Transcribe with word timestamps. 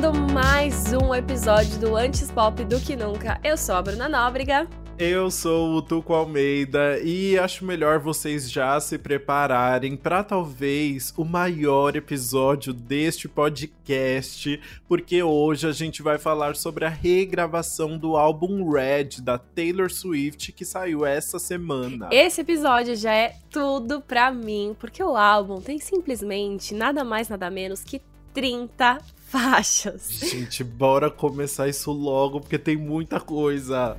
começando 0.00 0.32
mais 0.32 0.92
um 0.94 1.14
episódio 1.14 1.78
do 1.78 1.94
Antes 1.94 2.30
Pop 2.30 2.64
do 2.64 2.80
que 2.80 2.96
Nunca. 2.96 3.38
Eu 3.44 3.54
sou 3.54 3.74
a 3.74 3.82
Bruna 3.82 4.08
Nóbrega. 4.08 4.66
Eu 4.98 5.30
sou 5.30 5.74
o 5.74 5.82
Tuco 5.82 6.14
Almeida 6.14 6.98
e 7.00 7.38
acho 7.38 7.66
melhor 7.66 7.98
vocês 7.98 8.50
já 8.50 8.80
se 8.80 8.96
prepararem 8.96 9.96
para 9.96 10.24
talvez 10.24 11.12
o 11.18 11.24
maior 11.24 11.96
episódio 11.96 12.72
deste 12.72 13.28
podcast, 13.28 14.58
porque 14.88 15.22
hoje 15.22 15.68
a 15.68 15.72
gente 15.72 16.02
vai 16.02 16.16
falar 16.16 16.56
sobre 16.56 16.86
a 16.86 16.88
regravação 16.88 17.98
do 17.98 18.16
álbum 18.16 18.70
Red 18.70 19.20
da 19.22 19.36
Taylor 19.36 19.90
Swift 19.90 20.52
que 20.52 20.64
saiu 20.64 21.04
essa 21.04 21.38
semana. 21.38 22.08
Esse 22.10 22.40
episódio 22.40 22.96
já 22.96 23.12
é 23.12 23.36
tudo 23.50 24.00
pra 24.00 24.30
mim, 24.30 24.74
porque 24.78 25.02
o 25.02 25.14
álbum 25.14 25.60
tem 25.60 25.78
simplesmente 25.78 26.74
nada 26.74 27.04
mais 27.04 27.28
nada 27.28 27.50
menos 27.50 27.84
que 27.84 28.00
30 28.32 28.98
faixas. 29.30 30.08
Gente, 30.10 30.64
bora 30.64 31.08
começar 31.08 31.68
isso 31.68 31.92
logo 31.92 32.40
porque 32.40 32.58
tem 32.58 32.76
muita 32.76 33.20
coisa. 33.20 33.96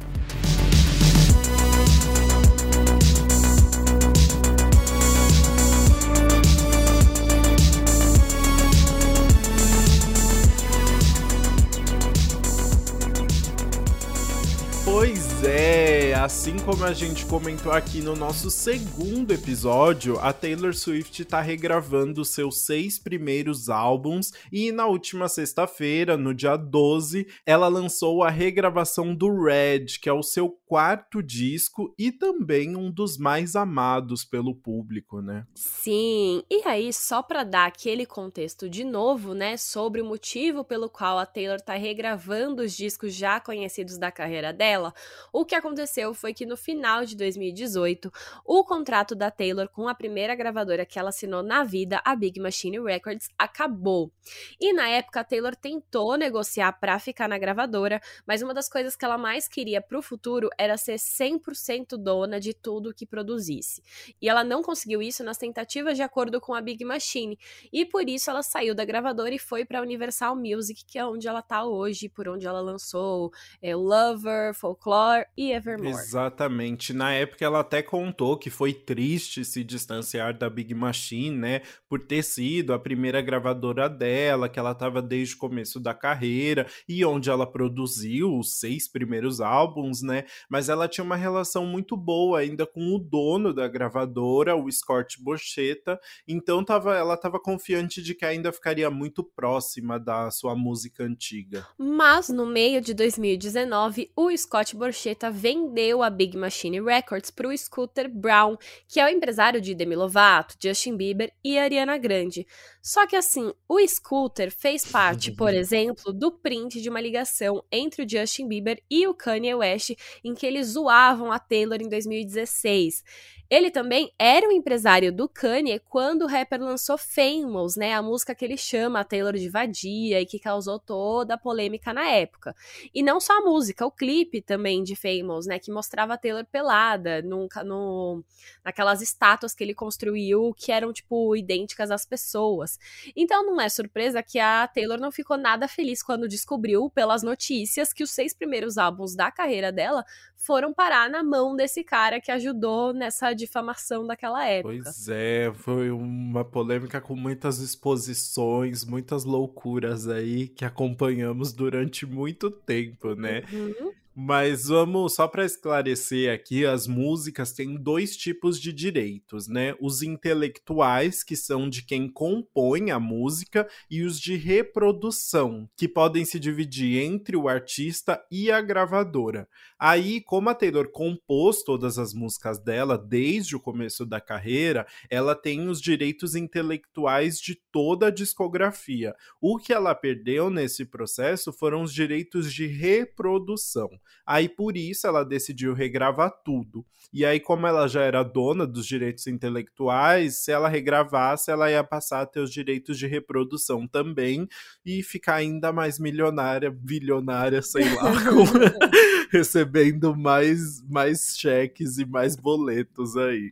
Assim 16.23 16.55
como 16.59 16.85
a 16.85 16.93
gente 16.93 17.25
comentou 17.25 17.71
aqui 17.71 18.01
no 18.01 18.15
nosso 18.15 18.51
segundo 18.51 19.31
episódio, 19.31 20.19
a 20.19 20.31
Taylor 20.31 20.73
Swift 20.73 21.21
está 21.21 21.41
regravando 21.41 22.23
seus 22.23 22.65
seis 22.65 22.99
primeiros 22.99 23.69
álbuns 23.69 24.31
e 24.51 24.71
na 24.71 24.85
última 24.85 25.27
sexta-feira, 25.27 26.15
no 26.17 26.33
dia 26.33 26.55
12, 26.55 27.27
ela 27.45 27.67
lançou 27.67 28.23
a 28.23 28.29
regravação 28.29 29.15
do 29.15 29.43
Red, 29.45 29.85
que 30.01 30.07
é 30.09 30.13
o 30.13 30.21
seu 30.21 30.49
quarto 30.67 31.23
disco 31.23 31.93
e 31.97 32.11
também 32.11 32.75
um 32.75 32.91
dos 32.91 33.17
mais 33.17 33.55
amados 33.55 34.23
pelo 34.23 34.53
público, 34.53 35.21
né? 35.21 35.45
Sim, 35.55 36.43
e 36.49 36.61
aí 36.65 36.93
só 36.93 37.23
para 37.23 37.43
dar 37.43 37.65
aquele 37.65 38.05
contexto 38.05 38.69
de 38.69 38.83
novo, 38.83 39.33
né, 39.33 39.57
sobre 39.57 40.01
o 40.01 40.05
motivo 40.05 40.63
pelo 40.63 40.89
qual 40.89 41.17
a 41.17 41.25
Taylor 41.25 41.57
está 41.57 41.73
regravando 41.73 42.61
os 42.61 42.77
discos 42.77 43.13
já 43.13 43.39
conhecidos 43.39 43.97
da 43.97 44.11
carreira 44.11 44.53
dela, 44.53 44.71
dela, 44.81 44.93
o 45.31 45.45
que 45.45 45.55
aconteceu 45.55 46.10
foi 46.13 46.33
que 46.33 46.45
no 46.45 46.57
final 46.57 47.05
de 47.05 47.15
2018, 47.15 48.11
o 48.45 48.63
contrato 48.63 49.15
da 49.15 49.31
Taylor 49.31 49.69
com 49.69 49.87
a 49.87 49.95
primeira 49.95 50.35
gravadora 50.35 50.85
que 50.85 50.99
ela 50.99 51.09
assinou 51.09 51.43
na 51.43 51.63
vida, 51.63 52.01
a 52.03 52.15
Big 52.15 52.39
Machine 52.39 52.79
Records, 52.79 53.29
acabou. 53.37 54.11
E 54.59 54.73
na 54.73 54.87
época 54.89 55.21
a 55.21 55.23
Taylor 55.23 55.55
tentou 55.55 56.15
negociar 56.17 56.73
para 56.73 56.99
ficar 56.99 57.27
na 57.27 57.37
gravadora, 57.37 58.01
mas 58.25 58.41
uma 58.41 58.53
das 58.53 58.69
coisas 58.69 58.95
que 58.95 59.05
ela 59.05 59.17
mais 59.17 59.47
queria 59.47 59.81
para 59.81 59.97
o 59.97 60.01
futuro 60.01 60.49
era 60.57 60.77
ser 60.77 60.95
100% 60.95 61.97
dona 61.97 62.39
de 62.39 62.53
tudo 62.53 62.93
que 62.93 63.05
produzisse. 63.05 63.81
E 64.21 64.29
ela 64.29 64.43
não 64.43 64.61
conseguiu 64.61 65.01
isso 65.01 65.23
nas 65.23 65.37
tentativas 65.37 65.95
de 65.95 66.03
acordo 66.03 66.39
com 66.39 66.53
a 66.53 66.61
Big 66.61 66.83
Machine, 66.85 67.37
e 67.71 67.85
por 67.85 68.07
isso 68.07 68.29
ela 68.29 68.43
saiu 68.43 68.73
da 68.75 68.85
gravadora 68.85 69.33
e 69.33 69.39
foi 69.39 69.65
para 69.65 69.81
Universal 69.81 70.35
Music, 70.35 70.85
que 70.85 70.97
é 70.97 71.05
onde 71.05 71.27
ela 71.27 71.41
tá 71.41 71.63
hoje, 71.63 72.09
por 72.09 72.27
onde 72.27 72.47
ela 72.47 72.61
lançou 72.61 73.31
é, 73.61 73.75
Lover, 73.75 74.53
Folklore 74.53 75.25
e 75.35 75.51
Evermore. 75.51 76.00
Exatamente. 76.03 76.93
Na 76.93 77.11
época 77.11 77.43
ela 77.43 77.59
até 77.59 77.81
contou 77.81 78.37
que 78.37 78.49
foi 78.49 78.73
triste 78.73 79.43
se 79.43 79.63
distanciar 79.63 80.37
da 80.37 80.49
Big 80.49 80.73
Machine, 80.73 81.37
né? 81.37 81.61
Por 81.89 81.99
ter 81.99 82.23
sido 82.23 82.73
a 82.73 82.79
primeira 82.79 83.21
gravadora 83.21 83.89
dela, 83.89 84.47
que 84.47 84.57
ela 84.57 84.71
estava 84.71 85.01
desde 85.01 85.35
o 85.35 85.37
começo 85.37 85.79
da 85.79 85.93
carreira 85.93 86.65
e 86.87 87.03
onde 87.03 87.29
ela 87.29 87.45
produziu 87.45 88.37
os 88.37 88.59
seis 88.59 88.87
primeiros 88.87 89.41
álbuns, 89.41 90.01
né? 90.01 90.23
Mas 90.49 90.69
ela 90.69 90.87
tinha 90.87 91.03
uma 91.03 91.15
relação 91.15 91.65
muito 91.65 91.97
boa 91.97 92.39
ainda 92.39 92.65
com 92.65 92.95
o 92.95 92.99
dono 92.99 93.53
da 93.53 93.67
gravadora, 93.67 94.55
o 94.55 94.71
Scott 94.71 95.21
Borchetta. 95.21 95.99
Então 96.27 96.63
tava, 96.63 96.95
ela 96.95 97.15
estava 97.15 97.39
confiante 97.39 98.01
de 98.01 98.15
que 98.15 98.25
ainda 98.25 98.51
ficaria 98.51 98.89
muito 98.89 99.23
próxima 99.23 99.99
da 99.99 100.31
sua 100.31 100.55
música 100.55 101.03
antiga. 101.03 101.67
Mas 101.77 102.29
no 102.29 102.45
meio 102.45 102.81
de 102.81 102.93
2019, 102.93 104.11
o 104.15 104.35
Scott 104.37 104.71
Scott 104.71 104.75
Borchetta 104.75 105.31
vendeu 105.31 105.90
a 105.99 106.11
Big 106.11 106.37
Machine 106.37 106.79
Records 106.79 107.31
para 107.31 107.47
o 107.47 107.57
Scooter 107.57 108.07
Brown, 108.07 108.55
que 108.87 108.99
é 108.99 109.05
o 109.05 109.09
empresário 109.09 109.59
de 109.59 109.73
Demi 109.73 109.95
Lovato, 109.95 110.55
Justin 110.61 110.95
Bieber 110.95 111.33
e 111.43 111.57
Ariana 111.57 111.97
Grande. 111.97 112.45
Só 112.83 113.07
que 113.07 113.15
assim, 113.15 113.51
o 113.67 113.79
Scooter 113.87 114.51
fez 114.51 114.85
parte, 114.85 115.31
por 115.35 115.51
exemplo, 115.51 116.13
do 116.13 116.31
print 116.31 116.79
de 116.79 116.89
uma 116.89 117.01
ligação 117.01 117.63
entre 117.71 118.03
o 118.03 118.07
Justin 118.07 118.47
Bieber 118.47 118.79
e 118.91 119.07
o 119.07 119.15
Kanye 119.15 119.55
West, 119.55 119.93
em 120.23 120.35
que 120.35 120.45
eles 120.45 120.67
zoavam 120.67 121.31
a 121.31 121.39
Taylor 121.39 121.81
em 121.81 121.89
2016. 121.89 123.03
Ele 123.51 123.69
também 123.69 124.13
era 124.17 124.47
um 124.47 124.51
empresário 124.53 125.11
do 125.11 125.27
Kanye 125.27 125.77
quando 125.89 126.21
o 126.21 126.25
rapper 126.25 126.61
lançou 126.61 126.97
Famous, 126.97 127.75
né, 127.75 127.93
a 127.93 128.01
música 128.01 128.33
que 128.33 128.45
ele 128.45 128.55
chama 128.55 129.01
a 129.01 129.03
Taylor 129.03 129.33
de 129.33 129.49
vadia 129.49 130.21
e 130.21 130.25
que 130.25 130.39
causou 130.39 130.79
toda 130.79 131.33
a 131.33 131.37
polêmica 131.37 131.91
na 131.91 132.07
época. 132.07 132.55
E 132.95 133.03
não 133.03 133.19
só 133.19 133.39
a 133.39 133.41
música, 133.41 133.85
o 133.85 133.91
clipe 133.91 134.41
também 134.41 134.81
de 134.81 134.95
Famous, 134.95 135.47
né, 135.47 135.59
que 135.59 135.69
mostrava 135.69 136.13
a 136.13 136.17
Taylor 136.17 136.45
pelada 136.45 137.21
num, 137.23 137.49
no, 137.65 138.23
naquelas 138.63 139.01
estátuas 139.01 139.53
que 139.53 139.61
ele 139.61 139.73
construiu 139.73 140.53
que 140.55 140.71
eram, 140.71 140.93
tipo, 140.93 141.35
idênticas 141.35 141.91
às 141.91 142.05
pessoas. 142.05 142.79
Então 143.13 143.45
não 143.45 143.59
é 143.59 143.67
surpresa 143.67 144.23
que 144.23 144.39
a 144.39 144.65
Taylor 144.65 144.97
não 144.97 145.11
ficou 145.11 145.37
nada 145.37 145.67
feliz 145.67 146.01
quando 146.01 146.25
descobriu, 146.25 146.89
pelas 146.89 147.21
notícias, 147.21 147.91
que 147.91 148.01
os 148.01 148.11
seis 148.11 148.33
primeiros 148.33 148.77
álbuns 148.77 149.13
da 149.13 149.29
carreira 149.29 149.73
dela 149.73 150.05
foram 150.37 150.73
parar 150.73 151.09
na 151.09 151.21
mão 151.21 151.53
desse 151.53 151.83
cara 151.83 152.21
que 152.21 152.31
ajudou 152.31 152.93
nessa 152.93 153.33
difamação 153.41 154.05
daquela 154.05 154.45
época. 154.45 154.81
Pois 154.83 155.07
é, 155.09 155.51
foi 155.53 155.91
uma 155.91 156.45
polêmica 156.45 157.01
com 157.01 157.15
muitas 157.15 157.59
exposições, 157.59 158.85
muitas 158.85 159.23
loucuras 159.23 160.07
aí 160.07 160.47
que 160.47 160.65
acompanhamos 160.65 161.53
durante 161.53 162.05
muito 162.05 162.49
tempo, 162.49 163.15
né? 163.15 163.43
Uhum. 163.51 163.91
Mas 164.13 164.67
vamos 164.67 165.15
só 165.15 165.25
para 165.25 165.45
esclarecer 165.45 166.33
aqui, 166.33 166.65
as 166.65 166.85
músicas 166.85 167.53
têm 167.53 167.75
dois 167.75 168.17
tipos 168.17 168.59
de 168.59 168.73
direitos, 168.73 169.47
né? 169.47 169.73
Os 169.79 170.01
intelectuais, 170.01 171.23
que 171.23 171.35
são 171.35 171.69
de 171.69 171.83
quem 171.83 172.11
compõe 172.11 172.91
a 172.91 172.99
música, 172.99 173.67
e 173.89 174.03
os 174.03 174.19
de 174.19 174.35
reprodução, 174.35 175.69
que 175.77 175.87
podem 175.87 176.25
se 176.25 176.39
dividir 176.39 177.01
entre 177.01 177.37
o 177.37 177.47
artista 177.47 178.21
e 178.29 178.51
a 178.51 178.59
gravadora. 178.59 179.47
Aí, 179.83 180.21
como 180.21 180.47
a 180.47 180.53
Taylor 180.53 180.91
compôs 180.91 181.63
todas 181.63 181.97
as 181.97 182.13
músicas 182.13 182.59
dela 182.59 182.99
desde 182.99 183.55
o 183.55 183.59
começo 183.59 184.05
da 184.05 184.21
carreira, 184.21 184.85
ela 185.09 185.33
tem 185.33 185.67
os 185.67 185.81
direitos 185.81 186.35
intelectuais 186.35 187.39
de 187.41 187.59
toda 187.71 188.05
a 188.05 188.11
discografia. 188.11 189.15
O 189.41 189.57
que 189.57 189.73
ela 189.73 189.95
perdeu 189.95 190.51
nesse 190.51 190.85
processo 190.85 191.51
foram 191.51 191.81
os 191.81 191.91
direitos 191.91 192.53
de 192.53 192.67
reprodução. 192.67 193.89
Aí 194.23 194.47
por 194.47 194.77
isso 194.77 195.07
ela 195.07 195.23
decidiu 195.23 195.73
regravar 195.73 196.31
tudo. 196.45 196.85
E 197.11 197.25
aí, 197.25 197.39
como 197.39 197.65
ela 197.65 197.87
já 197.87 198.03
era 198.03 198.21
dona 198.21 198.67
dos 198.67 198.85
direitos 198.85 199.25
intelectuais, 199.25 200.43
se 200.43 200.51
ela 200.51 200.69
regravasse, 200.69 201.49
ela 201.49 201.71
ia 201.71 201.83
passar 201.83 202.21
a 202.21 202.25
ter 202.27 202.39
os 202.39 202.53
direitos 202.53 202.99
de 202.99 203.07
reprodução 203.07 203.87
também 203.87 204.47
e 204.85 205.01
ficar 205.01 205.35
ainda 205.37 205.73
mais 205.73 205.97
milionária, 205.97 206.69
bilionária, 206.69 207.63
sei 207.63 207.83
lá. 207.95 208.11
recebendo 209.33 210.15
mais, 210.15 210.81
mais 210.83 211.35
cheques 211.37 211.97
e 211.97 212.05
mais 212.05 212.35
boletos 212.35 213.15
aí. 213.15 213.51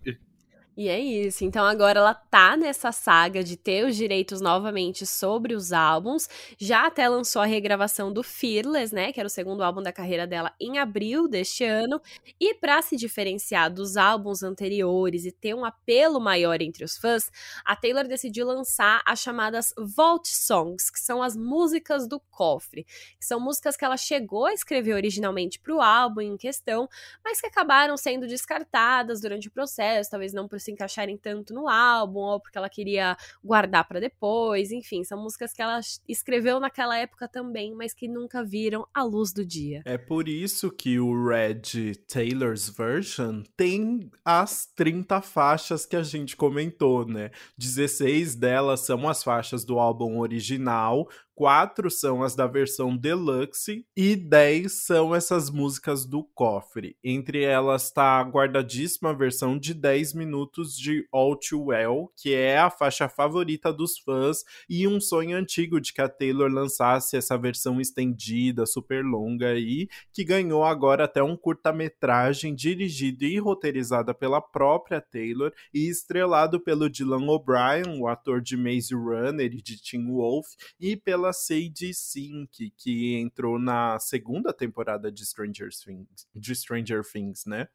E 0.80 0.88
é 0.88 0.98
isso. 0.98 1.44
Então 1.44 1.66
agora 1.66 2.00
ela 2.00 2.14
tá 2.14 2.56
nessa 2.56 2.90
saga 2.94 3.44
de 3.44 3.58
ter 3.58 3.86
os 3.86 3.98
direitos 3.98 4.40
novamente 4.40 5.06
sobre 5.06 5.54
os 5.54 5.74
álbuns. 5.74 6.30
Já 6.58 6.88
até 6.88 7.06
lançou 7.10 7.42
a 7.42 7.46
regravação 7.46 8.14
do 8.14 8.24
Fearless, 8.24 8.96
né, 8.96 9.12
que 9.12 9.20
era 9.20 9.28
o 9.28 9.30
segundo 9.30 9.62
álbum 9.62 9.84
da 9.84 9.92
carreira 9.92 10.26
dela 10.26 10.54
em 10.58 10.78
abril 10.78 11.28
deste 11.28 11.66
ano. 11.66 12.02
E 12.40 12.54
para 12.54 12.82
se 12.82 12.96
diferenciar 12.96 13.70
dos 13.70 13.98
álbuns 13.98 14.42
anteriores 14.42 15.26
e 15.26 15.34
ter 15.34 15.54
um 15.54 15.66
apelo 15.66 16.18
maior 16.18 16.62
entre 16.62 16.86
os 16.86 16.96
fãs, 16.96 17.30
a 17.66 17.76
Taylor 17.76 18.08
decidiu 18.08 18.48
lançar 18.48 19.02
as 19.06 19.20
chamadas 19.20 19.74
Vault 19.78 20.30
Songs, 20.30 20.90
que 20.90 21.00
são 21.02 21.22
as 21.22 21.36
músicas 21.36 22.08
do 22.08 22.22
cofre, 22.22 22.86
que 23.20 23.26
são 23.26 23.38
músicas 23.38 23.76
que 23.76 23.84
ela 23.84 23.98
chegou 23.98 24.46
a 24.46 24.54
escrever 24.54 24.94
originalmente 24.94 25.60
para 25.60 25.76
o 25.76 25.82
álbum 25.82 26.22
em 26.22 26.38
questão, 26.38 26.88
mas 27.22 27.42
que 27.42 27.48
acabaram 27.48 27.98
sendo 27.98 28.26
descartadas 28.26 29.20
durante 29.20 29.50
o 29.50 29.52
processo, 29.52 30.12
talvez 30.12 30.32
não 30.32 30.48
por 30.48 30.62
se 30.70 30.72
encaixarem 30.72 31.18
tanto 31.18 31.54
no 31.54 31.68
álbum, 31.68 32.20
ou 32.20 32.40
porque 32.40 32.58
ela 32.58 32.70
queria 32.70 33.18
guardar 33.44 33.88
para 33.88 34.00
depois, 34.00 34.72
enfim, 34.72 35.04
são 35.04 35.22
músicas 35.22 35.52
que 35.54 35.62
ela 35.62 35.80
escreveu 36.08 36.60
naquela 36.60 36.98
época 36.98 37.28
também, 37.28 37.74
mas 37.74 37.94
que 37.94 38.08
nunca 38.08 38.44
viram 38.44 38.88
a 38.94 39.04
luz 39.04 39.34
do 39.34 39.46
dia. 39.46 39.82
É 39.86 39.98
por 39.98 40.28
isso 40.28 40.72
que 40.72 41.00
o 41.00 41.28
Red 41.28 41.96
Taylor's 42.08 42.70
Version 42.70 43.44
tem 43.58 44.10
as 44.24 44.66
30 44.76 45.22
faixas 45.22 45.86
que 45.86 45.96
a 45.96 46.04
gente 46.04 46.36
comentou, 46.36 47.06
né? 47.06 47.32
16 47.58 48.36
delas 48.36 48.82
são 48.82 49.08
as 49.08 49.24
faixas 49.24 49.66
do 49.66 49.80
álbum 49.80 50.20
original, 50.20 51.08
quatro 51.40 51.90
são 51.90 52.22
as 52.22 52.36
da 52.36 52.46
versão 52.46 52.98
deluxe 52.98 53.86
e 53.96 54.14
dez 54.14 54.84
são 54.84 55.16
essas 55.16 55.50
músicas 55.50 56.06
do 56.06 56.22
cofre. 56.22 56.98
Entre 57.02 57.44
elas 57.44 57.86
está 57.86 58.20
a 58.20 58.24
guardadíssima 58.24 59.14
versão 59.16 59.58
de 59.58 59.74
10 59.74 60.16
minutos 60.16 60.76
de 60.76 61.08
All 61.14 61.38
Too 61.38 61.68
Well, 61.68 62.12
que 62.18 62.34
é 62.34 62.58
a 62.58 62.70
faixa 62.70 63.08
favorita 63.08 63.72
dos 63.72 63.98
fãs 64.00 64.44
e 64.70 64.86
um 64.86 65.00
sonho 65.00 65.38
antigo 65.38 65.80
de 65.80 65.94
que 65.94 66.02
a 66.02 66.10
Taylor 66.10 66.52
lançasse 66.52 67.16
essa 67.16 67.38
versão 67.38 67.80
estendida, 67.80 68.66
super 68.66 69.02
longa 69.02 69.52
aí, 69.52 69.88
que 70.14 70.26
ganhou 70.26 70.66
agora 70.66 71.06
até 71.06 71.24
um 71.24 71.38
curta-metragem 71.38 72.54
dirigido 72.54 73.24
e 73.24 73.40
roteirizada 73.40 74.14
pela 74.14 74.42
própria 74.42 75.00
Taylor 75.00 75.54
e 75.74 75.88
estrelado 75.88 76.60
pelo 76.60 76.90
Dylan 76.90 77.32
O'Brien, 77.32 77.98
o 77.98 78.10
ator 78.10 78.42
de 78.42 78.58
Maze 78.58 78.94
Runner 78.94 79.54
e 79.54 79.62
de 79.62 79.82
Teen 79.82 80.06
Wolf, 80.06 80.46
e 80.78 80.98
pela 80.98 81.29
Sadie 81.34 81.94
Sink, 81.94 82.72
que 82.78 83.16
entrou 83.16 83.60
na 83.60 84.00
segunda 84.00 84.54
temporada 84.54 85.12
de 85.12 85.26
Stranger 85.26 85.70
Things, 85.70 86.28
de 86.36 86.56
Stranger 86.56 87.04
Things, 87.04 87.46
né? 87.46 87.68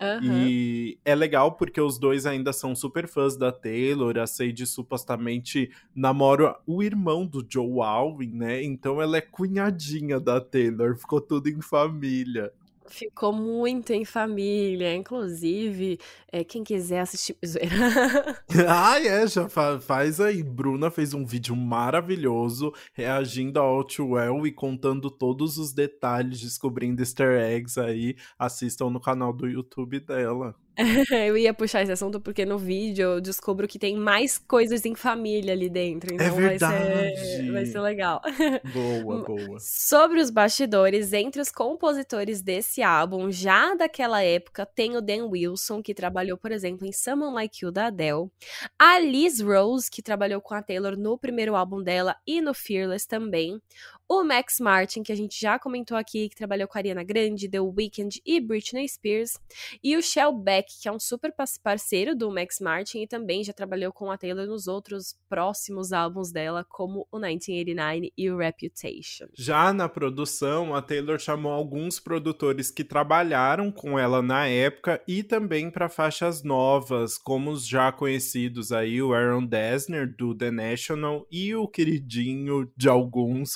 Uhum. 0.00 0.46
E 0.48 0.98
é 1.04 1.14
legal 1.14 1.52
porque 1.52 1.78
os 1.78 1.98
dois 1.98 2.24
ainda 2.24 2.54
são 2.54 2.74
super 2.74 3.06
fãs 3.06 3.36
da 3.36 3.52
Taylor. 3.52 4.18
A 4.18 4.26
Sadie 4.26 4.66
supostamente 4.66 5.70
namora 5.94 6.56
o 6.66 6.82
irmão 6.82 7.26
do 7.26 7.46
Joe 7.46 7.80
Alvin, 7.82 8.32
né? 8.32 8.62
Então 8.62 9.00
ela 9.00 9.18
é 9.18 9.20
cunhadinha 9.20 10.18
da 10.18 10.40
Taylor. 10.40 10.96
Ficou 10.96 11.20
tudo 11.20 11.50
em 11.50 11.60
família. 11.60 12.50
Ficou 12.90 13.32
muito 13.32 13.92
em 13.92 14.04
família. 14.04 14.94
Inclusive, 14.94 15.98
é, 16.30 16.42
quem 16.42 16.64
quiser 16.64 17.00
assistir. 17.00 17.36
ah, 18.68 19.00
é, 19.00 19.26
já 19.26 19.48
fa 19.48 19.80
faz 19.80 20.20
aí. 20.20 20.42
Bruna 20.42 20.90
fez 20.90 21.14
um 21.14 21.24
vídeo 21.24 21.54
maravilhoso 21.54 22.72
reagindo 22.92 23.60
ao 23.60 23.76
Outwell 23.76 24.44
e 24.46 24.52
contando 24.52 25.08
todos 25.08 25.56
os 25.56 25.72
detalhes, 25.72 26.40
descobrindo 26.40 27.00
easter 27.00 27.40
eggs 27.40 27.78
aí. 27.78 28.16
Assistam 28.36 28.90
no 28.90 29.00
canal 29.00 29.32
do 29.32 29.46
YouTube 29.46 30.00
dela. 30.00 30.54
eu 31.28 31.36
ia 31.36 31.52
puxar 31.52 31.82
esse 31.82 31.92
assunto 31.92 32.20
porque 32.20 32.44
no 32.44 32.58
vídeo 32.58 33.02
eu 33.02 33.20
descubro 33.20 33.68
que 33.68 33.78
tem 33.78 33.96
mais 33.96 34.38
coisas 34.38 34.84
em 34.84 34.94
família 34.94 35.52
ali 35.52 35.68
dentro. 35.68 36.12
É 36.12 36.14
então 36.14 36.26
é 36.26 36.30
verdade. 36.30 36.94
Vai 36.94 37.16
ser, 37.16 37.52
vai 37.52 37.66
ser 37.66 37.80
legal. 37.80 38.20
Boa, 38.72 39.24
boa. 39.24 39.58
Sobre 39.58 40.20
os 40.20 40.30
bastidores, 40.30 41.12
entre 41.12 41.40
os 41.40 41.50
compositores 41.50 42.42
desse 42.42 42.82
álbum, 42.82 43.30
já 43.30 43.74
daquela 43.74 44.22
época, 44.22 44.66
tem 44.66 44.96
o 44.96 45.00
Dan 45.00 45.26
Wilson, 45.26 45.82
que 45.82 45.94
trabalhou, 45.94 46.36
por 46.36 46.52
exemplo, 46.52 46.86
em 46.86 46.92
Someone 46.92 47.34
Like 47.34 47.64
You 47.64 47.72
da 47.72 47.86
Adele. 47.86 48.30
A 48.78 48.98
Liz 48.98 49.40
Rose, 49.40 49.90
que 49.90 50.02
trabalhou 50.02 50.40
com 50.40 50.54
a 50.54 50.62
Taylor 50.62 50.96
no 50.96 51.18
primeiro 51.18 51.56
álbum 51.56 51.82
dela 51.82 52.16
e 52.26 52.40
no 52.40 52.54
Fearless 52.54 53.06
também 53.06 53.60
o 54.10 54.24
Max 54.24 54.58
Martin, 54.58 55.04
que 55.04 55.12
a 55.12 55.14
gente 55.14 55.40
já 55.40 55.56
comentou 55.56 55.96
aqui, 55.96 56.28
que 56.28 56.34
trabalhou 56.34 56.66
com 56.66 56.76
a 56.76 56.80
Ariana 56.80 57.04
Grande, 57.04 57.48
The 57.48 57.60
Weeknd 57.60 58.20
e 58.26 58.40
Britney 58.40 58.88
Spears, 58.88 59.38
e 59.84 59.96
o 59.96 60.02
Shell 60.02 60.32
Beck, 60.32 60.66
que 60.82 60.88
é 60.88 60.92
um 60.92 60.98
super 60.98 61.32
parceiro 61.62 62.16
do 62.16 62.28
Max 62.28 62.58
Martin 62.58 63.02
e 63.02 63.06
também 63.06 63.44
já 63.44 63.52
trabalhou 63.52 63.92
com 63.92 64.10
a 64.10 64.18
Taylor 64.18 64.48
nos 64.48 64.66
outros 64.66 65.16
próximos 65.28 65.92
álbuns 65.92 66.32
dela, 66.32 66.66
como 66.68 67.06
o 67.12 67.18
1989 67.20 68.12
e 68.18 68.28
o 68.28 68.36
Reputation. 68.36 69.26
Já 69.32 69.72
na 69.72 69.88
produção, 69.88 70.74
a 70.74 70.82
Taylor 70.82 71.20
chamou 71.20 71.52
alguns 71.52 72.00
produtores 72.00 72.68
que 72.68 72.82
trabalharam 72.82 73.70
com 73.70 73.96
ela 73.96 74.20
na 74.20 74.48
época 74.48 75.00
e 75.06 75.22
também 75.22 75.70
para 75.70 75.88
faixas 75.88 76.42
novas, 76.42 77.16
como 77.16 77.52
os 77.52 77.64
já 77.64 77.92
conhecidos 77.92 78.72
aí, 78.72 79.00
o 79.00 79.14
Aaron 79.14 79.46
Dessner 79.46 80.12
do 80.12 80.34
The 80.34 80.50
National 80.50 81.28
e 81.30 81.54
o 81.54 81.68
queridinho 81.68 82.68
de 82.76 82.88
alguns, 82.88 83.54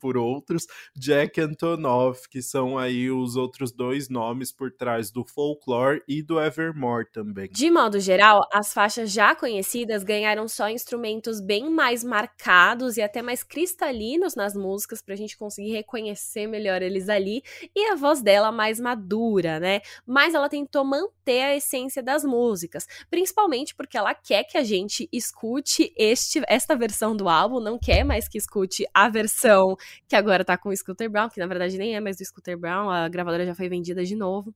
por 0.00 0.16
outros, 0.16 0.66
Jack 0.96 1.40
Antonoff, 1.40 2.28
que 2.28 2.42
são 2.42 2.78
aí 2.78 3.10
os 3.10 3.36
outros 3.36 3.72
dois 3.72 4.08
nomes 4.08 4.52
por 4.52 4.72
trás 4.72 5.10
do 5.10 5.24
Folklore 5.24 6.02
e 6.08 6.22
do 6.22 6.40
Evermore 6.40 7.06
também. 7.12 7.48
De 7.50 7.70
modo 7.70 8.00
geral, 8.00 8.46
as 8.52 8.72
faixas 8.72 9.10
já 9.10 9.34
conhecidas 9.34 10.02
ganharam 10.02 10.48
só 10.48 10.68
instrumentos 10.68 11.40
bem 11.40 11.70
mais 11.70 12.02
marcados 12.02 12.96
e 12.96 13.02
até 13.02 13.22
mais 13.22 13.42
cristalinos 13.42 14.34
nas 14.34 14.54
músicas 14.54 15.02
pra 15.02 15.16
gente 15.16 15.36
conseguir 15.36 15.72
reconhecer 15.72 16.46
melhor 16.46 16.82
eles 16.82 17.08
ali, 17.08 17.42
e 17.74 17.90
a 17.90 17.94
voz 17.94 18.22
dela 18.22 18.50
mais 18.50 18.80
madura, 18.80 19.60
né? 19.60 19.80
Mas 20.06 20.34
ela 20.34 20.48
tentou 20.48 20.84
manter 20.84 21.42
a 21.42 21.56
essência 21.56 22.02
das 22.02 22.24
músicas, 22.24 22.86
principalmente 23.10 23.74
porque 23.74 23.96
ela 23.96 24.14
quer 24.14 24.44
que 24.44 24.58
a 24.58 24.64
gente 24.64 25.08
escute 25.12 25.92
este 25.96 26.42
esta 26.48 26.76
versão 26.76 27.16
do 27.16 27.28
álbum, 27.28 27.60
não 27.60 27.78
quer 27.78 28.04
mais 28.04 28.28
que 28.28 28.38
escute 28.38 28.84
a 28.92 29.08
versão 29.08 29.53
versão 29.54 29.76
que 30.08 30.16
agora 30.16 30.44
tá 30.44 30.56
com 30.56 30.68
o 30.68 30.76
Scooter 30.76 31.10
Brown, 31.10 31.28
que 31.28 31.40
na 31.40 31.46
verdade 31.46 31.78
nem 31.78 31.94
é 31.94 32.00
mais 32.00 32.16
do 32.16 32.24
Scooter 32.24 32.58
Brown, 32.58 32.90
a 32.90 33.08
gravadora 33.08 33.46
já 33.46 33.54
foi 33.54 33.68
vendida 33.68 34.04
de 34.04 34.14
novo. 34.14 34.54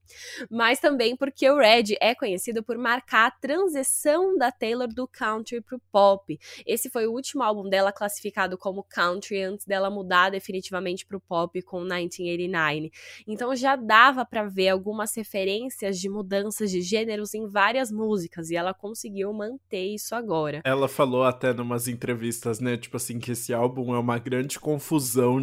Mas 0.49 0.79
também 0.79 1.15
porque 1.15 1.49
o 1.49 1.57
Red 1.57 1.95
é 1.99 2.13
conhecido 2.13 2.63
por 2.63 2.77
marcar 2.77 3.27
a 3.27 3.31
transição 3.31 4.37
da 4.37 4.51
Taylor 4.51 4.87
do 4.87 5.07
country 5.07 5.61
pro 5.61 5.79
pop. 5.91 6.37
Esse 6.65 6.89
foi 6.89 7.07
o 7.07 7.11
último 7.11 7.43
álbum 7.43 7.69
dela 7.69 7.91
classificado 7.91 8.57
como 8.57 8.83
country 8.83 9.41
antes 9.41 9.65
dela 9.65 9.89
mudar 9.89 10.29
definitivamente 10.29 11.05
pro 11.05 11.19
pop 11.19 11.61
com 11.63 11.79
1989. 11.79 12.91
Então 13.27 13.55
já 13.55 13.75
dava 13.75 14.25
para 14.25 14.43
ver 14.43 14.69
algumas 14.69 15.15
referências 15.15 15.99
de 15.99 16.09
mudanças 16.09 16.71
de 16.71 16.81
gêneros 16.81 17.33
em 17.33 17.47
várias 17.47 17.91
músicas 17.91 18.49
e 18.49 18.55
ela 18.55 18.73
conseguiu 18.73 19.33
manter 19.33 19.93
isso 19.93 20.15
agora. 20.15 20.61
Ela 20.63 20.87
falou 20.87 21.23
até 21.23 21.53
numas 21.53 21.87
entrevistas, 21.87 22.59
né, 22.59 22.77
tipo 22.77 22.97
assim, 22.97 23.19
que 23.19 23.31
esse 23.31 23.53
álbum 23.53 23.93
é 23.93 23.99
uma 23.99 24.17
grande 24.17 24.59
confusão 24.59 24.88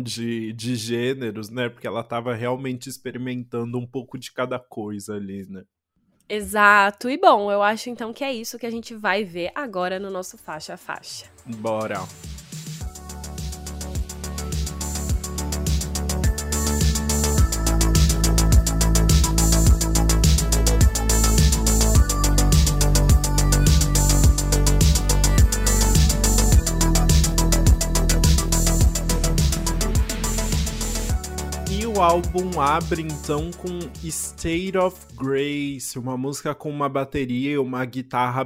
de, 0.03 0.53
de 0.53 0.75
gêneros, 0.75 1.51
né? 1.51 1.69
Porque 1.69 1.87
ela 1.87 2.01
estava 2.01 2.35
realmente 2.35 2.89
experimentando 2.89 3.79
um 3.79 3.87
pouco 3.87 4.19
de 4.19 4.33
cada 4.33 4.59
coisa 4.59 5.15
ali, 5.15 5.47
né? 5.49 5.63
Exato. 6.29 7.09
E 7.09 7.17
bom, 7.17 7.51
eu 7.53 7.63
acho 7.63 7.89
então 7.89 8.13
que 8.13 8.25
é 8.25 8.33
isso 8.33 8.59
que 8.59 8.67
a 8.67 8.71
gente 8.71 8.95
vai 8.95 9.25
ver 9.25 9.53
agora 9.55 9.99
no 10.01 10.11
nosso 10.11 10.37
faixa 10.37 10.75
a 10.75 10.77
faixa. 10.77 11.27
Bora. 11.47 12.01
O 31.97 32.03
álbum 32.03 32.61
abre 32.61 33.01
então 33.01 33.51
com 33.53 33.79
State 34.05 34.77
of 34.77 34.99
Grace, 35.15 35.99
uma 35.99 36.15
música 36.15 36.55
com 36.55 36.69
uma 36.69 36.91
bateria 36.91 37.53
e 37.53 37.59
uma 37.59 37.83
guitarra 37.87 38.45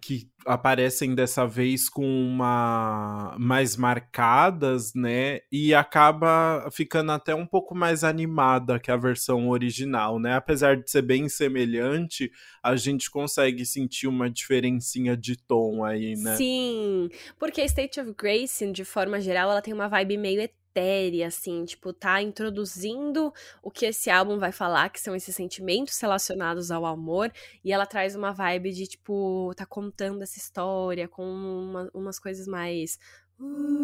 que 0.00 0.28
aparecem 0.44 1.14
dessa 1.14 1.46
vez 1.46 1.88
com 1.88 2.04
uma 2.04 3.36
mais 3.38 3.76
marcadas, 3.76 4.92
né? 4.92 5.38
E 5.52 5.72
acaba 5.72 6.68
ficando 6.72 7.12
até 7.12 7.32
um 7.32 7.46
pouco 7.46 7.76
mais 7.76 8.02
animada 8.02 8.80
que 8.80 8.90
a 8.90 8.96
versão 8.96 9.50
original, 9.50 10.18
né? 10.18 10.34
Apesar 10.34 10.76
de 10.76 10.90
ser 10.90 11.02
bem 11.02 11.28
semelhante, 11.28 12.32
a 12.60 12.74
gente 12.74 13.08
consegue 13.08 13.64
sentir 13.64 14.08
uma 14.08 14.28
diferencinha 14.28 15.16
de 15.16 15.36
tom 15.36 15.84
aí, 15.84 16.16
né? 16.16 16.34
Sim, 16.34 17.08
porque 17.38 17.62
State 17.62 18.00
of 18.00 18.14
Grace, 18.18 18.66
de 18.72 18.84
forma 18.84 19.20
geral, 19.20 19.48
ela 19.48 19.62
tem 19.62 19.72
uma 19.72 19.86
vibe 19.86 20.16
meio 20.16 20.42
matéria, 20.70 21.26
assim, 21.26 21.64
tipo, 21.64 21.92
tá 21.92 22.22
introduzindo 22.22 23.32
o 23.62 23.70
que 23.70 23.86
esse 23.86 24.08
álbum 24.08 24.38
vai 24.38 24.52
falar, 24.52 24.88
que 24.90 25.00
são 25.00 25.14
esses 25.14 25.34
sentimentos 25.34 25.98
relacionados 25.98 26.70
ao 26.70 26.86
amor, 26.86 27.32
e 27.64 27.72
ela 27.72 27.86
traz 27.86 28.14
uma 28.14 28.32
vibe 28.32 28.72
de, 28.72 28.86
tipo, 28.86 29.52
tá 29.56 29.66
contando 29.66 30.22
essa 30.22 30.38
história 30.38 31.08
com 31.08 31.24
uma, 31.24 31.90
umas 31.92 32.18
coisas 32.18 32.46
mais 32.46 32.98
Uh. 33.40 33.80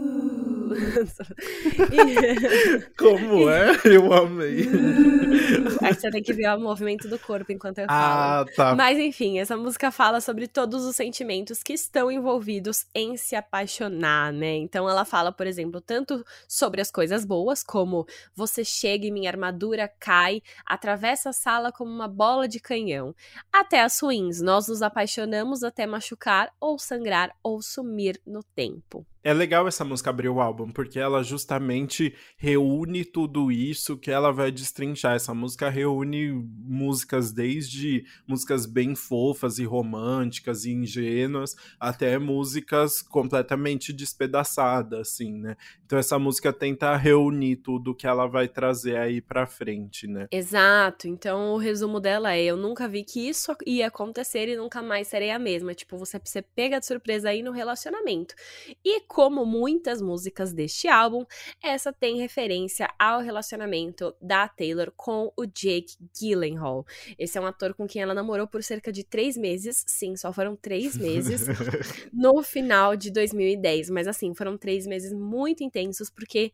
Como 2.98 3.48
é? 3.48 3.70
Eu 3.84 4.12
amei. 4.12 4.68
Aí 5.82 5.94
você 5.94 6.10
tem 6.10 6.22
que 6.22 6.32
ver 6.32 6.48
o 6.50 6.60
movimento 6.60 7.08
do 7.08 7.18
corpo 7.18 7.52
enquanto 7.52 7.78
eu 7.78 7.86
ah, 7.88 8.44
falo. 8.44 8.56
Tá. 8.56 8.74
Mas 8.74 8.98
enfim, 8.98 9.38
essa 9.38 9.56
música 9.56 9.90
fala 9.90 10.20
sobre 10.20 10.46
todos 10.46 10.84
os 10.84 10.96
sentimentos 10.96 11.62
que 11.62 11.72
estão 11.72 12.10
envolvidos 12.10 12.86
em 12.94 13.16
se 13.16 13.36
apaixonar, 13.36 14.32
né? 14.32 14.56
Então 14.56 14.88
ela 14.88 15.04
fala, 15.04 15.32
por 15.32 15.46
exemplo, 15.46 15.80
tanto 15.80 16.24
sobre 16.48 16.80
as 16.80 16.90
coisas 16.90 17.24
boas, 17.24 17.62
como 17.62 18.06
você 18.34 18.64
chega 18.64 19.06
e 19.06 19.10
minha 19.10 19.30
armadura 19.30 19.90
cai, 20.00 20.42
atravessa 20.64 21.30
a 21.30 21.32
sala 21.32 21.72
como 21.72 21.90
uma 21.90 22.08
bola 22.08 22.48
de 22.48 22.60
canhão, 22.60 23.14
até 23.52 23.82
as 23.82 24.00
ruins, 24.00 24.40
nós 24.40 24.68
nos 24.68 24.82
apaixonamos 24.82 25.62
até 25.62 25.86
machucar 25.86 26.50
ou 26.60 26.78
sangrar 26.78 27.30
ou 27.42 27.62
sumir 27.62 28.20
no 28.26 28.42
tempo. 28.54 29.06
É 29.26 29.34
legal 29.34 29.66
essa 29.66 29.84
música 29.84 30.08
abrir 30.08 30.28
o 30.28 30.40
álbum, 30.40 30.70
porque 30.70 31.00
ela 31.00 31.20
justamente 31.20 32.14
reúne 32.36 33.04
tudo 33.04 33.50
isso 33.50 33.98
que 33.98 34.08
ela 34.08 34.30
vai 34.30 34.52
destrinchar. 34.52 35.16
Essa 35.16 35.34
música 35.34 35.68
reúne 35.68 36.30
músicas 36.32 37.32
desde 37.32 38.04
músicas 38.24 38.66
bem 38.66 38.94
fofas 38.94 39.58
e 39.58 39.64
românticas 39.64 40.64
e 40.64 40.70
ingênuas, 40.70 41.56
até 41.80 42.16
músicas 42.20 43.02
completamente 43.02 43.92
despedaçadas, 43.92 45.00
assim, 45.00 45.32
né? 45.32 45.56
Então 45.84 45.98
essa 45.98 46.20
música 46.20 46.52
tenta 46.52 46.94
reunir 46.94 47.56
tudo 47.56 47.96
que 47.96 48.06
ela 48.06 48.28
vai 48.28 48.46
trazer 48.46 48.96
aí 48.96 49.20
pra 49.20 49.44
frente, 49.44 50.06
né? 50.06 50.28
Exato. 50.30 51.08
Então 51.08 51.54
o 51.54 51.56
resumo 51.56 51.98
dela 51.98 52.32
é: 52.32 52.44
eu 52.44 52.56
nunca 52.56 52.86
vi 52.86 53.02
que 53.02 53.28
isso 53.28 53.52
ia 53.66 53.88
acontecer 53.88 54.48
e 54.48 54.56
nunca 54.56 54.80
mais 54.82 55.08
serei 55.08 55.32
a 55.32 55.38
mesma. 55.38 55.74
Tipo, 55.74 55.98
você, 55.98 56.20
pega 56.54 56.78
de 56.78 56.86
surpresa 56.86 57.30
aí 57.30 57.42
no 57.42 57.50
relacionamento. 57.50 58.36
E 58.84 59.00
como 59.16 59.46
muitas 59.46 60.02
músicas 60.02 60.52
deste 60.52 60.88
álbum, 60.88 61.24
essa 61.62 61.90
tem 61.90 62.18
referência 62.18 62.86
ao 62.98 63.22
relacionamento 63.22 64.14
da 64.20 64.46
Taylor 64.46 64.92
com 64.94 65.32
o 65.34 65.46
Jake 65.46 65.96
Gyllenhaal. 66.14 66.84
Esse 67.18 67.38
é 67.38 67.40
um 67.40 67.46
ator 67.46 67.72
com 67.72 67.86
quem 67.86 68.02
ela 68.02 68.12
namorou 68.12 68.46
por 68.46 68.62
cerca 68.62 68.92
de 68.92 69.02
três 69.02 69.34
meses. 69.34 69.82
Sim, 69.86 70.16
só 70.16 70.34
foram 70.34 70.54
três 70.54 70.98
meses 70.98 71.46
no 72.12 72.42
final 72.42 72.94
de 72.94 73.10
2010. 73.10 73.88
Mas 73.88 74.06
assim, 74.06 74.34
foram 74.34 74.58
três 74.58 74.86
meses 74.86 75.14
muito 75.14 75.64
intensos, 75.64 76.10
porque 76.10 76.52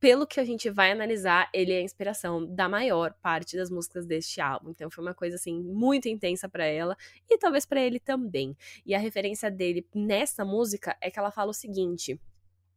pelo 0.00 0.26
que 0.26 0.38
a 0.38 0.44
gente 0.44 0.70
vai 0.70 0.92
analisar, 0.92 1.48
ele 1.52 1.72
é 1.72 1.78
a 1.78 1.82
inspiração 1.82 2.46
da 2.46 2.68
maior 2.68 3.14
parte 3.20 3.56
das 3.56 3.70
músicas 3.70 4.06
deste 4.06 4.40
álbum. 4.40 4.70
Então 4.70 4.90
foi 4.90 5.02
uma 5.02 5.14
coisa 5.14 5.36
assim 5.36 5.60
muito 5.62 6.08
intensa 6.08 6.48
para 6.48 6.64
ela 6.64 6.96
e 7.28 7.38
talvez 7.38 7.66
para 7.66 7.80
ele 7.80 7.98
também. 7.98 8.56
E 8.86 8.94
a 8.94 8.98
referência 8.98 9.50
dele 9.50 9.86
nessa 9.94 10.44
música 10.44 10.96
é 11.00 11.10
que 11.10 11.18
ela 11.18 11.30
fala 11.30 11.50
o 11.50 11.54
seguinte: 11.54 12.20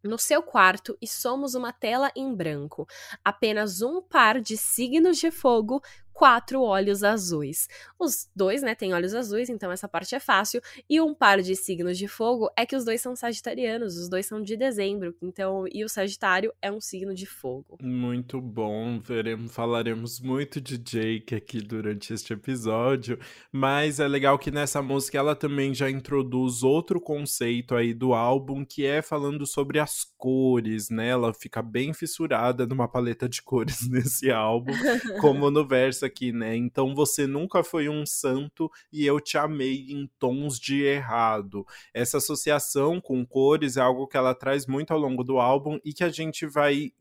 no 0.03 0.17
seu 0.17 0.41
quarto 0.41 0.97
e 1.01 1.07
somos 1.07 1.53
uma 1.53 1.71
tela 1.71 2.11
em 2.15 2.33
branco. 2.33 2.87
Apenas 3.23 3.81
um 3.81 4.01
par 4.01 4.41
de 4.41 4.57
signos 4.57 5.17
de 5.17 5.29
fogo 5.29 5.81
quatro 6.13 6.61
olhos 6.61 7.03
azuis. 7.03 7.67
Os 7.99 8.29
dois, 8.35 8.61
né, 8.61 8.75
têm 8.75 8.93
olhos 8.93 9.13
azuis, 9.13 9.49
então 9.49 9.71
essa 9.71 9.87
parte 9.87 10.15
é 10.15 10.19
fácil. 10.19 10.61
E 10.89 10.99
um 11.01 11.13
par 11.13 11.41
de 11.41 11.55
signos 11.55 11.97
de 11.97 12.07
fogo 12.07 12.49
é 12.55 12.65
que 12.65 12.75
os 12.75 12.85
dois 12.85 13.01
são 13.01 13.15
sagitarianos, 13.15 13.97
os 13.97 14.09
dois 14.09 14.25
são 14.25 14.41
de 14.41 14.55
dezembro, 14.55 15.15
então 15.21 15.65
e 15.71 15.83
o 15.83 15.89
Sagitário 15.89 16.53
é 16.61 16.71
um 16.71 16.79
signo 16.79 17.13
de 17.13 17.25
fogo. 17.25 17.77
Muito 17.81 18.39
bom, 18.39 18.99
veremos, 18.99 19.53
falaremos 19.53 20.19
muito 20.19 20.59
de 20.59 20.77
Jake 20.77 21.35
aqui 21.35 21.61
durante 21.61 22.13
este 22.13 22.33
episódio, 22.33 23.19
mas 23.51 23.99
é 23.99 24.07
legal 24.07 24.37
que 24.37 24.51
nessa 24.51 24.81
música 24.81 25.17
ela 25.17 25.35
também 25.35 25.73
já 25.73 25.89
introduz 25.89 26.63
outro 26.63 26.99
conceito 26.99 27.75
aí 27.75 27.93
do 27.93 28.13
álbum, 28.13 28.65
que 28.65 28.85
é 28.85 29.01
falando 29.01 29.45
sobre 29.45 29.79
as 29.79 30.05
cores, 30.17 30.89
né? 30.89 31.09
Ela 31.09 31.33
fica 31.33 31.61
bem 31.61 31.93
fissurada 31.93 32.65
numa 32.65 32.87
paleta 32.87 33.27
de 33.27 33.41
cores 33.41 33.87
nesse 33.89 34.31
álbum, 34.31 34.73
como 35.19 35.49
no 35.49 35.67
verso 35.67 36.05
aqui, 36.11 36.31
né? 36.31 36.55
Então 36.55 36.93
você 36.93 37.25
nunca 37.25 37.63
foi 37.63 37.87
um 37.87 38.05
santo 38.05 38.69
e 38.91 39.05
eu 39.05 39.19
te 39.19 39.37
amei 39.37 39.87
em 39.89 40.09
tons 40.19 40.59
de 40.59 40.83
errado. 40.83 41.65
Essa 41.93 42.17
associação 42.17 42.99
com 42.99 43.25
cores 43.25 43.77
é 43.77 43.81
algo 43.81 44.07
que 44.07 44.17
ela 44.17 44.35
traz 44.35 44.67
muito 44.67 44.91
ao 44.91 44.99
longo 44.99 45.23
do 45.23 45.39
álbum 45.39 45.79
e 45.83 45.93
que 45.93 46.03
a 46.03 46.09
gente 46.09 46.45
vai 46.45 46.91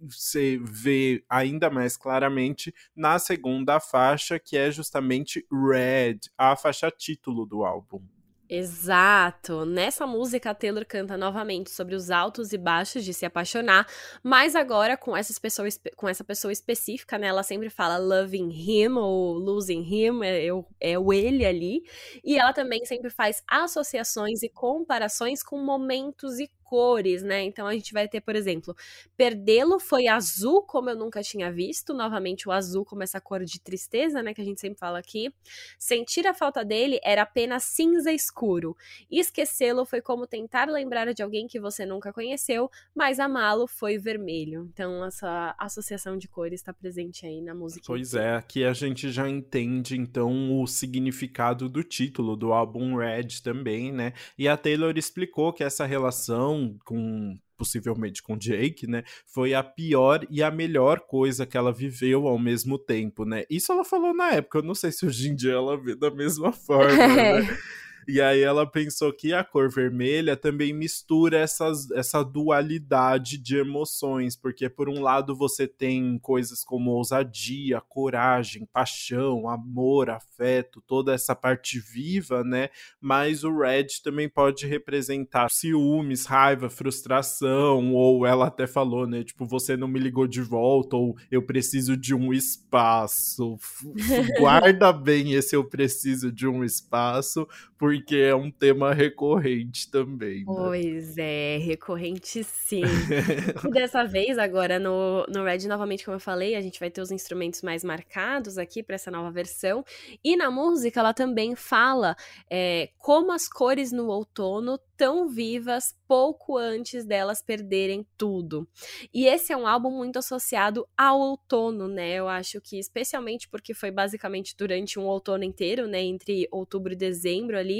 ver 0.62 1.24
ainda 1.28 1.68
mais 1.68 1.96
claramente 1.96 2.72
na 2.94 3.18
segunda 3.18 3.80
faixa, 3.80 4.38
que 4.38 4.56
é 4.56 4.70
justamente 4.70 5.44
Red, 5.50 6.20
a 6.38 6.54
faixa 6.54 6.90
título 6.90 7.44
do 7.44 7.64
álbum. 7.64 8.19
Exato. 8.52 9.64
Nessa 9.64 10.08
música, 10.08 10.50
a 10.50 10.54
Taylor 10.54 10.84
canta 10.84 11.16
novamente 11.16 11.70
sobre 11.70 11.94
os 11.94 12.10
altos 12.10 12.52
e 12.52 12.58
baixos 12.58 13.04
de 13.04 13.14
se 13.14 13.24
apaixonar, 13.24 13.86
mas 14.24 14.56
agora 14.56 14.96
com, 14.96 15.16
essas 15.16 15.38
pessoas, 15.38 15.80
com 15.94 16.08
essa 16.08 16.24
pessoa 16.24 16.50
específica, 16.50 17.16
né? 17.16 17.28
Ela 17.28 17.44
sempre 17.44 17.70
fala 17.70 17.96
loving 17.96 18.50
him 18.50 18.88
ou 18.96 19.34
losing 19.34 19.82
him, 19.82 20.24
é, 20.24 20.48
é 20.80 20.98
o 20.98 21.12
ele 21.12 21.46
ali. 21.46 21.84
E 22.24 22.36
ela 22.36 22.52
também 22.52 22.84
sempre 22.84 23.08
faz 23.08 23.40
associações 23.46 24.42
e 24.42 24.48
comparações 24.48 25.44
com 25.44 25.56
momentos 25.64 26.40
e 26.40 26.50
cores, 26.70 27.24
né? 27.24 27.42
Então 27.42 27.66
a 27.66 27.72
gente 27.72 27.92
vai 27.92 28.06
ter, 28.06 28.20
por 28.20 28.36
exemplo, 28.36 28.76
perdê-lo 29.16 29.80
foi 29.80 30.06
azul, 30.06 30.62
como 30.62 30.88
eu 30.88 30.94
nunca 30.94 31.20
tinha 31.20 31.50
visto, 31.50 31.92
novamente 31.92 32.48
o 32.48 32.52
azul 32.52 32.84
como 32.84 33.02
essa 33.02 33.20
cor 33.20 33.44
de 33.44 33.60
tristeza, 33.60 34.22
né, 34.22 34.32
que 34.32 34.40
a 34.40 34.44
gente 34.44 34.60
sempre 34.60 34.78
fala 34.78 35.00
aqui. 35.00 35.34
Sentir 35.76 36.28
a 36.28 36.32
falta 36.32 36.64
dele 36.64 37.00
era 37.02 37.22
apenas 37.22 37.64
cinza 37.64 38.12
escuro. 38.12 38.76
Esquecê-lo 39.10 39.84
foi 39.84 40.00
como 40.00 40.28
tentar 40.28 40.68
lembrar 40.68 41.12
de 41.12 41.24
alguém 41.24 41.48
que 41.48 41.58
você 41.58 41.84
nunca 41.84 42.12
conheceu, 42.12 42.70
mas 42.94 43.18
amá-lo 43.18 43.66
foi 43.66 43.98
vermelho. 43.98 44.70
Então 44.72 45.04
essa 45.04 45.56
associação 45.58 46.16
de 46.16 46.28
cores 46.28 46.60
está 46.60 46.72
presente 46.72 47.26
aí 47.26 47.40
na 47.40 47.52
música. 47.52 47.82
Pois 47.84 48.14
é, 48.14 48.36
aqui 48.36 48.62
a 48.62 48.72
gente 48.72 49.10
já 49.10 49.28
entende 49.28 49.96
então 49.96 50.60
o 50.62 50.68
significado 50.68 51.68
do 51.68 51.82
título 51.82 52.36
do 52.36 52.52
álbum 52.52 52.94
Red 52.94 53.42
também, 53.42 53.90
né? 53.90 54.12
E 54.38 54.46
a 54.46 54.56
Taylor 54.56 54.96
explicou 54.96 55.52
que 55.52 55.64
essa 55.64 55.84
relação 55.84 56.59
com 56.84 57.38
possivelmente 57.56 58.22
com 58.22 58.38
Jake, 58.38 58.86
né? 58.86 59.02
Foi 59.26 59.52
a 59.52 59.62
pior 59.62 60.26
e 60.30 60.42
a 60.42 60.50
melhor 60.50 61.00
coisa 61.00 61.44
que 61.44 61.58
ela 61.58 61.70
viveu 61.70 62.26
ao 62.26 62.38
mesmo 62.38 62.78
tempo, 62.78 63.26
né? 63.26 63.44
Isso 63.50 63.70
ela 63.70 63.84
falou 63.84 64.14
na 64.14 64.32
época, 64.32 64.58
eu 64.58 64.62
não 64.62 64.74
sei 64.74 64.90
se 64.90 65.04
hoje 65.04 65.28
em 65.28 65.34
dia 65.34 65.52
ela 65.52 65.76
vê 65.76 65.94
da 65.94 66.10
mesma 66.10 66.52
forma, 66.52 66.96
né? 66.96 67.46
E 68.08 68.20
aí 68.20 68.40
ela 68.40 68.66
pensou 68.66 69.12
que 69.12 69.32
a 69.32 69.44
cor 69.44 69.68
vermelha 69.70 70.36
também 70.36 70.72
mistura 70.72 71.38
essas, 71.38 71.90
essa 71.90 72.22
dualidade 72.22 73.38
de 73.38 73.56
emoções, 73.56 74.36
porque 74.36 74.68
por 74.68 74.88
um 74.88 75.00
lado 75.00 75.34
você 75.36 75.66
tem 75.66 76.18
coisas 76.18 76.64
como 76.64 76.90
ousadia, 76.90 77.80
coragem, 77.80 78.66
paixão, 78.72 79.48
amor, 79.48 80.10
afeto, 80.10 80.82
toda 80.86 81.14
essa 81.14 81.34
parte 81.34 81.78
viva, 81.78 82.42
né? 82.44 82.68
Mas 83.00 83.44
o 83.44 83.58
red 83.58 83.86
também 84.02 84.28
pode 84.28 84.66
representar 84.66 85.50
ciúmes, 85.50 86.26
raiva, 86.26 86.68
frustração, 86.68 87.94
ou 87.94 88.26
ela 88.26 88.46
até 88.46 88.66
falou, 88.66 89.06
né? 89.06 89.22
Tipo, 89.22 89.46
você 89.46 89.76
não 89.76 89.88
me 89.88 89.98
ligou 89.98 90.26
de 90.26 90.40
volta, 90.40 90.96
ou 90.96 91.16
eu 91.30 91.42
preciso 91.42 91.96
de 91.96 92.14
um 92.14 92.32
espaço. 92.32 93.58
Guarda 94.38 94.92
bem 94.92 95.32
esse 95.34 95.54
eu 95.54 95.64
preciso 95.64 96.32
de 96.32 96.46
um 96.46 96.64
espaço, 96.64 97.46
porque 97.90 98.16
é 98.18 98.32
um 98.32 98.52
tema 98.52 98.94
recorrente 98.94 99.90
também. 99.90 100.38
Né? 100.38 100.44
Pois 100.46 101.18
é, 101.18 101.58
recorrente 101.58 102.44
sim. 102.44 102.82
e 103.66 103.70
dessa 103.72 104.04
vez, 104.04 104.38
agora 104.38 104.78
no, 104.78 105.26
no 105.26 105.42
Red, 105.42 105.66
novamente, 105.66 106.04
como 106.04 106.14
eu 106.14 106.20
falei, 106.20 106.54
a 106.54 106.60
gente 106.60 106.78
vai 106.78 106.88
ter 106.88 107.00
os 107.00 107.10
instrumentos 107.10 107.62
mais 107.62 107.82
marcados 107.82 108.58
aqui 108.58 108.80
para 108.80 108.94
essa 108.94 109.10
nova 109.10 109.32
versão. 109.32 109.84
E 110.22 110.36
na 110.36 110.52
música, 110.52 111.00
ela 111.00 111.12
também 111.12 111.56
fala 111.56 112.14
é, 112.48 112.90
como 112.96 113.32
as 113.32 113.48
cores 113.48 113.90
no 113.90 114.06
outono 114.06 114.78
tão 115.00 115.30
vivas 115.30 115.96
pouco 116.06 116.58
antes 116.58 117.06
delas 117.06 117.40
perderem 117.40 118.06
tudo. 118.18 118.68
E 119.14 119.24
esse 119.24 119.50
é 119.50 119.56
um 119.56 119.66
álbum 119.66 119.90
muito 119.90 120.18
associado 120.18 120.86
ao 120.94 121.18
outono, 121.18 121.88
né? 121.88 122.16
Eu 122.16 122.28
acho 122.28 122.60
que 122.60 122.78
especialmente 122.78 123.48
porque 123.48 123.72
foi 123.72 123.90
basicamente 123.90 124.54
durante 124.54 124.98
um 124.98 125.06
outono 125.06 125.42
inteiro, 125.42 125.86
né, 125.86 126.02
entre 126.02 126.46
outubro 126.50 126.92
e 126.92 126.96
dezembro 126.96 127.56
ali, 127.56 127.79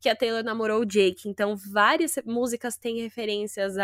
que 0.00 0.08
a 0.08 0.16
Taylor 0.16 0.42
namorou 0.42 0.82
o 0.82 0.86
Jake. 0.86 1.28
Então, 1.28 1.56
várias 1.56 2.18
músicas 2.24 2.76
têm 2.76 3.00
referências 3.00 3.76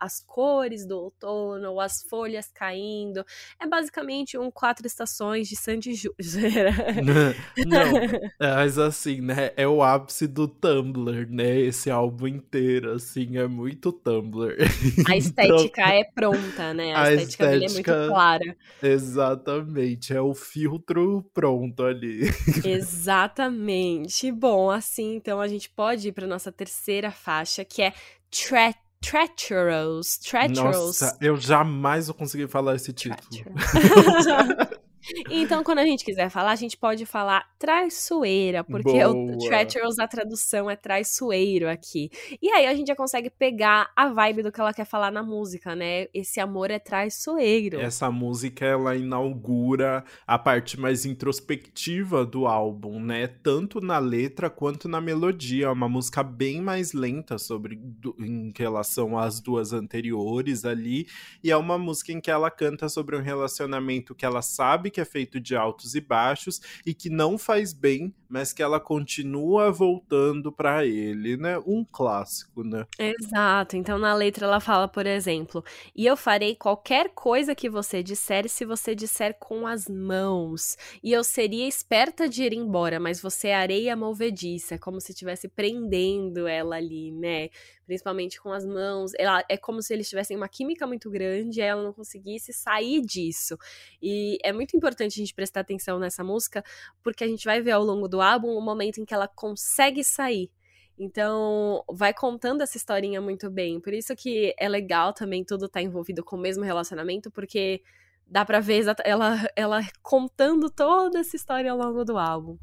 às 0.00 0.20
cores 0.20 0.86
do 0.86 0.98
outono, 0.98 1.80
as 1.80 2.02
folhas 2.02 2.50
caindo. 2.52 3.24
É 3.60 3.66
basicamente 3.66 4.36
um 4.36 4.50
quatro 4.50 4.86
estações 4.86 5.48
de 5.48 5.56
Sandy 5.56 5.94
Júnior. 5.94 6.14
Não, 7.66 8.20
mas 8.38 8.78
assim, 8.78 9.20
né? 9.20 9.52
É 9.56 9.66
o 9.66 9.82
ápice 9.82 10.26
do 10.26 10.48
Tumblr, 10.48 11.28
né? 11.30 11.60
Esse 11.60 11.90
álbum 11.90 12.26
inteira, 12.26 12.96
assim, 12.96 13.36
é 13.36 13.46
muito 13.46 13.92
Tumblr. 13.92 14.56
A 15.08 15.16
estética 15.16 15.82
então, 15.82 15.94
é 15.94 16.04
pronta, 16.04 16.74
né? 16.74 16.94
A, 16.94 17.02
a 17.02 17.12
estética, 17.14 17.44
estética 17.44 17.46
dele 17.48 17.64
é 17.66 17.68
muito 17.70 18.12
clara. 18.12 18.56
Exatamente, 18.82 20.12
é 20.12 20.20
o 20.20 20.34
filtro 20.34 21.24
pronto 21.34 21.82
ali. 21.82 22.22
Exatamente. 22.64 24.30
Bom, 24.32 24.70
assim, 24.70 25.16
então 25.16 25.40
a 25.40 25.48
gente 25.48 25.59
pode 25.68 26.08
ir 26.08 26.12
para 26.12 26.26
nossa 26.26 26.50
terceira 26.50 27.10
faixa, 27.10 27.64
que 27.64 27.82
é 27.82 27.92
Tre 28.30 28.74
Treacherous. 29.00 30.18
Treacherous. 30.18 31.00
Nossa, 31.00 31.18
eu 31.20 31.36
jamais 31.36 32.08
vou 32.08 32.14
conseguir 32.14 32.48
falar 32.48 32.76
esse 32.76 32.92
título. 32.92 33.20
Então, 35.30 35.62
quando 35.62 35.78
a 35.78 35.84
gente 35.84 36.04
quiser 36.04 36.28
falar, 36.30 36.52
a 36.52 36.56
gente 36.56 36.76
pode 36.76 37.06
falar 37.06 37.46
traiçoeira, 37.58 38.62
porque 38.62 39.04
Boa. 39.04 39.10
o 39.10 39.38
treacherous, 39.38 39.98
a 39.98 40.06
tradução 40.06 40.70
é 40.70 40.76
traiçoeiro 40.76 41.68
aqui. 41.68 42.10
E 42.40 42.48
aí 42.50 42.66
a 42.66 42.74
gente 42.74 42.88
já 42.88 42.96
consegue 42.96 43.30
pegar 43.30 43.90
a 43.96 44.08
vibe 44.08 44.42
do 44.42 44.52
que 44.52 44.60
ela 44.60 44.72
quer 44.72 44.84
falar 44.84 45.10
na 45.10 45.22
música, 45.22 45.74
né? 45.74 46.06
Esse 46.12 46.40
amor 46.40 46.70
é 46.70 46.78
traiçoeiro. 46.78 47.80
Essa 47.80 48.10
música, 48.10 48.64
ela 48.64 48.96
inaugura 48.96 50.04
a 50.26 50.38
parte 50.38 50.78
mais 50.78 51.04
introspectiva 51.04 52.24
do 52.24 52.46
álbum, 52.46 53.00
né? 53.00 53.26
Tanto 53.26 53.80
na 53.80 53.98
letra 53.98 54.50
quanto 54.50 54.88
na 54.88 55.00
melodia. 55.00 55.66
É 55.66 55.70
uma 55.70 55.88
música 55.88 56.22
bem 56.22 56.60
mais 56.60 56.92
lenta 56.92 57.38
sobre 57.38 57.80
em 58.18 58.52
relação 58.56 59.18
às 59.18 59.40
duas 59.40 59.72
anteriores 59.72 60.64
ali. 60.64 61.06
E 61.42 61.50
é 61.50 61.56
uma 61.56 61.78
música 61.78 62.12
em 62.12 62.20
que 62.20 62.30
ela 62.30 62.50
canta 62.50 62.88
sobre 62.88 63.16
um 63.16 63.22
relacionamento 63.22 64.14
que 64.14 64.24
ela 64.24 64.42
sabe 64.42 64.89
que 64.90 65.00
é 65.00 65.04
feito 65.04 65.40
de 65.40 65.56
altos 65.56 65.94
e 65.94 66.00
baixos 66.00 66.60
e 66.84 66.92
que 66.94 67.08
não 67.08 67.38
faz 67.38 67.72
bem, 67.72 68.14
mas 68.28 68.52
que 68.52 68.62
ela 68.62 68.78
continua 68.78 69.70
voltando 69.72 70.52
para 70.52 70.86
ele, 70.86 71.36
né? 71.36 71.58
Um 71.66 71.84
clássico, 71.84 72.62
né? 72.62 72.86
Exato. 72.98 73.76
Então 73.76 73.98
na 73.98 74.14
letra 74.14 74.46
ela 74.46 74.60
fala, 74.60 74.86
por 74.86 75.06
exemplo, 75.06 75.64
e 75.94 76.06
eu 76.06 76.16
farei 76.16 76.54
qualquer 76.54 77.10
coisa 77.10 77.54
que 77.54 77.68
você 77.68 78.02
disser 78.02 78.48
se 78.48 78.64
você 78.64 78.94
disser 78.94 79.36
com 79.38 79.66
as 79.66 79.88
mãos. 79.88 80.76
E 81.02 81.12
eu 81.12 81.24
seria 81.24 81.66
esperta 81.66 82.28
de 82.28 82.42
ir 82.42 82.52
embora, 82.52 83.00
mas 83.00 83.20
você 83.20 83.48
é 83.48 83.56
areia 83.56 83.96
movediça, 83.96 84.78
como 84.78 85.00
se 85.00 85.12
estivesse 85.12 85.48
prendendo 85.48 86.46
ela 86.46 86.76
ali, 86.76 87.10
né? 87.12 87.48
Principalmente 87.90 88.40
com 88.40 88.52
as 88.52 88.64
mãos. 88.64 89.10
Ela, 89.18 89.42
é 89.48 89.56
como 89.56 89.82
se 89.82 89.92
eles 89.92 90.08
tivessem 90.08 90.36
uma 90.36 90.48
química 90.48 90.86
muito 90.86 91.10
grande 91.10 91.58
e 91.58 91.62
ela 91.62 91.82
não 91.82 91.92
conseguisse 91.92 92.52
sair 92.52 93.00
disso. 93.00 93.58
E 94.00 94.38
é 94.44 94.52
muito 94.52 94.76
importante 94.76 95.14
a 95.14 95.16
gente 95.16 95.34
prestar 95.34 95.60
atenção 95.60 95.98
nessa 95.98 96.22
música, 96.22 96.62
porque 97.02 97.24
a 97.24 97.26
gente 97.26 97.44
vai 97.44 97.60
ver 97.60 97.72
ao 97.72 97.82
longo 97.82 98.06
do 98.06 98.20
álbum 98.20 98.50
o 98.50 98.60
momento 98.60 99.00
em 99.00 99.04
que 99.04 99.12
ela 99.12 99.26
consegue 99.26 100.04
sair. 100.04 100.48
Então, 100.96 101.82
vai 101.90 102.14
contando 102.14 102.60
essa 102.60 102.76
historinha 102.76 103.20
muito 103.20 103.50
bem. 103.50 103.80
Por 103.80 103.92
isso 103.92 104.14
que 104.14 104.54
é 104.56 104.68
legal 104.68 105.12
também 105.12 105.44
tudo 105.44 105.68
tá 105.68 105.82
envolvido 105.82 106.22
com 106.22 106.36
o 106.36 106.40
mesmo 106.40 106.62
relacionamento, 106.62 107.28
porque 107.28 107.82
dá 108.24 108.44
pra 108.44 108.60
ver 108.60 108.84
ela, 109.04 109.36
ela 109.56 109.80
contando 110.00 110.70
toda 110.70 111.18
essa 111.18 111.34
história 111.34 111.72
ao 111.72 111.76
longo 111.76 112.04
do 112.04 112.16
álbum. 112.16 112.56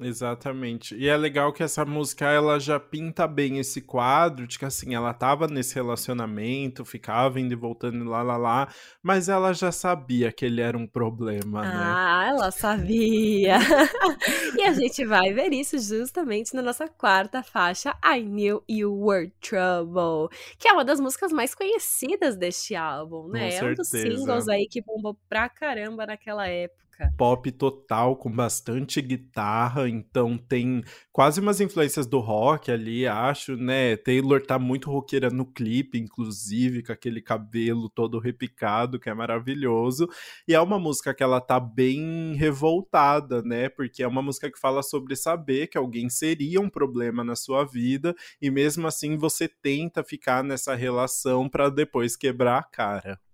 Exatamente. 0.00 0.96
E 0.96 1.06
é 1.06 1.16
legal 1.16 1.52
que 1.52 1.62
essa 1.62 1.84
música 1.84 2.26
ela 2.26 2.58
já 2.58 2.80
pinta 2.80 3.26
bem 3.26 3.58
esse 3.58 3.82
quadro 3.82 4.46
de 4.46 4.58
que 4.58 4.64
assim, 4.64 4.94
ela 4.94 5.12
tava 5.12 5.46
nesse 5.46 5.74
relacionamento, 5.74 6.84
ficava 6.84 7.38
indo 7.38 7.52
e 7.52 7.56
voltando 7.56 8.04
lá 8.04 8.22
lá 8.22 8.36
lá, 8.36 8.68
mas 9.02 9.28
ela 9.28 9.52
já 9.52 9.70
sabia 9.70 10.32
que 10.32 10.46
ele 10.46 10.62
era 10.62 10.78
um 10.78 10.86
problema, 10.86 11.62
né? 11.62 11.70
Ah, 11.74 12.26
ela 12.28 12.50
sabia. 12.50 13.58
e 14.56 14.62
a 14.62 14.72
gente 14.72 15.04
vai 15.04 15.32
ver 15.32 15.52
isso 15.52 15.78
justamente 15.78 16.54
na 16.54 16.62
nossa 16.62 16.88
quarta 16.88 17.42
faixa, 17.42 17.94
I 18.02 18.22
Knew 18.22 18.64
You 18.68 18.98
Were 18.98 19.30
Trouble, 19.40 20.34
que 20.58 20.68
é 20.68 20.72
uma 20.72 20.84
das 20.84 21.00
músicas 21.00 21.32
mais 21.32 21.54
conhecidas 21.54 22.34
deste 22.36 22.74
álbum, 22.74 23.28
né? 23.28 23.58
Com 23.58 23.66
é 23.66 23.70
um 23.70 23.74
dos 23.74 23.88
singles 23.88 24.48
aí 24.48 24.66
que 24.66 24.80
bombou 24.80 25.18
pra 25.28 25.50
caramba 25.50 26.06
naquela 26.06 26.48
época 26.48 26.82
Pop 27.16 27.50
total, 27.52 28.16
com 28.16 28.30
bastante 28.30 29.00
guitarra, 29.00 29.88
então 29.88 30.36
tem 30.38 30.82
quase 31.12 31.40
umas 31.40 31.60
influências 31.60 32.06
do 32.06 32.18
rock 32.18 32.70
ali, 32.70 33.06
acho, 33.06 33.56
né? 33.56 33.96
Taylor 33.96 34.40
tá 34.44 34.58
muito 34.58 34.90
roqueira 34.90 35.30
no 35.30 35.44
clipe, 35.44 35.98
inclusive, 35.98 36.82
com 36.82 36.92
aquele 36.92 37.20
cabelo 37.20 37.88
todo 37.88 38.18
repicado, 38.18 38.98
que 38.98 39.08
é 39.08 39.14
maravilhoso. 39.14 40.08
E 40.46 40.54
é 40.54 40.60
uma 40.60 40.78
música 40.78 41.14
que 41.14 41.22
ela 41.22 41.40
tá 41.40 41.58
bem 41.60 42.34
revoltada, 42.34 43.42
né? 43.42 43.68
Porque 43.68 44.02
é 44.02 44.08
uma 44.08 44.22
música 44.22 44.50
que 44.50 44.58
fala 44.58 44.82
sobre 44.82 45.16
saber 45.16 45.68
que 45.68 45.78
alguém 45.78 46.08
seria 46.08 46.60
um 46.60 46.68
problema 46.68 47.24
na 47.24 47.36
sua 47.36 47.64
vida 47.64 48.14
e 48.40 48.50
mesmo 48.50 48.86
assim 48.86 49.16
você 49.16 49.48
tenta 49.48 50.02
ficar 50.04 50.42
nessa 50.42 50.74
relação 50.74 51.48
para 51.48 51.68
depois 51.68 52.16
quebrar 52.16 52.58
a 52.58 52.62
cara. 52.62 53.31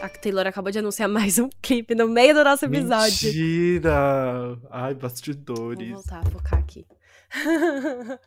A 0.00 0.08
Taylor 0.08 0.46
acabou 0.46 0.70
de 0.70 0.78
anunciar 0.78 1.08
mais 1.10 1.38
um 1.38 1.48
clipe 1.62 1.94
no 1.94 2.08
meio 2.08 2.34
do 2.34 2.44
nosso 2.44 2.64
episódio. 2.64 3.28
Mentira! 3.28 4.58
Ai, 4.70 4.94
bastidores. 4.94 5.88
Vou 5.88 6.02
voltar 6.02 6.20
a 6.20 6.30
focar 6.30 6.58
aqui. 6.58 6.86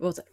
Voltar. 0.00 0.24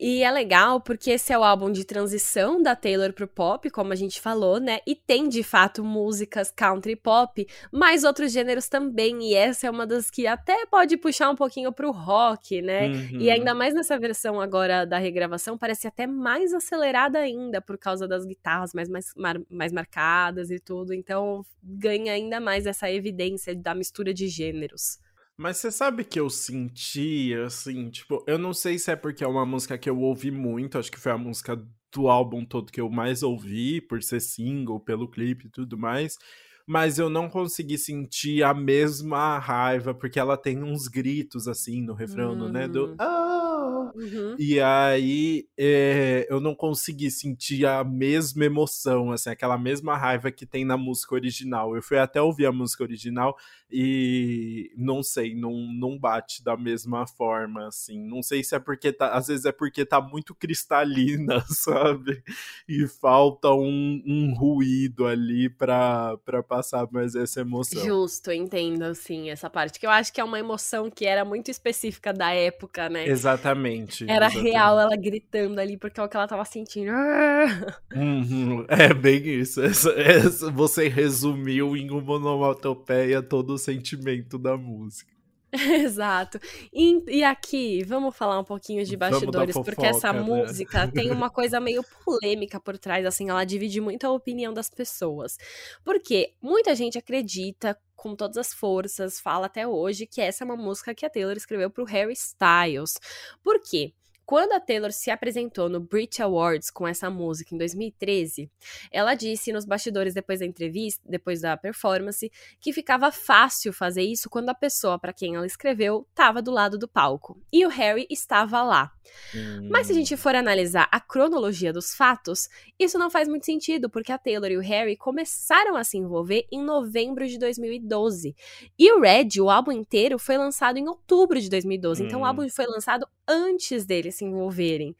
E 0.00 0.22
é 0.22 0.30
legal 0.30 0.80
porque 0.80 1.10
esse 1.10 1.30
é 1.30 1.38
o 1.38 1.44
álbum 1.44 1.70
de 1.70 1.84
transição 1.84 2.62
da 2.62 2.74
Taylor 2.74 3.12
pro 3.12 3.28
pop, 3.28 3.68
como 3.68 3.92
a 3.92 3.94
gente 3.96 4.18
falou, 4.18 4.58
né? 4.58 4.78
E 4.86 4.94
tem 4.94 5.28
de 5.28 5.42
fato 5.42 5.84
músicas 5.84 6.50
country 6.50 6.96
pop, 6.96 7.46
mas 7.70 8.02
outros 8.02 8.32
gêneros 8.32 8.66
também. 8.66 9.22
E 9.30 9.34
essa 9.34 9.66
é 9.66 9.70
uma 9.70 9.86
das 9.86 10.10
que 10.10 10.26
até 10.26 10.64
pode 10.64 10.96
puxar 10.96 11.28
um 11.28 11.36
pouquinho 11.36 11.70
pro 11.70 11.90
rock, 11.90 12.62
né? 12.62 12.88
Uhum. 12.88 13.20
E 13.20 13.30
ainda 13.30 13.52
mais 13.52 13.74
nessa 13.74 13.98
versão 13.98 14.40
agora 14.40 14.86
da 14.86 14.96
regravação, 14.96 15.58
parece 15.58 15.86
até 15.86 16.06
mais 16.06 16.54
acelerada 16.54 17.18
ainda 17.18 17.60
por 17.60 17.76
causa 17.76 18.08
das 18.08 18.24
guitarras 18.24 18.72
mais, 18.72 18.88
mais, 18.88 19.12
mar, 19.14 19.38
mais 19.50 19.70
marcadas 19.70 20.50
e 20.50 20.58
tudo. 20.58 20.94
Então 20.94 21.44
ganha 21.62 22.14
ainda 22.14 22.40
mais 22.40 22.64
essa 22.64 22.90
evidência 22.90 23.54
da 23.54 23.74
mistura 23.74 24.14
de 24.14 24.28
gêneros. 24.28 24.98
Mas 25.40 25.56
você 25.56 25.70
sabe 25.70 26.04
que 26.04 26.20
eu 26.20 26.28
senti, 26.28 27.32
assim, 27.46 27.88
tipo, 27.88 28.22
eu 28.26 28.36
não 28.36 28.52
sei 28.52 28.78
se 28.78 28.90
é 28.90 28.94
porque 28.94 29.24
é 29.24 29.26
uma 29.26 29.46
música 29.46 29.78
que 29.78 29.88
eu 29.88 29.98
ouvi 29.98 30.30
muito, 30.30 30.76
acho 30.76 30.92
que 30.92 31.00
foi 31.00 31.12
a 31.12 31.16
música 31.16 31.58
do 31.90 32.10
álbum 32.10 32.44
todo 32.44 32.70
que 32.70 32.78
eu 32.78 32.90
mais 32.90 33.22
ouvi, 33.22 33.80
por 33.80 34.02
ser 34.02 34.20
single, 34.20 34.78
pelo 34.78 35.08
clipe 35.08 35.46
e 35.46 35.50
tudo 35.50 35.78
mais, 35.78 36.18
mas 36.66 36.98
eu 36.98 37.08
não 37.08 37.26
consegui 37.26 37.78
sentir 37.78 38.42
a 38.42 38.52
mesma 38.52 39.38
raiva, 39.38 39.94
porque 39.94 40.20
ela 40.20 40.36
tem 40.36 40.62
uns 40.62 40.86
gritos, 40.88 41.48
assim, 41.48 41.80
no 41.80 41.94
refrão, 41.94 42.32
hum. 42.32 42.50
né, 42.50 42.68
do... 42.68 42.94
Oh! 43.00 43.79
Uhum. 43.94 44.36
E 44.38 44.60
aí 44.60 45.46
é, 45.58 46.26
eu 46.28 46.40
não 46.40 46.54
consegui 46.54 47.10
sentir 47.10 47.66
a 47.66 47.82
mesma 47.84 48.44
emoção, 48.44 49.12
assim, 49.12 49.30
aquela 49.30 49.58
mesma 49.58 49.96
raiva 49.96 50.30
que 50.30 50.46
tem 50.46 50.64
na 50.64 50.76
música 50.76 51.14
original. 51.14 51.74
Eu 51.74 51.82
fui 51.82 51.98
até 51.98 52.20
ouvir 52.20 52.46
a 52.46 52.52
música 52.52 52.82
original 52.82 53.36
e 53.72 54.72
não 54.76 55.02
sei, 55.02 55.34
não, 55.34 55.52
não 55.72 55.98
bate 55.98 56.42
da 56.42 56.56
mesma 56.56 57.06
forma, 57.06 57.68
assim. 57.68 58.04
Não 58.04 58.22
sei 58.22 58.42
se 58.42 58.54
é 58.54 58.58
porque 58.58 58.92
tá, 58.92 59.12
às 59.12 59.28
vezes 59.28 59.44
é 59.44 59.52
porque 59.52 59.84
tá 59.84 60.00
muito 60.00 60.34
cristalina, 60.34 61.44
sabe? 61.48 62.22
E 62.68 62.86
falta 62.88 63.50
um, 63.52 64.02
um 64.04 64.34
ruído 64.34 65.06
ali 65.06 65.48
pra, 65.48 66.16
pra 66.24 66.42
passar 66.42 66.88
mais 66.90 67.14
essa 67.14 67.40
emoção. 67.40 67.84
Justo, 67.84 68.32
entendo, 68.32 68.82
assim, 68.82 69.30
essa 69.30 69.48
parte. 69.48 69.78
Que 69.78 69.86
eu 69.86 69.90
acho 69.90 70.12
que 70.12 70.20
é 70.20 70.24
uma 70.24 70.38
emoção 70.38 70.90
que 70.90 71.06
era 71.06 71.24
muito 71.24 71.50
específica 71.50 72.12
da 72.12 72.32
época, 72.32 72.88
né? 72.88 73.06
Exatamente. 73.06 73.79
Era 74.08 74.26
exatamente. 74.26 74.50
real 74.50 74.80
ela 74.80 74.96
gritando 74.96 75.58
ali, 75.60 75.76
porque 75.76 76.00
é 76.00 76.02
o 76.02 76.08
que 76.08 76.16
ela 76.16 76.28
tava 76.28 76.44
sentindo. 76.44 76.92
Uhum, 77.94 78.64
é 78.68 78.94
bem 78.94 79.26
isso. 79.40 79.60
Essa, 79.62 79.90
essa, 79.90 80.50
você 80.50 80.88
resumiu 80.88 81.76
em 81.76 81.90
uma 81.90 82.12
onomatopeia 82.12 83.22
todo 83.22 83.58
sentimento 83.58 84.38
da 84.38 84.56
música. 84.56 85.10
Exato. 85.82 86.38
E, 86.72 87.02
e, 87.08 87.24
aqui, 87.24 87.82
vamos 87.84 88.16
falar 88.16 88.38
um 88.38 88.44
pouquinho 88.44 88.84
de 88.84 88.96
bastidores, 88.96 89.54
fofoca, 89.54 89.72
porque 89.72 89.86
essa 89.86 90.12
né? 90.12 90.20
música 90.20 90.86
tem 90.92 91.10
uma 91.10 91.28
coisa 91.28 91.58
meio 91.58 91.84
polêmica 92.04 92.60
por 92.60 92.78
trás, 92.78 93.04
assim, 93.04 93.28
ela 93.28 93.44
divide 93.44 93.80
muito 93.80 94.06
a 94.06 94.12
opinião 94.12 94.52
das 94.54 94.70
pessoas. 94.70 95.36
Porque 95.84 96.34
muita 96.40 96.74
gente 96.74 96.98
acredita 96.98 97.76
com 97.96 98.16
todas 98.16 98.38
as 98.38 98.54
forças, 98.54 99.20
fala 99.20 99.46
até 99.46 99.66
hoje 99.66 100.06
que 100.06 100.22
essa 100.22 100.42
é 100.42 100.46
uma 100.46 100.56
música 100.56 100.94
que 100.94 101.04
a 101.04 101.10
Taylor 101.10 101.36
escreveu 101.36 101.70
pro 101.70 101.84
Harry 101.84 102.14
Styles. 102.14 102.98
Por 103.42 103.60
quê? 103.60 103.92
Quando 104.30 104.52
a 104.52 104.60
Taylor 104.60 104.92
se 104.92 105.10
apresentou 105.10 105.68
no 105.68 105.80
Brit 105.80 106.22
Awards 106.22 106.70
com 106.70 106.86
essa 106.86 107.10
música 107.10 107.52
em 107.52 107.58
2013, 107.58 108.48
ela 108.92 109.16
disse 109.16 109.52
nos 109.52 109.64
bastidores 109.64 110.14
depois 110.14 110.38
da 110.38 110.46
entrevista, 110.46 111.02
depois 111.04 111.40
da 111.40 111.56
performance, 111.56 112.30
que 112.60 112.72
ficava 112.72 113.10
fácil 113.10 113.72
fazer 113.72 114.02
isso 114.02 114.30
quando 114.30 114.48
a 114.50 114.54
pessoa 114.54 115.00
para 115.00 115.12
quem 115.12 115.34
ela 115.34 115.44
escreveu 115.44 116.06
estava 116.10 116.40
do 116.40 116.52
lado 116.52 116.78
do 116.78 116.86
palco. 116.86 117.42
E 117.52 117.66
o 117.66 117.68
Harry 117.68 118.06
estava 118.08 118.62
lá. 118.62 118.92
Hum. 119.34 119.68
Mas 119.70 119.86
se 119.86 119.92
a 119.92 119.94
gente 119.94 120.16
for 120.16 120.34
analisar 120.34 120.88
a 120.90 121.00
cronologia 121.00 121.72
dos 121.72 121.94
fatos, 121.94 122.48
isso 122.78 122.98
não 122.98 123.10
faz 123.10 123.28
muito 123.28 123.46
sentido, 123.46 123.88
porque 123.88 124.12
a 124.12 124.18
Taylor 124.18 124.50
e 124.50 124.56
o 124.56 124.62
Harry 124.62 124.96
começaram 124.96 125.76
a 125.76 125.84
se 125.84 125.98
envolver 125.98 126.46
em 126.50 126.62
novembro 126.62 127.26
de 127.26 127.38
2012. 127.38 128.34
E 128.78 128.92
o 128.92 129.00
Red, 129.00 129.40
o 129.40 129.50
álbum 129.50 129.72
inteiro, 129.72 130.18
foi 130.18 130.36
lançado 130.36 130.78
em 130.78 130.88
outubro 130.88 131.40
de 131.40 131.48
2012. 131.48 132.02
Hum. 132.02 132.06
Então 132.06 132.20
o 132.20 132.22
hum. 132.22 132.26
álbum 132.26 132.48
foi 132.48 132.66
lançado 132.66 133.06
antes 133.30 133.86
deles 133.86 134.16
se 134.16 134.24
envolverem. 134.24 134.96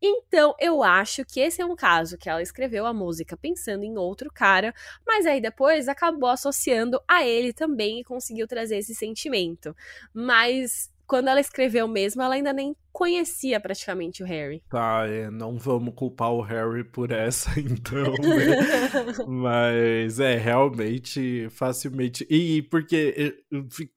Então, 0.00 0.54
eu 0.58 0.82
acho 0.82 1.24
que 1.24 1.38
esse 1.38 1.60
é 1.60 1.66
um 1.66 1.76
caso 1.76 2.16
que 2.16 2.30
ela 2.30 2.40
escreveu 2.40 2.86
a 2.86 2.94
música 2.94 3.36
pensando 3.36 3.84
em 3.84 3.98
outro 3.98 4.30
cara, 4.32 4.74
mas 5.06 5.26
aí 5.26 5.40
depois 5.40 5.86
acabou 5.86 6.30
associando 6.30 6.98
a 7.06 7.26
ele 7.26 7.52
também 7.52 8.00
e 8.00 8.04
conseguiu 8.04 8.46
trazer 8.46 8.78
esse 8.78 8.94
sentimento. 8.94 9.76
Mas 10.14 10.90
quando 11.06 11.28
ela 11.28 11.40
escreveu 11.40 11.86
mesmo, 11.86 12.22
ela 12.22 12.34
ainda 12.34 12.52
nem 12.52 12.74
conhecia 12.94 13.58
praticamente 13.58 14.22
o 14.22 14.26
Harry. 14.26 14.62
Tá, 14.70 15.04
é, 15.08 15.28
não 15.28 15.58
vamos 15.58 15.92
culpar 15.96 16.30
o 16.30 16.40
Harry 16.40 16.84
por 16.84 17.10
essa, 17.10 17.50
então, 17.58 18.12
né? 18.22 19.26
Mas 19.26 20.20
é, 20.20 20.36
realmente, 20.36 21.48
facilmente. 21.50 22.24
E 22.30 22.62
porque 22.62 23.36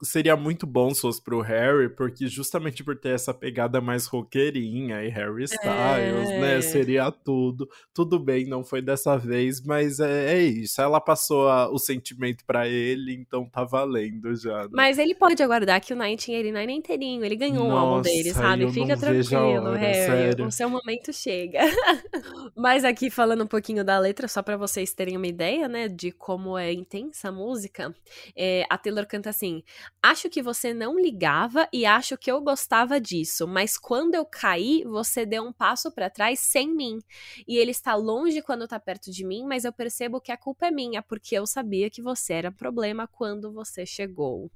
seria 0.02 0.36
muito 0.36 0.66
bom 0.66 0.90
se 0.90 1.02
fosse 1.02 1.24
pro 1.24 1.42
Harry, 1.42 1.90
porque 1.90 2.28
justamente 2.28 2.84
por 2.84 2.98
ter 2.98 3.10
essa 3.10 3.32
pegada 3.36 3.80
mais 3.80 4.08
roqueirinha 4.08 5.04
e 5.04 5.10
Harry 5.10 5.44
Styles, 5.44 6.30
é... 6.30 6.42
né? 6.42 6.62
Seria 6.62 7.12
tudo. 7.12 7.70
Tudo 7.94 8.18
bem, 8.18 8.48
não 8.48 8.64
foi 8.64 8.82
dessa 8.82 9.16
vez, 9.16 9.62
mas 9.62 10.00
é, 10.00 10.34
é 10.34 10.42
isso. 10.42 10.82
Ela 10.82 11.00
passou 11.00 11.48
a, 11.48 11.70
o 11.70 11.78
sentimento 11.78 12.44
para 12.48 12.68
ele, 12.68 13.14
então 13.14 13.48
tá 13.48 13.64
valendo 13.64 14.36
já. 14.36 14.64
Né? 14.64 14.70
Mas 14.72 14.98
ele 14.98 15.14
pode 15.14 15.44
aguardar 15.44 15.80
que 15.82 15.94
o 15.94 15.96
1989 15.96 16.72
é 16.72 16.76
inteirinho, 16.76 17.24
ele 17.24 17.36
ganhou 17.36 17.68
Nossa, 17.68 17.76
um 17.76 17.78
álbum 17.78 18.02
dele, 18.02 18.34
sabe? 18.34 18.72
Fica 18.72 18.87
tranquilo, 18.96 19.70
hora, 19.70 19.78
Harry. 19.78 20.42
O 20.44 20.52
seu 20.52 20.70
momento 20.70 21.12
chega. 21.12 21.60
mas 22.56 22.86
aqui 22.86 23.10
falando 23.10 23.44
um 23.44 23.48
pouquinho 23.48 23.84
da 23.84 23.98
letra, 23.98 24.28
só 24.28 24.42
para 24.42 24.56
vocês 24.56 24.94
terem 24.94 25.18
uma 25.18 25.28
ideia, 25.28 25.68
né, 25.68 25.88
de 25.88 26.12
como 26.12 26.58
é 26.58 26.72
intensa 26.72 27.30
a 27.30 27.32
música, 27.32 27.94
é, 28.36 28.64
a 28.70 28.78
Taylor 28.78 29.06
canta 29.08 29.30
assim: 29.30 29.64
Acho 30.02 30.30
que 30.30 30.42
você 30.42 30.74
não 30.74 31.00
ligava 31.00 31.68
e 31.74 31.86
acho 31.86 32.18
que 32.18 32.32
eu 32.32 32.40
gostava 32.42 33.02
disso, 33.02 33.48
mas 33.48 33.78
quando 33.78 34.16
eu 34.16 34.26
caí, 34.26 34.84
você 34.86 35.26
deu 35.26 35.44
um 35.44 35.52
passo 35.52 35.92
para 35.92 36.10
trás 36.10 36.40
sem 36.40 36.74
mim. 36.74 37.00
E 37.48 37.58
ele 37.58 37.72
está 37.72 37.96
longe 37.96 38.42
quando 38.42 38.68
tá 38.68 38.80
perto 38.80 39.12
de 39.12 39.26
mim, 39.26 39.44
mas 39.46 39.66
eu 39.66 39.74
percebo 39.74 40.22
que 40.22 40.32
a 40.32 40.38
culpa 40.38 40.68
é 40.68 40.72
minha, 40.72 41.02
porque 41.02 41.36
eu 41.36 41.48
sabia 41.48 41.90
que 41.90 42.02
você 42.02 42.34
era 42.34 42.52
problema 42.52 43.08
quando 43.08 43.52
você 43.52 43.86
chegou. 43.86 44.52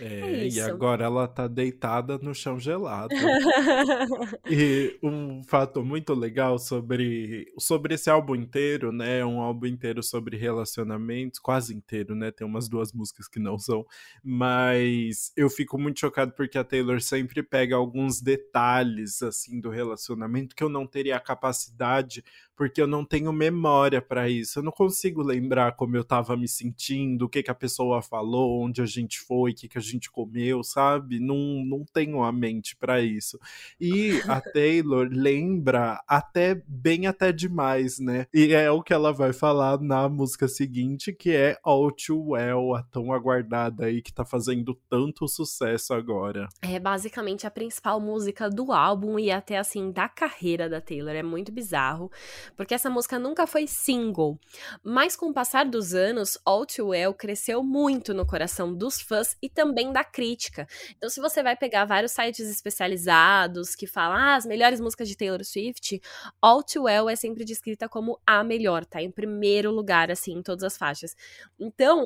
É, 0.00 0.20
é 0.20 0.48
e 0.48 0.60
agora 0.60 1.04
ela 1.04 1.28
tá 1.28 1.46
deitada 1.46 2.18
no 2.18 2.34
chão 2.34 2.58
gelado. 2.58 3.14
e 4.50 4.98
um 5.02 5.42
fato 5.44 5.84
muito 5.84 6.14
legal 6.14 6.58
sobre, 6.58 7.52
sobre 7.58 7.94
esse 7.94 8.10
álbum 8.10 8.34
inteiro, 8.34 8.92
né? 8.92 9.24
Um 9.24 9.40
álbum 9.40 9.66
inteiro 9.66 10.02
sobre 10.02 10.36
relacionamentos, 10.36 11.38
quase 11.38 11.74
inteiro, 11.74 12.14
né? 12.14 12.30
Tem 12.30 12.46
umas 12.46 12.68
duas 12.68 12.92
músicas 12.92 13.28
que 13.28 13.38
não 13.38 13.58
são. 13.58 13.84
Mas 14.22 15.32
eu 15.36 15.48
fico 15.48 15.78
muito 15.78 16.00
chocado 16.00 16.32
porque 16.32 16.58
a 16.58 16.64
Taylor 16.64 17.00
sempre 17.00 17.42
pega 17.42 17.76
alguns 17.76 18.20
detalhes, 18.20 19.22
assim, 19.22 19.60
do 19.60 19.70
relacionamento 19.70 20.54
que 20.54 20.64
eu 20.64 20.68
não 20.68 20.86
teria 20.86 21.16
a 21.16 21.20
capacidade 21.20 22.24
porque 22.56 22.80
eu 22.80 22.86
não 22.86 23.04
tenho 23.04 23.32
memória 23.32 24.00
para 24.00 24.28
isso. 24.28 24.58
Eu 24.58 24.62
não 24.62 24.72
consigo 24.72 25.22
lembrar 25.22 25.72
como 25.72 25.96
eu 25.96 26.04
tava 26.04 26.36
me 26.36 26.48
sentindo, 26.48 27.24
o 27.24 27.28
que 27.28 27.42
que 27.42 27.50
a 27.50 27.54
pessoa 27.54 28.00
falou, 28.00 28.62
onde 28.62 28.80
a 28.80 28.86
gente 28.86 29.20
foi, 29.20 29.52
o 29.52 29.54
que 29.54 29.68
que 29.68 29.78
a 29.78 29.80
gente 29.80 30.10
comeu, 30.10 30.62
sabe? 30.62 31.18
Não, 31.18 31.64
não 31.64 31.84
tenho 31.84 32.22
a 32.22 32.32
mente 32.32 32.76
para 32.76 33.00
isso. 33.00 33.38
E 33.80 34.20
a 34.28 34.40
Taylor 34.40 35.08
lembra 35.10 36.02
até 36.06 36.62
bem 36.66 37.06
até 37.06 37.32
demais, 37.32 37.98
né? 37.98 38.26
E 38.32 38.52
é 38.52 38.70
o 38.70 38.82
que 38.82 38.92
ela 38.92 39.12
vai 39.12 39.32
falar 39.32 39.80
na 39.80 40.08
música 40.08 40.46
seguinte, 40.46 41.12
que 41.12 41.30
é 41.30 41.58
All 41.62 41.90
Too 41.90 42.30
Well, 42.30 42.74
a 42.74 42.82
tão 42.82 43.12
aguardada 43.12 43.86
aí 43.86 44.00
que 44.00 44.12
tá 44.12 44.24
fazendo 44.24 44.78
tanto 44.88 45.26
sucesso 45.26 45.92
agora. 45.92 46.48
É 46.62 46.78
basicamente 46.78 47.46
a 47.46 47.50
principal 47.50 48.00
música 48.00 48.48
do 48.48 48.72
álbum 48.72 49.18
e 49.18 49.30
até 49.30 49.58
assim 49.58 49.90
da 49.90 50.08
carreira 50.08 50.68
da 50.68 50.80
Taylor. 50.80 51.14
É 51.14 51.22
muito 51.22 51.50
bizarro 51.50 52.10
porque 52.56 52.74
essa 52.74 52.90
música 52.90 53.18
nunca 53.18 53.46
foi 53.46 53.66
single. 53.66 54.38
Mas 54.82 55.16
com 55.16 55.26
o 55.26 55.34
passar 55.34 55.64
dos 55.64 55.94
anos, 55.94 56.38
All 56.44 56.66
Too 56.66 56.88
Well 56.88 57.14
cresceu 57.14 57.62
muito 57.62 58.12
no 58.14 58.26
coração 58.26 58.74
dos 58.74 59.00
fãs 59.00 59.36
e 59.42 59.48
também 59.48 59.92
da 59.92 60.04
crítica. 60.04 60.66
Então, 60.96 61.08
se 61.08 61.20
você 61.20 61.42
vai 61.42 61.56
pegar 61.56 61.84
vários 61.84 62.12
sites 62.12 62.48
especializados 62.48 63.74
que 63.74 63.86
falam 63.86 64.16
ah, 64.16 64.36
as 64.36 64.46
melhores 64.46 64.80
músicas 64.80 65.08
de 65.08 65.16
Taylor 65.16 65.44
Swift, 65.44 66.00
All 66.40 66.62
Too 66.62 66.84
Well 66.84 67.08
é 67.08 67.16
sempre 67.16 67.44
descrita 67.44 67.88
como 67.88 68.20
a 68.26 68.42
melhor, 68.44 68.84
tá? 68.84 69.02
Em 69.02 69.10
primeiro 69.10 69.70
lugar, 69.70 70.10
assim, 70.10 70.32
em 70.32 70.42
todas 70.42 70.64
as 70.64 70.76
faixas. 70.76 71.14
Então, 71.58 72.04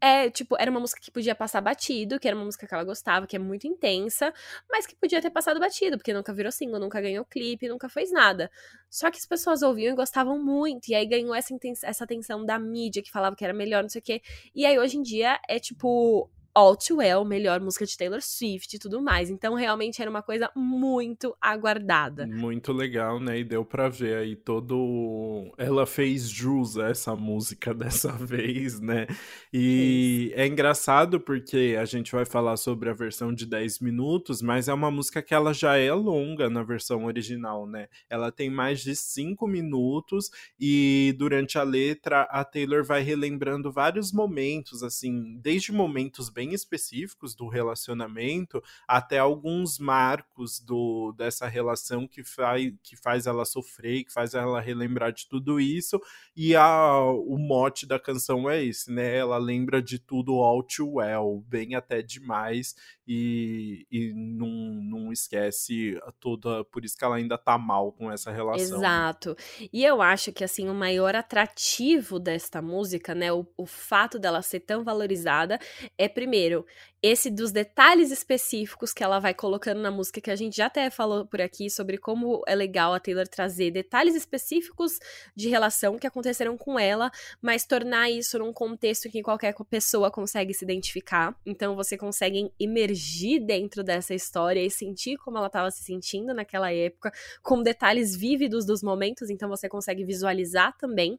é, 0.00 0.30
tipo, 0.30 0.56
era 0.58 0.70
uma 0.70 0.80
música 0.80 1.00
que 1.00 1.10
podia 1.10 1.34
passar 1.34 1.60
batido, 1.60 2.18
que 2.18 2.26
era 2.26 2.36
uma 2.36 2.44
música 2.44 2.66
que 2.66 2.72
ela 2.74 2.84
gostava, 2.84 3.26
que 3.26 3.36
é 3.36 3.38
muito 3.38 3.66
intensa, 3.66 4.32
mas 4.70 4.86
que 4.86 4.96
podia 4.96 5.20
ter 5.20 5.30
passado 5.30 5.60
batido, 5.60 5.98
porque 5.98 6.12
nunca 6.12 6.32
virou 6.32 6.50
single, 6.50 6.80
nunca 6.80 7.00
ganhou 7.00 7.24
clipe, 7.24 7.68
nunca 7.68 7.88
fez 7.88 8.10
nada. 8.10 8.50
Só 8.88 9.10
que 9.10 9.18
as 9.18 9.26
pessoas 9.26 9.62
ouviam 9.62 9.92
e 9.92 9.96
gostavam 9.96 10.42
muito, 10.42 10.88
e 10.88 10.94
aí 10.94 11.06
ganhou 11.06 11.34
essa, 11.34 11.54
essa 11.84 12.04
atenção 12.04 12.44
da 12.44 12.58
mídia 12.58 13.02
que 13.02 13.10
falava 13.10 13.36
que 13.36 13.44
era 13.44 13.52
melhor, 13.52 13.82
não 13.82 13.90
sei 13.90 14.00
o 14.00 14.04
quê. 14.04 14.22
E 14.54 14.64
aí 14.64 14.78
hoje 14.78 14.96
em 14.96 15.02
dia 15.02 15.38
é 15.48 15.58
tipo 15.58 16.30
All 16.54 16.76
Too 16.76 16.98
Well, 16.98 17.24
melhor 17.24 17.60
música 17.60 17.86
de 17.86 17.96
Taylor 17.96 18.20
Swift 18.20 18.74
e 18.74 18.78
tudo 18.78 19.00
mais. 19.00 19.30
Então, 19.30 19.54
realmente 19.54 20.02
era 20.02 20.10
uma 20.10 20.22
coisa 20.22 20.50
muito 20.56 21.36
aguardada. 21.40 22.26
Muito 22.26 22.72
legal, 22.72 23.20
né? 23.20 23.38
E 23.38 23.44
deu 23.44 23.64
pra 23.64 23.88
ver 23.88 24.16
aí 24.16 24.34
todo. 24.36 25.52
Ela 25.56 25.86
fez 25.86 26.28
jus 26.28 26.76
a 26.76 26.88
essa 26.88 27.14
música 27.14 27.72
dessa 27.74 28.12
vez, 28.12 28.80
né? 28.80 29.06
E 29.52 30.32
é, 30.34 30.42
é 30.42 30.46
engraçado 30.46 31.20
porque 31.20 31.76
a 31.78 31.84
gente 31.84 32.12
vai 32.12 32.24
falar 32.24 32.56
sobre 32.56 32.90
a 32.90 32.94
versão 32.94 33.32
de 33.32 33.46
10 33.46 33.80
minutos, 33.80 34.42
mas 34.42 34.68
é 34.68 34.74
uma 34.74 34.90
música 34.90 35.22
que 35.22 35.34
ela 35.34 35.52
já 35.52 35.76
é 35.76 35.92
longa 35.92 36.50
na 36.50 36.62
versão 36.62 37.04
original, 37.04 37.66
né? 37.66 37.88
Ela 38.08 38.32
tem 38.32 38.50
mais 38.50 38.80
de 38.80 38.96
5 38.96 39.46
minutos 39.46 40.30
e 40.58 41.14
durante 41.18 41.58
a 41.58 41.62
letra 41.62 42.22
a 42.22 42.44
Taylor 42.44 42.84
vai 42.84 43.02
relembrando 43.02 43.70
vários 43.70 44.12
momentos, 44.12 44.82
assim, 44.82 45.38
desde 45.40 45.72
momentos 45.72 46.28
bem 46.28 46.39
bem 46.40 46.54
específicos 46.54 47.34
do 47.34 47.48
relacionamento, 47.48 48.62
até 48.88 49.18
alguns 49.18 49.78
marcos 49.78 50.58
do, 50.58 51.12
dessa 51.12 51.46
relação 51.46 52.08
que 52.08 52.24
faz, 52.24 52.72
que 52.82 52.96
faz 52.96 53.26
ela 53.26 53.44
sofrer, 53.44 54.04
que 54.04 54.12
faz 54.12 54.32
ela 54.32 54.58
relembrar 54.58 55.12
de 55.12 55.28
tudo 55.28 55.60
isso, 55.60 56.00
e 56.34 56.56
a, 56.56 57.02
o 57.02 57.36
mote 57.36 57.86
da 57.86 58.00
canção 58.00 58.48
é 58.48 58.64
esse, 58.64 58.90
né? 58.90 59.18
Ela 59.18 59.36
lembra 59.36 59.82
de 59.82 59.98
tudo 59.98 60.32
all 60.36 60.62
too 60.62 60.94
well, 60.94 61.44
bem 61.46 61.74
até 61.74 62.00
demais, 62.00 62.74
e, 63.06 63.86
e 63.90 64.14
não, 64.14 64.48
não 64.48 65.12
esquece 65.12 66.00
toda. 66.20 66.64
Por 66.64 66.84
isso 66.84 66.96
que 66.96 67.04
ela 67.04 67.16
ainda 67.16 67.36
tá 67.36 67.58
mal 67.58 67.92
com 67.92 68.10
essa 68.10 68.30
relação. 68.30 68.78
Exato. 68.78 69.36
E 69.72 69.84
eu 69.84 70.00
acho 70.00 70.32
que 70.32 70.44
assim, 70.44 70.68
o 70.68 70.74
maior 70.74 71.14
atrativo 71.14 72.18
desta 72.18 72.62
música, 72.62 73.14
né? 73.14 73.32
O, 73.32 73.44
o 73.56 73.66
fato 73.66 74.18
dela 74.18 74.40
ser 74.42 74.60
tão 74.60 74.84
valorizada 74.84 75.58
é 75.98 76.08
primeiro 76.08 76.29
primeiro, 76.30 76.64
esse 77.02 77.30
dos 77.30 77.50
detalhes 77.50 78.10
específicos 78.10 78.92
que 78.92 79.02
ela 79.02 79.18
vai 79.18 79.32
colocando 79.32 79.80
na 79.80 79.90
música, 79.90 80.20
que 80.20 80.30
a 80.30 80.36
gente 80.36 80.58
já 80.58 80.66
até 80.66 80.90
falou 80.90 81.24
por 81.24 81.40
aqui 81.40 81.70
sobre 81.70 81.96
como 81.96 82.42
é 82.46 82.54
legal 82.54 82.92
a 82.92 83.00
Taylor 83.00 83.26
trazer 83.26 83.70
detalhes 83.70 84.14
específicos 84.14 84.98
de 85.34 85.48
relação 85.48 85.98
que 85.98 86.06
aconteceram 86.06 86.58
com 86.58 86.78
ela, 86.78 87.10
mas 87.40 87.64
tornar 87.64 88.10
isso 88.10 88.38
num 88.38 88.52
contexto 88.52 89.08
que 89.08 89.22
qualquer 89.22 89.54
pessoa 89.70 90.10
consegue 90.10 90.52
se 90.52 90.62
identificar. 90.62 91.34
Então 91.46 91.74
você 91.74 91.96
consegue 91.96 92.52
emergir 92.60 93.40
dentro 93.40 93.82
dessa 93.82 94.14
história 94.14 94.60
e 94.60 94.70
sentir 94.70 95.16
como 95.16 95.38
ela 95.38 95.46
estava 95.46 95.70
se 95.70 95.82
sentindo 95.82 96.34
naquela 96.34 96.70
época, 96.70 97.10
com 97.42 97.62
detalhes 97.62 98.14
vívidos 98.14 98.66
dos 98.66 98.82
momentos, 98.82 99.30
então 99.30 99.48
você 99.48 99.70
consegue 99.70 100.04
visualizar 100.04 100.76
também. 100.76 101.18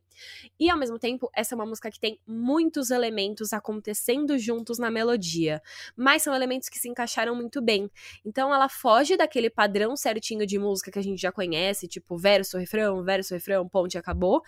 E 0.59 0.69
ao 0.69 0.77
mesmo 0.77 0.99
tempo, 0.99 1.27
essa 1.35 1.55
é 1.55 1.57
uma 1.57 1.65
música 1.65 1.89
que 1.89 1.99
tem 1.99 2.19
muitos 2.27 2.91
elementos 2.91 3.51
acontecendo 3.51 4.37
juntos 4.37 4.77
na 4.77 4.91
melodia 4.91 5.59
mas 5.95 6.23
são 6.23 6.33
elementos 6.33 6.69
que 6.69 6.79
se 6.79 6.89
encaixaram 6.89 7.35
muito 7.35 7.61
bem. 7.61 7.89
Então 8.25 8.53
ela 8.53 8.69
foge 8.69 9.17
daquele 9.17 9.49
padrão 9.49 9.95
certinho 9.95 10.45
de 10.45 10.57
música 10.57 10.91
que 10.91 10.99
a 10.99 11.03
gente 11.03 11.21
já 11.21 11.31
conhece, 11.31 11.87
tipo 11.87 12.17
verso, 12.17 12.57
refrão, 12.57 13.03
verso, 13.03 13.33
refrão, 13.33 13.67
ponte, 13.67 13.97
acabou. 13.97 14.41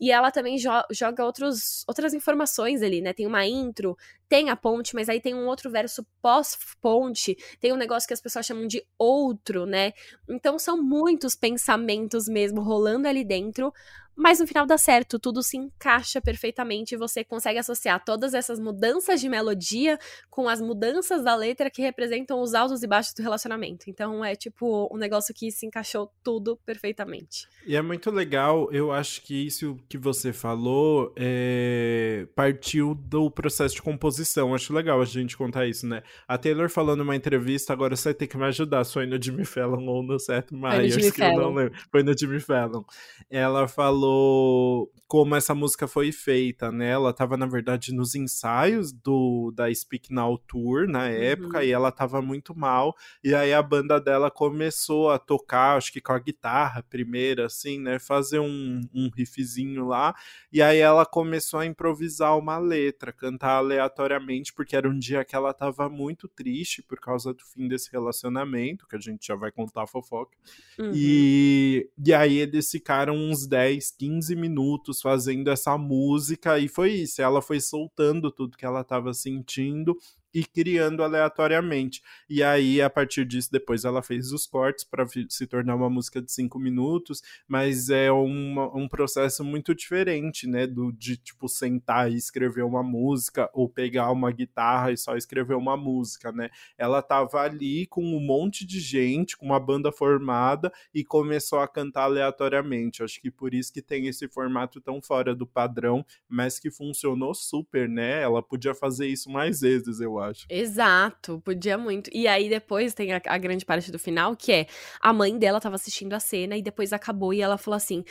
E 0.00 0.10
ela 0.10 0.30
também 0.30 0.58
jo 0.58 0.70
joga 0.90 1.24
outros, 1.24 1.84
outras 1.86 2.12
informações 2.12 2.82
ali, 2.82 3.00
né? 3.00 3.12
Tem 3.12 3.26
uma 3.26 3.46
intro, 3.46 3.96
tem 4.28 4.50
a 4.50 4.56
ponte, 4.56 4.94
mas 4.94 5.08
aí 5.08 5.20
tem 5.20 5.34
um 5.34 5.46
outro 5.46 5.70
verso 5.70 6.06
pós-ponte, 6.20 7.36
tem 7.60 7.72
um 7.72 7.76
negócio 7.76 8.06
que 8.06 8.14
as 8.14 8.20
pessoas 8.20 8.44
chamam 8.44 8.66
de 8.66 8.84
outro, 8.98 9.64
né? 9.64 9.92
Então 10.28 10.58
são 10.58 10.82
muitos 10.82 11.34
pensamentos 11.34 12.28
mesmo 12.28 12.60
rolando 12.60 13.08
ali 13.08 13.24
dentro, 13.24 13.72
mas 14.16 14.40
no 14.40 14.46
final 14.46 14.66
dá 14.66 14.78
certo, 14.78 15.18
tudo 15.18 15.42
se 15.42 15.58
encaixa 15.58 16.22
perfeitamente 16.22 16.94
e 16.94 16.98
você 16.98 17.22
consegue 17.22 17.58
associar 17.58 18.02
todas 18.02 18.32
essas 18.32 18.58
mudanças 18.58 19.20
de 19.20 19.28
melodia 19.28 19.98
com 20.30 20.48
as 20.48 20.58
mudanças 20.58 21.22
da 21.22 21.36
letra 21.36 21.70
que 21.70 21.82
representam 21.82 22.40
os 22.40 22.54
altos 22.54 22.82
e 22.82 22.86
baixos 22.86 23.12
do 23.12 23.22
relacionamento. 23.22 23.90
Então 23.90 24.24
é 24.24 24.34
tipo 24.34 24.88
um 24.90 24.96
negócio 24.96 25.34
que 25.34 25.50
se 25.52 25.66
encaixou 25.66 26.10
tudo 26.24 26.56
perfeitamente. 26.64 27.46
E 27.66 27.76
é 27.76 27.82
muito 27.82 28.10
legal, 28.10 28.72
eu 28.72 28.90
acho 28.90 29.20
que 29.20 29.46
isso 29.46 29.78
que 29.88 29.98
você 29.98 30.32
falou 30.32 31.12
é, 31.16 32.26
partiu 32.34 32.94
do 32.94 33.30
processo 33.30 33.74
de 33.74 33.82
composição. 33.82 34.54
Acho 34.54 34.72
legal 34.72 35.00
a 35.00 35.04
gente 35.04 35.36
contar 35.36 35.66
isso, 35.66 35.86
né? 35.86 36.02
A 36.26 36.36
Taylor 36.36 36.68
falou 36.68 36.96
numa 36.96 37.14
entrevista, 37.14 37.72
agora 37.72 37.96
você 37.96 38.10
vai 38.10 38.14
ter 38.14 38.26
que 38.26 38.36
me 38.36 38.44
ajudar, 38.44 38.84
foi 38.84 39.06
no 39.06 39.22
Jimmy 39.22 39.44
Fallon 39.44 39.86
ou 39.86 40.02
no 40.02 40.18
Seth 40.18 40.50
Meyers, 40.52 41.10
que 41.10 41.22
eu 41.22 41.36
não 41.36 41.54
lembro. 41.54 41.78
Foi 41.90 42.02
no 42.02 42.16
Jimmy 42.16 42.40
Fallon. 42.40 42.82
Ela 43.30 43.68
falou 43.68 44.90
como 45.08 45.36
essa 45.36 45.54
música 45.54 45.86
foi 45.86 46.10
feita, 46.10 46.72
né? 46.72 46.90
Ela 46.90 47.12
tava, 47.12 47.36
na 47.36 47.46
verdade, 47.46 47.94
nos 47.94 48.14
ensaios 48.14 48.92
do 48.92 49.52
da 49.54 49.72
Speak 49.72 50.12
Now 50.12 50.36
Tour 50.38 50.88
na 50.88 51.08
época, 51.08 51.58
uhum. 51.58 51.64
e 51.64 51.70
ela 51.70 51.92
tava 51.92 52.20
muito 52.20 52.56
mal. 52.56 52.94
E 53.22 53.34
aí 53.34 53.54
a 53.54 53.62
banda 53.62 54.00
dela 54.00 54.30
começou 54.30 55.10
a 55.10 55.18
tocar, 55.18 55.76
acho 55.76 55.92
que 55.92 56.00
com 56.00 56.12
a 56.12 56.18
guitarra 56.18 56.82
primeira, 56.82 57.46
assim, 57.46 57.78
né? 57.80 57.98
Fazer 57.98 58.40
um, 58.40 58.80
um 58.92 59.08
riffzinho 59.16 59.75
lá. 59.84 60.14
E 60.52 60.62
aí 60.62 60.78
ela 60.78 61.04
começou 61.04 61.60
a 61.60 61.66
improvisar 61.66 62.38
uma 62.38 62.58
letra, 62.58 63.12
cantar 63.12 63.56
aleatoriamente, 63.56 64.52
porque 64.52 64.76
era 64.76 64.88
um 64.88 64.98
dia 64.98 65.24
que 65.24 65.36
ela 65.36 65.52
tava 65.52 65.88
muito 65.88 66.28
triste 66.28 66.82
por 66.82 66.98
causa 67.00 67.34
do 67.34 67.44
fim 67.44 67.68
desse 67.68 67.90
relacionamento, 67.90 68.86
que 68.86 68.96
a 68.96 69.00
gente 69.00 69.26
já 69.26 69.34
vai 69.34 69.50
contar 69.50 69.82
a 69.82 69.86
fofoca. 69.86 70.36
Uhum. 70.78 70.92
E, 70.94 71.88
e 72.04 72.14
aí 72.14 72.38
eles 72.38 72.70
ficaram 72.70 73.14
uns 73.16 73.46
10, 73.46 73.90
15 73.92 74.34
minutos 74.34 74.46
minutos 74.46 75.00
fazendo 75.00 75.48
essa 75.48 75.76
música 75.76 76.58
e 76.58 76.68
foi 76.68 76.92
isso. 76.92 77.20
Ela 77.20 77.42
foi 77.42 77.60
soltando 77.60 78.30
tudo 78.30 78.56
que 78.56 78.64
ela 78.64 78.80
estava 78.80 79.12
sentindo 79.12 79.96
e 80.36 80.44
criando 80.44 81.02
aleatoriamente. 81.02 82.02
E 82.28 82.42
aí, 82.42 82.82
a 82.82 82.90
partir 82.90 83.24
disso, 83.24 83.50
depois 83.50 83.86
ela 83.86 84.02
fez 84.02 84.32
os 84.32 84.46
cortes 84.46 84.84
para 84.84 85.06
se 85.30 85.46
tornar 85.46 85.74
uma 85.74 85.88
música 85.88 86.20
de 86.20 86.30
cinco 86.30 86.58
minutos, 86.58 87.22
mas 87.48 87.88
é 87.88 88.12
uma, 88.12 88.66
um 88.76 88.86
processo 88.86 89.42
muito 89.42 89.74
diferente, 89.74 90.46
né? 90.46 90.66
Do, 90.66 90.92
de, 90.92 91.16
tipo, 91.16 91.48
sentar 91.48 92.12
e 92.12 92.16
escrever 92.16 92.64
uma 92.64 92.82
música, 92.82 93.48
ou 93.54 93.66
pegar 93.66 94.12
uma 94.12 94.30
guitarra 94.30 94.92
e 94.92 94.98
só 94.98 95.16
escrever 95.16 95.54
uma 95.54 95.74
música, 95.74 96.30
né? 96.30 96.50
Ela 96.76 97.00
tava 97.00 97.40
ali 97.40 97.86
com 97.86 98.04
um 98.04 98.20
monte 98.20 98.66
de 98.66 98.78
gente, 98.78 99.38
com 99.38 99.46
uma 99.46 99.58
banda 99.58 99.90
formada, 99.90 100.70
e 100.92 101.02
começou 101.02 101.60
a 101.60 101.68
cantar 101.68 102.02
aleatoriamente. 102.02 103.02
Acho 103.02 103.22
que 103.22 103.30
por 103.30 103.54
isso 103.54 103.72
que 103.72 103.80
tem 103.80 104.06
esse 104.06 104.28
formato 104.28 104.82
tão 104.82 105.00
fora 105.00 105.34
do 105.34 105.46
padrão, 105.46 106.04
mas 106.28 106.58
que 106.58 106.70
funcionou 106.70 107.32
super, 107.34 107.88
né? 107.88 108.20
Ela 108.20 108.42
podia 108.42 108.74
fazer 108.74 109.06
isso 109.06 109.30
mais 109.30 109.62
vezes, 109.62 109.98
eu 109.98 110.18
acho 110.18 110.25
acho. 110.26 110.46
Exato, 110.48 111.40
podia 111.44 111.76
muito. 111.78 112.10
E 112.12 112.26
aí 112.26 112.48
depois 112.48 112.94
tem 112.94 113.12
a, 113.12 113.20
a 113.26 113.38
grande 113.38 113.64
parte 113.64 113.90
do 113.90 113.98
final, 113.98 114.36
que 114.36 114.52
é 114.52 114.66
a 115.00 115.12
mãe 115.12 115.36
dela 115.38 115.60
tava 115.60 115.76
assistindo 115.76 116.12
a 116.14 116.20
cena 116.20 116.56
e 116.56 116.62
depois 116.62 116.92
acabou 116.92 117.32
e 117.32 117.40
ela 117.40 117.58
falou 117.58 117.76
assim: 117.76 118.04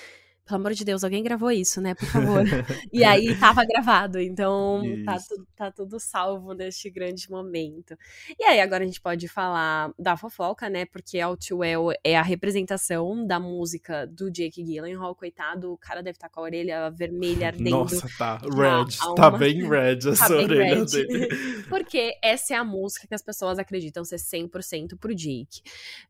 pelo 0.46 0.60
amor 0.60 0.74
de 0.74 0.86
Deus, 0.86 1.04
alguém 1.04 1.24
gravou 1.24 1.52
isso, 1.52 1.82
né? 1.82 1.96
Por 1.96 2.08
favor. 2.08 2.44
e 2.94 3.04
aí 3.04 3.36
tava 3.40 3.66
gravado, 3.66 4.20
então 4.20 4.84
tá, 5.04 5.18
tu, 5.18 5.48
tá, 5.56 5.72
tudo 5.72 6.00
salvo 6.00 6.54
neste 6.54 6.88
grande 6.88 7.30
momento. 7.32 7.98
E 8.40 8.44
aí 8.44 8.62
agora 8.62 8.84
a 8.84 8.86
gente 8.86 9.02
pode 9.02 9.28
falar 9.28 9.92
da 9.98 10.16
fofoca, 10.16 10.70
né? 10.70 10.86
Porque 10.86 11.20
Outwell 11.20 11.92
é 12.04 12.16
a 12.16 12.22
representação 12.22 13.26
da 13.26 13.40
música 13.40 14.06
do 14.06 14.30
Jake 14.30 14.64
Gyllenhaal, 14.64 15.16
coitado, 15.16 15.74
o 15.74 15.78
cara 15.78 16.04
deve 16.04 16.18
estar 16.18 16.30
tá 16.30 16.34
com 16.34 16.42
a 16.42 16.44
orelha 16.44 16.92
vermelha 16.92 17.48
ardendo. 17.50 17.72
Nossa, 17.72 18.08
tá 18.16 18.38
red, 18.38 19.16
tá 19.16 19.32
bem 19.32 19.68
red 19.68 19.98
essa 20.08 20.28
tá 20.28 20.36
orelha 20.36 20.76
red. 20.76 20.86
dele. 20.86 21.28
Porque 21.68 22.20
essa 22.22 22.54
é 22.54 22.58
a 22.58 22.64
música 22.64 23.08
que 23.08 23.16
as 23.16 23.24
pessoas 23.24 23.58
acreditam 23.58 24.06
ser 24.06 24.18
100% 24.18 24.96
pro 25.00 25.16
Jake. 25.16 25.62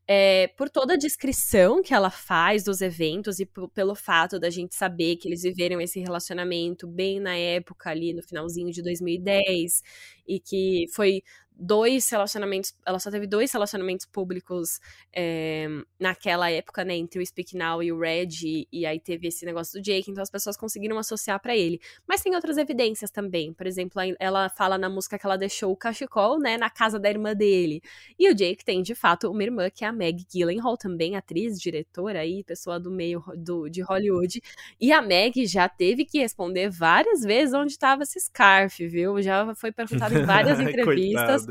É, 0.06 0.48
por 0.58 0.68
toda 0.68 0.92
a 0.92 0.98
descrição 0.98 1.82
que 1.82 1.94
ela 1.94 2.10
faz 2.10 2.64
dos 2.64 2.82
eventos 2.82 3.40
e 3.40 3.46
pelo 3.46 3.94
fato 3.94 4.25
fato 4.26 4.40
da 4.40 4.50
gente 4.50 4.74
saber 4.74 5.16
que 5.16 5.28
eles 5.28 5.42
viveram 5.42 5.80
esse 5.80 6.00
relacionamento 6.00 6.86
bem 6.86 7.20
na 7.20 7.36
época 7.36 7.90
ali, 7.90 8.12
no 8.12 8.22
finalzinho 8.22 8.72
de 8.72 8.82
2010, 8.82 9.82
e 10.26 10.40
que 10.40 10.86
foi 10.92 11.22
dois 11.58 12.08
relacionamentos, 12.10 12.74
ela 12.84 12.98
só 12.98 13.10
teve 13.10 13.26
dois 13.26 13.50
relacionamentos 13.50 14.04
públicos 14.04 14.78
é, 15.14 15.66
naquela 15.98 16.50
época, 16.50 16.84
né, 16.84 16.94
entre 16.94 17.20
o 17.20 17.26
Speak 17.26 17.56
Now 17.56 17.82
e 17.82 17.90
o 17.90 17.98
Red, 17.98 18.28
e, 18.44 18.68
e, 18.70 18.84
aí 18.84 19.00
teve 19.00 19.28
esse 19.28 19.46
negócio 19.46 19.80
do 19.80 19.82
Jake, 19.82 20.10
então 20.10 20.22
as 20.22 20.30
pessoas 20.30 20.56
conseguiram 20.56 20.98
associar 20.98 21.40
para 21.40 21.56
ele. 21.56 21.80
Mas 22.06 22.20
tem 22.20 22.34
outras 22.34 22.58
evidências 22.58 23.10
também, 23.10 23.54
por 23.54 23.66
exemplo, 23.66 24.00
ela 24.20 24.48
fala 24.50 24.76
na 24.76 24.90
música 24.90 25.18
que 25.18 25.24
ela 25.24 25.38
deixou 25.38 25.72
o 25.72 25.76
cachecol, 25.76 26.38
né, 26.38 26.58
na 26.58 26.68
casa 26.68 26.98
da 26.98 27.08
irmã 27.08 27.34
dele. 27.34 27.80
E 28.18 28.30
o 28.30 28.34
Jake 28.34 28.64
tem, 28.64 28.82
de 28.82 28.94
fato, 28.94 29.30
uma 29.30 29.42
irmã 29.42 29.70
que 29.70 29.84
é 29.84 29.88
a 29.88 29.92
Meg 29.92 30.24
Gyllenhaal, 30.30 30.76
também 30.76 31.16
atriz, 31.16 31.58
diretora 31.58 32.20
aí, 32.20 32.44
pessoa 32.44 32.78
do 32.78 32.90
meio 32.90 33.22
do, 33.36 33.68
de 33.68 33.80
Hollywood, 33.80 34.42
e 34.78 34.92
a 34.92 35.00
Meg 35.00 35.46
já 35.46 35.68
teve 35.68 36.04
que 36.04 36.18
responder 36.18 36.68
várias 36.68 37.22
vezes 37.22 37.54
onde 37.54 37.72
estava 37.72 38.02
esse 38.02 38.20
scarf, 38.20 38.86
viu? 38.86 39.22
Já 39.22 39.54
foi 39.54 39.72
perguntado 39.72 40.18
em 40.18 40.24
várias 40.24 40.60
entrevistas 40.60 41.45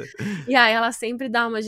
e 0.47 0.55
aí 0.55 0.73
ela 0.73 0.91
sempre 0.91 1.29
dá 1.29 1.47
uma 1.47 1.59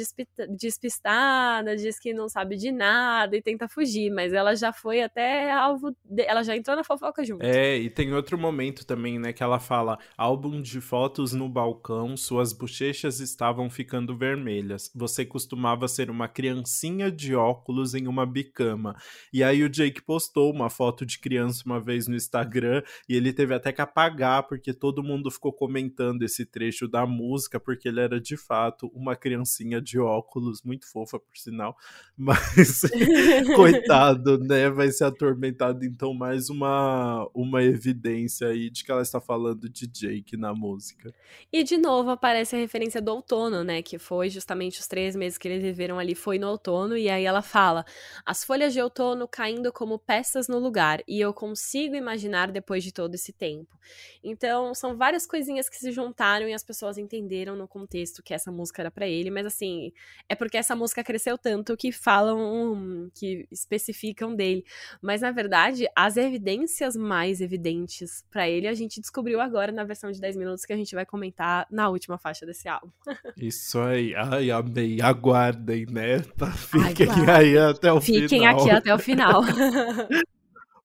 despistada, 0.50 1.76
diz 1.76 2.00
que 2.00 2.14
não 2.14 2.28
sabe 2.28 2.56
de 2.56 2.72
nada 2.72 3.36
e 3.36 3.42
tenta 3.42 3.68
fugir, 3.68 4.12
mas 4.12 4.34
ela 4.34 4.56
já 4.56 4.72
foi 4.74 5.02
até 5.02 5.52
alvo. 5.52 5.96
De... 6.04 6.24
Ela 6.24 6.44
já 6.44 6.56
entrou 6.56 6.76
na 6.76 6.84
fofoca 6.84 7.24
junto. 7.24 7.44
É, 7.44 7.78
e 7.78 7.90
tem 7.90 8.14
outro 8.14 8.38
momento 8.38 8.86
também, 8.86 9.20
né, 9.20 9.34
que 9.34 9.44
ela 9.44 9.60
fala: 9.60 9.98
álbum 10.18 10.62
de 10.62 10.82
fotos 10.82 11.34
no 11.34 11.48
balcão, 11.48 12.16
suas 12.18 12.54
bochechas 12.54 13.20
estavam 13.20 13.70
ficando 13.70 14.18
vermelhas. 14.18 14.92
Você 14.96 15.26
costumava 15.26 15.88
ser 15.88 16.10
uma 16.10 16.28
criancinha 16.28 17.12
de 17.12 17.36
óculos 17.36 17.94
em 17.94 18.08
uma 18.08 18.26
bicama. 18.26 18.96
E 19.32 19.44
aí 19.44 19.64
o 19.64 19.70
Jake 19.70 20.02
postou 20.02 20.52
uma 20.52 20.70
foto 20.70 21.06
de 21.06 21.20
criança 21.20 21.64
uma 21.66 21.80
vez 21.80 22.08
no 22.08 22.16
Instagram 22.16 22.82
e 23.08 23.16
ele 23.16 23.34
teve 23.34 23.54
até 23.54 23.72
que 23.72 23.82
apagar 23.82 24.48
porque 24.48 24.74
todo 24.74 25.04
mundo 25.04 25.32
ficou 25.32 25.54
comentando 25.54 26.24
esse 26.24 26.46
trecho 26.46 26.88
da 26.88 27.06
música 27.06 27.60
porque 27.60 27.88
ele 27.88 28.00
era 28.00 28.17
era 28.18 28.20
de 28.20 28.36
fato 28.36 28.92
uma 28.94 29.16
criancinha 29.16 29.80
de 29.80 30.00
óculos, 30.00 30.62
muito 30.64 30.90
fofa, 30.92 31.20
por 31.20 31.38
sinal, 31.38 31.78
mas 32.18 32.82
coitado, 33.56 34.40
né? 34.40 34.70
Vai 34.70 34.92
ser 34.92 35.06
atormentado, 35.06 35.86
então, 35.86 36.14
mais 36.14 36.50
uma, 36.50 37.30
uma 37.34 37.64
evidência 37.64 38.48
aí 38.48 38.70
de 38.70 38.84
que 38.84 38.92
ela 38.92 39.02
está 39.02 39.22
falando 39.22 39.70
de 39.70 39.88
Jake 39.88 40.36
na 40.36 40.54
música. 40.54 41.14
E 41.52 41.64
de 41.64 41.78
novo 41.78 42.10
aparece 42.10 42.56
a 42.56 42.60
referência 42.60 43.02
do 43.02 43.12
outono, 43.12 43.64
né? 43.64 43.82
Que 43.82 43.98
foi 44.00 44.30
justamente 44.30 44.80
os 44.80 44.88
três 44.88 45.16
meses 45.16 45.38
que 45.38 45.48
eles 45.48 45.62
viveram 45.64 46.00
ali, 46.00 46.16
foi 46.16 46.40
no 46.40 46.48
outono, 46.48 46.98
e 46.98 47.10
aí 47.10 47.26
ela 47.26 47.42
fala: 47.42 47.86
as 48.26 48.44
folhas 48.44 48.74
de 48.74 48.82
outono 48.82 49.28
caindo 49.28 49.72
como 49.72 50.00
peças 50.00 50.48
no 50.48 50.60
lugar, 50.60 51.04
e 51.08 51.20
eu 51.20 51.34
consigo 51.34 51.96
imaginar 51.96 52.52
depois 52.52 52.84
de 52.84 52.92
todo 52.92 53.14
esse 53.16 53.32
tempo. 53.32 53.78
Então, 54.24 54.74
são 54.74 54.98
várias 54.98 55.26
coisinhas 55.26 55.70
que 55.70 55.78
se 55.78 55.92
juntaram 55.92 56.48
e 56.48 56.54
as 56.54 56.64
pessoas 56.64 56.98
entenderam 56.98 57.56
no 57.56 57.68
contexto 57.68 58.07
contexto 58.08 58.24
que 58.24 58.34
essa 58.34 58.52
música 58.52 58.82
era 58.82 58.92
para 58.92 59.08
ele, 59.08 59.30
mas 59.30 59.46
assim, 59.46 59.92
é 60.30 60.36
porque 60.36 60.58
essa 60.58 60.76
música 60.76 61.04
cresceu 61.04 61.38
tanto 61.38 61.76
que 61.76 61.92
falam, 61.92 63.10
que 63.14 63.48
especificam 63.52 64.36
dele. 64.36 64.64
Mas 65.02 65.22
na 65.22 65.32
verdade, 65.32 65.88
as 65.96 66.18
evidências 66.18 66.96
mais 66.96 67.42
evidentes 67.42 68.26
para 68.32 68.48
ele 68.48 68.68
a 68.68 68.74
gente 68.74 69.02
descobriu 69.02 69.40
agora 69.42 69.72
na 69.72 69.84
versão 69.84 70.12
de 70.12 70.20
10 70.20 70.36
minutos 70.38 70.66
que 70.66 70.74
a 70.74 70.78
gente 70.78 70.94
vai 70.96 71.06
comentar 71.06 71.68
na 71.70 71.90
última 71.90 72.18
faixa 72.18 72.46
desse 72.46 72.68
álbum. 72.68 72.90
Isso 73.38 73.80
aí, 73.80 74.14
ai, 74.16 74.52
amei. 74.52 75.02
Aguardem, 75.02 75.86
né? 75.90 76.20
Fiquem 76.56 77.08
Aguardem. 77.08 77.30
aí 77.30 77.58
até 77.58 77.92
o 77.92 78.02
Fiquem 78.02 78.28
final. 78.28 78.60
Fiquem 78.60 78.72
aqui 78.72 78.78
até 78.78 78.94
o 78.94 79.00
final. 79.00 79.42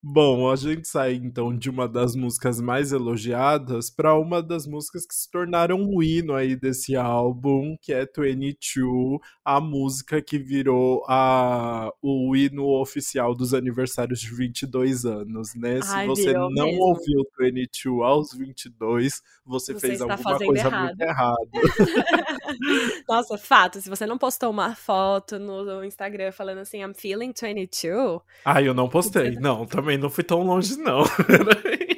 Bom, 0.05 0.51
a 0.51 0.57
gente 0.57 0.85
sai 0.85 1.13
então 1.13 1.57
de 1.57 1.69
uma 1.69 1.87
das 1.87 2.13
músicas 2.13 2.59
mais 2.59 2.91
elogiadas 2.91 3.89
para 3.89 4.13
uma 4.19 4.43
das 4.43 4.67
músicas 4.67 5.05
que 5.05 5.15
se 5.15 5.31
tornaram 5.31 5.77
um 5.77 6.03
hino 6.03 6.35
aí 6.35 6.57
desse 6.57 6.93
álbum, 6.97 7.77
que 7.81 7.93
é 7.93 8.05
22, 8.05 9.21
a 9.45 9.61
música 9.61 10.21
que 10.21 10.37
virou 10.37 11.05
a, 11.07 11.89
o 12.01 12.35
hino 12.35 12.65
oficial 12.81 13.33
dos 13.33 13.53
aniversários 13.53 14.19
de 14.19 14.35
22 14.35 15.05
anos, 15.05 15.55
né? 15.55 15.81
Se 15.81 15.93
Ai, 15.93 16.05
você 16.05 16.33
não 16.33 16.49
mesmo. 16.49 16.81
ouviu 16.81 17.23
22 17.39 18.01
aos 18.01 18.33
22, 18.33 19.21
você, 19.45 19.73
você 19.73 19.79
fez 19.79 20.01
alguma 20.01 20.37
coisa 20.37 20.67
errado. 20.67 20.85
muito 20.85 21.01
errada. 21.01 21.47
Nossa, 23.07 23.37
fato, 23.37 23.79
se 23.79 23.89
você 23.89 24.05
não 24.05 24.17
postou 24.17 24.49
uma 24.49 24.75
foto 24.75 25.39
no 25.39 25.81
Instagram 25.83 26.33
falando 26.33 26.57
assim, 26.57 26.81
I'm 26.81 26.93
feeling 26.93 27.31
22. 27.33 28.19
Ah, 28.43 28.61
eu 28.61 28.73
não 28.73 28.89
postei. 28.89 29.31
Não, 29.35 29.65
também 29.65 29.92
também 29.93 29.97
não 29.97 30.09
fui 30.09 30.23
tão 30.23 30.43
longe, 30.43 30.75
não. 30.77 31.03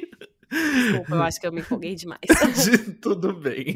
Desculpa, 0.50 1.14
eu 1.14 1.22
acho 1.22 1.40
que 1.40 1.46
eu 1.46 1.52
me 1.52 1.60
empolguei 1.60 1.94
demais. 1.94 2.20
Tudo 3.00 3.32
bem. 3.32 3.74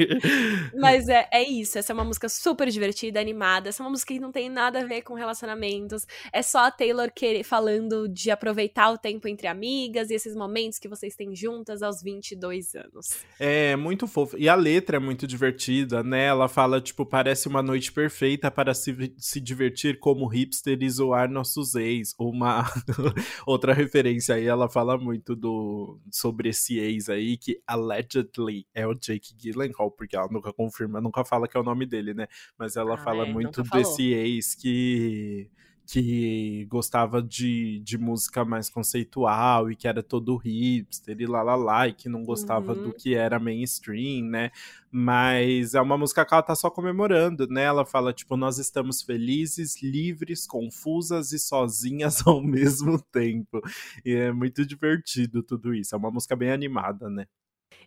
Mas 0.78 1.08
é, 1.08 1.28
é 1.32 1.42
isso. 1.42 1.78
Essa 1.78 1.92
é 1.92 1.94
uma 1.94 2.04
música 2.04 2.28
super 2.28 2.68
divertida, 2.68 3.20
animada. 3.20 3.68
Essa 3.68 3.82
é 3.82 3.84
uma 3.84 3.90
música 3.90 4.14
que 4.14 4.20
não 4.20 4.30
tem 4.30 4.48
nada 4.48 4.80
a 4.80 4.84
ver 4.84 5.02
com 5.02 5.14
relacionamentos. 5.14 6.06
É 6.32 6.42
só 6.42 6.66
a 6.66 6.70
Taylor 6.70 7.10
querer, 7.12 7.42
falando 7.42 8.08
de 8.08 8.30
aproveitar 8.30 8.90
o 8.90 8.98
tempo 8.98 9.26
entre 9.26 9.48
amigas 9.48 10.10
e 10.10 10.14
esses 10.14 10.34
momentos 10.36 10.78
que 10.78 10.88
vocês 10.88 11.16
têm 11.16 11.34
juntas 11.34 11.82
aos 11.82 12.02
22 12.02 12.74
anos. 12.74 13.24
É 13.38 13.74
muito 13.74 14.06
fofo. 14.06 14.36
E 14.38 14.48
a 14.48 14.54
letra 14.54 14.96
é 14.96 15.00
muito 15.00 15.26
divertida, 15.26 16.02
né? 16.02 16.26
Ela 16.26 16.48
fala, 16.48 16.80
tipo, 16.80 17.04
parece 17.04 17.48
uma 17.48 17.62
noite 17.62 17.92
perfeita 17.92 18.50
para 18.50 18.74
se, 18.74 19.12
se 19.18 19.40
divertir 19.40 19.98
como 19.98 20.26
hipster 20.26 20.78
e 20.80 20.90
zoar 20.90 21.28
nossos 21.28 21.74
ex. 21.74 22.14
Uma 22.18 22.64
outra 23.46 23.72
referência 23.72 24.36
aí, 24.36 24.46
ela 24.46 24.68
fala 24.68 24.96
muito 24.96 25.34
do 25.34 25.98
sobre 26.10 26.48
esse 26.50 26.59
ex 26.68 27.08
aí, 27.08 27.36
que 27.36 27.60
allegedly 27.66 28.66
é 28.74 28.86
o 28.86 28.94
Jake 28.94 29.34
Gyllenhaal, 29.36 29.90
porque 29.90 30.16
ela 30.16 30.28
nunca 30.30 30.52
confirma, 30.52 31.00
nunca 31.00 31.24
fala 31.24 31.48
que 31.48 31.56
é 31.56 31.60
o 31.60 31.64
nome 31.64 31.86
dele, 31.86 32.14
né? 32.14 32.26
Mas 32.58 32.76
ela 32.76 32.94
ah, 32.94 32.98
fala 32.98 33.26
é, 33.26 33.32
muito 33.32 33.62
desse 33.62 34.12
ex 34.12 34.54
que 34.54 35.50
que 35.92 36.66
gostava 36.66 37.20
de, 37.20 37.80
de 37.80 37.98
música 37.98 38.44
mais 38.44 38.70
conceitual 38.70 39.68
e 39.68 39.74
que 39.74 39.88
era 39.88 40.04
todo 40.04 40.36
hipster 40.36 41.16
e 41.20 41.26
lá 41.26 41.42
lá 41.42 41.56
lá, 41.56 41.88
e 41.88 41.92
que 41.92 42.08
não 42.08 42.22
gostava 42.22 42.74
uhum. 42.74 42.82
do 42.84 42.92
que 42.94 43.16
era 43.16 43.40
mainstream, 43.40 44.24
né? 44.24 44.52
Mas 44.88 45.74
é 45.74 45.80
uma 45.80 45.98
música 45.98 46.24
que 46.24 46.32
ela 46.32 46.44
tá 46.44 46.54
só 46.54 46.70
comemorando, 46.70 47.48
né? 47.48 47.64
Ela 47.64 47.84
fala, 47.84 48.12
tipo, 48.12 48.36
nós 48.36 48.58
estamos 48.58 49.02
felizes, 49.02 49.82
livres, 49.82 50.46
confusas 50.46 51.32
e 51.32 51.40
sozinhas 51.40 52.24
ao 52.24 52.40
mesmo 52.42 53.02
tempo. 53.10 53.60
E 54.04 54.14
é 54.14 54.30
muito 54.30 54.64
divertido 54.64 55.42
tudo 55.42 55.74
isso. 55.74 55.92
É 55.96 55.98
uma 55.98 56.12
música 56.12 56.36
bem 56.36 56.52
animada, 56.52 57.10
né? 57.10 57.26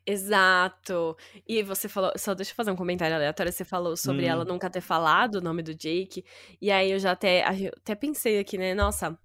Exato. 0.05 1.15
E 1.47 1.63
você 1.63 1.87
falou, 1.87 2.11
só 2.17 2.33
deixa 2.33 2.51
eu 2.51 2.55
fazer 2.55 2.71
um 2.71 2.75
comentário 2.75 3.15
aleatório, 3.15 3.51
você 3.51 3.63
falou 3.63 3.95
sobre 3.95 4.25
hum. 4.25 4.29
ela 4.29 4.45
nunca 4.45 4.69
ter 4.69 4.81
falado 4.81 5.35
o 5.35 5.41
nome 5.41 5.63
do 5.63 5.73
Jake, 5.73 6.25
e 6.61 6.71
aí 6.71 6.91
eu 6.91 6.99
já 6.99 7.11
até, 7.11 7.43
até 7.43 7.95
pensei 7.95 8.39
aqui, 8.39 8.57
né, 8.57 8.73
nossa, 8.73 9.17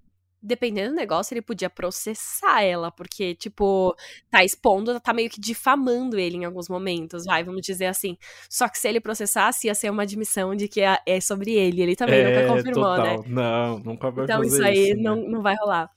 dependendo 0.42 0.90
do 0.90 0.96
negócio, 0.96 1.34
ele 1.34 1.42
podia 1.42 1.68
processar 1.68 2.62
ela, 2.62 2.90
porque, 2.90 3.34
tipo, 3.34 3.94
tá 4.30 4.44
expondo, 4.44 5.00
tá 5.00 5.12
meio 5.12 5.28
que 5.28 5.40
difamando 5.40 6.18
ele 6.18 6.36
em 6.36 6.44
alguns 6.44 6.68
momentos, 6.68 7.24
vai, 7.24 7.42
vamos 7.42 7.62
dizer 7.62 7.86
assim. 7.86 8.16
Só 8.48 8.68
que 8.68 8.78
se 8.78 8.88
ele 8.88 9.00
processasse, 9.00 9.66
ia 9.66 9.74
ser 9.74 9.90
uma 9.90 10.04
admissão 10.04 10.54
de 10.54 10.68
que 10.68 10.80
é, 10.80 10.98
é 11.06 11.20
sobre 11.20 11.52
ele. 11.52 11.82
Ele 11.82 11.96
também 11.96 12.20
é, 12.20 12.42
nunca 12.42 12.54
confirmou, 12.54 12.96
né? 12.96 13.16
total. 13.16 13.22
né? 13.22 13.28
Não, 13.28 13.78
nunca 13.80 14.10
vai 14.10 14.24
então, 14.24 14.38
fazer 14.38 14.48
isso. 14.48 14.62
Então 14.62 14.72
isso 14.72 14.80
aí 14.80 14.94
né? 14.94 15.02
não, 15.02 15.16
não 15.28 15.42
vai 15.42 15.56
rolar. 15.56 15.90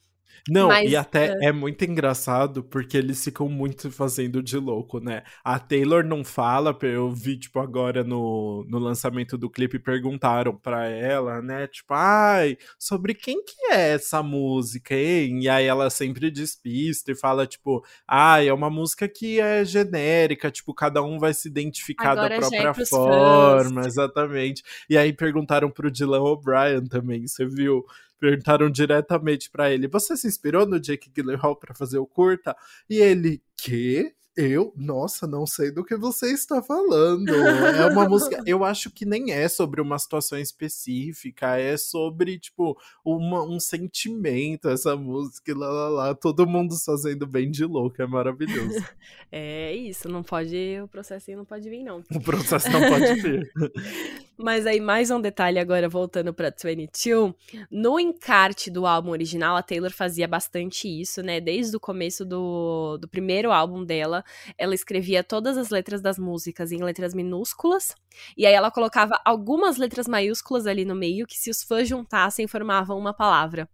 Não, 0.49 0.69
Mas, 0.69 0.91
e 0.91 0.95
até 0.95 1.37
é... 1.41 1.47
é 1.47 1.51
muito 1.51 1.83
engraçado 1.85 2.63
porque 2.63 2.97
eles 2.97 3.23
ficam 3.23 3.47
muito 3.47 3.91
fazendo 3.91 4.41
de 4.41 4.57
louco, 4.57 4.99
né? 4.99 5.23
A 5.43 5.59
Taylor 5.59 6.03
não 6.03 6.23
fala, 6.23 6.77
eu 6.81 7.11
vi, 7.11 7.37
tipo, 7.37 7.59
agora 7.59 8.03
no, 8.03 8.65
no 8.67 8.79
lançamento 8.79 9.37
do 9.37 9.49
clipe, 9.49 9.77
perguntaram 9.77 10.55
pra 10.55 10.87
ela, 10.87 11.41
né? 11.41 11.67
Tipo, 11.67 11.93
ai, 11.93 12.57
sobre 12.79 13.13
quem 13.13 13.43
que 13.43 13.71
é 13.71 13.93
essa 13.93 14.23
música, 14.23 14.95
hein? 14.95 15.43
E 15.43 15.49
aí 15.49 15.65
ela 15.65 15.89
sempre 15.89 16.31
despista 16.31 17.11
e 17.11 17.15
fala, 17.15 17.45
tipo, 17.45 17.85
ai, 18.07 18.47
é 18.47 18.53
uma 18.53 18.69
música 18.69 19.07
que 19.07 19.39
é 19.39 19.63
genérica, 19.63 20.49
tipo, 20.49 20.73
cada 20.73 21.03
um 21.03 21.19
vai 21.19 21.33
se 21.33 21.47
identificar 21.47 22.11
agora 22.11 22.39
da 22.39 22.47
é 22.47 22.61
própria 22.61 22.83
é 22.83 22.85
forma, 22.85 23.83
fãs. 23.83 23.87
exatamente. 23.87 24.63
E 24.89 24.97
aí 24.97 25.13
perguntaram 25.13 25.69
pro 25.69 25.91
Dylan 25.91 26.21
O'Brien 26.21 26.85
também, 26.85 27.27
você 27.27 27.45
viu? 27.45 27.85
Perguntaram 28.21 28.69
diretamente 28.69 29.49
para 29.49 29.71
ele: 29.71 29.87
Você 29.87 30.15
se 30.15 30.27
inspirou 30.27 30.67
no 30.67 30.79
Jake 30.79 31.09
Gyllenhaal 31.09 31.55
para 31.55 31.73
fazer 31.73 31.97
o 31.97 32.05
curta? 32.05 32.55
E 32.87 32.97
ele: 32.97 33.41
Que? 33.57 34.13
Eu, 34.35 34.71
nossa, 34.77 35.27
não 35.27 35.45
sei 35.45 35.71
do 35.71 35.83
que 35.83 35.97
você 35.97 36.31
está 36.31 36.63
falando. 36.63 37.33
É 37.33 37.85
uma 37.87 38.07
música. 38.07 38.41
Eu 38.45 38.63
acho 38.63 38.89
que 38.89 39.05
nem 39.05 39.31
é 39.31 39.49
sobre 39.49 39.81
uma 39.81 39.99
situação 39.99 40.39
específica, 40.39 41.57
é 41.57 41.75
sobre, 41.75 42.39
tipo, 42.39 42.77
uma, 43.03 43.43
um 43.43 43.59
sentimento, 43.59 44.69
essa 44.69 44.95
música, 44.95 45.53
lá, 45.53 45.69
lá, 45.69 45.89
lá. 45.89 46.15
Todo 46.15 46.47
mundo 46.47 46.75
fazendo 46.77 47.27
bem 47.27 47.51
de 47.51 47.65
louco, 47.65 48.01
é 48.01 48.07
maravilhoso. 48.07 48.81
É 49.33 49.73
isso, 49.73 50.09
não 50.09 50.23
pode. 50.23 50.57
O 50.83 50.89
processinho 50.89 51.37
não 51.37 51.45
pode 51.45 51.69
vir, 51.69 51.85
não. 51.85 52.03
O 52.13 52.19
processo 52.19 52.69
não 52.69 52.81
pode 52.81 53.13
vir. 53.21 53.49
Mas 54.37 54.65
aí, 54.65 54.79
mais 54.79 55.11
um 55.11 55.21
detalhe 55.21 55.59
agora, 55.59 55.87
voltando 55.87 56.33
pra 56.33 56.49
22. 56.49 57.33
No 57.69 57.99
encarte 57.99 58.71
do 58.71 58.87
álbum 58.87 59.11
original, 59.11 59.55
a 59.55 59.61
Taylor 59.61 59.91
fazia 59.91 60.27
bastante 60.27 60.87
isso, 60.87 61.21
né? 61.21 61.39
Desde 61.39 61.75
o 61.77 61.79
começo 61.79 62.25
do, 62.25 62.97
do 62.97 63.07
primeiro 63.07 63.51
álbum 63.51 63.85
dela, 63.85 64.23
ela 64.57 64.73
escrevia 64.73 65.23
todas 65.23 65.57
as 65.57 65.69
letras 65.69 66.01
das 66.01 66.17
músicas 66.17 66.71
em 66.71 66.83
letras 66.83 67.13
minúsculas. 67.13 67.93
E 68.35 68.45
aí 68.45 68.53
ela 68.53 68.71
colocava 68.71 69.19
algumas 69.23 69.77
letras 69.77 70.07
maiúsculas 70.07 70.65
ali 70.65 70.85
no 70.85 70.95
meio, 70.95 71.27
que 71.27 71.37
se 71.37 71.49
os 71.49 71.61
fãs 71.61 71.87
juntassem, 71.87 72.47
formavam 72.47 72.97
uma 72.97 73.13
palavra. 73.13 73.69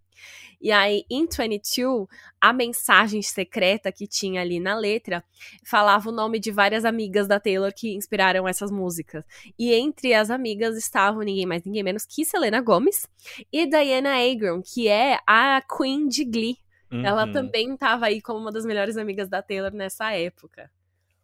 E 0.60 0.72
aí, 0.72 1.04
em 1.10 1.28
22, 1.28 2.08
a 2.42 2.52
mensagem 2.52 3.22
secreta 3.22 3.92
que 3.92 4.08
tinha 4.08 4.42
ali 4.42 4.60
na 4.60 4.76
letra 4.76 5.24
falava 5.64 6.10
o 6.10 6.12
nome 6.12 6.40
de 6.40 6.52
várias 6.52 6.84
amigas 6.84 7.28
da 7.28 7.40
Taylor 7.40 7.72
que 7.74 7.96
inspiraram 7.96 8.48
essas 8.48 8.72
músicas. 8.72 9.24
E 9.58 9.72
entre 9.74 10.14
as 10.14 10.32
amigas 10.32 10.76
estavam 10.76 11.22
ninguém 11.22 11.46
mais, 11.46 11.64
ninguém 11.64 11.84
menos 11.84 12.06
que 12.06 12.26
Selena 12.26 12.60
Gomez 12.62 13.08
e 13.52 13.66
Diana 13.68 14.16
Agron, 14.16 14.62
que 14.62 14.88
é 14.88 15.20
a 15.28 15.62
Queen 15.62 16.08
de 16.08 16.26
Glee. 16.26 16.58
Uhum. 16.92 17.06
Ela 17.06 17.32
também 17.32 17.74
estava 17.74 18.08
aí 18.08 18.22
como 18.22 18.40
uma 18.40 18.52
das 18.52 18.66
melhores 18.66 18.98
amigas 18.98 19.30
da 19.30 19.42
Taylor 19.42 19.72
nessa 19.72 20.12
época. 20.14 20.72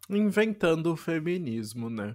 Inventando 0.08 0.92
o 0.92 0.96
feminismo, 0.96 1.88
né? 1.88 2.14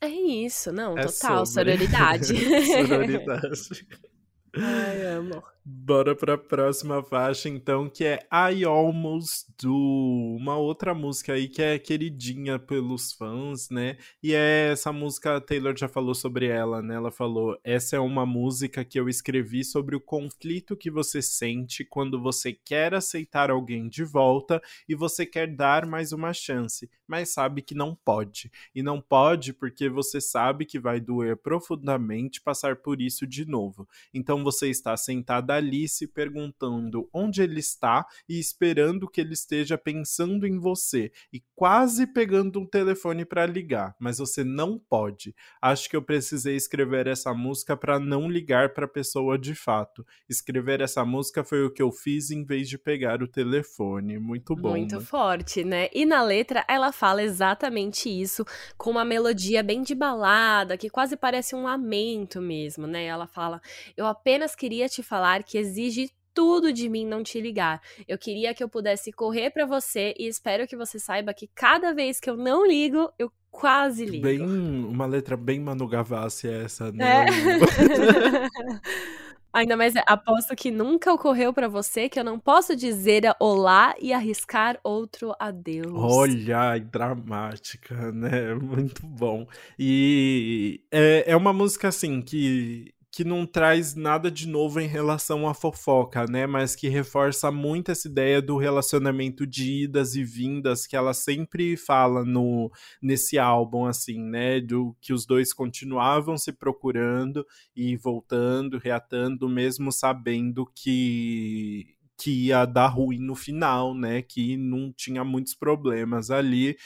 É 0.00 0.08
isso, 0.08 0.72
não, 0.72 0.96
é 0.96 1.04
total, 1.04 1.44
sobre... 1.44 1.76
sororidade. 1.76 2.34
sororidade. 2.64 3.86
Ai, 4.56 5.02
amo. 5.06 5.42
Bora 5.62 6.16
pra 6.16 6.38
próxima 6.38 7.02
faixa, 7.02 7.46
então, 7.46 7.86
que 7.86 8.02
é 8.02 8.26
I 8.32 8.64
Almost 8.64 9.46
Do, 9.60 10.36
uma 10.38 10.56
outra 10.56 10.94
música 10.94 11.34
aí 11.34 11.48
que 11.48 11.60
é 11.60 11.78
queridinha 11.78 12.58
pelos 12.58 13.12
fãs, 13.12 13.68
né? 13.68 13.98
E 14.22 14.32
é 14.32 14.70
essa 14.72 14.90
música, 14.90 15.36
a 15.36 15.40
Taylor 15.40 15.76
já 15.76 15.86
falou 15.86 16.14
sobre 16.14 16.46
ela, 16.46 16.80
né? 16.80 16.94
Ela 16.94 17.10
falou: 17.10 17.58
essa 17.62 17.94
é 17.94 18.00
uma 18.00 18.24
música 18.24 18.82
que 18.86 18.98
eu 18.98 19.06
escrevi 19.06 19.62
sobre 19.62 19.94
o 19.94 20.00
conflito 20.00 20.74
que 20.74 20.90
você 20.90 21.20
sente 21.20 21.84
quando 21.84 22.18
você 22.18 22.54
quer 22.54 22.94
aceitar 22.94 23.50
alguém 23.50 23.86
de 23.86 24.02
volta 24.02 24.62
e 24.88 24.94
você 24.94 25.26
quer 25.26 25.54
dar 25.54 25.84
mais 25.84 26.10
uma 26.10 26.32
chance, 26.32 26.88
mas 27.06 27.34
sabe 27.34 27.60
que 27.60 27.74
não 27.74 27.94
pode. 27.94 28.50
E 28.74 28.82
não 28.82 28.98
pode 28.98 29.52
porque 29.52 29.90
você 29.90 30.22
sabe 30.22 30.64
que 30.64 30.78
vai 30.78 31.00
doer 31.00 31.36
profundamente 31.36 32.40
passar 32.40 32.76
por 32.76 33.02
isso 33.02 33.26
de 33.26 33.44
novo. 33.44 33.86
Então 34.14 34.42
você 34.42 34.70
está 34.70 34.96
sentada 34.96 35.49
ali 35.50 35.88
se 35.88 36.06
perguntando 36.06 37.08
onde 37.12 37.42
ele 37.42 37.60
está 37.60 38.06
e 38.28 38.38
esperando 38.38 39.08
que 39.08 39.20
ele 39.20 39.34
esteja 39.34 39.76
pensando 39.76 40.46
em 40.46 40.58
você 40.58 41.10
e 41.32 41.42
quase 41.54 42.06
pegando 42.06 42.60
um 42.60 42.66
telefone 42.66 43.24
para 43.24 43.46
ligar, 43.46 43.94
mas 43.98 44.18
você 44.18 44.42
não 44.42 44.78
pode. 44.78 45.34
Acho 45.60 45.88
que 45.88 45.96
eu 45.96 46.02
precisei 46.02 46.56
escrever 46.56 47.06
essa 47.06 47.34
música 47.34 47.76
para 47.76 47.98
não 47.98 48.30
ligar 48.30 48.72
para 48.72 48.84
a 48.84 48.88
pessoa 48.88 49.38
de 49.38 49.54
fato. 49.54 50.04
Escrever 50.28 50.80
essa 50.80 51.04
música 51.04 51.44
foi 51.44 51.64
o 51.64 51.70
que 51.70 51.82
eu 51.82 51.90
fiz 51.92 52.30
em 52.30 52.44
vez 52.44 52.68
de 52.68 52.78
pegar 52.78 53.22
o 53.22 53.28
telefone. 53.28 54.18
Muito 54.18 54.54
bom. 54.54 54.70
Muito 54.70 54.96
né? 54.96 55.04
forte, 55.04 55.64
né? 55.64 55.88
E 55.92 56.06
na 56.06 56.22
letra 56.22 56.64
ela 56.68 56.92
fala 56.92 57.22
exatamente 57.22 58.08
isso, 58.08 58.44
com 58.76 58.90
uma 58.90 59.04
melodia 59.04 59.62
bem 59.62 59.82
de 59.82 59.94
balada, 59.94 60.76
que 60.76 60.90
quase 60.90 61.16
parece 61.16 61.54
um 61.54 61.64
lamento 61.64 62.40
mesmo, 62.40 62.86
né? 62.86 63.04
Ela 63.04 63.26
fala: 63.26 63.60
"Eu 63.96 64.06
apenas 64.06 64.54
queria 64.54 64.88
te 64.88 65.02
falar 65.02 65.39
que 65.42 65.58
exige 65.58 66.10
tudo 66.32 66.72
de 66.72 66.88
mim 66.88 67.06
não 67.06 67.22
te 67.22 67.40
ligar. 67.40 67.80
Eu 68.06 68.16
queria 68.16 68.54
que 68.54 68.62
eu 68.62 68.68
pudesse 68.68 69.12
correr 69.12 69.50
para 69.50 69.66
você 69.66 70.14
e 70.18 70.26
espero 70.26 70.66
que 70.66 70.76
você 70.76 70.98
saiba 70.98 71.34
que 71.34 71.48
cada 71.54 71.92
vez 71.92 72.20
que 72.20 72.30
eu 72.30 72.36
não 72.36 72.66
ligo, 72.66 73.10
eu 73.18 73.30
quase 73.50 74.04
ligo. 74.04 74.22
Bem, 74.22 74.40
uma 74.40 75.06
letra 75.06 75.36
bem 75.36 75.60
Manu 75.60 75.88
Gavassi 75.88 76.48
essa, 76.48 76.92
né? 76.92 77.24
É. 77.24 77.26
Ainda 79.52 79.76
mais 79.76 79.94
aposto 80.06 80.54
que 80.54 80.70
nunca 80.70 81.12
ocorreu 81.12 81.52
para 81.52 81.66
você 81.66 82.08
que 82.08 82.20
eu 82.20 82.24
não 82.24 82.38
posso 82.38 82.76
dizer 82.76 83.24
olá 83.40 83.96
e 84.00 84.12
arriscar 84.12 84.78
outro 84.84 85.34
adeus. 85.40 85.92
Olha, 85.92 86.78
dramática, 86.78 88.12
né? 88.12 88.54
Muito 88.62 89.04
bom. 89.04 89.48
E 89.76 90.84
é, 90.92 91.32
é 91.32 91.36
uma 91.36 91.52
música 91.52 91.88
assim 91.88 92.22
que 92.22 92.94
que 93.12 93.24
não 93.24 93.44
traz 93.44 93.94
nada 93.94 94.30
de 94.30 94.46
novo 94.46 94.78
em 94.80 94.86
relação 94.86 95.48
à 95.48 95.54
fofoca, 95.54 96.26
né? 96.26 96.46
Mas 96.46 96.76
que 96.76 96.88
reforça 96.88 97.50
muito 97.50 97.90
essa 97.90 98.06
ideia 98.06 98.40
do 98.40 98.56
relacionamento 98.56 99.46
de 99.46 99.84
idas 99.84 100.14
e 100.14 100.22
vindas 100.22 100.86
que 100.86 100.94
ela 100.94 101.12
sempre 101.12 101.76
fala 101.76 102.24
no 102.24 102.70
nesse 103.02 103.38
álbum, 103.38 103.84
assim, 103.86 104.20
né? 104.22 104.60
Do 104.60 104.96
que 105.00 105.12
os 105.12 105.26
dois 105.26 105.52
continuavam 105.52 106.38
se 106.38 106.52
procurando 106.52 107.44
e 107.74 107.96
voltando, 107.96 108.78
reatando, 108.78 109.48
mesmo 109.48 109.90
sabendo 109.90 110.70
que 110.74 111.96
que 112.20 112.48
ia 112.48 112.66
dar 112.66 112.88
ruim 112.88 113.18
no 113.18 113.34
final, 113.34 113.94
né? 113.94 114.20
Que 114.22 114.56
não 114.56 114.92
tinha 114.92 115.24
muitos 115.24 115.54
problemas 115.54 116.30
ali. 116.30 116.76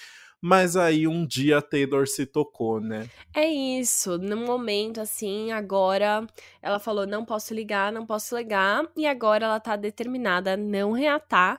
Mas 0.46 0.76
aí 0.76 1.08
um 1.08 1.24
dia 1.24 1.56
a 1.56 1.62
Taylor 1.62 2.06
se 2.06 2.26
tocou, 2.26 2.78
né? 2.78 3.08
É 3.32 3.46
isso. 3.46 4.18
No 4.18 4.36
momento, 4.36 5.00
assim, 5.00 5.50
agora 5.50 6.26
ela 6.60 6.78
falou: 6.78 7.06
não 7.06 7.24
posso 7.24 7.54
ligar, 7.54 7.90
não 7.90 8.04
posso 8.04 8.36
ligar. 8.36 8.86
E 8.94 9.06
agora 9.06 9.46
ela 9.46 9.58
tá 9.58 9.74
determinada 9.74 10.52
a 10.52 10.56
não 10.56 10.92
reatar. 10.92 11.58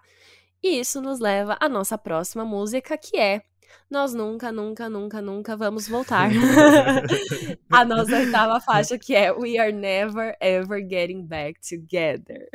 E 0.62 0.80
isso 0.80 1.02
nos 1.02 1.20
leva 1.20 1.58
à 1.60 1.68
nossa 1.68 1.98
próxima 1.98 2.46
música, 2.46 2.96
que 2.96 3.18
é 3.18 3.42
nós 3.90 4.14
nunca, 4.14 4.52
nunca, 4.52 4.90
nunca, 4.90 5.22
nunca 5.22 5.56
vamos 5.56 5.88
voltar. 5.88 6.30
a 7.70 7.86
nossa 7.86 8.18
oitava 8.18 8.60
faixa, 8.60 8.98
que 8.98 9.16
é 9.16 9.32
We 9.32 9.58
Are 9.58 9.72
Never 9.72 10.36
Ever 10.40 10.82
Getting 10.88 11.24
Back 11.24 11.60
Together. 11.62 12.50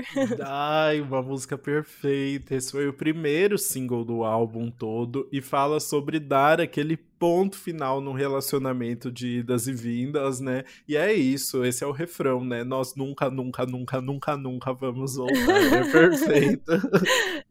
Ai, 0.45 1.01
uma 1.01 1.23
música 1.23 1.57
perfeita. 1.57 2.55
Esse 2.55 2.73
foi 2.73 2.89
o 2.89 2.93
primeiro 2.93 3.57
single 3.59 4.05
do 4.05 4.25
álbum 4.25 4.71
todo 4.71 5.29
e 5.33 5.41
fala 5.41 5.81
sobre 5.81 6.19
dar 6.19 6.61
aquele 6.61 6.97
ponto 7.21 7.59
final 7.59 8.01
no 8.01 8.15
relacionamento 8.15 9.13
de 9.13 9.41
idas 9.41 9.67
e 9.67 9.75
vindas, 9.75 10.41
né? 10.41 10.65
E 10.89 10.97
é 10.97 11.13
isso, 11.13 11.63
esse 11.67 11.85
é 11.85 11.87
o 11.87 11.93
refrão, 11.93 12.43
né? 12.43 12.65
Nós 12.65 12.95
nunca, 12.95 13.29
nunca, 13.29 13.67
nunca, 13.67 14.01
nunca, 14.01 14.37
nunca 14.39 14.73
vamos 14.73 15.17
voltar. 15.17 15.37
É 15.37 15.85
perfeito. 15.93 16.73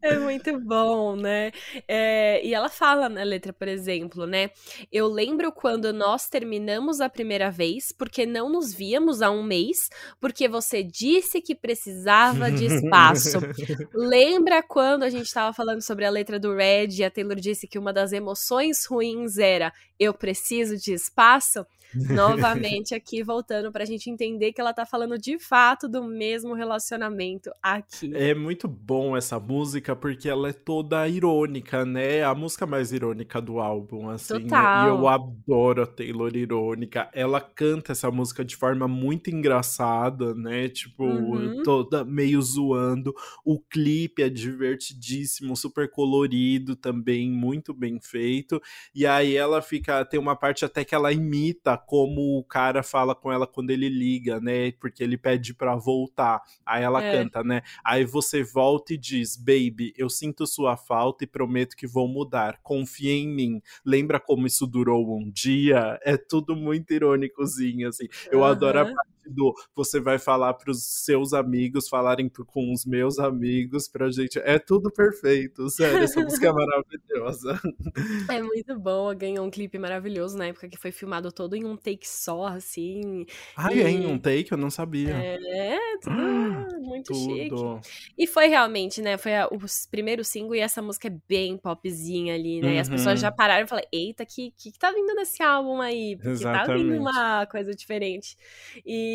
é 0.02 0.18
muito 0.18 0.58
bom, 0.58 1.14
né? 1.14 1.52
É, 1.86 2.44
e 2.44 2.52
ela 2.52 2.68
fala 2.68 3.08
na 3.08 3.22
letra, 3.22 3.52
por 3.52 3.68
exemplo, 3.68 4.26
né? 4.26 4.50
Eu 4.90 5.06
lembro 5.06 5.52
quando 5.52 5.92
nós 5.92 6.28
terminamos 6.28 7.00
a 7.00 7.08
primeira 7.08 7.48
vez, 7.48 7.92
porque 7.92 8.26
não 8.26 8.48
nos 8.48 8.74
víamos 8.74 9.22
há 9.22 9.30
um 9.30 9.44
mês, 9.44 9.88
porque 10.20 10.48
você 10.48 10.82
disse 10.82 11.40
que 11.40 11.54
precisava 11.54 12.50
de 12.50 12.64
espaço. 12.66 13.38
Lembra 13.94 14.64
quando 14.64 15.04
a 15.04 15.10
gente 15.10 15.26
estava 15.26 15.52
falando 15.52 15.80
sobre 15.80 16.04
a 16.04 16.10
letra 16.10 16.40
do 16.40 16.56
Red 16.56 16.88
e 16.98 17.04
a 17.04 17.10
Taylor 17.10 17.36
disse 17.36 17.68
que 17.68 17.78
uma 17.78 17.92
das 17.92 18.12
emoções 18.12 18.84
ruins 18.84 19.38
era 19.38 19.59
era 19.60 19.72
eu 19.98 20.14
preciso 20.14 20.76
de 20.76 20.92
espaço, 20.92 21.64
novamente 21.94 22.94
aqui 22.94 23.22
voltando 23.22 23.72
para 23.72 23.82
a 23.82 23.86
gente 23.86 24.10
entender 24.10 24.52
que 24.52 24.60
ela 24.60 24.72
tá 24.72 24.86
falando 24.86 25.18
de 25.18 25.38
fato 25.38 25.88
do 25.88 26.04
mesmo 26.04 26.54
relacionamento 26.54 27.50
aqui. 27.62 28.12
É 28.14 28.34
muito 28.34 28.68
bom 28.68 29.16
essa 29.16 29.38
música 29.38 29.94
porque 29.96 30.28
ela 30.28 30.50
é 30.50 30.52
toda 30.52 31.08
irônica, 31.08 31.84
né? 31.84 32.22
A 32.22 32.34
música 32.34 32.66
mais 32.66 32.92
irônica 32.92 33.40
do 33.40 33.58
álbum, 33.58 34.08
assim. 34.10 34.34
Né? 34.34 34.40
Total. 34.40 34.86
E 34.86 34.90
eu 34.90 35.08
adoro 35.08 35.82
a 35.82 35.86
Taylor 35.86 36.34
irônica. 36.36 37.10
Ela 37.12 37.40
canta 37.40 37.92
essa 37.92 38.10
música 38.10 38.44
de 38.44 38.56
forma 38.56 38.86
muito 38.86 39.30
engraçada, 39.30 40.34
né? 40.34 40.68
Tipo, 40.68 41.04
uhum. 41.04 41.62
toda 41.62 42.04
meio 42.04 42.40
zoando. 42.42 43.14
O 43.44 43.58
clipe 43.60 44.22
é 44.22 44.28
divertidíssimo, 44.28 45.56
super 45.56 45.90
colorido 45.90 46.76
também, 46.76 47.30
muito 47.30 47.72
bem 47.74 47.98
feito. 48.00 48.60
E 48.94 49.06
aí 49.06 49.36
ela 49.36 49.62
fica 49.62 50.04
tem 50.04 50.18
uma 50.18 50.36
parte 50.36 50.64
até 50.64 50.84
que 50.84 50.94
ela 50.94 51.12
imita 51.12 51.79
como 51.86 52.38
o 52.38 52.44
cara 52.44 52.82
fala 52.82 53.14
com 53.14 53.32
ela 53.32 53.46
quando 53.46 53.70
ele 53.70 53.88
liga, 53.88 54.40
né? 54.40 54.72
Porque 54.72 55.02
ele 55.02 55.16
pede 55.16 55.54
para 55.54 55.74
voltar. 55.76 56.42
Aí 56.64 56.82
ela 56.82 57.02
é. 57.02 57.12
canta, 57.12 57.42
né? 57.42 57.62
Aí 57.84 58.04
você 58.04 58.42
volta 58.42 58.94
e 58.94 58.98
diz: 58.98 59.36
Baby, 59.36 59.92
eu 59.96 60.08
sinto 60.08 60.46
sua 60.46 60.76
falta 60.76 61.24
e 61.24 61.26
prometo 61.26 61.76
que 61.76 61.86
vou 61.86 62.06
mudar. 62.06 62.60
Confia 62.62 63.12
em 63.12 63.28
mim. 63.28 63.62
Lembra 63.84 64.20
como 64.20 64.46
isso 64.46 64.66
durou 64.66 65.18
um 65.18 65.30
dia? 65.30 65.98
É 66.04 66.16
tudo 66.16 66.54
muito 66.54 66.92
irônicozinho, 66.92 67.88
assim. 67.88 68.06
Eu 68.30 68.40
uhum. 68.40 68.44
adoro 68.44 68.80
a 68.80 68.84
parte 68.84 69.19
do 69.26 69.54
você 69.74 70.00
vai 70.00 70.18
falar 70.18 70.54
para 70.54 70.70
os 70.70 70.82
seus 70.82 71.32
amigos 71.32 71.88
falarem 71.88 72.28
com 72.28 72.72
os 72.72 72.84
meus 72.84 73.18
amigos 73.18 73.88
pra 73.88 74.10
gente. 74.10 74.38
É 74.38 74.58
tudo 74.58 74.90
perfeito, 74.90 75.68
sério. 75.70 75.98
Essa 75.98 76.20
música 76.20 76.48
é 76.48 76.52
maravilhosa. 76.52 77.60
É 78.28 78.42
muito 78.42 78.78
boa, 78.78 79.14
ganhou 79.14 79.44
um 79.44 79.50
clipe 79.50 79.78
maravilhoso 79.78 80.36
na 80.36 80.46
época 80.46 80.68
que 80.68 80.76
foi 80.76 80.92
filmado 80.92 81.32
todo 81.32 81.54
em 81.56 81.64
um 81.64 81.76
take 81.76 82.08
só, 82.08 82.46
assim. 82.46 83.26
Ai, 83.56 83.78
e... 83.78 83.82
é 83.82 83.90
em 83.90 84.06
um 84.06 84.18
take? 84.18 84.52
Eu 84.52 84.58
não 84.58 84.70
sabia. 84.70 85.10
É, 85.10 85.78
tudo 86.00 86.80
muito 86.80 87.12
tudo. 87.12 87.80
chique. 87.82 88.12
E 88.16 88.26
foi 88.26 88.46
realmente, 88.46 89.02
né? 89.02 89.16
Foi 89.16 89.34
a, 89.36 89.46
o 89.46 89.58
primeiro 89.90 90.24
single 90.24 90.54
e 90.54 90.60
essa 90.60 90.80
música 90.80 91.08
é 91.08 91.16
bem 91.28 91.56
popzinha 91.56 92.34
ali, 92.34 92.60
né? 92.60 92.68
Uhum. 92.68 92.74
E 92.74 92.78
as 92.78 92.88
pessoas 92.88 93.20
já 93.20 93.30
uhum. 93.30 93.36
pararam 93.36 93.64
e 93.64 93.68
falaram: 93.68 93.88
Eita, 93.92 94.24
que, 94.24 94.52
que, 94.56 94.72
que 94.72 94.78
tá 94.78 94.90
vindo 94.90 95.14
nesse 95.14 95.42
álbum 95.42 95.80
aí? 95.80 96.16
Porque 96.16 96.30
Exatamente. 96.30 96.66
tá 96.66 96.76
vindo 96.76 97.00
uma 97.00 97.46
coisa 97.46 97.74
diferente. 97.74 98.36
E, 98.84 99.09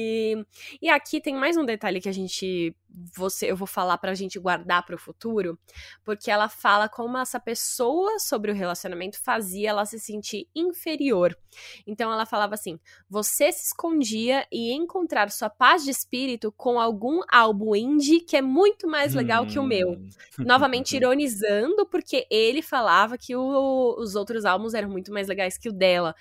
e 0.81 0.89
aqui 0.89 1.21
tem 1.21 1.35
mais 1.35 1.57
um 1.57 1.65
detalhe 1.65 2.01
que 2.01 2.09
a 2.09 2.13
gente 2.13 2.75
você, 3.15 3.51
eu 3.51 3.55
vou 3.55 3.67
falar 3.67 3.97
pra 3.97 4.13
gente 4.13 4.39
guardar 4.39 4.85
para 4.85 4.95
o 4.95 4.99
futuro, 4.99 5.59
porque 6.03 6.31
ela 6.31 6.47
fala 6.47 6.87
como 6.87 7.17
essa 7.17 7.39
pessoa 7.39 8.19
sobre 8.19 8.51
o 8.51 8.55
relacionamento 8.55 9.21
fazia 9.21 9.69
ela 9.69 9.85
se 9.85 9.99
sentir 9.99 10.47
inferior. 10.55 11.37
Então 11.85 12.11
ela 12.11 12.25
falava 12.25 12.53
assim: 12.53 12.79
você 13.09 13.51
se 13.51 13.67
escondia 13.67 14.45
e 14.51 14.71
encontrar 14.71 15.29
sua 15.29 15.49
paz 15.49 15.83
de 15.83 15.91
espírito 15.91 16.53
com 16.55 16.79
algum 16.79 17.21
álbum 17.29 17.75
indie 17.75 18.21
que 18.21 18.37
é 18.37 18.41
muito 18.41 18.87
mais 18.87 19.13
legal 19.13 19.43
hum. 19.43 19.47
que 19.47 19.59
o 19.59 19.63
meu. 19.63 19.91
Hum. 19.91 20.09
Novamente 20.39 20.95
ironizando, 20.95 21.85
porque 21.85 22.25
ele 22.29 22.61
falava 22.61 23.17
que 23.17 23.35
o, 23.35 23.95
os 23.97 24.15
outros 24.15 24.45
álbuns 24.45 24.73
eram 24.73 24.89
muito 24.89 25.11
mais 25.11 25.27
legais 25.27 25.57
que 25.57 25.69
o 25.69 25.73
dela. 25.73 26.15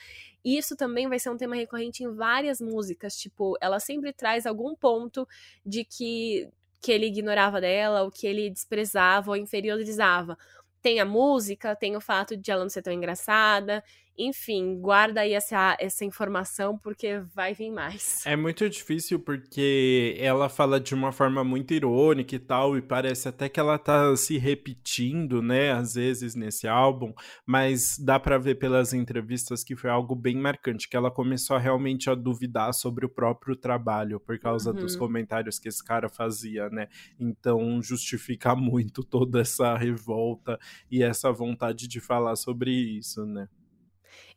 E 0.45 0.59
isso 0.59 0.77
também 0.77 1.09
vai 1.09 1.19
ser 1.19 1.31
um 1.31 1.37
tema 1.37 1.57
recorrente 1.57 2.05
em 2.05 2.15
várias 2.15 2.61
músicas. 2.61 3.17
Tipo, 3.17 3.57
ela 3.61 3.81
sempre 3.81 4.13
traz 4.13 4.47
algum 4.47 4.75
ponto 4.75 5.27
de 5.65 5.85
que 5.85 6.49
que 6.85 6.93
ele 6.93 7.07
ignorava 7.07 7.63
dela, 7.63 8.03
o 8.03 8.11
que 8.11 8.27
ele 8.27 8.51
desprezava 8.51 9.31
ou 9.31 9.37
inferiorizava. 9.39 10.37
Tem 10.83 11.01
a 11.01 11.05
música, 11.07 11.75
tem 11.75 11.97
o 11.97 12.01
fato 12.01 12.37
de 12.37 12.51
ela 12.51 12.63
não 12.63 12.69
ser 12.69 12.83
tão 12.83 12.93
engraçada, 12.93 13.83
enfim, 14.17 14.81
guarda 14.81 15.23
aí 15.23 15.33
essa, 15.33 15.77
essa 15.81 16.05
informação 16.05 16.79
porque 16.79 17.21
vai 17.35 17.53
vir 17.53 17.71
mais. 17.71 18.25
É 18.25 18.37
muito 18.37 18.69
difícil 18.71 19.19
porque 19.19 20.17
ela 20.19 20.49
fala 20.49 20.79
de 20.79 20.95
uma 20.95 21.11
forma 21.11 21.43
muito 21.43 21.75
irônica 21.75 22.35
e 22.35 22.39
tal, 22.39 22.77
e 22.77 22.83
parece 22.83 23.29
até 23.29 23.49
que 23.49 23.59
ela 23.59 23.79
tá 23.79 24.15
se 24.17 24.39
repetindo, 24.39 25.43
né, 25.43 25.73
às 25.73 25.95
vezes 25.95 26.35
nesse 26.35 26.69
álbum, 26.69 27.13
mas 27.45 27.99
dá 27.99 28.19
para 28.21 28.39
ver 28.39 28.57
pelas 28.57 28.93
entrevistas 28.93 29.65
que 29.65 29.75
foi 29.75 29.91
algo 29.91 30.15
bem 30.15 30.37
marcante, 30.37 30.89
que 30.89 30.97
ela 30.97 31.11
começou 31.11 31.59
realmente 31.59 32.09
a 32.09 32.15
duvidar 32.15 32.73
sobre 32.73 33.05
o 33.05 33.09
próprio 33.09 33.57
trabalho 33.57 34.21
por 34.21 34.39
causa 34.39 34.71
uhum. 34.71 34.77
dos 34.77 34.95
comentários 34.97 35.59
que 35.59 35.69
esse 35.69 35.85
cara 35.85 36.09
fazia, 36.09 36.69
né? 36.71 36.89
Então 37.19 37.83
justifica 37.83 38.55
muito 38.55 39.03
toda 39.03 39.41
essa 39.41 39.77
revolta 39.77 40.59
e 40.91 41.03
essa 41.03 41.33
vontade 41.33 41.89
de 41.89 42.01
falar 42.01 42.37
sobre 42.37 42.71
isso, 42.71 43.25
né? 43.27 43.49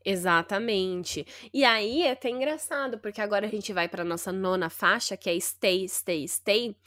Exatamente. 0.10 1.28
E 1.54 1.66
aí 1.66 2.04
é 2.04 2.12
até 2.12 2.30
engraçado, 2.30 2.98
porque 2.98 3.20
agora 3.20 3.46
a 3.46 3.50
gente 3.50 3.74
vai 3.74 3.90
para 3.90 4.06
nossa 4.06 4.32
nona 4.32 4.70
faixa, 4.70 5.18
que 5.18 5.30
é 5.30 5.38
Stay, 5.38 5.86
Stay, 5.90 6.26
Stay, 6.26 6.78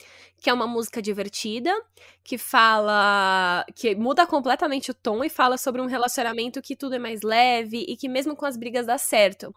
que 0.41 0.49
é 0.49 0.53
uma 0.53 0.65
música 0.65 0.99
divertida, 0.99 1.71
que 2.23 2.35
fala. 2.35 3.63
que 3.75 3.93
muda 3.95 4.25
completamente 4.25 4.89
o 4.89 4.93
tom 4.95 5.23
e 5.23 5.29
fala 5.29 5.55
sobre 5.55 5.83
um 5.83 5.85
relacionamento 5.85 6.63
que 6.63 6.75
tudo 6.75 6.95
é 6.95 6.99
mais 6.99 7.21
leve 7.21 7.85
e 7.87 7.95
que 7.95 8.09
mesmo 8.09 8.35
com 8.35 8.43
as 8.47 8.57
brigas 8.57 8.87
dá 8.87 8.97
certo. 8.97 9.53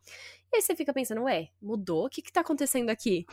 E 0.54 0.58
aí 0.58 0.62
você 0.62 0.76
fica 0.76 0.92
pensando, 0.92 1.22
ué, 1.22 1.48
mudou? 1.60 2.06
O 2.06 2.08
que 2.08 2.22
que 2.22 2.32
tá 2.32 2.40
acontecendo 2.40 2.88
aqui? 2.88 3.26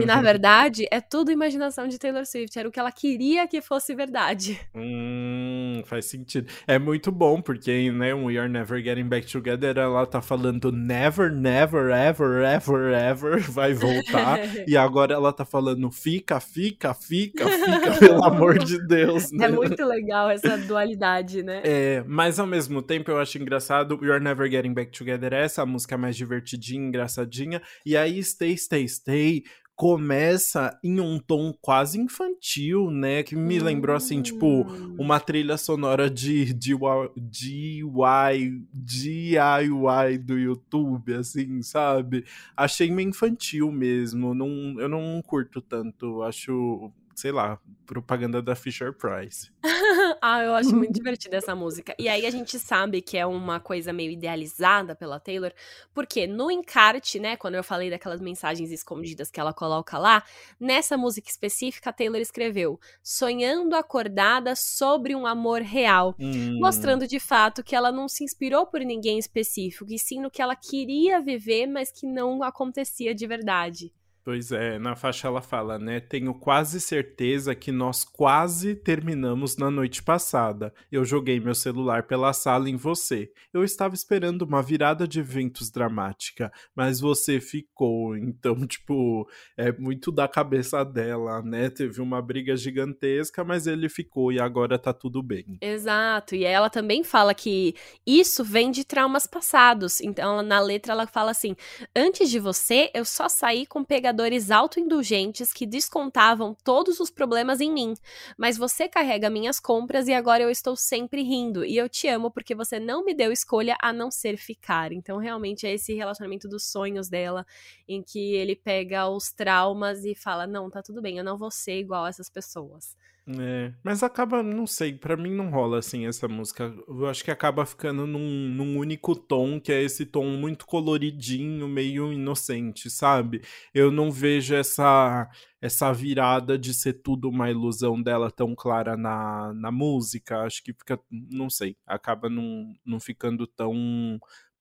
e 0.00 0.06
na 0.06 0.22
verdade, 0.22 0.86
é 0.88 1.00
tudo 1.00 1.32
imaginação 1.32 1.88
de 1.88 1.98
Taylor 1.98 2.24
Swift. 2.24 2.56
Era 2.56 2.68
o 2.68 2.70
que 2.70 2.78
ela 2.78 2.92
queria 2.92 3.48
que 3.48 3.60
fosse 3.60 3.92
verdade. 3.92 4.60
Hum, 4.72 5.82
faz 5.84 6.06
sentido. 6.06 6.50
É 6.66 6.78
muito 6.78 7.10
bom, 7.12 7.40
porque, 7.42 7.90
né, 7.90 8.14
We 8.14 8.38
Are 8.38 8.48
Never 8.48 8.82
Getting 8.82 9.08
Back 9.08 9.30
Together, 9.30 9.76
ela 9.76 10.06
tá 10.06 10.22
falando 10.22 10.72
never, 10.72 11.30
never, 11.30 11.90
ever, 11.90 12.44
ever, 12.44 12.94
ever 12.94 13.40
vai 13.50 13.74
voltar. 13.74 14.38
e 14.66 14.76
agora 14.76 15.14
ela 15.14 15.32
tá 15.32 15.44
falando 15.44 15.90
fica, 15.90 16.40
fica, 16.40 16.94
fica, 16.94 17.46
fica, 17.46 17.98
pelo 17.98 18.24
amor 18.24 18.58
de 18.58 18.78
Deus, 18.86 19.30
né? 19.32 19.46
É 19.46 19.48
muito 19.48 19.84
legal 19.84 20.30
essa 20.30 20.56
dualidade, 20.56 21.42
né? 21.42 21.60
É, 21.64 22.04
mas 22.06 22.38
ao 22.38 22.46
mesmo 22.46 22.80
tempo 22.80 23.10
eu 23.10 23.18
acho 23.18 23.36
engraçado 23.38 23.98
We 24.00 24.10
Are 24.10 24.22
Never 24.22 24.48
Getting 24.50 24.72
Back 24.72 24.96
Together, 24.96 25.32
essa 25.32 25.66
música 25.66 25.98
mais 25.98 26.16
divertida 26.16 26.59
divertidinha, 26.60 26.86
engraçadinha. 26.86 27.62
E 27.84 27.96
aí, 27.96 28.22
Stay, 28.22 28.56
Stay, 28.56 28.86
Stay 28.86 29.44
começa 29.74 30.78
em 30.84 31.00
um 31.00 31.18
tom 31.18 31.54
quase 31.58 31.98
infantil, 31.98 32.90
né? 32.90 33.22
Que 33.22 33.34
me 33.34 33.58
lembrou, 33.58 33.96
assim, 33.96 34.20
tipo, 34.20 34.46
hum. 34.46 34.94
uma 34.98 35.18
trilha 35.18 35.56
sonora 35.56 36.10
de, 36.10 36.52
de, 36.52 36.74
de 37.16 37.82
DIY, 37.82 38.66
DIY 38.74 40.18
do 40.18 40.38
YouTube, 40.38 41.14
assim, 41.14 41.62
sabe? 41.62 42.26
Achei 42.54 42.90
meio 42.90 43.08
infantil 43.08 43.72
mesmo. 43.72 44.34
Não, 44.34 44.78
eu 44.78 44.88
não 44.88 45.22
curto 45.22 45.62
tanto. 45.62 46.22
Acho 46.22 46.92
sei 47.14 47.32
lá, 47.32 47.58
propaganda 47.86 48.40
da 48.40 48.54
Fisher 48.54 48.92
Price. 48.92 49.50
ah, 50.22 50.42
eu 50.42 50.54
acho 50.54 50.74
muito 50.74 50.92
divertida 50.94 51.36
essa 51.36 51.54
música. 51.54 51.94
E 51.98 52.08
aí 52.08 52.24
a 52.24 52.30
gente 52.30 52.58
sabe 52.58 53.02
que 53.02 53.18
é 53.18 53.26
uma 53.26 53.58
coisa 53.58 53.92
meio 53.92 54.10
idealizada 54.10 54.94
pela 54.94 55.18
Taylor, 55.18 55.52
porque 55.92 56.26
no 56.26 56.50
encarte, 56.50 57.18
né, 57.18 57.36
quando 57.36 57.56
eu 57.56 57.64
falei 57.64 57.90
daquelas 57.90 58.20
mensagens 58.20 58.70
escondidas 58.70 59.30
que 59.30 59.40
ela 59.40 59.52
coloca 59.52 59.98
lá, 59.98 60.22
nessa 60.58 60.96
música 60.96 61.28
específica 61.28 61.90
a 61.90 61.92
Taylor 61.92 62.20
escreveu: 62.20 62.78
"Sonhando 63.02 63.74
acordada 63.74 64.54
sobre 64.54 65.14
um 65.14 65.26
amor 65.26 65.60
real", 65.62 66.14
hum. 66.18 66.58
mostrando 66.60 67.06
de 67.06 67.18
fato 67.18 67.62
que 67.62 67.74
ela 67.74 67.90
não 67.90 68.08
se 68.08 68.24
inspirou 68.24 68.66
por 68.66 68.80
ninguém 68.80 69.18
específico, 69.18 69.92
e 69.92 69.98
sim 69.98 70.20
no 70.20 70.30
que 70.30 70.40
ela 70.40 70.56
queria 70.56 71.20
viver, 71.20 71.66
mas 71.66 71.90
que 71.90 72.06
não 72.06 72.42
acontecia 72.42 73.14
de 73.14 73.26
verdade. 73.26 73.92
Pois 74.30 74.52
é, 74.52 74.78
na 74.78 74.94
faixa 74.94 75.26
ela 75.26 75.42
fala, 75.42 75.76
né? 75.76 75.98
Tenho 75.98 76.32
quase 76.32 76.80
certeza 76.80 77.52
que 77.52 77.72
nós 77.72 78.04
quase 78.04 78.76
terminamos 78.76 79.56
na 79.56 79.72
noite 79.72 80.04
passada. 80.04 80.72
Eu 80.88 81.04
joguei 81.04 81.40
meu 81.40 81.52
celular 81.52 82.04
pela 82.04 82.32
sala 82.32 82.70
em 82.70 82.76
você. 82.76 83.32
Eu 83.52 83.64
estava 83.64 83.92
esperando 83.92 84.42
uma 84.42 84.62
virada 84.62 85.08
de 85.08 85.18
eventos 85.18 85.68
dramática, 85.68 86.52
mas 86.76 87.00
você 87.00 87.40
ficou. 87.40 88.16
Então, 88.16 88.54
tipo, 88.68 89.28
é 89.56 89.72
muito 89.72 90.12
da 90.12 90.28
cabeça 90.28 90.84
dela, 90.84 91.42
né? 91.42 91.68
Teve 91.68 92.00
uma 92.00 92.22
briga 92.22 92.56
gigantesca, 92.56 93.42
mas 93.42 93.66
ele 93.66 93.88
ficou 93.88 94.30
e 94.30 94.38
agora 94.38 94.78
tá 94.78 94.92
tudo 94.92 95.24
bem. 95.24 95.58
Exato. 95.60 96.36
E 96.36 96.44
ela 96.44 96.70
também 96.70 97.02
fala 97.02 97.34
que 97.34 97.74
isso 98.06 98.44
vem 98.44 98.70
de 98.70 98.84
traumas 98.84 99.26
passados. 99.26 100.00
Então, 100.00 100.40
na 100.40 100.60
letra 100.60 100.92
ela 100.92 101.08
fala 101.08 101.32
assim: 101.32 101.56
Antes 101.96 102.30
de 102.30 102.38
você, 102.38 102.92
eu 102.94 103.04
só 103.04 103.28
saí 103.28 103.66
com 103.66 103.82
pegadores 103.82 104.19
pagadores 104.20 104.50
autoindulgentes 104.50 105.50
que 105.50 105.64
descontavam 105.66 106.54
todos 106.62 107.00
os 107.00 107.10
problemas 107.10 107.60
em 107.60 107.72
mim. 107.72 107.94
Mas 108.36 108.58
você 108.58 108.86
carrega 108.86 109.30
minhas 109.30 109.58
compras 109.58 110.08
e 110.08 110.12
agora 110.12 110.42
eu 110.42 110.50
estou 110.50 110.76
sempre 110.76 111.22
rindo. 111.22 111.64
E 111.64 111.76
eu 111.76 111.88
te 111.88 112.06
amo 112.06 112.30
porque 112.30 112.54
você 112.54 112.78
não 112.78 113.02
me 113.02 113.14
deu 113.14 113.32
escolha 113.32 113.76
a 113.80 113.92
não 113.92 114.10
ser 114.10 114.36
ficar. 114.36 114.92
Então, 114.92 115.16
realmente, 115.16 115.66
é 115.66 115.72
esse 115.72 115.94
relacionamento 115.94 116.48
dos 116.48 116.70
sonhos 116.70 117.08
dela, 117.08 117.46
em 117.88 118.02
que 118.02 118.34
ele 118.34 118.54
pega 118.54 119.08
os 119.08 119.32
traumas 119.32 120.04
e 120.04 120.14
fala: 120.14 120.46
Não, 120.46 120.68
tá 120.68 120.82
tudo 120.82 121.00
bem, 121.00 121.16
eu 121.16 121.24
não 121.24 121.38
vou 121.38 121.50
ser 121.50 121.78
igual 121.78 122.04
a 122.04 122.08
essas 122.10 122.28
pessoas. 122.28 122.94
É, 123.26 123.72
mas 123.84 124.02
acaba, 124.02 124.42
não 124.42 124.66
sei, 124.66 124.94
para 124.94 125.16
mim 125.16 125.32
não 125.34 125.50
rola 125.50 125.78
assim 125.78 126.06
essa 126.06 126.26
música. 126.26 126.74
Eu 126.88 127.06
acho 127.06 127.22
que 127.22 127.30
acaba 127.30 127.64
ficando 127.64 128.06
num, 128.06 128.48
num, 128.48 128.78
único 128.78 129.14
tom, 129.14 129.60
que 129.60 129.72
é 129.72 129.82
esse 129.82 130.04
tom 130.06 130.26
muito 130.36 130.66
coloridinho, 130.66 131.68
meio 131.68 132.12
inocente, 132.12 132.90
sabe? 132.90 133.42
Eu 133.74 133.90
não 133.90 134.10
vejo 134.10 134.54
essa 134.54 135.28
essa 135.60 135.92
virada 135.92 136.58
de 136.58 136.72
ser 136.72 136.94
tudo 136.94 137.28
uma 137.28 137.50
ilusão 137.50 138.00
dela 138.02 138.30
tão 138.30 138.54
clara 138.54 138.96
na, 138.96 139.52
na 139.52 139.70
música. 139.70 140.40
Acho 140.40 140.62
que 140.64 140.72
fica, 140.72 140.98
não 141.10 141.50
sei, 141.50 141.76
acaba 141.86 142.30
não, 142.30 142.72
não 142.84 142.98
ficando 142.98 143.46
tão 143.46 144.18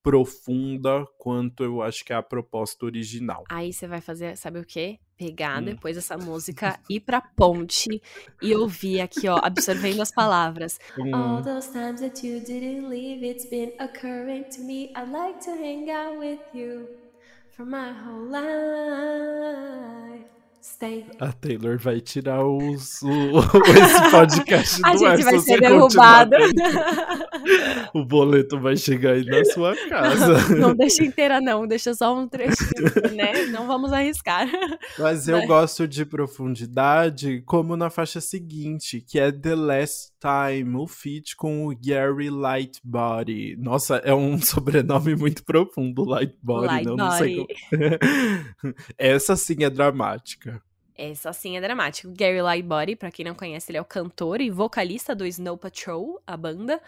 profunda 0.09 1.05
quanto 1.19 1.63
eu 1.63 1.83
acho 1.83 2.03
que 2.03 2.11
é 2.11 2.15
a 2.15 2.23
proposta 2.23 2.83
original. 2.83 3.43
Aí 3.47 3.71
você 3.71 3.85
vai 3.87 4.01
fazer, 4.01 4.35
sabe 4.35 4.57
o 4.57 4.65
quê? 4.65 4.97
Pegar 5.15 5.61
hum. 5.61 5.65
depois 5.65 5.97
essa 5.97 6.17
música, 6.17 6.79
ir 6.89 7.01
pra 7.01 7.21
ponte 7.21 8.01
e 8.41 8.55
ouvir 8.55 9.01
aqui, 9.01 9.27
ó, 9.27 9.39
absorvendo 9.43 10.01
as 10.01 10.11
palavras. 10.11 10.79
Hum. 10.97 11.13
All 11.13 11.43
those 11.43 11.71
times 11.71 12.01
that 12.01 12.25
you 12.25 12.39
didn't 12.39 12.89
leave, 12.89 13.23
it's 13.23 13.47
been 13.47 13.71
occurring 13.79 14.45
to 14.55 14.61
me. 14.63 14.91
I'd 14.95 15.11
like 15.11 15.39
to 15.45 15.51
hang 15.51 15.91
out 15.91 16.17
with 16.17 16.39
you 16.55 16.87
for 17.51 17.63
my 17.63 17.91
whole 17.91 18.25
life. 18.31 19.59
Stay. 20.69 21.05
A 21.19 21.31
Taylor 21.31 21.79
vai 21.79 21.99
tirar 21.99 22.45
os, 22.45 23.01
o, 23.01 23.39
esse 23.75 24.11
podcast 24.11 24.81
do 24.81 24.87
A 24.87 24.95
gente 24.95 25.23
vai 25.23 25.39
ser 25.39 25.59
derrubado. 25.59 26.35
o 27.93 28.05
boleto 28.05 28.59
vai 28.59 28.77
chegar 28.77 29.13
aí 29.13 29.25
na 29.25 29.43
sua 29.45 29.75
casa. 29.89 30.49
Não, 30.49 30.69
não 30.69 30.75
deixa 30.75 31.03
inteira, 31.03 31.41
não. 31.41 31.65
Deixa 31.67 31.93
só 31.95 32.15
um 32.15 32.27
trechinho, 32.27 33.15
né? 33.15 33.47
Não 33.47 33.65
vamos 33.65 33.91
arriscar. 33.91 34.47
Mas 34.97 35.27
eu 35.27 35.39
Mas... 35.39 35.47
gosto 35.47 35.87
de 35.87 36.05
profundidade, 36.05 37.41
como 37.47 37.75
na 37.75 37.89
faixa 37.89 38.21
seguinte, 38.21 39.01
que 39.01 39.19
é 39.19 39.31
The 39.31 39.55
Last 39.55 40.11
Time, 40.19 40.75
o 40.75 40.85
feat 40.85 41.35
com 41.35 41.67
o 41.67 41.75
Gary 41.75 42.29
Lightbody. 42.29 43.55
Nossa, 43.57 43.97
é 43.97 44.13
um 44.13 44.37
sobrenome 44.41 45.15
muito 45.15 45.43
profundo, 45.43 46.03
Lightbody. 46.03 46.67
Light 46.67 46.85
não, 46.85 46.95
não 46.95 47.11
sei 47.11 47.37
como... 47.37 48.75
Essa 48.97 49.35
sim 49.35 49.63
é 49.63 49.69
dramática. 49.69 50.58
Essa 51.01 51.31
sim 51.31 51.55
é 51.55 51.61
dramática. 51.61 52.11
Gary 52.13 52.41
Lightbody, 52.41 52.93
para 52.93 53.09
quem 53.09 53.23
não 53.23 53.33
conhece, 53.33 53.71
ele 53.71 53.77
é 53.77 53.81
o 53.81 53.85
cantor 53.85 54.41
e 54.41 54.49
vocalista 54.49 55.15
do 55.15 55.25
Snow 55.25 55.57
Patrol, 55.57 56.21
a 56.27 56.35
banda. 56.35 56.81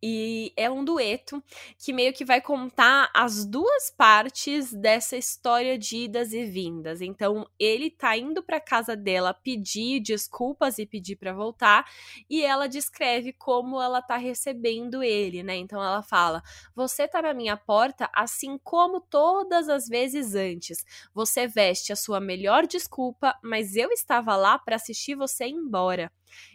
E 0.00 0.52
é 0.56 0.70
um 0.70 0.84
dueto 0.84 1.42
que 1.76 1.92
meio 1.92 2.12
que 2.12 2.24
vai 2.24 2.40
contar 2.40 3.10
as 3.12 3.44
duas 3.44 3.90
partes 3.90 4.72
dessa 4.72 5.16
história 5.16 5.76
de 5.76 6.04
idas 6.04 6.32
e 6.32 6.44
vindas. 6.44 7.00
Então, 7.00 7.48
ele 7.58 7.90
tá 7.90 8.16
indo 8.16 8.44
para 8.44 8.60
casa 8.60 8.94
dela 8.94 9.34
pedir 9.34 9.98
desculpas 9.98 10.78
e 10.78 10.86
pedir 10.86 11.16
para 11.16 11.32
voltar, 11.32 11.84
e 12.30 12.44
ela 12.44 12.68
descreve 12.68 13.32
como 13.32 13.82
ela 13.82 14.00
tá 14.00 14.16
recebendo 14.16 15.02
ele, 15.02 15.42
né? 15.42 15.56
Então 15.56 15.82
ela 15.82 16.02
fala: 16.02 16.44
"Você 16.76 17.08
tá 17.08 17.20
na 17.22 17.34
minha 17.34 17.56
porta 17.56 18.08
assim 18.14 18.56
como 18.62 19.00
todas 19.00 19.68
as 19.68 19.88
vezes 19.88 20.36
antes. 20.36 20.84
Você 21.12 21.48
veste 21.48 21.92
a 21.92 21.96
sua 21.96 22.20
melhor 22.20 22.64
desculpa, 22.68 23.36
mas 23.48 23.74
eu 23.74 23.90
estava 23.90 24.36
lá 24.36 24.58
para 24.58 24.76
assistir 24.76 25.14
você 25.14 25.46
ir 25.46 25.52
embora. 25.52 26.12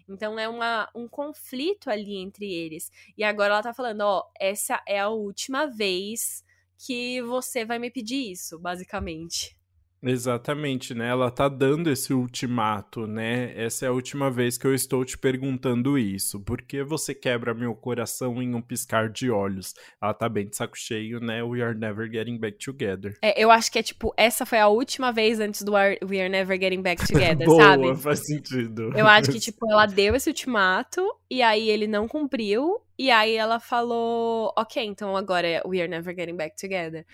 Então 0.07 0.37
é 0.39 0.47
uma, 0.47 0.89
um 0.95 1.07
conflito 1.07 1.89
ali 1.89 2.17
entre 2.17 2.51
eles. 2.51 2.91
E 3.17 3.23
agora 3.23 3.53
ela 3.53 3.63
tá 3.63 3.73
falando: 3.73 4.01
ó, 4.01 4.23
essa 4.39 4.81
é 4.87 4.99
a 4.99 5.09
última 5.09 5.65
vez 5.65 6.43
que 6.77 7.21
você 7.21 7.65
vai 7.65 7.79
me 7.79 7.89
pedir 7.89 8.31
isso, 8.31 8.59
basicamente. 8.59 9.57
Exatamente, 10.03 10.93
né? 10.93 11.07
Ela 11.07 11.31
tá 11.31 11.47
dando 11.47 11.89
esse 11.89 12.13
ultimato, 12.13 13.07
né? 13.07 13.53
Essa 13.55 13.85
é 13.85 13.87
a 13.87 13.91
última 13.91 14.29
vez 14.29 14.57
que 14.57 14.67
eu 14.67 14.73
estou 14.73 15.05
te 15.05 15.17
perguntando 15.17 15.97
isso. 15.97 16.41
Por 16.41 16.61
que 16.61 16.83
você 16.83 17.15
quebra 17.15 17.53
meu 17.53 17.73
coração 17.73 18.41
em 18.41 18.53
um 18.53 18.61
piscar 18.61 19.09
de 19.09 19.31
olhos? 19.31 19.73
Ela 20.01 20.13
tá 20.13 20.27
bem 20.27 20.47
de 20.47 20.55
saco 20.55 20.77
cheio, 20.77 21.19
né? 21.19 21.41
We 21.41 21.61
are 21.61 21.77
never 21.77 22.11
getting 22.11 22.37
back 22.37 22.57
together. 22.57 23.17
É, 23.21 23.41
eu 23.41 23.49
acho 23.49 23.71
que 23.71 23.79
é 23.79 23.83
tipo, 23.83 24.13
essa 24.17 24.45
foi 24.45 24.59
a 24.59 24.67
última 24.67 25.11
vez 25.11 25.39
antes 25.39 25.61
do 25.61 25.73
We 25.73 26.19
are 26.19 26.29
never 26.29 26.59
getting 26.59 26.81
back 26.81 27.01
together, 27.07 27.45
Boa, 27.45 27.63
sabe? 27.63 27.95
faz 27.95 28.25
sentido. 28.25 28.91
Eu 28.95 29.07
acho 29.07 29.31
que, 29.31 29.39
tipo, 29.39 29.71
ela 29.71 29.85
deu 29.85 30.15
esse 30.15 30.29
ultimato 30.29 31.01
e 31.29 31.41
aí 31.41 31.69
ele 31.69 31.87
não 31.87 32.07
cumpriu. 32.07 32.81
E 32.97 33.09
aí 33.09 33.35
ela 33.35 33.59
falou, 33.59 34.53
ok, 34.55 34.83
então 34.83 35.17
agora 35.17 35.63
we 35.65 35.79
are 35.81 35.87
never 35.87 36.15
getting 36.15 36.35
back 36.35 36.55
together. 36.55 37.05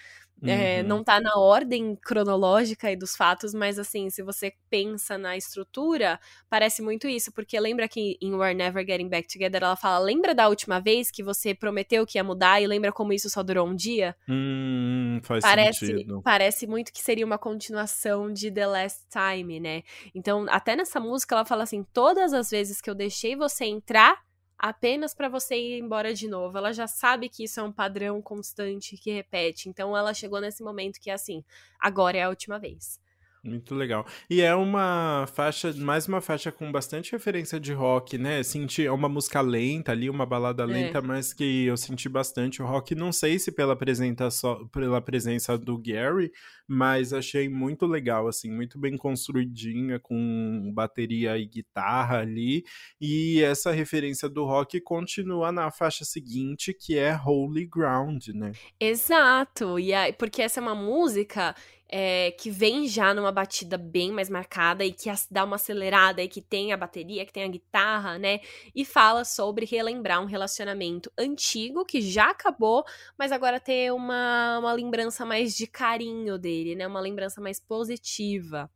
É, 0.44 0.82
uhum. 0.82 0.88
não 0.88 1.04
tá 1.04 1.20
na 1.20 1.38
ordem 1.38 1.96
cronológica 1.96 2.88
aí 2.88 2.96
dos 2.96 3.16
fatos, 3.16 3.54
mas 3.54 3.78
assim, 3.78 4.10
se 4.10 4.24
você 4.24 4.54
pensa 4.70 5.18
na 5.18 5.36
estrutura, 5.36 6.20
parece 6.50 6.82
muito 6.82 7.08
isso, 7.08 7.32
porque 7.34 7.60
lembra 7.60 7.88
que 7.88 8.18
em 8.22 8.34
We're 8.34 8.54
Never 8.54 8.86
Getting 8.86 9.10
Back 9.10 9.28
Together 9.28 9.64
ela 9.64 9.76
fala: 9.76 10.00
lembra 10.00 10.34
da 10.34 10.48
última 10.48 10.80
vez 10.80 11.12
que 11.12 11.22
você 11.22 11.54
prometeu 11.54 12.06
que 12.06 12.18
ia 12.18 12.24
mudar 12.24 12.62
e 12.62 12.68
lembra 12.68 12.92
como 12.92 13.12
isso 13.12 13.30
só 13.30 13.44
durou 13.44 13.68
um 13.68 13.76
dia? 13.76 14.16
Hum, 14.30 15.20
faz 15.24 15.42
parece, 15.42 15.88
sentido. 15.88 16.22
Parece 16.24 16.68
muito 16.68 16.94
que 16.94 17.02
seria 17.02 17.26
uma 17.26 17.38
continuação 17.38 18.32
de 18.32 18.52
The 18.52 18.68
Last 18.68 19.08
Time, 19.10 19.60
né? 19.60 19.84
Então, 20.16 20.46
até 20.50 20.76
nessa 20.76 21.00
música 21.00 21.36
ela 21.36 21.46
fala 21.46 21.64
assim: 21.64 21.84
todas 21.94 22.34
as 22.34 22.50
vezes 22.50 22.80
que 22.80 22.90
eu 22.90 22.96
deixei 22.96 23.36
você 23.36 23.66
entrar 23.66 24.18
apenas 24.60 25.14
para 25.14 25.30
você 25.30 25.56
ir 25.56 25.80
embora 25.80 26.14
de 26.14 26.28
novo. 26.28 26.58
Ela 26.58 26.74
já 26.74 26.86
sabe 26.86 27.30
que 27.30 27.46
isso 27.46 27.60
é 27.62 27.64
um 27.64 27.72
padrão 27.72 28.22
constante 28.22 28.98
que 28.98 29.12
repete. 29.12 29.70
Então 29.70 29.96
ela 29.96 30.14
chegou 30.14 30.42
nesse 30.42 30.62
momento 30.62 31.00
que 31.00 31.10
é 31.10 31.14
assim, 31.14 31.44
agora 31.80 32.18
é 32.18 32.24
a 32.24 32.30
última 32.30 32.60
vez. 32.60 33.00
Muito 33.44 33.74
legal. 33.74 34.06
E 34.30 34.42
é 34.42 34.54
uma 34.54 35.26
faixa, 35.34 35.74
mais 35.74 36.08
uma 36.08 36.20
faixa 36.20 36.52
com 36.52 36.70
bastante 36.72 37.14
referência 37.14 37.60
de 37.60 37.72
rock, 37.72 38.18
né? 38.18 38.44
Senti, 38.44 38.86
é 38.86 38.92
uma 38.92 39.08
música 39.08 39.40
lenta 39.40 39.94
ali, 39.94 40.10
uma 40.10 40.26
balada 40.26 40.64
é. 40.64 40.66
lenta, 40.66 40.98
é. 40.98 41.02
mas 41.02 41.32
que 41.34 41.66
eu 41.66 41.78
senti 41.78 42.10
bastante 42.10 42.62
o 42.62 42.66
rock. 42.66 42.94
Não 42.96 43.12
sei 43.14 43.40
se 43.40 43.52
pela 43.52 43.76
presença, 43.76 44.30
só, 44.30 44.56
pela 44.66 45.02
presença 45.02 45.58
do 45.58 45.78
Gary, 45.78 46.32
mas 46.68 47.14
achei 47.14 47.48
muito 47.48 47.86
legal, 47.86 48.28
assim, 48.28 48.52
muito 48.52 48.78
bem 48.78 48.98
construidinha, 48.98 50.00
com 50.00 50.72
bateria 50.74 51.38
e 51.38 51.46
guitarra 51.46 52.20
ali. 52.20 52.64
E 53.00 53.42
essa 53.42 53.72
referência 53.72 54.28
do 54.28 54.44
rock 54.44 54.82
continua 54.82 55.52
na 55.52 55.72
faixa 55.72 56.04
seguinte, 56.04 56.74
que 56.74 56.98
é 56.98 57.18
Holy 57.18 57.66
Ground, 57.66 58.28
né? 58.30 58.52
Exato. 58.80 59.80
E 59.80 59.94
aí, 59.94 60.12
porque 60.12 60.42
essa 60.42 60.60
é 60.60 60.62
uma 60.62 60.76
música 60.76 61.56
é, 61.90 62.32
que 62.32 62.52
vem 62.52 62.88
já 62.88 63.14
numa 63.14 63.32
batida 63.32 63.78
bem 63.78 64.12
mais 64.12 64.30
marcada 64.30 64.86
e 64.86 64.92
que 64.92 65.10
dá 65.32 65.44
uma 65.44 65.56
acelerada 65.56 66.22
e 66.22 66.28
que 66.28 66.42
tem 66.42 66.72
a 66.72 66.78
bateria, 66.78 67.26
que 67.26 67.34
tem 67.34 67.44
a 67.44 67.48
guitarra, 67.48 68.20
né? 68.20 68.40
E 68.76 68.86
fala 68.86 69.26
sobre 69.26 69.66
relembrar 69.66 70.22
um 70.22 70.26
relacionamento 70.26 71.12
antigo 71.18 71.84
que 71.84 72.00
já 72.00 72.30
acabou, 72.30 72.86
mas 73.18 73.32
agora 73.32 73.60
ter 73.60 73.92
uma, 73.92 74.60
uma 74.60 74.74
lembrança 74.74 75.26
mais 75.26 75.58
de 75.58 75.66
carinho 75.66 76.38
dele, 76.38 76.76
né? 76.76 76.86
Uma 76.86 77.02
lembrança 77.02 77.42
mais 77.42 77.60
positiva. 77.60 78.70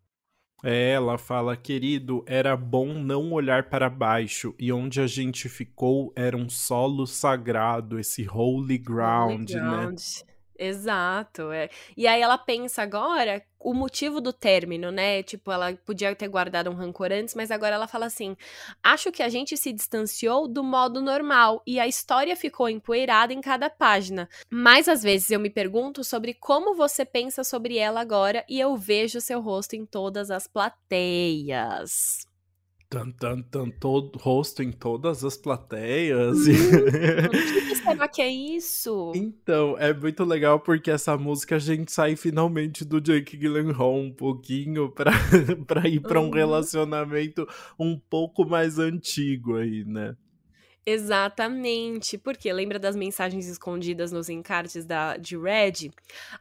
É, 0.66 0.92
ela 0.92 1.18
fala, 1.18 1.58
querido, 1.58 2.24
era 2.26 2.56
bom 2.56 2.94
não 2.94 3.34
olhar 3.34 3.70
para 3.70 3.90
baixo, 3.90 4.56
e 4.58 4.72
onde 4.72 5.02
a 5.02 5.08
gente 5.08 5.50
ficou 5.50 6.14
era 6.16 6.38
um 6.38 6.48
solo 6.48 7.06
sagrado, 7.06 8.00
esse 8.00 8.26
holy 8.26 8.78
ground, 8.78 9.52
holy 9.52 9.60
ground. 9.60 10.00
né? 10.00 10.33
Exato, 10.66 11.52
é. 11.52 11.70
E 11.98 12.08
aí 12.08 12.22
ela 12.22 12.38
pensa 12.38 12.82
agora 12.82 13.44
o 13.60 13.74
motivo 13.74 14.22
do 14.22 14.32
término, 14.32 14.92
né? 14.92 15.22
Tipo, 15.22 15.52
ela 15.52 15.74
podia 15.86 16.16
ter 16.16 16.30
guardado 16.30 16.70
um 16.70 16.74
rancor 16.74 17.12
antes, 17.12 17.36
mas 17.36 17.52
agora 17.52 17.76
ela 17.76 17.86
fala 17.86 18.06
assim: 18.06 18.38
acho 18.82 19.12
que 19.12 19.22
a 19.22 19.28
gente 19.28 19.58
se 19.58 19.74
distanciou 19.74 20.48
do 20.48 20.64
modo 20.64 21.02
normal 21.02 21.62
e 21.68 21.82
a 21.82 21.88
história 21.88 22.34
ficou 22.38 22.70
empoeirada 22.70 23.34
em 23.34 23.42
cada 23.42 23.70
página. 23.70 24.30
Mas 24.50 24.88
às 24.88 25.04
vezes 25.04 25.32
eu 25.32 25.40
me 25.40 25.50
pergunto 25.50 26.02
sobre 26.02 26.34
como 26.34 26.76
você 26.76 27.04
pensa 27.04 27.44
sobre 27.44 27.78
ela 27.78 28.00
agora 28.00 28.46
e 28.48 28.58
eu 28.58 28.78
vejo 28.78 29.20
seu 29.20 29.42
rosto 29.42 29.76
em 29.76 29.86
todas 29.86 30.32
as 30.32 30.48
plateias. 30.48 32.26
Tan, 32.94 33.10
tan, 33.10 33.42
tan, 33.42 33.70
todo, 33.72 34.20
rosto 34.20 34.62
em 34.62 34.72
todas 34.72 35.24
as 35.24 35.36
plateias. 35.36 36.38
Hum, 36.54 37.26
o 37.26 37.68
que 37.68 37.76
será 37.76 38.08
que 38.08 38.22
é 38.22 38.30
isso? 38.30 39.12
Então, 39.16 39.76
é 39.80 39.92
muito 39.92 40.24
legal 40.24 40.60
porque 40.60 40.92
essa 40.92 41.18
música 41.18 41.56
a 41.56 41.60
gente 41.60 41.92
sai 41.92 42.16
finalmente 42.16 42.86
do 42.86 43.02
Jake 43.02 43.36
Gyllenhaal 43.36 43.96
um 43.96 44.12
pouquinho 44.12 44.92
pra, 44.92 45.12
pra 45.66 45.88
ir 45.88 46.02
pra 46.02 46.20
um 46.20 46.26
uhum. 46.26 46.32
relacionamento 46.32 47.48
um 47.80 47.98
pouco 47.98 48.46
mais 48.46 48.78
antigo 48.78 49.56
aí, 49.56 49.84
né? 49.84 50.16
Exatamente, 50.86 52.18
porque 52.18 52.52
lembra 52.52 52.78
das 52.78 52.96
mensagens 52.96 53.48
escondidas 53.48 54.12
nos 54.12 54.30
encartes 54.30 54.86
da, 54.86 55.18
de 55.18 55.38
Red? 55.38 55.90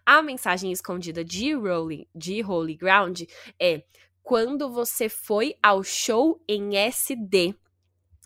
A 0.04 0.20
mensagem 0.20 0.70
escondida 0.70 1.24
de, 1.24 1.54
Rolling, 1.54 2.06
de 2.14 2.44
Holy 2.44 2.74
Ground 2.74 3.22
é 3.58 3.84
quando 4.22 4.70
você 4.70 5.08
foi 5.08 5.56
ao 5.62 5.82
show 5.82 6.40
em 6.48 6.76
SD. 6.76 7.54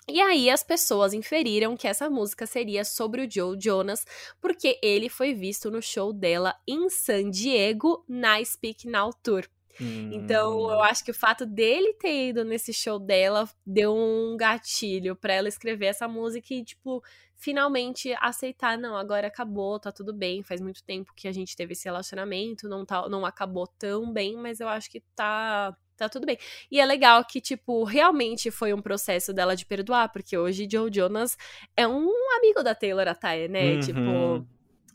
E 0.09 0.21
aí 0.21 0.49
as 0.49 0.63
pessoas 0.63 1.13
inferiram 1.13 1.77
que 1.77 1.89
essa 1.89 2.09
música 2.09 2.47
seria 2.47 2.85
sobre 2.85 3.27
o 3.27 3.31
Joe 3.31 3.59
Jonas, 3.61 4.07
porque 4.41 4.79
ele 4.81 5.09
foi 5.09 5.35
visto 5.35 5.69
no 5.69 5.83
show 5.83 6.13
dela 6.13 6.55
em 6.67 6.89
San 6.89 7.29
Diego 7.29 8.05
na 8.09 8.43
Speak 8.45 8.87
Now 8.89 9.11
Tour. 9.23 9.49
Hum. 9.81 10.11
Então, 10.13 10.71
eu 10.71 10.81
acho 10.83 11.05
que 11.05 11.11
o 11.11 11.15
fato 11.15 11.45
dele 11.45 11.93
ter 11.95 12.29
ido 12.29 12.45
nesse 12.45 12.73
show 12.73 12.99
dela 12.99 13.49
deu 13.67 13.95
um 13.95 14.37
gatilho 14.37 15.15
para 15.17 15.35
ela 15.35 15.49
escrever 15.49 15.87
essa 15.87 16.09
música 16.09 16.55
e, 16.55 16.65
tipo, 16.65 17.03
finalmente 17.35 18.15
aceitar, 18.21 18.79
não, 18.79 18.97
agora 18.97 19.27
acabou, 19.27 19.79
tá 19.79 19.93
tudo 19.93 20.15
bem, 20.15 20.43
faz 20.43 20.61
muito 20.61 20.83
tempo 20.83 21.13
que 21.15 21.29
a 21.29 21.33
gente 21.33 21.55
teve 21.55 21.73
esse 21.73 21.85
relacionamento, 21.85 22.69
não, 22.69 22.87
tá, 22.87 23.09
não 23.09 23.27
acabou 23.27 23.67
tão 23.67 24.11
bem, 24.11 24.37
mas 24.37 24.61
eu 24.61 24.69
acho 24.69 24.91
que 24.91 25.01
tá 25.15 25.77
tá 25.97 26.09
tudo 26.09 26.27
bem. 26.27 26.39
E 26.71 26.81
é 26.81 26.85
legal 26.85 27.25
que, 27.25 27.41
tipo, 27.41 27.85
realmente 27.85 28.51
foi 28.51 28.73
um 28.73 28.83
processo 28.83 29.33
dela 29.33 29.57
de 29.57 29.65
perdoar, 29.65 30.13
porque 30.13 30.37
hoje 30.37 30.69
Joe 30.71 30.91
Jonas 30.93 31.37
é 31.77 31.87
um 31.87 32.11
amigo 32.37 32.63
da 32.63 32.75
Taylor 32.75 33.09
Ataia, 33.09 33.49
né? 33.49 33.75
Uhum. 33.75 33.81
Tipo, 33.81 34.47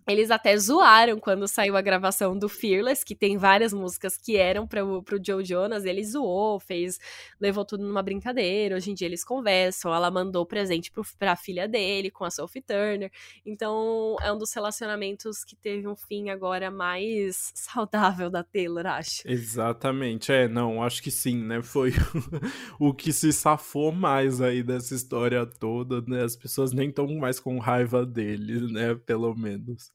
eles 0.08 0.32
até 0.32 0.58
zoaram 0.58 1.20
quando 1.20 1.48
saiu 1.48 1.78
a 1.78 1.82
gravação 1.82 2.38
do 2.38 2.50
Fearless, 2.50 3.06
que 3.06 3.16
tem 3.16 3.38
várias 3.38 3.72
músicas 3.72 4.18
que 4.18 4.36
eram 4.36 4.68
pro, 4.68 5.04
pro 5.04 5.20
Joe 5.24 5.44
Jonas. 5.44 5.86
Ele 5.86 6.04
zoou, 6.04 6.60
fez, 6.60 7.00
levou 7.40 7.64
tudo 7.64 7.86
numa 7.86 8.02
brincadeira. 8.02 8.76
Hoje 8.76 8.92
em 8.92 8.94
dia 8.94 9.08
eles 9.08 9.24
conversam. 9.24 9.94
Ela 9.94 10.10
mandou 10.10 10.46
presente 10.46 10.92
pro, 10.92 11.04
pra 11.18 11.36
filha 11.36 11.68
dele 11.68 12.10
com 12.10 12.26
a 12.26 12.32
Sophie 12.32 12.62
Turner. 12.62 13.12
Então 13.46 14.16
é 14.22 14.32
um 14.32 14.38
dos 14.38 14.54
relacionamentos 14.54 15.44
que 15.44 15.56
teve 15.56 15.88
um 15.88 15.96
fim 15.96 16.30
agora 16.30 16.72
mais 16.72 17.52
saudável 17.56 18.30
da 18.30 18.44
Taylor, 18.44 18.86
acho. 18.88 19.22
Exatamente. 19.26 20.32
É, 20.32 20.48
não, 20.48 20.84
acho 20.84 21.02
que 21.02 21.12
sim, 21.12 21.44
né? 21.44 21.62
Foi 21.62 21.92
o 22.80 22.94
que 22.94 23.14
se 23.14 23.32
safou 23.32 23.92
mais 23.92 24.42
aí 24.42 24.64
dessa 24.64 24.96
história 24.96 25.46
toda, 25.46 26.02
né? 26.02 26.24
As 26.24 26.36
pessoas 26.36 26.74
nem 26.74 26.90
estão 26.90 27.08
mais 27.18 27.40
com 27.40 27.60
raiva 27.60 28.06
dele, 28.06 28.72
né? 28.72 28.96
Pelo 28.96 29.36
menos. 29.36 29.92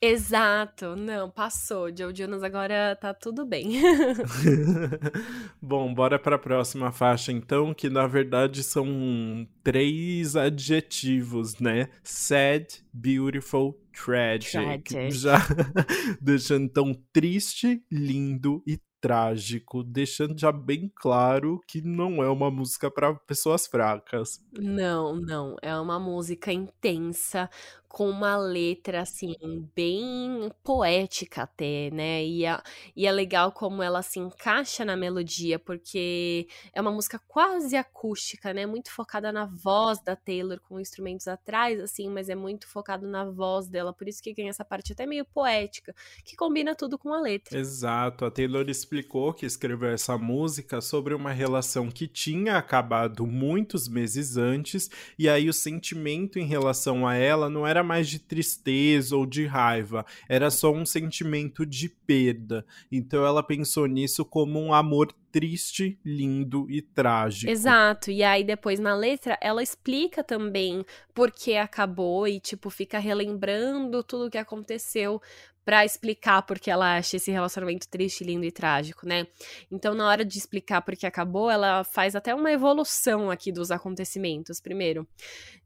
Exato, 0.00 0.96
não, 0.96 1.30
passou. 1.30 1.88
Joe 1.96 2.14
Jonas 2.14 2.42
agora 2.42 2.96
tá 2.96 3.14
tudo 3.14 3.46
bem. 3.46 3.80
Bom, 5.62 5.94
bora 5.94 6.18
para 6.18 6.36
a 6.36 6.38
próxima 6.38 6.90
faixa 6.90 7.30
então, 7.30 7.72
que 7.72 7.88
na 7.88 8.06
verdade 8.06 8.62
são 8.64 9.46
três 9.62 10.34
adjetivos, 10.34 11.58
né? 11.58 11.88
Sad, 12.02 12.84
beautiful, 12.92 13.78
tragic. 13.92 14.50
tragic. 14.50 15.10
Já 15.12 15.38
deixando 16.20 16.68
tão 16.68 16.92
triste, 17.12 17.84
lindo 17.90 18.62
e 18.66 18.80
trágico, 19.02 19.82
deixando 19.82 20.38
já 20.38 20.52
bem 20.52 20.90
claro 20.94 21.60
que 21.66 21.82
não 21.82 22.22
é 22.22 22.28
uma 22.30 22.52
música 22.52 22.88
para 22.88 23.12
pessoas 23.12 23.66
fracas. 23.66 24.38
Não, 24.56 25.16
não, 25.16 25.56
é 25.60 25.76
uma 25.76 25.98
música 25.98 26.52
intensa, 26.52 27.50
com 27.92 28.08
uma 28.08 28.38
letra, 28.38 29.02
assim, 29.02 29.36
bem 29.76 30.50
poética 30.64 31.42
até, 31.42 31.90
né? 31.90 32.24
E 32.24 32.46
é, 32.46 32.58
e 32.96 33.06
é 33.06 33.12
legal 33.12 33.52
como 33.52 33.82
ela 33.82 34.00
se 34.00 34.18
encaixa 34.18 34.82
na 34.82 34.96
melodia, 34.96 35.58
porque 35.58 36.48
é 36.72 36.80
uma 36.80 36.90
música 36.90 37.20
quase 37.28 37.76
acústica, 37.76 38.54
né? 38.54 38.64
Muito 38.64 38.90
focada 38.90 39.30
na 39.30 39.44
voz 39.44 40.02
da 40.02 40.16
Taylor, 40.16 40.58
com 40.66 40.80
instrumentos 40.80 41.28
atrás, 41.28 41.78
assim, 41.80 42.08
mas 42.08 42.30
é 42.30 42.34
muito 42.34 42.66
focado 42.66 43.06
na 43.06 43.26
voz 43.26 43.68
dela, 43.68 43.92
por 43.92 44.08
isso 44.08 44.22
que 44.22 44.32
ganha 44.32 44.48
essa 44.48 44.64
parte 44.64 44.94
até 44.94 45.04
meio 45.04 45.26
poética, 45.26 45.94
que 46.24 46.34
combina 46.34 46.74
tudo 46.74 46.98
com 46.98 47.12
a 47.12 47.20
letra. 47.20 47.58
Exato, 47.58 48.24
a 48.24 48.30
Taylor 48.30 48.70
explicou 48.70 49.34
que 49.34 49.44
escreveu 49.44 49.90
essa 49.90 50.16
música 50.16 50.80
sobre 50.80 51.12
uma 51.12 51.30
relação 51.30 51.90
que 51.90 52.08
tinha 52.08 52.56
acabado 52.56 53.26
muitos 53.26 53.86
meses 53.86 54.38
antes, 54.38 54.90
e 55.18 55.28
aí 55.28 55.46
o 55.46 55.52
sentimento 55.52 56.38
em 56.38 56.46
relação 56.46 57.06
a 57.06 57.14
ela 57.14 57.50
não 57.50 57.66
era 57.66 57.81
mais 57.82 58.08
de 58.08 58.18
tristeza 58.18 59.16
ou 59.16 59.26
de 59.26 59.46
raiva, 59.46 60.04
era 60.28 60.50
só 60.50 60.72
um 60.72 60.84
sentimento 60.84 61.64
de 61.66 61.88
perda. 61.88 62.64
Então 62.90 63.24
ela 63.24 63.42
pensou 63.42 63.86
nisso 63.86 64.24
como 64.24 64.60
um 64.60 64.72
amor 64.72 65.12
triste, 65.30 65.98
lindo 66.04 66.70
e 66.70 66.82
trágico. 66.82 67.50
Exato. 67.50 68.10
E 68.10 68.22
aí 68.22 68.44
depois 68.44 68.78
na 68.78 68.94
letra 68.94 69.38
ela 69.40 69.62
explica 69.62 70.22
também 70.22 70.84
por 71.14 71.30
que 71.30 71.56
acabou 71.56 72.28
e 72.28 72.38
tipo 72.38 72.68
fica 72.68 72.98
relembrando 72.98 74.02
tudo 74.02 74.26
o 74.26 74.30
que 74.30 74.38
aconteceu 74.38 75.20
para 75.64 75.84
explicar 75.84 76.42
porque 76.42 76.70
ela 76.70 76.96
acha 76.96 77.16
esse 77.16 77.30
relacionamento 77.30 77.88
triste, 77.88 78.24
lindo 78.24 78.44
e 78.44 78.50
trágico, 78.50 79.06
né? 79.06 79.26
Então, 79.70 79.94
na 79.94 80.08
hora 80.08 80.24
de 80.24 80.36
explicar 80.38 80.82
por 80.82 80.96
que 80.96 81.06
acabou, 81.06 81.50
ela 81.50 81.84
faz 81.84 82.16
até 82.16 82.34
uma 82.34 82.50
evolução 82.50 83.30
aqui 83.30 83.52
dos 83.52 83.70
acontecimentos. 83.70 84.60
Primeiro, 84.60 85.06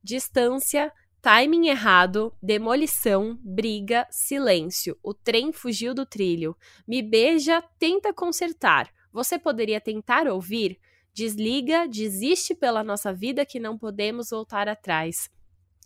distância, 0.03 0.93
Timing 1.27 1.67
errado, 1.67 2.33
demolição, 2.41 3.37
briga, 3.43 4.07
silêncio. 4.13 4.97
O 5.03 5.13
trem 5.13 5.51
fugiu 5.51 5.93
do 5.93 6.07
trilho. 6.07 6.57
Me 6.87 7.03
beija, 7.03 7.61
tenta 7.81 8.15
consertar. 8.15 8.89
Você 9.13 9.37
poderia 9.37 9.81
tentar 9.81 10.29
ouvir? 10.29 10.79
Desliga, 11.13 11.89
desiste 11.89 12.55
pela 12.55 12.85
nossa 12.85 13.13
vida 13.13 13.45
que 13.45 13.59
não 13.59 13.77
podemos 13.77 14.31
voltar 14.31 14.69
atrás. 14.69 15.29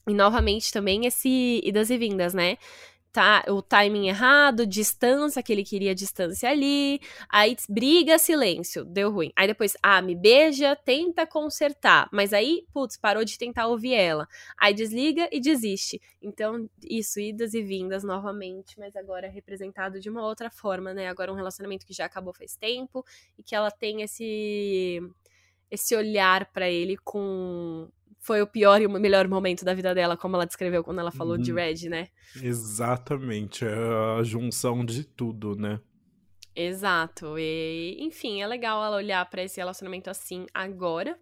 E 0.06 0.12
novamente 0.12 0.70
também 0.70 1.06
esse 1.06 1.62
idas 1.64 1.88
e 1.88 1.96
vindas, 1.96 2.34
né? 2.34 2.58
Tá, 3.12 3.44
o 3.48 3.60
timing 3.60 4.08
errado, 4.08 4.66
distância, 4.66 5.42
que 5.42 5.52
ele 5.52 5.64
queria 5.64 5.94
distância 5.94 6.48
ali, 6.48 7.00
aí 7.28 7.56
briga, 7.68 8.18
silêncio, 8.18 8.84
deu 8.84 9.10
ruim. 9.10 9.32
Aí 9.36 9.46
depois, 9.46 9.76
ah, 9.82 10.00
me 10.00 10.14
beija, 10.14 10.76
tenta 10.76 11.26
consertar, 11.26 12.08
mas 12.12 12.32
aí, 12.32 12.66
putz, 12.72 12.96
parou 12.96 13.24
de 13.24 13.36
tentar 13.38 13.66
ouvir 13.66 13.94
ela. 13.94 14.28
Aí 14.58 14.72
desliga 14.74 15.28
e 15.32 15.40
desiste. 15.40 16.00
Então, 16.22 16.68
isso, 16.82 17.20
idas 17.20 17.54
e 17.54 17.62
vindas 17.62 18.04
novamente, 18.04 18.78
mas 18.78 18.94
agora 18.96 19.28
representado 19.28 20.00
de 20.00 20.08
uma 20.08 20.26
outra 20.26 20.50
forma, 20.50 20.94
né? 20.94 21.08
Agora 21.08 21.32
um 21.32 21.36
relacionamento 21.36 21.86
que 21.86 21.92
já 21.94 22.04
acabou 22.06 22.32
faz 22.34 22.56
tempo 22.56 23.04
e 23.38 23.42
que 23.42 23.54
ela 23.54 23.70
tem 23.70 24.02
esse 24.02 25.00
esse 25.70 25.94
olhar 25.94 26.46
para 26.52 26.68
ele 26.68 26.96
com 26.96 27.88
foi 28.20 28.42
o 28.42 28.46
pior 28.46 28.80
e 28.80 28.86
o 28.86 28.90
melhor 28.90 29.26
momento 29.26 29.64
da 29.64 29.74
vida 29.74 29.94
dela, 29.94 30.16
como 30.16 30.36
ela 30.36 30.46
descreveu 30.46 30.84
quando 30.84 31.00
ela 31.00 31.10
falou 31.10 31.38
de 31.38 31.50
uhum. 31.50 31.56
Red, 31.58 31.88
né? 31.88 32.08
Exatamente, 32.40 33.64
é 33.64 34.18
a 34.18 34.22
junção 34.22 34.84
de 34.84 35.04
tudo, 35.04 35.56
né? 35.56 35.80
Exato. 36.54 37.38
E, 37.38 37.96
enfim, 38.00 38.42
é 38.42 38.46
legal 38.46 38.84
ela 38.84 38.96
olhar 38.96 39.24
para 39.30 39.42
esse 39.42 39.58
relacionamento 39.58 40.10
assim 40.10 40.46
agora. 40.52 41.18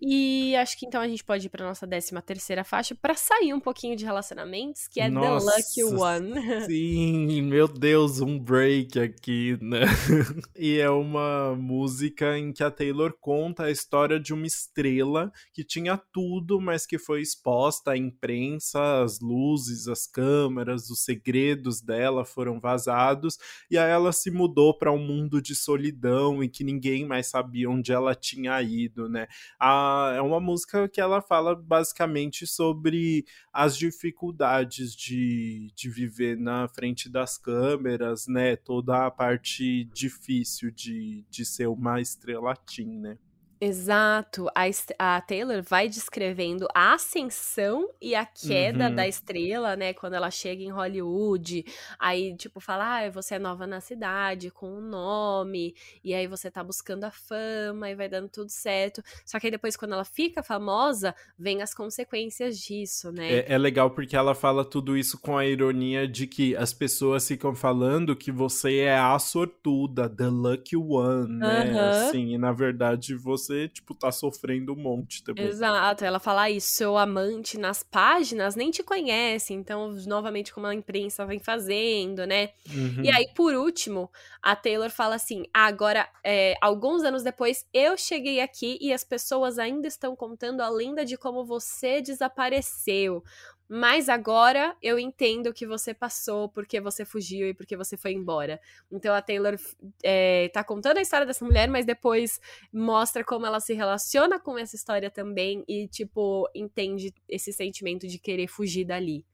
E 0.00 0.54
acho 0.56 0.78
que 0.78 0.86
então 0.86 1.00
a 1.00 1.08
gente 1.08 1.24
pode 1.24 1.46
ir 1.46 1.48
pra 1.48 1.66
nossa 1.66 1.86
décima 1.86 2.20
terceira 2.20 2.64
faixa 2.64 2.94
para 2.94 3.14
sair 3.14 3.54
um 3.54 3.60
pouquinho 3.60 3.96
de 3.96 4.04
relacionamentos, 4.04 4.88
que 4.88 5.00
é 5.00 5.08
nossa, 5.08 5.46
The 5.46 5.82
Lucky 5.82 5.94
One. 5.94 6.34
Sim, 6.66 7.42
meu 7.42 7.68
Deus, 7.68 8.20
um 8.20 8.38
break 8.38 8.98
aqui, 8.98 9.56
né? 9.62 9.80
e 10.56 10.78
é 10.78 10.90
uma 10.90 11.54
música 11.56 12.36
em 12.36 12.52
que 12.52 12.62
a 12.62 12.70
Taylor 12.70 13.14
conta 13.20 13.64
a 13.64 13.70
história 13.70 14.18
de 14.18 14.34
uma 14.34 14.46
estrela 14.46 15.32
que 15.52 15.64
tinha 15.64 15.96
tudo, 16.12 16.60
mas 16.60 16.86
que 16.86 16.98
foi 16.98 17.22
exposta 17.22 17.92
à 17.92 17.96
imprensa, 17.96 19.02
as 19.02 19.20
luzes, 19.20 19.88
as 19.88 20.06
câmeras, 20.06 20.90
os 20.90 21.04
segredos 21.04 21.80
dela 21.80 22.24
foram 22.24 22.60
vazados, 22.60 23.38
e 23.70 23.78
aí 23.78 23.90
ela 23.90 24.12
se 24.12 24.30
mudou 24.30 24.76
para 24.76 24.92
um 24.92 24.98
mundo 24.98 25.40
de 25.40 25.54
solidão 25.54 26.42
em 26.42 26.48
que 26.48 26.64
ninguém 26.64 27.06
mais 27.06 27.28
sabia 27.28 27.70
onde 27.70 27.92
ela 27.92 28.14
tinha 28.14 28.60
ido, 28.60 29.08
né? 29.08 29.26
A, 29.58 29.83
é 30.14 30.20
uma 30.20 30.40
música 30.40 30.88
que 30.88 31.00
ela 31.00 31.20
fala 31.20 31.54
basicamente 31.54 32.46
sobre 32.46 33.24
as 33.52 33.76
dificuldades 33.76 34.94
de, 34.94 35.72
de 35.74 35.88
viver 35.88 36.36
na 36.36 36.68
frente 36.68 37.08
das 37.08 37.38
câmeras, 37.38 38.26
né? 38.26 38.56
Toda 38.56 39.06
a 39.06 39.10
parte 39.10 39.84
difícil 39.92 40.70
de, 40.70 41.24
de 41.30 41.44
ser 41.44 41.68
uma 41.68 42.00
estrela 42.00 42.54
teen, 42.56 42.98
né? 42.98 43.18
Exato. 43.64 44.48
A, 44.54 44.64
a, 44.98 45.20
Taylor 45.20 45.62
vai 45.62 45.88
descrevendo 45.88 46.66
a 46.74 46.94
ascensão 46.94 47.88
e 48.00 48.14
a 48.14 48.26
queda 48.26 48.88
uhum. 48.88 48.94
da 48.94 49.08
estrela, 49.08 49.74
né? 49.74 49.92
Quando 49.94 50.14
ela 50.14 50.30
chega 50.30 50.62
em 50.62 50.70
Hollywood. 50.70 51.64
Aí, 51.98 52.36
tipo, 52.36 52.60
fala: 52.60 52.98
ah, 52.98 53.10
você 53.10 53.36
é 53.36 53.38
nova 53.38 53.66
na 53.66 53.80
cidade, 53.80 54.50
com 54.50 54.68
um 54.68 54.80
nome. 54.80 55.74
E 56.02 56.14
aí 56.14 56.26
você 56.26 56.50
tá 56.50 56.62
buscando 56.62 57.04
a 57.04 57.10
fama 57.10 57.90
e 57.90 57.94
vai 57.94 58.08
dando 58.08 58.28
tudo 58.28 58.50
certo. 58.50 59.02
Só 59.24 59.40
que 59.40 59.46
aí 59.46 59.50
depois, 59.50 59.76
quando 59.76 59.92
ela 59.92 60.04
fica 60.04 60.42
famosa, 60.42 61.14
vem 61.38 61.62
as 61.62 61.74
consequências 61.74 62.58
disso, 62.58 63.10
né? 63.12 63.32
É, 63.32 63.54
é 63.54 63.58
legal 63.58 63.90
porque 63.90 64.16
ela 64.16 64.34
fala 64.34 64.64
tudo 64.64 64.96
isso 64.96 65.18
com 65.18 65.38
a 65.38 65.46
ironia 65.46 66.06
de 66.06 66.26
que 66.26 66.56
as 66.56 66.72
pessoas 66.72 67.26
ficam 67.26 67.54
falando 67.54 68.14
que 68.14 68.30
você 68.30 68.78
é 68.80 68.98
a 68.98 69.18
sortuda, 69.18 70.08
the 70.08 70.26
lucky 70.26 70.76
one, 70.76 71.38
né? 71.38 71.72
Uhum. 71.72 71.80
Assim, 71.80 72.34
e 72.34 72.38
na 72.38 72.52
verdade 72.52 73.14
você 73.14 73.53
você, 73.54 73.68
tipo, 73.68 73.94
tá 73.94 74.10
sofrendo 74.10 74.72
um 74.72 74.76
monte 74.76 75.22
também. 75.22 75.46
Exato, 75.46 76.04
ela 76.04 76.18
fala 76.18 76.50
isso, 76.50 76.76
seu 76.76 76.98
amante 76.98 77.58
nas 77.58 77.82
páginas 77.82 78.56
nem 78.56 78.70
te 78.70 78.82
conhece, 78.82 79.54
então, 79.54 79.92
novamente, 80.06 80.52
como 80.52 80.66
a 80.66 80.74
imprensa 80.74 81.24
vem 81.24 81.38
fazendo, 81.38 82.26
né? 82.26 82.50
Uhum. 82.68 83.04
E 83.04 83.10
aí, 83.10 83.28
por 83.34 83.54
último, 83.54 84.10
a 84.42 84.56
Taylor 84.56 84.90
fala 84.90 85.14
assim: 85.14 85.44
agora, 85.52 86.08
é, 86.24 86.54
alguns 86.60 87.04
anos 87.04 87.22
depois, 87.22 87.66
eu 87.72 87.96
cheguei 87.96 88.40
aqui 88.40 88.76
e 88.80 88.92
as 88.92 89.04
pessoas 89.04 89.58
ainda 89.58 89.86
estão 89.86 90.16
contando 90.16 90.60
a 90.60 90.68
lenda 90.68 91.04
de 91.04 91.16
como 91.16 91.44
você 91.44 92.00
desapareceu. 92.02 93.22
Mas 93.68 94.08
agora 94.08 94.76
eu 94.82 94.98
entendo 94.98 95.48
o 95.48 95.54
que 95.54 95.66
você 95.66 95.94
passou, 95.94 96.48
porque 96.48 96.80
você 96.80 97.04
fugiu 97.04 97.48
e 97.48 97.54
porque 97.54 97.76
você 97.76 97.96
foi 97.96 98.12
embora. 98.12 98.60
Então 98.92 99.14
a 99.14 99.22
Taylor 99.22 99.56
é, 100.02 100.48
tá 100.50 100.62
contando 100.62 100.98
a 100.98 101.02
história 101.02 101.26
dessa 101.26 101.44
mulher, 101.44 101.68
mas 101.68 101.86
depois 101.86 102.38
mostra 102.72 103.24
como 103.24 103.46
ela 103.46 103.60
se 103.60 103.72
relaciona 103.72 104.38
com 104.38 104.58
essa 104.58 104.76
história 104.76 105.10
também 105.10 105.64
e, 105.66 105.88
tipo, 105.88 106.48
entende 106.54 107.12
esse 107.28 107.52
sentimento 107.52 108.06
de 108.06 108.18
querer 108.18 108.48
fugir 108.48 108.84
dali. 108.84 109.24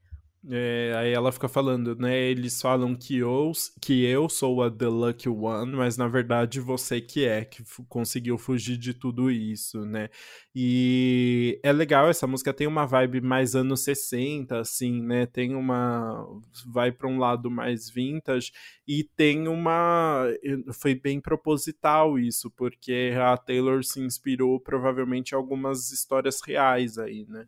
É, 0.48 0.94
aí 0.96 1.12
ela 1.12 1.30
fica 1.30 1.48
falando, 1.48 1.94
né? 1.96 2.16
Eles 2.18 2.62
falam 2.62 2.96
que 2.96 3.18
eu, 3.18 3.52
que 3.78 4.04
eu 4.06 4.26
sou 4.26 4.62
a 4.62 4.70
The 4.70 4.86
Lucky 4.86 5.28
One, 5.28 5.76
mas 5.76 5.98
na 5.98 6.08
verdade 6.08 6.58
você 6.60 6.98
que 6.98 7.26
é, 7.26 7.44
que 7.44 7.62
conseguiu 7.88 8.38
fugir 8.38 8.78
de 8.78 8.94
tudo 8.94 9.30
isso, 9.30 9.84
né? 9.84 10.08
E 10.54 11.60
é 11.62 11.70
legal, 11.72 12.08
essa 12.08 12.26
música 12.26 12.54
tem 12.54 12.66
uma 12.66 12.86
vibe 12.86 13.20
mais 13.20 13.54
anos 13.54 13.80
60, 13.82 14.58
assim, 14.60 15.02
né? 15.02 15.26
Tem 15.26 15.54
uma. 15.54 16.26
Vai 16.66 16.90
para 16.90 17.06
um 17.08 17.18
lado 17.18 17.50
mais 17.50 17.90
vintage 17.90 18.50
e 18.88 19.04
tem 19.04 19.46
uma. 19.46 20.24
Foi 20.72 20.94
bem 20.94 21.20
proposital 21.20 22.18
isso, 22.18 22.50
porque 22.52 23.12
a 23.20 23.36
Taylor 23.36 23.84
se 23.84 24.00
inspirou 24.00 24.58
provavelmente 24.58 25.32
em 25.32 25.36
algumas 25.36 25.90
histórias 25.92 26.40
reais 26.42 26.96
aí, 26.96 27.26
né? 27.28 27.46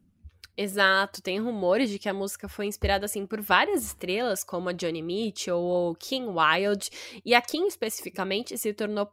Exato, 0.55 1.22
tem 1.22 1.40
rumores 1.40 1.88
de 1.88 1.98
que 1.98 2.11
a 2.11 2.12
música 2.12 2.46
foi 2.46 2.66
inspirada 2.66 3.07
assim 3.07 3.24
por 3.24 3.40
várias 3.40 3.86
estrelas, 3.86 4.44
como 4.44 4.68
a 4.68 4.72
Johnny 4.72 5.00
Mitchell 5.00 5.57
ou 5.57 5.94
King 5.94 6.26
Wild, 6.26 6.90
e 7.24 7.34
a 7.34 7.40
Kim 7.40 7.66
especificamente 7.66 8.59
se 8.59 8.74
tornou 8.74 9.11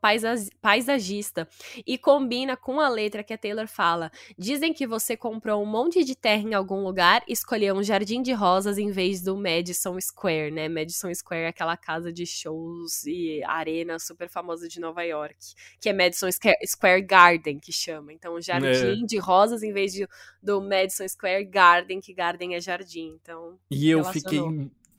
paisagista 0.62 1.48
e 1.88 1.98
combina 1.98 2.58
com 2.58 2.82
a 2.82 2.90
letra 2.90 3.24
que 3.24 3.34
a 3.34 3.38
Taylor 3.38 3.68
fala: 3.68 4.12
"Dizem 4.38 4.74
que 4.74 4.86
você 4.86 5.16
comprou 5.16 5.64
um 5.64 5.66
monte 5.66 6.04
de 6.04 6.14
terra 6.14 6.42
em 6.42 6.54
algum 6.54 6.84
lugar 6.84 7.24
e 7.26 7.32
escolheu 7.32 7.74
um 7.74 7.84
jardim 7.84 8.22
de 8.22 8.34
rosas 8.34 8.78
em 8.78 8.92
vez 8.92 9.22
do 9.22 9.38
Madison 9.38 9.98
Square, 10.02 10.52
né? 10.52 10.68
Madison 10.68 11.14
Square 11.14 11.44
é 11.44 11.48
aquela 11.48 11.78
casa 11.78 12.12
de 12.12 12.26
shows 12.26 13.06
e 13.06 13.42
arena 13.46 13.98
super 13.98 14.28
famosa 14.28 14.68
de 14.68 14.78
Nova 14.82 15.04
York, 15.04 15.38
que 15.80 15.88
é 15.88 15.94
Madison 15.94 16.28
Square 16.66 17.02
Garden 17.04 17.60
que 17.60 17.72
chama. 17.72 18.12
Então, 18.12 18.36
um 18.36 18.42
jardim 18.42 19.04
é. 19.04 19.06
de 19.06 19.18
rosas 19.18 19.64
em 19.64 19.72
vez 19.72 19.94
de, 19.94 20.06
do 20.44 20.62
Madison 20.62 21.08
Square 21.08 21.29
Square 21.30 21.46
Garden, 21.46 22.02
que 22.02 22.14
Garden 22.14 22.56
é 22.56 22.62
jardim, 22.62 23.18
então. 23.22 23.58
E 23.70 23.90
eu 23.90 24.04
fiquei 24.04 24.40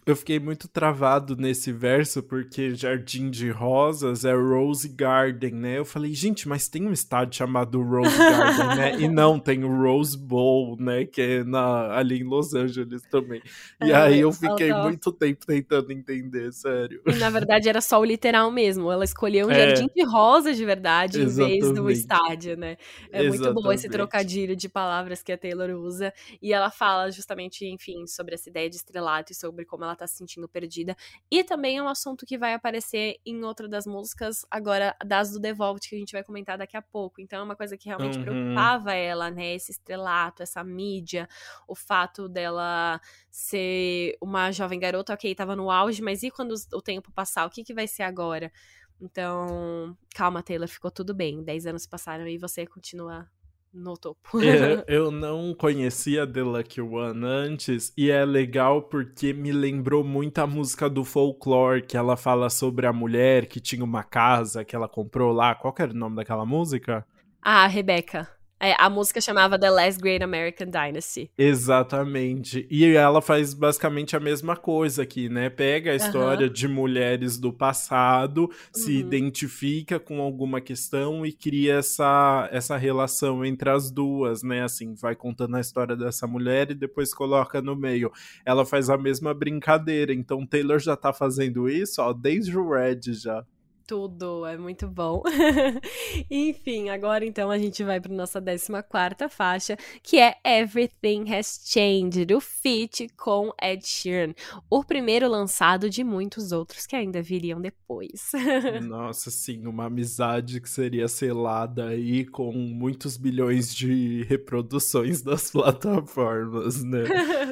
eu 0.06 0.16
fiquei 0.16 0.40
muito 0.40 0.66
travado 0.66 1.36
nesse 1.36 1.72
verso, 1.72 2.22
porque 2.22 2.74
Jardim 2.74 3.30
de 3.30 3.50
Rosas 3.50 4.24
é 4.24 4.34
Rose 4.34 4.88
Garden, 4.88 5.52
né? 5.52 5.78
Eu 5.78 5.84
falei, 5.84 6.14
gente, 6.14 6.48
mas 6.48 6.68
tem 6.68 6.86
um 6.86 6.92
estádio 6.92 7.36
chamado 7.36 7.82
Rose 7.82 8.16
Garden, 8.16 8.76
né? 8.76 9.00
E 9.00 9.08
não, 9.08 9.38
tem 9.38 9.62
o 9.62 9.82
Rose 9.82 10.16
Bowl, 10.16 10.76
né? 10.80 11.04
Que 11.04 11.20
é 11.20 11.44
na, 11.44 11.96
ali 11.96 12.20
em 12.20 12.24
Los 12.24 12.54
Angeles 12.54 13.02
também. 13.10 13.42
E 13.82 13.92
é, 13.92 13.94
aí 13.94 14.20
eu 14.20 14.32
fiquei 14.32 14.72
muito 14.72 15.12
tempo 15.12 15.46
tentando 15.46 15.92
entender, 15.92 16.52
sério. 16.52 17.02
E, 17.06 17.14
na 17.16 17.30
verdade 17.30 17.68
era 17.68 17.80
só 17.80 18.00
o 18.00 18.04
literal 18.04 18.50
mesmo. 18.50 18.90
Ela 18.90 19.04
escolheu 19.04 19.48
um 19.48 19.50
é. 19.50 19.76
Jardim 19.76 19.88
de 19.94 20.02
Rosas 20.04 20.56
de 20.56 20.64
verdade 20.64 21.20
Exatamente. 21.20 21.56
em 21.56 21.60
vez 21.60 21.74
do 21.74 21.90
estádio, 21.90 22.56
né? 22.56 22.76
É 23.12 23.22
Exatamente. 23.22 23.38
muito 23.38 23.62
bom 23.62 23.72
esse 23.72 23.88
trocadilho 23.88 24.56
de 24.56 24.68
palavras 24.68 25.22
que 25.22 25.30
a 25.30 25.38
Taylor 25.38 25.70
usa. 25.70 26.12
E 26.40 26.52
ela 26.52 26.70
fala 26.70 27.10
justamente, 27.10 27.66
enfim, 27.66 28.06
sobre 28.06 28.34
essa 28.34 28.48
ideia 28.48 28.68
de 28.68 28.76
estrelato 28.76 29.32
e 29.32 29.34
sobre 29.34 29.64
como 29.64 29.84
ela 29.84 29.89
tá 29.96 30.06
se 30.06 30.16
sentindo 30.16 30.48
perdida. 30.48 30.96
E 31.30 31.42
também 31.44 31.78
é 31.78 31.82
um 31.82 31.88
assunto 31.88 32.26
que 32.26 32.38
vai 32.38 32.54
aparecer 32.54 33.16
em 33.24 33.44
outra 33.44 33.68
das 33.68 33.86
músicas, 33.86 34.44
agora 34.50 34.96
das 35.04 35.30
do 35.30 35.40
Devolve, 35.40 35.80
que 35.80 35.94
a 35.94 35.98
gente 35.98 36.12
vai 36.12 36.24
comentar 36.24 36.58
daqui 36.58 36.76
a 36.76 36.82
pouco. 36.82 37.20
Então 37.20 37.40
é 37.40 37.42
uma 37.42 37.56
coisa 37.56 37.76
que 37.76 37.88
realmente 37.88 38.18
uhum. 38.18 38.24
preocupava 38.24 38.94
ela, 38.94 39.30
né? 39.30 39.54
Esse 39.54 39.72
estrelato, 39.72 40.42
essa 40.42 40.62
mídia, 40.62 41.28
o 41.66 41.74
fato 41.74 42.28
dela 42.28 43.00
ser 43.30 44.16
uma 44.20 44.50
jovem 44.50 44.78
garota, 44.78 45.14
ok, 45.14 45.34
tava 45.34 45.54
no 45.54 45.70
auge, 45.70 46.02
mas 46.02 46.22
e 46.22 46.30
quando 46.30 46.54
o 46.72 46.82
tempo 46.82 47.12
passar? 47.12 47.46
O 47.46 47.50
que, 47.50 47.64
que 47.64 47.74
vai 47.74 47.86
ser 47.86 48.02
agora? 48.02 48.52
Então, 49.00 49.96
calma, 50.14 50.42
Taylor, 50.42 50.68
ficou 50.68 50.90
tudo 50.90 51.14
bem. 51.14 51.42
Dez 51.42 51.66
anos 51.66 51.86
passaram 51.86 52.26
e 52.26 52.36
você 52.36 52.66
continua 52.66 53.28
no 53.72 53.96
topo. 53.96 54.40
É, 54.42 54.84
eu 54.88 55.10
não 55.10 55.54
conhecia 55.54 56.26
The 56.26 56.42
Lucky 56.42 56.80
One 56.80 57.24
antes, 57.24 57.92
e 57.96 58.10
é 58.10 58.24
legal 58.24 58.82
porque 58.82 59.32
me 59.32 59.52
lembrou 59.52 60.02
muito 60.02 60.38
a 60.38 60.46
música 60.46 60.88
do 60.88 61.04
folklore, 61.04 61.82
que 61.82 61.96
ela 61.96 62.16
fala 62.16 62.50
sobre 62.50 62.86
a 62.86 62.92
mulher 62.92 63.46
que 63.46 63.60
tinha 63.60 63.84
uma 63.84 64.02
casa 64.02 64.64
que 64.64 64.74
ela 64.74 64.88
comprou 64.88 65.32
lá. 65.32 65.54
Qual 65.54 65.74
era 65.78 65.92
o 65.92 65.96
nome 65.96 66.16
daquela 66.16 66.44
música? 66.44 67.06
Ah, 67.42 67.66
Rebeca. 67.66 68.39
É, 68.62 68.74
a 68.78 68.90
música 68.90 69.22
chamava 69.22 69.58
The 69.58 69.70
Last 69.70 69.98
Great 69.98 70.22
American 70.22 70.66
Dynasty. 70.66 71.30
Exatamente. 71.38 72.66
E 72.70 72.84
ela 72.94 73.22
faz 73.22 73.54
basicamente 73.54 74.14
a 74.14 74.20
mesma 74.20 74.54
coisa 74.54 75.02
aqui, 75.02 75.30
né? 75.30 75.48
Pega 75.48 75.92
a 75.92 75.94
história 75.94 76.46
uhum. 76.46 76.52
de 76.52 76.68
mulheres 76.68 77.38
do 77.38 77.54
passado, 77.54 78.42
uhum. 78.42 78.50
se 78.70 78.92
identifica 78.92 79.98
com 79.98 80.20
alguma 80.20 80.60
questão 80.60 81.24
e 81.24 81.32
cria 81.32 81.76
essa, 81.76 82.50
essa 82.52 82.76
relação 82.76 83.42
entre 83.46 83.70
as 83.70 83.90
duas, 83.90 84.42
né? 84.42 84.62
Assim, 84.62 84.94
vai 84.94 85.16
contando 85.16 85.56
a 85.56 85.60
história 85.60 85.96
dessa 85.96 86.26
mulher 86.26 86.70
e 86.70 86.74
depois 86.74 87.14
coloca 87.14 87.62
no 87.62 87.74
meio. 87.74 88.12
Ela 88.44 88.66
faz 88.66 88.90
a 88.90 88.98
mesma 88.98 89.32
brincadeira. 89.32 90.12
Então 90.12 90.46
Taylor 90.46 90.78
já 90.78 90.94
tá 90.94 91.14
fazendo 91.14 91.66
isso, 91.66 92.02
ó, 92.02 92.12
desde 92.12 92.58
o 92.58 92.70
Red 92.70 93.00
já 93.14 93.42
tudo, 93.90 94.46
é 94.46 94.56
muito 94.56 94.86
bom. 94.86 95.20
Enfim, 96.30 96.90
agora 96.90 97.24
então 97.26 97.50
a 97.50 97.58
gente 97.58 97.82
vai 97.82 98.00
para 98.00 98.14
nossa 98.14 98.40
14 98.40 99.28
faixa, 99.28 99.76
que 100.00 100.16
é 100.16 100.36
Everything 100.46 101.24
Has 101.34 101.60
Changed, 101.64 102.32
o 102.32 102.40
feat 102.40 103.08
com 103.16 103.52
Ed 103.60 103.84
Sheeran, 103.84 104.32
o 104.70 104.84
primeiro 104.84 105.28
lançado 105.28 105.90
de 105.90 106.04
muitos 106.04 106.52
outros 106.52 106.86
que 106.86 106.94
ainda 106.94 107.20
viriam 107.20 107.60
depois. 107.60 108.30
Nossa, 108.86 109.28
sim, 109.28 109.66
uma 109.66 109.86
amizade 109.86 110.60
que 110.60 110.70
seria 110.70 111.08
selada 111.08 111.88
aí 111.88 112.24
com 112.24 112.52
muitos 112.52 113.16
bilhões 113.16 113.74
de 113.74 114.22
reproduções 114.28 115.20
das 115.20 115.50
plataformas, 115.50 116.84
né? 116.84 117.06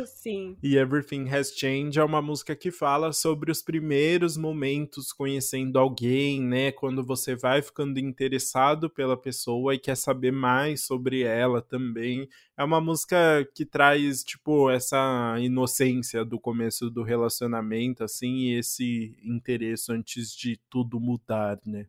sim. 0.06 0.56
E 0.62 0.76
Everything 0.76 1.28
Has 1.28 1.50
Changed 1.50 1.98
é 1.98 2.04
uma 2.04 2.22
música 2.22 2.54
que 2.54 2.70
fala 2.70 3.12
sobre 3.12 3.50
os 3.50 3.60
primeiros 3.60 4.36
momentos 4.36 5.12
conhecendo 5.12 5.80
alguém 5.80 6.27
né? 6.36 6.72
Quando 6.72 7.04
você 7.04 7.36
vai 7.36 7.62
ficando 7.62 7.98
interessado 7.98 8.90
pela 8.90 9.16
pessoa 9.16 9.74
e 9.74 9.78
quer 9.78 9.96
saber 9.96 10.32
mais 10.32 10.82
sobre 10.82 11.22
ela 11.22 11.62
também. 11.62 12.28
É 12.56 12.64
uma 12.64 12.80
música 12.80 13.48
que 13.54 13.64
traz, 13.64 14.22
tipo, 14.24 14.68
essa 14.68 15.36
inocência 15.40 16.24
do 16.24 16.38
começo 16.38 16.90
do 16.90 17.02
relacionamento, 17.02 18.02
assim, 18.02 18.48
e 18.48 18.58
esse 18.58 19.16
interesse 19.22 19.92
antes 19.92 20.34
de 20.34 20.60
tudo 20.68 21.00
mudar, 21.00 21.58
né? 21.64 21.86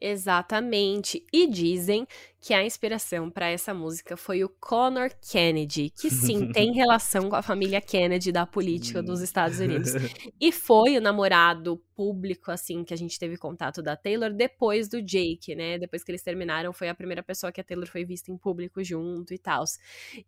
Exatamente. 0.00 1.24
E 1.32 1.46
dizem 1.46 2.06
que 2.44 2.52
a 2.52 2.62
inspiração 2.62 3.30
para 3.30 3.48
essa 3.48 3.72
música 3.72 4.18
foi 4.18 4.44
o 4.44 4.50
Conor 4.50 5.10
Kennedy, 5.32 5.88
que 5.88 6.10
sim, 6.10 6.52
tem 6.52 6.74
relação 6.76 7.30
com 7.30 7.36
a 7.36 7.40
família 7.40 7.80
Kennedy 7.80 8.30
da 8.30 8.44
política 8.44 9.02
dos 9.02 9.22
Estados 9.22 9.60
Unidos. 9.60 9.92
E 10.40 10.52
foi 10.52 10.98
o 10.98 11.00
namorado 11.00 11.80
público, 11.94 12.50
assim, 12.50 12.84
que 12.84 12.92
a 12.92 12.96
gente 12.96 13.18
teve 13.18 13.38
contato 13.38 13.80
da 13.80 13.96
Taylor 13.96 14.30
depois 14.30 14.88
do 14.88 15.00
Jake, 15.00 15.54
né? 15.54 15.78
Depois 15.78 16.02
que 16.04 16.10
eles 16.10 16.22
terminaram, 16.22 16.72
foi 16.72 16.88
a 16.88 16.94
primeira 16.94 17.22
pessoa 17.22 17.52
que 17.52 17.60
a 17.60 17.64
Taylor 17.64 17.86
foi 17.86 18.04
vista 18.04 18.30
em 18.30 18.36
público 18.36 18.82
junto 18.82 19.32
e 19.32 19.38
tal. 19.38 19.64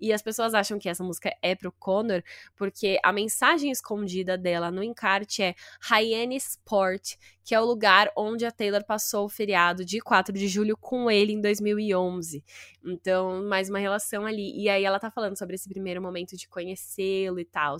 E 0.00 0.12
as 0.12 0.22
pessoas 0.22 0.54
acham 0.54 0.78
que 0.78 0.88
essa 0.88 1.04
música 1.04 1.34
é 1.42 1.54
pro 1.54 1.72
Conor, 1.72 2.22
porque 2.56 2.98
a 3.02 3.12
mensagem 3.12 3.70
escondida 3.70 4.38
dela 4.38 4.70
no 4.70 4.82
encarte 4.82 5.42
é 5.42 5.54
Hyannis 5.90 6.50
Sport, 6.50 7.16
que 7.44 7.54
é 7.54 7.60
o 7.60 7.64
lugar 7.64 8.10
onde 8.16 8.46
a 8.46 8.50
Taylor 8.50 8.84
passou 8.84 9.26
o 9.26 9.28
feriado 9.28 9.84
de 9.84 10.00
4 10.00 10.32
de 10.32 10.48
julho 10.48 10.76
com 10.76 11.10
ele 11.10 11.32
em 11.32 11.40
2011. 11.40 12.05
11. 12.06 12.44
Então, 12.84 13.44
mais 13.46 13.68
uma 13.68 13.78
relação 13.78 14.26
ali. 14.26 14.52
E 14.60 14.68
aí 14.68 14.84
ela 14.84 14.98
tá 14.98 15.10
falando 15.10 15.36
sobre 15.38 15.54
esse 15.54 15.68
primeiro 15.68 16.00
momento 16.02 16.36
de 16.36 16.48
conhecê-lo 16.48 17.38
e 17.40 17.44
tal. 17.44 17.76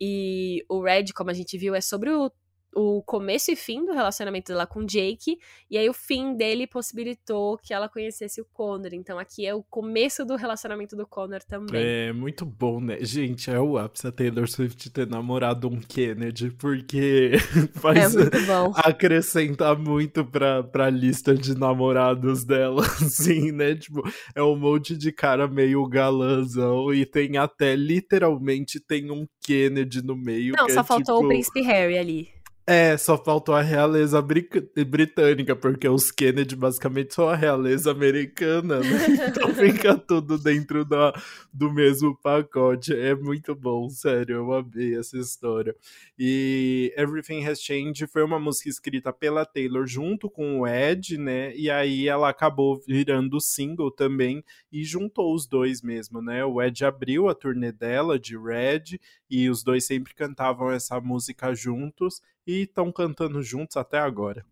E 0.00 0.64
o 0.68 0.82
Red, 0.82 1.06
como 1.14 1.30
a 1.30 1.34
gente 1.34 1.56
viu, 1.56 1.74
é 1.74 1.80
sobre 1.80 2.10
o 2.10 2.30
o 2.74 3.02
começo 3.02 3.50
e 3.50 3.56
fim 3.56 3.84
do 3.84 3.92
relacionamento 3.92 4.52
dela 4.52 4.66
com 4.66 4.84
Jake, 4.84 5.38
e 5.70 5.78
aí 5.78 5.88
o 5.88 5.94
fim 5.94 6.34
dele 6.34 6.66
possibilitou 6.66 7.58
que 7.58 7.72
ela 7.72 7.88
conhecesse 7.88 8.40
o 8.40 8.44
Connor. 8.52 8.92
Então 8.92 9.18
aqui 9.18 9.46
é 9.46 9.54
o 9.54 9.62
começo 9.62 10.24
do 10.24 10.36
relacionamento 10.36 10.96
do 10.96 11.06
Connor 11.06 11.42
também. 11.44 11.82
É 11.82 12.12
muito 12.12 12.44
bom, 12.44 12.80
né? 12.80 12.98
Gente, 13.00 13.50
é 13.50 13.58
o 13.58 13.78
ápice 13.78 14.06
a 14.06 14.12
Taylor 14.12 14.48
Swift 14.48 14.90
ter 14.90 15.06
namorado 15.06 15.68
um 15.68 15.80
Kennedy, 15.80 16.50
porque 16.50 17.32
faz 17.74 18.14
é 18.16 18.30
acrescentar 18.76 19.78
muito 19.78 20.24
pra, 20.24 20.62
pra 20.62 20.90
lista 20.90 21.34
de 21.34 21.56
namorados 21.56 22.44
dela, 22.44 22.82
assim, 23.00 23.52
né? 23.52 23.74
Tipo, 23.74 24.02
é 24.34 24.42
um 24.42 24.56
monte 24.56 24.96
de 24.96 25.12
cara 25.12 25.48
meio 25.48 25.86
galãzão 25.88 26.92
e 26.92 27.06
tem 27.06 27.36
até, 27.36 27.76
literalmente, 27.76 28.80
tem 28.80 29.10
um 29.10 29.26
Kennedy 29.40 30.02
no 30.02 30.16
meio. 30.16 30.54
Não, 30.56 30.68
só 30.68 30.80
é, 30.80 30.84
faltou 30.84 31.16
tipo... 31.16 31.26
o 31.26 31.28
príncipe 31.28 31.60
Harry 31.62 31.98
ali. 31.98 32.33
É, 32.66 32.96
só 32.96 33.22
faltou 33.22 33.54
a 33.54 33.60
realeza 33.60 34.22
britânica, 34.22 35.54
porque 35.54 35.86
os 35.86 36.10
Kennedy 36.10 36.56
basicamente 36.56 37.12
são 37.12 37.28
a 37.28 37.36
realeza 37.36 37.90
americana, 37.90 38.80
né? 38.80 38.88
Então 39.28 39.54
fica 39.54 39.98
tudo 39.98 40.38
dentro 40.38 40.82
da, 40.82 41.12
do 41.52 41.70
mesmo 41.70 42.16
pacote. 42.22 42.94
É 42.94 43.14
muito 43.14 43.54
bom, 43.54 43.90
sério, 43.90 44.36
eu 44.36 44.52
amei 44.54 44.96
essa 44.96 45.18
história. 45.18 45.76
E 46.18 46.90
Everything 46.96 47.44
Has 47.44 47.60
Changed 47.60 48.06
foi 48.06 48.24
uma 48.24 48.38
música 48.38 48.70
escrita 48.70 49.12
pela 49.12 49.44
Taylor 49.44 49.86
junto 49.86 50.30
com 50.30 50.60
o 50.60 50.66
Ed, 50.66 51.18
né? 51.18 51.54
E 51.54 51.70
aí 51.70 52.08
ela 52.08 52.30
acabou 52.30 52.80
virando 52.86 53.40
single 53.42 53.90
também 53.90 54.42
e 54.72 54.84
juntou 54.84 55.34
os 55.34 55.46
dois 55.46 55.82
mesmo, 55.82 56.22
né? 56.22 56.42
O 56.46 56.62
Ed 56.62 56.82
abriu 56.82 57.28
a 57.28 57.34
turnê 57.34 57.72
dela 57.72 58.18
de 58.18 58.38
Red 58.38 58.98
e 59.28 59.50
os 59.50 59.62
dois 59.62 59.84
sempre 59.84 60.14
cantavam 60.14 60.70
essa 60.70 60.98
música 60.98 61.54
juntos 61.54 62.22
e 62.46 62.62
estão 62.62 62.92
cantando 62.92 63.42
juntos 63.42 63.76
até 63.76 63.98
agora. 63.98 64.44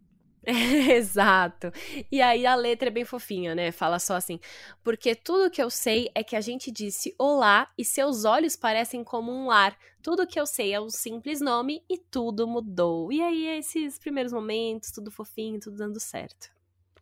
Exato. 0.45 1.70
E 2.11 2.20
aí 2.20 2.45
a 2.45 2.55
letra 2.57 2.88
é 2.88 2.90
bem 2.90 3.05
fofinha, 3.05 3.55
né? 3.55 3.70
Fala 3.70 3.99
só 3.99 4.14
assim: 4.16 4.40
porque 4.82 5.14
tudo 5.14 5.51
que 5.51 5.62
eu 5.62 5.70
sei 5.70 6.11
é 6.14 6.24
que 6.24 6.34
a 6.34 6.40
gente 6.40 6.70
disse 6.70 7.14
olá 7.18 7.70
e 7.78 7.84
seus 7.84 8.24
olhos 8.24 8.57
parecem 8.57 9.05
como 9.05 9.30
um 9.30 9.47
lar. 9.47 9.76
Tudo 10.03 10.26
que 10.26 10.40
eu 10.40 10.47
sei 10.47 10.72
é 10.74 10.80
um 10.80 10.90
simples 10.90 11.40
nome 11.40 11.84
e 11.88 11.97
tudo 11.97 12.47
mudou. 12.47 13.12
E 13.12 13.22
aí 13.22 13.47
esses 13.59 13.99
primeiros 13.99 14.32
momentos, 14.32 14.90
tudo 14.90 15.12
fofinho, 15.12 15.61
tudo 15.61 15.76
dando 15.76 16.01
certo. 16.01 16.51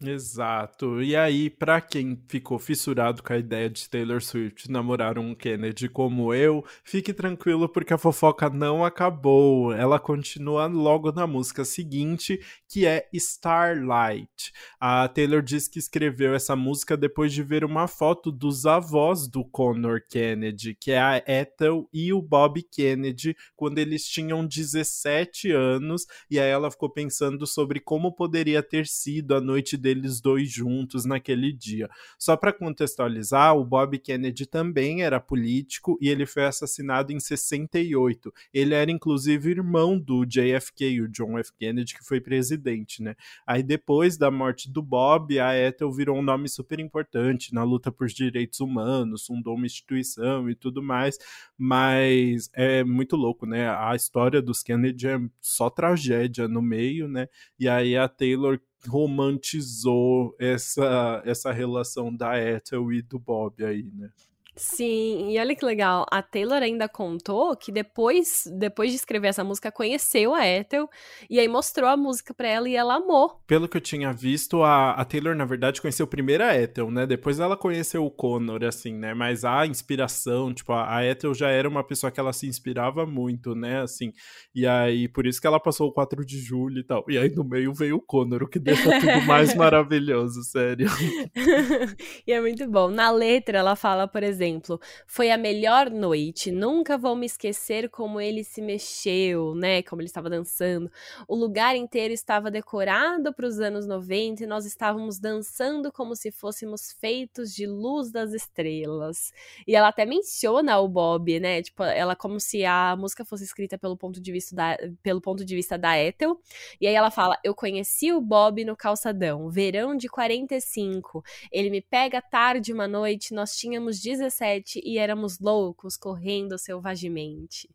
Exato. 0.03 1.03
E 1.03 1.15
aí, 1.15 1.51
para 1.51 1.79
quem 1.79 2.19
ficou 2.27 2.59
fissurado 2.59 3.23
com 3.23 3.35
a 3.35 3.37
ideia 3.37 3.69
de 3.69 3.87
Taylor 3.87 4.23
Swift 4.23 4.71
namorar 4.71 5.19
um 5.19 5.35
Kennedy 5.35 5.91
como 5.91 6.33
eu, 6.33 6.65
fique 6.83 7.13
tranquilo 7.13 7.69
porque 7.69 7.93
a 7.93 7.99
fofoca 7.99 8.49
não 8.49 8.83
acabou. 8.83 9.75
Ela 9.75 9.99
continua 9.99 10.67
logo 10.69 11.13
na 11.13 11.27
música 11.27 11.67
seguinte, 11.67 12.41
que 12.67 12.87
é 12.87 13.11
Starlight. 13.13 14.53
A 14.81 15.07
Taylor 15.07 15.43
diz 15.43 15.69
que 15.69 15.79
escreveu 15.79 16.35
essa 16.35 16.57
música 16.57 16.97
depois 16.97 17.31
de 17.31 17.43
ver 17.43 17.63
uma 17.63 17.87
foto 17.87 18.33
dos 18.33 18.65
avós 18.65 19.29
do 19.29 19.45
Connor 19.45 20.01
Kennedy, 20.09 20.75
que 20.81 20.93
é 20.93 20.99
a 20.99 21.23
Ethel 21.27 21.87
e 21.93 22.11
o 22.11 22.23
Bob 22.23 22.63
Kennedy, 22.63 23.37
quando 23.55 23.77
eles 23.79 24.07
tinham 24.07 24.47
17 24.47 25.53
anos, 25.53 26.07
e 26.31 26.39
aí 26.41 26.49
ela 26.49 26.71
ficou 26.71 26.89
pensando 26.89 27.47
sobre 27.47 27.81
como 27.81 28.15
poderia 28.15 28.63
ter 28.63 28.87
sido 28.87 29.35
a 29.35 29.41
noite 29.43 29.77
deles 29.91 30.21
dois 30.21 30.51
juntos 30.51 31.05
naquele 31.05 31.53
dia. 31.53 31.89
Só 32.19 32.37
para 32.37 32.53
contextualizar, 32.53 33.57
o 33.57 33.65
Bob 33.65 33.99
Kennedy 33.99 34.47
também 34.47 35.03
era 35.03 35.21
político 35.21 35.99
e 36.01 36.09
ele 36.09 36.27
foi 36.27 36.45
assassinado 36.45 37.13
em 37.13 37.19
68. 37.19 38.33
Ele 38.55 38.75
era 38.75 38.91
inclusive 38.91 39.51
irmão 39.51 39.99
do 39.99 40.25
JFK, 40.25 41.03
o 41.03 41.09
John 41.09 41.39
F. 41.39 41.53
Kennedy, 41.59 41.95
que 41.95 42.05
foi 42.05 42.21
presidente, 42.21 43.03
né? 43.03 43.15
Aí 43.47 43.63
depois 43.63 44.17
da 44.17 44.31
morte 44.31 44.71
do 44.71 44.83
Bob, 44.83 45.39
a 45.39 45.57
Ethel 45.57 45.91
virou 45.93 46.17
um 46.17 46.23
nome 46.23 46.49
super 46.49 46.79
importante 46.79 47.53
na 47.53 47.65
luta 47.65 47.91
por 47.91 48.07
direitos 48.07 48.61
humanos, 48.61 49.27
fundou 49.27 49.55
uma 49.57 49.67
instituição 49.67 50.49
e 50.49 50.55
tudo 50.55 50.83
mais, 50.83 51.19
mas 51.59 52.49
é 52.55 52.85
muito 52.85 53.17
louco, 53.17 53.47
né? 53.47 53.69
A 53.69 53.95
história 53.95 54.41
dos 54.41 54.63
Kennedy 54.63 55.09
é 55.09 55.19
só 55.41 55.69
tragédia 55.69 56.47
no 56.47 56.63
meio, 56.63 57.09
né? 57.09 57.29
E 57.59 57.69
aí 57.69 57.97
a 57.97 58.09
Taylor 58.09 58.61
romantizou 58.89 60.35
essa, 60.39 61.23
essa 61.25 61.53
relação 61.53 62.15
da 62.15 62.39
Ethel 62.39 62.93
e 62.93 63.03
do 63.03 63.19
Bob 63.19 63.65
aí, 63.65 63.91
né? 63.95 64.11
Sim, 64.57 65.31
e 65.31 65.39
olha 65.39 65.55
que 65.55 65.65
legal, 65.65 66.05
a 66.11 66.21
Taylor 66.23 66.63
ainda 66.63 66.89
contou 66.89 67.57
que 67.57 67.71
depois, 67.71 68.45
depois 68.59 68.91
de 68.91 68.97
escrever 68.97 69.29
essa 69.29 69.45
música, 69.45 69.71
conheceu 69.71 70.35
a 70.35 70.47
Ethel 70.47 70.89
e 71.29 71.39
aí 71.39 71.47
mostrou 71.47 71.89
a 71.89 71.97
música 71.97 72.35
pra 72.35 72.49
ela 72.49 72.69
e 72.69 72.75
ela 72.75 72.97
amou. 72.97 73.41
Pelo 73.47 73.69
que 73.69 73.77
eu 73.77 73.81
tinha 73.81 74.13
visto, 74.13 74.63
a, 74.63 74.93
a 74.93 75.05
Taylor, 75.05 75.35
na 75.37 75.45
verdade, 75.45 75.81
conheceu 75.81 76.07
primeiro 76.07 76.45
a 76.45 76.55
Ethel, 76.57 76.91
né? 76.91 77.07
Depois 77.07 77.39
ela 77.39 77.57
conheceu 77.57 78.05
o 78.05 78.11
Connor, 78.11 78.65
assim, 78.65 78.93
né? 78.93 79.15
Mas 79.15 79.45
a 79.45 79.67
inspiração, 79.67 80.53
tipo, 80.53 80.73
a, 80.73 80.97
a 80.97 81.07
Ethel 81.07 81.33
já 81.33 81.49
era 81.49 81.69
uma 81.69 81.85
pessoa 81.85 82.11
que 82.11 82.19
ela 82.19 82.33
se 82.33 82.47
inspirava 82.47 83.07
muito, 83.07 83.55
né? 83.55 83.81
Assim, 83.81 84.13
e 84.55 84.67
aí, 84.67 85.09
por 85.09 85.27
isso 85.27 85.41
que 85.41 85.47
ela 85.47 85.61
passou 85.61 85.89
o 85.89 85.93
4 85.93 86.25
de 86.25 86.39
julho 86.39 86.81
e 86.81 86.85
tal. 86.85 87.05
E 87.09 87.17
aí 87.17 87.31
no 87.31 87.45
meio 87.45 87.73
veio 87.73 87.97
o 87.97 88.03
Connor, 88.03 88.43
o 88.43 88.49
que 88.49 88.59
deixa 88.59 89.01
tudo 89.01 89.23
mais 89.27 89.55
maravilhoso, 89.57 90.43
sério. 90.43 90.89
e 92.27 92.33
é 92.33 92.41
muito 92.41 92.69
bom. 92.69 92.91
Na 92.91 93.11
letra, 93.11 93.59
ela 93.59 93.77
fala, 93.77 94.09
por 94.09 94.23
exemplo, 94.23 94.40
exemplo, 94.41 94.81
foi 95.07 95.31
a 95.31 95.37
melhor 95.37 95.91
noite, 95.91 96.51
nunca 96.51 96.97
vou 96.97 97.15
me 97.15 97.27
esquecer 97.27 97.91
como 97.91 98.21
ele 98.21 98.43
se 98.43 98.63
mexeu, 98.63 99.55
né? 99.55 99.83
Como 99.83 100.01
ele 100.01 100.09
estava 100.09 100.31
dançando. 100.31 100.91
O 101.29 101.35
lugar 101.35 101.77
inteiro 101.77 102.15
estava 102.15 102.51
decorado 102.51 103.35
para 103.35 103.47
os 103.47 103.61
anos 103.61 103.87
90 103.87 104.43
e 104.43 104.47
nós 104.47 104.65
estávamos 104.65 105.19
dançando 105.19 105.93
como 105.93 106.17
se 106.17 106.31
fôssemos 106.31 106.93
feitos 106.99 107.55
de 107.55 107.67
luz 107.67 108.11
das 108.11 108.33
estrelas. 108.33 109.33
E 109.67 109.77
ela 109.77 109.89
até 109.89 110.07
menciona 110.07 110.79
o 110.79 110.89
Bob, 110.89 111.39
né? 111.39 111.63
Tipo, 111.63 111.83
ela 111.85 112.17
como 112.17 112.41
se 112.41 112.65
a 112.65 112.97
música 112.97 113.25
fosse 113.25 113.45
escrita 113.45 113.77
pelo 113.77 113.97
ponto 113.97 114.21
de 114.21 114.33
vista 114.33 114.57
da, 114.57 114.79
pelo 115.03 115.21
ponto 115.21 115.45
de 115.45 115.55
vista 115.55 115.77
da 115.77 115.99
Ethel. 115.99 116.41
E 116.81 116.87
aí 116.87 116.95
ela 116.95 117.11
fala: 117.11 117.39
Eu 117.45 117.55
conheci 117.55 118.13
o 118.13 118.21
Bob 118.21 118.65
no 118.65 118.77
calçadão, 118.77 119.51
verão 119.51 119.95
de 119.95 120.09
45. 120.09 121.23
Ele 121.53 121.69
me 121.69 121.83
pega 121.83 122.23
tarde 122.23 122.73
uma 122.73 122.89
noite, 122.89 123.35
nós 123.35 123.57
tínhamos 123.57 124.01
17 124.01 124.30
17 124.31 124.81
e 124.85 124.97
éramos 124.97 125.39
loucos 125.39 125.97
correndo 125.97 126.57
selvagemente. 126.57 127.69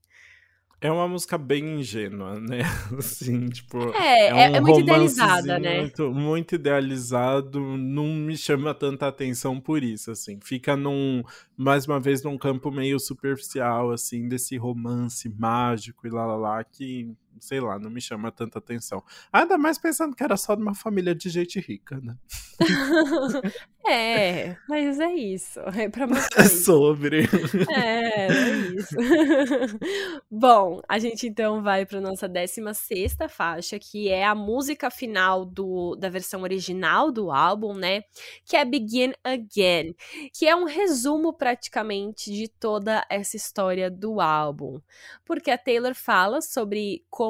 É 0.81 0.91
uma 0.91 1.07
música 1.07 1.37
bem 1.37 1.79
ingênua, 1.79 2.39
né? 2.39 2.59
Assim, 2.97 3.47
tipo. 3.47 3.89
É, 3.95 4.27
é, 4.27 4.33
um 4.33 4.37
é, 4.37 4.57
é 4.57 4.61
muito 4.61 4.79
idealizada, 4.81 5.59
né? 5.59 5.81
Muito, 5.81 6.11
muito 6.11 6.55
idealizado, 6.55 7.59
não 7.59 8.07
me 8.07 8.37
chama 8.37 8.73
tanta 8.73 9.07
atenção 9.07 9.59
por 9.59 9.83
isso, 9.83 10.11
assim. 10.11 10.37
Fica 10.43 10.75
num, 10.75 11.23
mais 11.57 11.87
uma 11.87 11.99
vez, 11.99 12.21
num 12.23 12.37
campo 12.37 12.69
meio 12.71 12.99
superficial, 12.99 13.91
assim, 13.91 14.27
desse 14.27 14.57
romance 14.57 15.29
mágico 15.29 16.05
e 16.05 16.09
lá 16.09 16.25
lá 16.25 16.35
lá, 16.35 16.63
que 16.63 17.09
sei 17.39 17.59
lá, 17.59 17.77
não 17.79 17.89
me 17.89 18.01
chama 18.01 18.31
tanta 18.31 18.59
atenção. 18.59 19.03
Ainda 19.31 19.57
mais 19.57 19.77
pensando 19.77 20.15
que 20.15 20.23
era 20.23 20.37
só 20.37 20.55
de 20.55 20.61
uma 20.61 20.75
família 20.75 21.13
de 21.13 21.29
gente 21.29 21.59
rica, 21.59 21.99
né? 22.01 22.15
é, 23.87 24.55
mas 24.67 24.99
é 24.99 25.13
isso. 25.13 25.59
É 25.59 25.89
pra 25.89 26.05
É 26.37 26.43
sobre. 26.43 27.27
É, 27.69 28.27
é 28.27 28.57
isso. 28.75 28.95
Bom, 30.29 30.81
a 30.87 30.99
gente 30.99 31.27
então 31.27 31.61
vai 31.61 31.85
para 31.85 32.01
nossa 32.01 32.27
16 32.27 33.17
faixa, 33.29 33.77
que 33.79 34.09
é 34.09 34.25
a 34.25 34.35
música 34.35 34.89
final 34.89 35.45
do, 35.45 35.95
da 35.95 36.09
versão 36.09 36.41
original 36.41 37.11
do 37.11 37.31
álbum, 37.31 37.73
né? 37.73 38.03
Que 38.45 38.55
é 38.55 38.65
Begin 38.65 39.13
Again, 39.23 39.95
que 40.33 40.47
é 40.47 40.55
um 40.55 40.65
resumo 40.65 41.33
praticamente 41.33 42.31
de 42.31 42.47
toda 42.47 43.05
essa 43.09 43.35
história 43.35 43.89
do 43.89 44.21
álbum. 44.21 44.79
Porque 45.25 45.51
a 45.51 45.57
Taylor 45.57 45.93
fala 45.95 46.41
sobre 46.41 47.03
como 47.09 47.24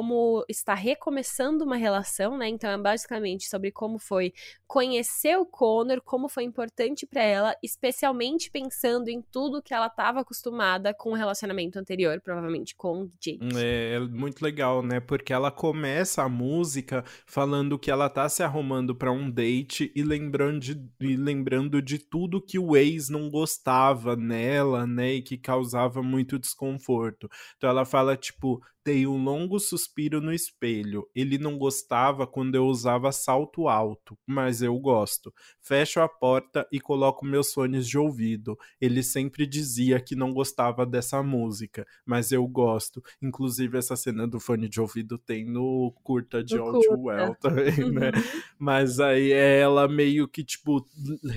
está 0.48 0.74
recomeçando 0.74 1.64
uma 1.64 1.76
relação, 1.76 2.36
né? 2.36 2.48
Então 2.48 2.70
é 2.70 2.78
basicamente 2.78 3.48
sobre 3.48 3.70
como 3.70 3.98
foi 3.98 4.32
conhecer 4.66 5.36
o 5.38 5.46
Connor, 5.46 6.00
como 6.02 6.28
foi 6.28 6.44
importante 6.44 7.06
para 7.06 7.22
ela, 7.22 7.56
especialmente 7.62 8.50
pensando 8.50 9.08
em 9.08 9.22
tudo 9.22 9.62
que 9.62 9.72
ela 9.72 9.86
estava 9.86 10.20
acostumada 10.20 10.92
com 10.92 11.10
o 11.10 11.14
relacionamento 11.14 11.78
anterior, 11.78 12.20
provavelmente 12.20 12.74
com 12.74 13.02
o 13.02 13.10
Jake. 13.20 13.38
É, 13.56 13.94
é, 13.94 14.00
muito 14.00 14.42
legal, 14.42 14.82
né? 14.82 15.00
Porque 15.00 15.32
ela 15.32 15.50
começa 15.50 16.22
a 16.22 16.28
música 16.28 17.04
falando 17.26 17.78
que 17.78 17.90
ela 17.90 18.08
tá 18.08 18.28
se 18.28 18.42
arrumando 18.42 18.94
para 18.94 19.12
um 19.12 19.30
date 19.30 19.92
e 19.94 20.02
lembrando 20.02 20.60
de, 20.60 20.90
e 21.00 21.16
lembrando 21.16 21.80
de 21.80 21.98
tudo 21.98 22.42
que 22.42 22.58
o 22.58 22.76
ex 22.76 23.08
não 23.08 23.30
gostava 23.30 24.16
nela, 24.16 24.86
né? 24.86 25.14
E 25.14 25.22
que 25.22 25.38
causava 25.38 26.02
muito 26.02 26.38
desconforto. 26.38 27.28
Então 27.56 27.70
ela 27.70 27.84
fala, 27.84 28.16
tipo, 28.16 28.60
Dei 28.86 29.04
um 29.04 29.20
longo 29.20 29.58
suspiro 29.58 30.20
no 30.20 30.32
espelho. 30.32 31.08
Ele 31.12 31.38
não 31.38 31.58
gostava 31.58 32.24
quando 32.24 32.54
eu 32.54 32.66
usava 32.66 33.10
salto 33.10 33.66
alto, 33.66 34.16
mas 34.24 34.62
eu 34.62 34.78
gosto. 34.78 35.34
Fecho 35.60 35.98
a 35.98 36.08
porta 36.08 36.64
e 36.70 36.78
coloco 36.78 37.26
meus 37.26 37.52
fones 37.52 37.88
de 37.88 37.98
ouvido. 37.98 38.56
Ele 38.80 39.02
sempre 39.02 39.44
dizia 39.44 39.98
que 39.98 40.14
não 40.14 40.32
gostava 40.32 40.86
dessa 40.86 41.20
música, 41.20 41.84
mas 42.06 42.30
eu 42.30 42.46
gosto. 42.46 43.02
Inclusive, 43.20 43.76
essa 43.76 43.96
cena 43.96 44.24
do 44.24 44.38
fone 44.38 44.68
de 44.68 44.80
ouvido 44.80 45.18
tem 45.18 45.44
no 45.44 45.92
curta 46.04 46.44
de 46.44 46.56
All 46.56 46.80
Too 46.80 47.06
Well 47.06 47.34
também, 47.40 47.90
né? 47.90 48.12
Uhum. 48.14 48.40
Mas 48.56 49.00
aí 49.00 49.32
é 49.32 49.58
ela 49.58 49.88
meio 49.88 50.28
que, 50.28 50.44
tipo, 50.44 50.86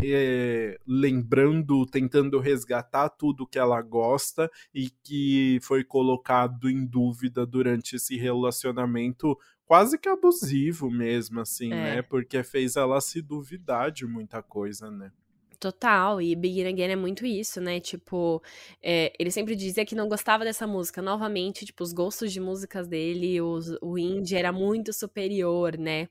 é, 0.03 0.77
lembrando, 0.85 1.83
tentando 1.87 2.37
resgatar 2.37 3.09
tudo 3.09 3.47
que 3.47 3.57
ela 3.57 3.81
gosta 3.81 4.51
e 4.71 4.91
que 5.03 5.57
foi 5.63 5.83
colocado 5.83 6.69
em 6.69 6.85
dúvida 6.85 7.38
vida 7.39 7.45
durante 7.45 7.95
esse 7.95 8.17
relacionamento 8.17 9.37
quase 9.65 9.97
que 9.97 10.09
abusivo 10.09 10.89
mesmo, 10.89 11.39
assim, 11.39 11.71
é. 11.71 11.95
né? 11.95 12.01
Porque 12.01 12.43
fez 12.43 12.75
ela 12.75 12.99
se 12.99 13.21
duvidar 13.21 13.91
de 13.91 14.05
muita 14.05 14.41
coisa, 14.41 14.89
né? 14.89 15.11
Total, 15.59 16.21
e 16.21 16.33
Begin 16.37 16.67
Again 16.67 16.91
é 16.91 16.95
muito 16.95 17.25
isso, 17.25 17.59
né? 17.59 17.81
Tipo, 17.81 18.41
é, 18.81 19.11
ele 19.19 19.29
sempre 19.29 19.57
dizia 19.57 19.85
que 19.85 19.93
não 19.93 20.07
gostava 20.07 20.45
dessa 20.45 20.65
música. 20.65 21.01
Novamente, 21.01 21.65
tipo, 21.65 21.83
os 21.83 21.91
gostos 21.91 22.31
de 22.31 22.39
músicas 22.39 22.87
dele, 22.87 23.41
os, 23.41 23.67
o 23.81 23.97
indie 23.97 24.37
era 24.37 24.53
muito 24.53 24.93
superior, 24.93 25.77
né? 25.77 26.07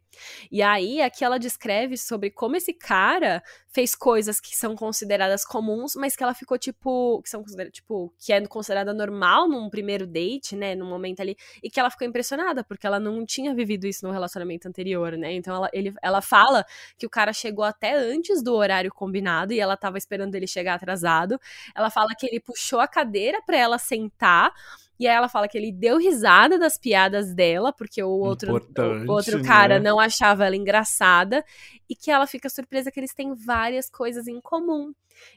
E 0.53 0.61
aí, 0.61 1.01
aqui 1.01 1.25
ela 1.25 1.39
descreve 1.39 1.97
sobre 1.97 2.31
como 2.31 2.57
esse 2.57 2.75
cara 2.75 3.43
fez 3.69 3.95
coisas 3.95 4.39
que 4.39 4.55
são 4.55 4.77
consideradas 4.77 5.47
comuns, 5.47 5.95
mas 5.97 6.15
que 6.15 6.23
ela 6.23 6.35
ficou, 6.35 6.59
tipo, 6.59 7.23
que 7.23 7.31
são 7.31 7.41
consideradas, 7.41 7.73
tipo, 7.73 8.13
que 8.19 8.35
é 8.35 8.47
considerada 8.47 8.93
normal 8.93 9.49
num 9.49 9.71
primeiro 9.71 10.07
date, 10.07 10.55
né? 10.57 10.75
Num 10.75 10.91
momento 10.91 11.21
ali, 11.21 11.35
e 11.63 11.71
que 11.71 11.81
ela 11.81 11.91
ficou 11.91 12.07
impressionada, 12.07 12.63
porque 12.63 12.87
ela 12.87 13.01
não 13.01 13.25
tinha 13.25 13.55
vivido 13.55 13.87
isso 13.87 14.07
no 14.07 14.13
relacionamento 14.13 14.69
anterior, 14.69 15.13
né? 15.17 15.33
Então 15.33 15.57
ela, 15.57 15.71
ele, 15.73 15.95
ela 16.03 16.21
fala 16.21 16.67
que 16.99 17.07
o 17.07 17.11
cara 17.11 17.33
chegou 17.33 17.65
até 17.65 17.95
antes 17.95 18.43
do 18.43 18.55
horário 18.55 18.93
combinado 18.93 19.38
e 19.53 19.61
ela 19.61 19.77
tava 19.77 19.99
esperando 19.99 20.35
ele 20.35 20.47
chegar 20.47 20.75
atrasado. 20.75 21.41
Ela 21.75 21.91
fala 21.91 22.15
que 22.19 22.27
ele 22.27 22.41
puxou 22.41 22.81
a 22.81 22.89
cadeira 22.89 23.41
para 23.45 23.57
ela 23.57 23.79
sentar. 23.79 24.53
E 24.99 25.07
aí 25.07 25.15
ela 25.15 25.29
fala 25.29 25.47
que 25.47 25.57
ele 25.57 25.71
deu 25.71 25.97
risada 25.97 26.59
das 26.59 26.77
piadas 26.77 27.33
dela, 27.33 27.73
porque 27.73 28.03
o 28.03 28.09
outro, 28.09 28.53
o 28.53 29.13
outro 29.13 29.43
cara 29.45 29.79
né? 29.79 29.89
não 29.89 30.01
achava 30.01 30.45
ela 30.45 30.57
engraçada. 30.57 31.45
E 31.89 31.95
que 31.95 32.11
ela 32.11 32.27
fica 32.27 32.49
surpresa 32.49 32.91
que 32.91 32.99
eles 32.99 33.15
têm 33.15 33.35
várias 33.35 33.89
coisas 33.89 34.27
em 34.27 34.41
comum. 34.41 34.93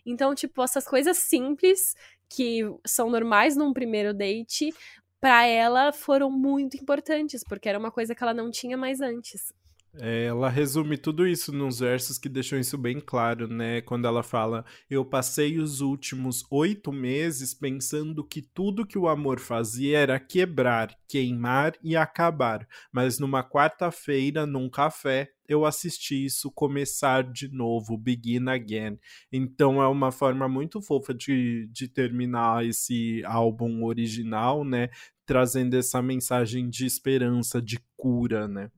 Então, 0.06 0.34
tipo, 0.34 0.64
essas 0.64 0.86
coisas 0.88 1.18
simples 1.18 1.96
que 2.28 2.62
são 2.86 3.10
normais 3.10 3.56
num 3.56 3.74
primeiro 3.74 4.14
date, 4.14 4.74
para 5.20 5.46
ela 5.46 5.92
foram 5.92 6.32
muito 6.32 6.76
importantes, 6.78 7.44
porque 7.44 7.70
era 7.70 7.78
uma 7.78 7.92
coisa 7.92 8.16
que 8.16 8.24
ela 8.24 8.34
não 8.34 8.50
tinha 8.50 8.76
mais 8.76 9.02
antes. 9.02 9.54
É, 9.96 10.24
ela 10.26 10.48
resume 10.48 10.98
tudo 10.98 11.28
isso 11.28 11.52
nos 11.52 11.80
versos 11.80 12.18
que 12.18 12.30
deixam 12.30 12.58
isso 12.58 12.78
bem 12.78 12.98
claro, 13.02 13.48
né? 13.48 13.82
Quando 13.82 14.08
ela 14.08 14.24
fala: 14.24 14.64
Eu 14.90 15.04
passei 15.04 15.60
os 15.60 15.82
últimos 15.82 16.46
oito 16.50 16.94
meses 16.94 17.54
pensando 17.54 18.24
que 18.24 18.42
tudo 18.42 18.86
que 18.86 18.98
o 18.98 19.10
amor 19.10 19.40
fazia 19.40 20.00
era 20.00 20.18
quebrar, 20.18 20.96
queimar 21.10 21.74
e 21.84 21.98
acabar. 21.98 22.66
Mas 22.90 23.20
numa 23.20 23.44
quarta-feira, 23.44 24.46
num 24.46 24.70
café, 24.70 25.30
eu 25.46 25.66
assisti 25.66 26.24
isso 26.24 26.50
começar 26.52 27.24
de 27.30 27.50
novo, 27.50 27.98
begin 27.98 28.48
again. 28.48 28.98
Então 29.30 29.82
é 29.82 29.88
uma 29.90 30.12
forma 30.12 30.48
muito 30.48 30.82
fofa 30.82 31.14
de, 31.14 31.68
de 31.70 31.90
terminar 31.90 32.66
esse 32.66 33.22
álbum 33.26 33.84
original, 33.84 34.64
né? 34.64 34.90
Trazendo 35.26 35.76
essa 35.76 36.02
mensagem 36.02 36.70
de 36.70 36.86
esperança, 36.86 37.62
de 37.62 37.78
cura, 37.98 38.48
né? 38.48 38.72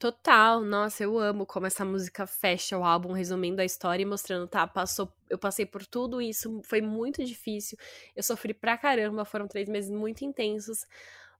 Total, 0.00 0.62
nossa, 0.62 1.04
eu 1.04 1.18
amo 1.18 1.44
como 1.44 1.66
essa 1.66 1.84
música 1.84 2.26
fecha 2.26 2.78
o 2.78 2.82
álbum, 2.82 3.12
resumindo 3.12 3.60
a 3.60 3.66
história 3.66 4.02
e 4.02 4.06
mostrando, 4.06 4.48
tá, 4.48 4.66
passou, 4.66 5.12
eu 5.28 5.36
passei 5.36 5.66
por 5.66 5.84
tudo 5.84 6.22
isso, 6.22 6.62
foi 6.64 6.80
muito 6.80 7.22
difícil, 7.22 7.76
eu 8.16 8.22
sofri 8.22 8.54
pra 8.54 8.78
caramba, 8.78 9.26
foram 9.26 9.46
três 9.46 9.68
meses 9.68 9.90
muito 9.90 10.24
intensos, 10.24 10.86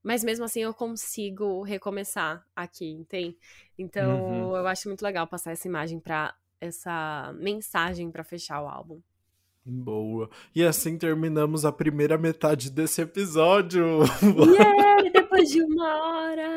mas 0.03 0.23
mesmo 0.23 0.45
assim 0.45 0.61
eu 0.61 0.75
consigo 0.75 1.63
recomeçar 1.63 2.45
aqui, 2.55 2.85
entende? 2.91 3.35
Então 3.79 4.25
uhum. 4.25 4.55
eu 4.55 4.67
acho 4.67 4.87
muito 4.87 5.01
legal 5.01 5.25
passar 5.25 5.53
essa 5.53 5.67
imagem 5.67 5.99
pra, 5.99 6.35
essa 6.59 7.33
mensagem 7.39 8.11
para 8.11 8.23
fechar 8.23 8.61
o 8.61 8.67
álbum. 8.67 9.01
Boa. 9.65 10.29
E 10.53 10.63
assim 10.63 10.99
terminamos 10.99 11.65
a 11.65 11.71
primeira 11.71 12.15
metade 12.15 12.69
desse 12.69 13.01
episódio. 13.01 14.01
Yeah, 14.21 15.09
depois 15.09 15.49
de 15.49 15.63
uma 15.63 15.97
hora! 15.97 16.47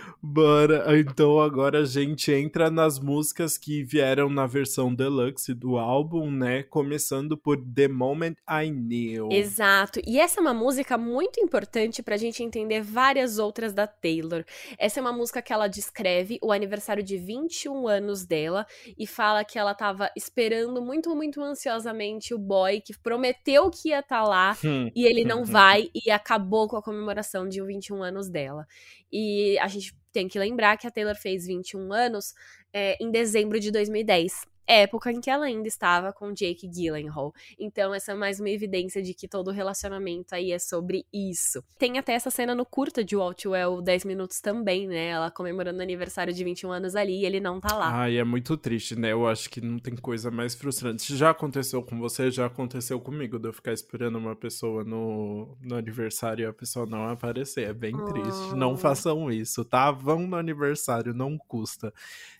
Bora, 0.22 0.98
então 0.98 1.40
agora 1.40 1.80
a 1.80 1.84
gente 1.84 2.30
entra 2.30 2.70
nas 2.70 2.98
músicas 2.98 3.56
que 3.56 3.82
vieram 3.82 4.28
na 4.28 4.46
versão 4.46 4.94
deluxe 4.94 5.54
do 5.54 5.78
álbum, 5.78 6.30
né? 6.30 6.62
Começando 6.62 7.38
por 7.38 7.56
The 7.56 7.88
Moment 7.88 8.34
I 8.46 8.70
Knew. 8.70 9.30
Exato. 9.32 9.98
E 10.06 10.20
essa 10.20 10.38
é 10.38 10.42
uma 10.42 10.52
música 10.52 10.98
muito 10.98 11.40
importante 11.40 12.02
pra 12.02 12.18
gente 12.18 12.42
entender 12.42 12.82
várias 12.82 13.38
outras 13.38 13.72
da 13.72 13.86
Taylor. 13.86 14.44
Essa 14.78 15.00
é 15.00 15.02
uma 15.02 15.12
música 15.12 15.40
que 15.40 15.54
ela 15.54 15.68
descreve 15.68 16.38
o 16.42 16.52
aniversário 16.52 17.02
de 17.02 17.16
21 17.16 17.88
anos 17.88 18.26
dela 18.26 18.66
e 18.98 19.06
fala 19.06 19.42
que 19.42 19.58
ela 19.58 19.72
tava 19.72 20.10
esperando 20.14 20.82
muito, 20.82 21.16
muito 21.16 21.40
ansiosamente 21.40 22.34
o 22.34 22.38
boy 22.38 22.82
que 22.82 22.92
prometeu 22.98 23.70
que 23.70 23.88
ia 23.88 24.00
estar 24.00 24.22
tá 24.22 24.28
lá 24.28 24.56
hum. 24.62 24.90
e 24.94 25.06
ele 25.06 25.24
não 25.24 25.46
vai 25.46 25.88
e 25.94 26.10
acabou 26.10 26.68
com 26.68 26.76
a 26.76 26.82
comemoração 26.82 27.48
de 27.48 27.62
21 27.62 28.02
anos 28.02 28.28
dela. 28.28 28.66
E 29.10 29.58
a 29.58 29.66
gente 29.66 29.98
tem 30.12 30.28
que 30.28 30.38
lembrar 30.38 30.76
que 30.76 30.86
a 30.86 30.90
Taylor 30.90 31.16
fez 31.16 31.46
21 31.46 31.92
anos 31.92 32.34
é, 32.72 32.96
em 33.00 33.10
dezembro 33.10 33.58
de 33.58 33.70
2010 33.70 34.46
época 34.70 35.10
em 35.10 35.20
que 35.20 35.30
ela 35.30 35.46
ainda 35.46 35.66
estava 35.66 36.12
com 36.12 36.32
Jake 36.32 36.68
Gyllenhaal. 36.68 37.34
Então, 37.58 37.92
essa 37.92 38.12
é 38.12 38.14
mais 38.14 38.38
uma 38.38 38.50
evidência 38.50 39.02
de 39.02 39.12
que 39.12 39.26
todo 39.26 39.50
relacionamento 39.50 40.34
aí 40.34 40.52
é 40.52 40.58
sobre 40.58 41.04
isso. 41.12 41.62
Tem 41.78 41.98
até 41.98 42.12
essa 42.12 42.30
cena 42.30 42.54
no 42.54 42.64
curta 42.64 43.02
de 43.02 43.16
Walt 43.16 43.44
Well 43.44 43.82
10 43.82 44.04
minutos 44.04 44.40
também, 44.40 44.86
né? 44.86 45.08
Ela 45.08 45.30
comemorando 45.30 45.78
o 45.78 45.82
aniversário 45.82 46.32
de 46.32 46.44
21 46.44 46.70
anos 46.70 46.94
ali 46.94 47.20
e 47.20 47.26
ele 47.26 47.40
não 47.40 47.60
tá 47.60 47.74
lá. 47.74 47.90
Ai, 47.92 48.18
é 48.18 48.24
muito 48.24 48.56
triste, 48.56 48.98
né? 48.98 49.12
Eu 49.12 49.26
acho 49.26 49.50
que 49.50 49.60
não 49.60 49.78
tem 49.78 49.96
coisa 49.96 50.30
mais 50.30 50.54
frustrante. 50.54 51.16
Já 51.16 51.30
aconteceu 51.30 51.82
com 51.82 51.98
você, 51.98 52.30
já 52.30 52.46
aconteceu 52.46 53.00
comigo, 53.00 53.38
de 53.38 53.48
eu 53.48 53.52
ficar 53.52 53.72
esperando 53.72 54.18
uma 54.18 54.36
pessoa 54.36 54.84
no, 54.84 55.56
no 55.60 55.76
aniversário 55.76 56.44
e 56.44 56.46
a 56.46 56.52
pessoa 56.52 56.86
não 56.86 57.08
aparecer. 57.08 57.68
É 57.68 57.72
bem 57.72 57.94
oh. 57.94 58.04
triste. 58.04 58.54
Não 58.54 58.76
façam 58.76 59.30
isso, 59.32 59.64
tá? 59.64 59.90
Vão 59.90 60.20
no 60.26 60.36
aniversário, 60.36 61.12
não 61.12 61.36
custa. 61.36 61.92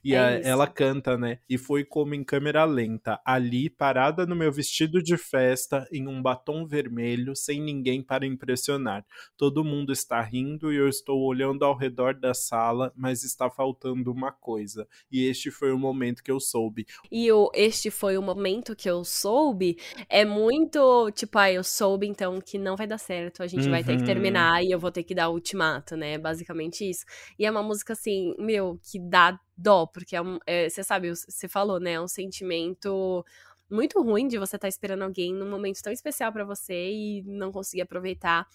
E 0.05 0.15
é 0.15 0.19
a, 0.19 0.31
ela 0.41 0.67
canta, 0.67 1.19
né? 1.19 1.39
E 1.49 1.59
foi 1.59 1.85
como 1.85 2.20
em 2.21 2.25
câmera 2.25 2.65
lenta, 2.65 3.19
ali, 3.25 3.71
parada 3.71 4.27
no 4.27 4.37
meu 4.37 4.53
vestido 4.53 5.03
de 5.03 5.17
festa, 5.17 5.89
em 5.91 6.07
um 6.07 6.21
batom 6.21 6.67
vermelho, 6.67 7.35
sem 7.35 7.63
ninguém 7.63 8.03
para 8.03 8.27
impressionar. 8.27 9.05
Todo 9.37 9.65
mundo 9.65 9.91
está 9.91 10.21
rindo 10.21 10.71
e 10.71 10.77
eu 10.77 10.87
estou 10.87 11.23
olhando 11.23 11.65
ao 11.65 11.75
redor 11.75 12.15
da 12.15 12.35
sala, 12.35 12.93
mas 12.95 13.25
está 13.25 13.49
faltando 13.49 14.13
uma 14.13 14.31
coisa. 14.31 14.87
E 15.11 15.25
este 15.25 15.51
foi 15.51 15.73
o 15.73 15.79
momento 15.79 16.23
que 16.23 16.31
eu 16.31 16.39
soube. 16.39 16.87
E 17.11 17.33
o 17.33 17.51
este 17.55 17.91
foi 17.91 18.19
o 18.19 18.23
momento 18.23 18.77
que 18.77 18.89
eu 18.91 19.03
soube 19.03 19.79
é 20.09 20.25
muito 20.25 21.11
tipo, 21.13 21.39
ah, 21.39 21.51
eu 21.51 21.65
soube 21.65 22.07
então 22.07 22.41
que 22.41 22.59
não 22.59 22.77
vai 22.77 22.87
dar 22.87 22.99
certo, 22.99 23.43
a 23.43 23.47
gente 23.47 23.65
uhum. 23.65 23.71
vai 23.71 23.83
ter 23.83 23.95
que 23.95 24.01
uhum. 24.01 24.07
terminar 24.07 24.63
e 24.63 24.71
eu 24.71 24.79
vou 24.79 24.93
ter 24.93 25.03
que 25.03 25.15
dar 25.15 25.31
o 25.31 25.35
ultimato, 25.35 25.97
né? 25.97 26.19
Basicamente 26.19 26.89
isso. 26.89 27.05
E 27.39 27.47
é 27.47 27.51
uma 27.51 27.63
música 27.63 27.95
assim, 27.95 28.35
meu, 28.39 28.79
que 28.83 28.99
dá 28.99 29.39
dó, 29.61 29.87
porque 29.87 30.17
é, 30.17 30.23
um, 30.23 30.39
é 30.47 30.69
você 30.69 30.83
sabe, 30.83 31.11
você 31.11 31.49
falou, 31.49 31.79
né? 31.79 31.93
É 31.93 32.01
um 32.01 32.09
sentimento 32.09 33.25
muito 33.71 34.03
ruim 34.03 34.27
de 34.27 34.37
você 34.37 34.57
estar 34.57 34.67
tá 34.67 34.69
esperando 34.69 35.03
alguém 35.03 35.33
num 35.33 35.49
momento 35.49 35.81
tão 35.81 35.93
especial 35.93 36.33
para 36.33 36.45
você 36.45 36.91
e 36.91 37.23
não 37.23 37.53
conseguir 37.53 37.83
aproveitar. 37.83 38.47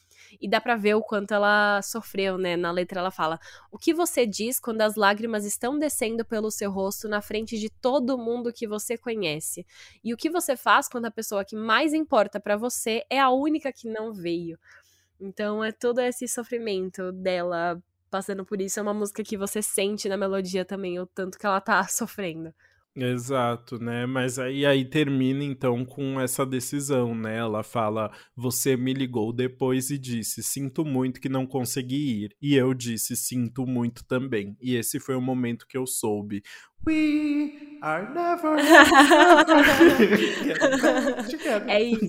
E 0.42 0.48
dá 0.48 0.60
para 0.60 0.76
ver 0.76 0.96
o 0.96 1.02
quanto 1.02 1.34
ela 1.34 1.82
sofreu, 1.82 2.38
né? 2.38 2.58
Na 2.58 2.72
letra 2.72 3.00
ela 3.00 3.12
fala: 3.12 3.40
"O 3.72 3.78
que 3.78 3.94
você 3.94 4.26
diz 4.26 4.60
quando 4.60 4.82
as 4.82 4.96
lágrimas 4.96 5.46
estão 5.46 5.80
descendo 5.80 6.26
pelo 6.26 6.52
seu 6.52 6.70
rosto 6.70 7.08
na 7.08 7.22
frente 7.22 7.58
de 7.58 7.70
todo 7.70 8.18
mundo 8.18 8.52
que 8.52 8.68
você 8.68 8.98
conhece? 8.98 9.66
E 10.04 10.14
o 10.14 10.18
que 10.18 10.30
você 10.30 10.58
faz 10.58 10.88
quando 10.90 11.06
a 11.06 11.12
pessoa 11.12 11.46
que 11.46 11.56
mais 11.56 11.94
importa 11.94 12.40
para 12.40 12.58
você 12.58 13.04
é 13.10 13.20
a 13.20 13.30
única 13.30 13.72
que 13.72 13.88
não 13.88 14.14
veio?" 14.14 14.60
Então 15.20 15.64
é 15.64 15.72
todo 15.72 16.00
esse 16.00 16.28
sofrimento 16.28 17.12
dela 17.14 17.82
passando 18.10 18.46
por 18.46 18.62
isso. 18.62 18.80
É 18.80 18.84
uma 18.84 18.94
música 18.94 19.24
que 19.24 19.38
você 19.38 19.62
sente 19.62 20.08
na 20.10 20.18
melodia 20.18 20.66
também, 20.66 21.00
o 21.00 21.06
tanto 21.06 21.38
que 21.38 21.46
ela 21.46 21.62
tá 21.62 21.84
sofrendo. 21.90 22.54
Exato, 22.98 23.78
né? 23.78 24.06
Mas 24.06 24.40
aí, 24.40 24.66
aí 24.66 24.86
termina 24.86 25.44
então 25.44 25.84
com 25.84 26.18
essa 26.18 26.46
decisão, 26.46 27.14
né? 27.14 27.38
Ela 27.38 27.62
fala: 27.62 28.10
Você 28.38 28.78
me 28.78 28.94
ligou 28.94 29.34
depois 29.34 29.90
e 29.90 29.98
disse: 29.98 30.42
Sinto 30.42 30.86
muito 30.86 31.20
que 31.20 31.28
não 31.28 31.46
consegui 31.46 32.24
ir. 32.24 32.36
E 32.42 32.56
eu 32.56 32.74
disse: 32.74 33.14
Sinto 33.18 33.68
muito 33.68 34.06
também. 34.06 34.56
E 34.62 34.76
esse 34.76 34.98
foi 34.98 35.14
o 35.14 35.22
momento 35.22 35.68
que 35.68 35.78
eu 35.78 35.86
soube. 35.86 36.42
We 36.86 37.66
are 37.82 38.08
never 38.14 38.56
É 41.68 41.82
isso. 41.84 42.08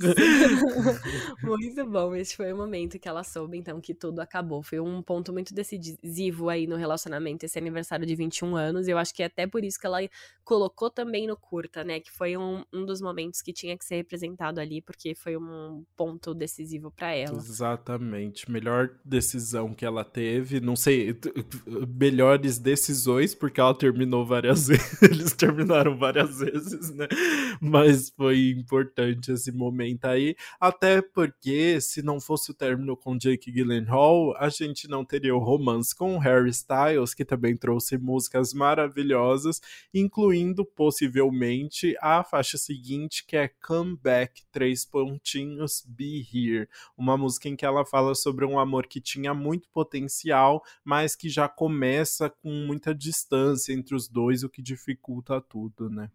muito 1.43 1.87
bom. 1.87 2.15
Esse 2.15 2.37
foi 2.37 2.53
o 2.53 2.57
momento 2.57 2.99
que 2.99 3.09
ela 3.09 3.23
soube, 3.23 3.59
então, 3.59 3.81
que 3.81 3.95
tudo 3.95 4.21
acabou. 4.21 4.63
Foi 4.63 4.81
um 4.81 5.03
ponto 5.03 5.33
muito 5.33 5.55
decisivo 5.55 6.49
aí 6.49 6.67
no 6.67 6.77
relacionamento, 6.77 7.45
esse 7.45 7.59
aniversário 7.59 8.07
de 8.07 8.15
21 8.15 8.57
anos. 8.57 8.89
Eu 8.89 8.97
acho 8.99 9.15
que 9.15 9.23
é 9.23 9.27
até 9.27 9.47
por 9.47 9.65
isso 9.65 9.79
que 9.79 9.87
ela 9.87 9.99
colocou 10.45 10.91
também 10.91 11.27
no 11.27 11.37
curta, 11.37 11.85
né? 11.85 12.01
Que 12.01 12.11
foi 12.11 12.37
um, 12.37 12.65
um 12.73 12.85
dos 12.87 13.01
momentos 13.01 13.43
que 13.43 13.53
tinha 13.53 13.77
que 13.77 13.85
ser 13.85 13.97
representado 13.97 14.61
ali, 14.61 14.81
porque 14.81 15.15
foi 15.15 15.37
um 15.37 15.85
ponto 15.97 16.35
decisivo 16.35 16.91
para 16.91 17.13
ela. 17.13 17.37
Exatamente. 17.37 18.51
Melhor 18.51 18.91
decisão 19.05 19.75
que 19.75 19.85
ela 19.85 20.05
teve. 20.05 20.61
Não 20.61 20.77
sei, 20.77 21.19
melhores 21.89 22.59
decisões, 22.59 23.35
porque 23.35 23.61
ela 23.61 23.75
terminou 23.75 24.25
várias 24.25 24.66
vezes, 24.67 25.03
eles 25.03 25.33
terminaram 25.33 25.97
várias 25.97 26.39
vezes, 26.39 26.95
né? 26.95 27.07
Mas 27.61 28.11
foi 28.11 28.51
importante 28.51 29.33
esse 29.33 29.53
momento 29.53 30.05
aí, 30.07 30.37
até 30.61 31.01
porque 31.01 31.81
se 31.81 32.03
não 32.03 32.21
fosse 32.21 32.51
o 32.51 32.55
término 32.55 32.97
com 32.97 33.17
Jake 33.17 33.51
Gyllenhaal, 33.51 34.37
a 34.37 34.49
gente 34.49 34.89
não 34.89 35.05
teria 35.05 35.35
o 35.35 35.39
romance 35.39 35.95
com 35.95 36.19
Harry 36.19 36.51
Styles, 36.51 37.15
que 37.15 37.25
também 37.25 37.57
trouxe 37.57 37.99
músicas 37.99 38.53
maravilhosas, 38.53 39.61
incluindo 39.93 40.65
possivelmente 40.65 41.97
a 42.01 42.23
faixa 42.23 42.59
seguinte, 42.59 43.25
que 43.27 43.37
é 43.37 43.49
Come 43.67 43.97
Back, 43.97 44.43
três 44.51 44.85
pontinhos, 44.85 45.85
Be 45.87 46.27
Here, 46.33 46.69
uma 46.97 47.17
música 47.17 47.49
em 47.49 47.57
que 47.57 47.65
ela 47.65 47.85
fala 47.85 48.15
sobre 48.15 48.45
um 48.45 48.59
amor 48.59 48.87
que 48.87 49.01
tinha 49.01 49.35
muito 49.35 49.69
potencial, 49.71 50.63
mas 50.85 51.15
que 51.15 51.29
já 51.29 51.49
começa 51.49 52.31
com 52.31 52.51
muita 52.51 52.95
distância 52.95 53.73
entre 53.73 53.95
os 53.95 54.09
dois, 54.09 54.43
o 54.43 54.49
que 54.57 54.63
dificulta 54.63 55.39
tudo, 55.39 55.91
né? 55.91 56.11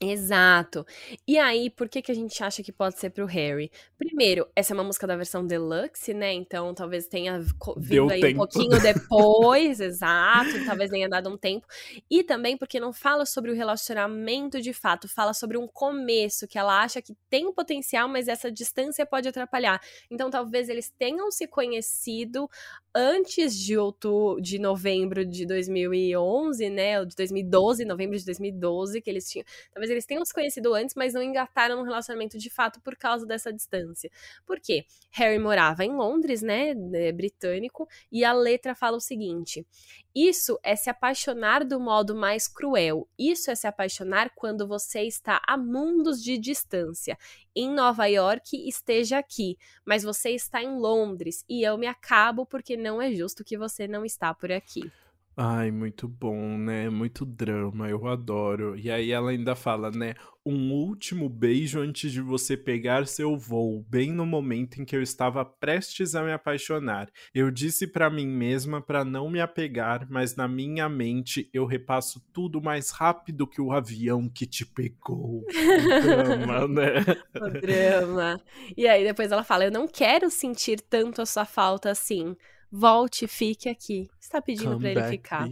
Exato. 0.00 0.84
E 1.26 1.38
aí, 1.38 1.70
por 1.70 1.88
que, 1.88 2.02
que 2.02 2.10
a 2.10 2.14
gente 2.14 2.42
acha 2.42 2.62
que 2.62 2.72
pode 2.72 2.98
ser 2.98 3.10
pro 3.10 3.26
Harry? 3.26 3.70
Primeiro, 3.96 4.46
essa 4.54 4.72
é 4.72 4.74
uma 4.74 4.82
música 4.82 5.06
da 5.06 5.16
versão 5.16 5.46
deluxe, 5.46 6.12
né? 6.12 6.32
Então 6.32 6.74
talvez 6.74 7.06
tenha 7.06 7.38
vindo 7.76 8.08
Deu 8.08 8.10
aí 8.10 8.20
tempo. 8.20 8.34
um 8.34 8.38
pouquinho 8.38 8.70
depois, 8.82 9.80
exato. 9.80 10.64
Talvez 10.66 10.90
tenha 10.90 11.08
dado 11.08 11.30
um 11.30 11.36
tempo. 11.36 11.66
E 12.10 12.22
também 12.24 12.56
porque 12.56 12.80
não 12.80 12.92
fala 12.92 13.24
sobre 13.24 13.50
o 13.50 13.54
relacionamento 13.54 14.60
de 14.60 14.72
fato, 14.72 15.08
fala 15.08 15.32
sobre 15.32 15.56
um 15.56 15.68
começo 15.68 16.48
que 16.48 16.58
ela 16.58 16.82
acha 16.82 17.00
que 17.00 17.14
tem 17.30 17.52
potencial, 17.52 18.08
mas 18.08 18.26
essa 18.28 18.50
distância 18.50 19.06
pode 19.06 19.28
atrapalhar. 19.28 19.80
Então 20.10 20.28
talvez 20.28 20.68
eles 20.68 20.92
tenham 20.98 21.30
se 21.30 21.46
conhecido 21.46 22.48
antes 22.94 23.56
de 23.58 23.76
outubro, 23.76 24.40
de 24.40 24.58
novembro 24.58 25.24
de 25.24 25.46
2011, 25.46 26.70
né? 26.70 27.00
Ou 27.00 27.06
de 27.06 27.16
2012, 27.16 27.84
novembro 27.84 28.16
de 28.16 28.24
2012, 28.24 29.00
que 29.00 29.10
eles 29.10 29.28
tinham. 29.28 29.44
Talvez 29.72 29.83
eles 29.90 30.06
tenham 30.06 30.24
se 30.24 30.32
conhecido 30.32 30.74
antes, 30.74 30.94
mas 30.94 31.14
não 31.14 31.22
engataram 31.22 31.80
um 31.80 31.82
relacionamento 31.82 32.38
de 32.38 32.50
fato 32.50 32.80
por 32.80 32.96
causa 32.96 33.26
dessa 33.26 33.52
distância. 33.52 34.10
Por 34.46 34.60
quê? 34.60 34.84
Harry 35.10 35.38
morava 35.38 35.84
em 35.84 35.92
Londres, 35.92 36.42
né? 36.42 36.74
É 36.94 37.12
britânico, 37.12 37.88
e 38.10 38.24
a 38.24 38.32
letra 38.32 38.74
fala 38.74 38.96
o 38.96 39.00
seguinte: 39.00 39.66
Isso 40.14 40.58
é 40.62 40.76
se 40.76 40.90
apaixonar 40.90 41.64
do 41.64 41.78
modo 41.80 42.14
mais 42.14 42.48
cruel. 42.48 43.08
Isso 43.18 43.50
é 43.50 43.54
se 43.54 43.66
apaixonar 43.66 44.30
quando 44.34 44.66
você 44.66 45.02
está 45.02 45.40
a 45.46 45.56
mundos 45.56 46.22
de 46.22 46.38
distância. 46.38 47.18
Em 47.54 47.70
Nova 47.70 48.06
York, 48.06 48.68
esteja 48.68 49.18
aqui, 49.18 49.56
mas 49.84 50.02
você 50.02 50.30
está 50.30 50.62
em 50.62 50.76
Londres 50.76 51.44
e 51.48 51.62
eu 51.62 51.78
me 51.78 51.86
acabo 51.86 52.44
porque 52.44 52.76
não 52.76 53.00
é 53.00 53.12
justo 53.12 53.44
que 53.44 53.56
você 53.56 53.86
não 53.86 54.04
está 54.04 54.34
por 54.34 54.50
aqui. 54.50 54.90
Ai, 55.36 55.72
muito 55.72 56.06
bom, 56.06 56.56
né? 56.56 56.88
Muito 56.88 57.24
drama, 57.24 57.88
eu 57.88 58.06
adoro. 58.06 58.78
E 58.78 58.88
aí 58.88 59.10
ela 59.10 59.30
ainda 59.30 59.56
fala, 59.56 59.90
né? 59.90 60.14
Um 60.46 60.72
último 60.72 61.28
beijo 61.28 61.80
antes 61.80 62.12
de 62.12 62.20
você 62.20 62.56
pegar 62.56 63.06
seu 63.08 63.36
voo, 63.36 63.84
bem 63.88 64.12
no 64.12 64.24
momento 64.24 64.80
em 64.80 64.84
que 64.84 64.94
eu 64.94 65.02
estava 65.02 65.44
prestes 65.44 66.14
a 66.14 66.22
me 66.22 66.32
apaixonar. 66.32 67.08
Eu 67.34 67.50
disse 67.50 67.86
para 67.86 68.08
mim 68.08 68.28
mesma 68.28 68.80
para 68.80 69.04
não 69.04 69.28
me 69.28 69.40
apegar, 69.40 70.06
mas 70.08 70.36
na 70.36 70.46
minha 70.46 70.88
mente 70.88 71.50
eu 71.52 71.64
repasso 71.66 72.24
tudo 72.32 72.62
mais 72.62 72.90
rápido 72.90 73.46
que 73.46 73.60
o 73.60 73.72
avião 73.72 74.28
que 74.28 74.46
te 74.46 74.64
pegou. 74.64 75.42
O 75.42 75.46
drama, 76.00 76.68
né? 76.68 77.00
O 77.40 77.50
drama. 77.60 78.40
E 78.76 78.86
aí 78.86 79.02
depois 79.02 79.32
ela 79.32 79.42
fala: 79.42 79.64
Eu 79.64 79.72
não 79.72 79.88
quero 79.88 80.30
sentir 80.30 80.80
tanto 80.80 81.22
a 81.22 81.26
sua 81.26 81.44
falta 81.44 81.90
assim. 81.90 82.36
Volte, 82.76 83.28
fique 83.28 83.68
aqui. 83.68 84.10
Está 84.20 84.42
pedindo 84.42 84.72
Come 84.72 84.92
pra 84.92 85.06
ele 85.06 85.10
ficar. 85.16 85.48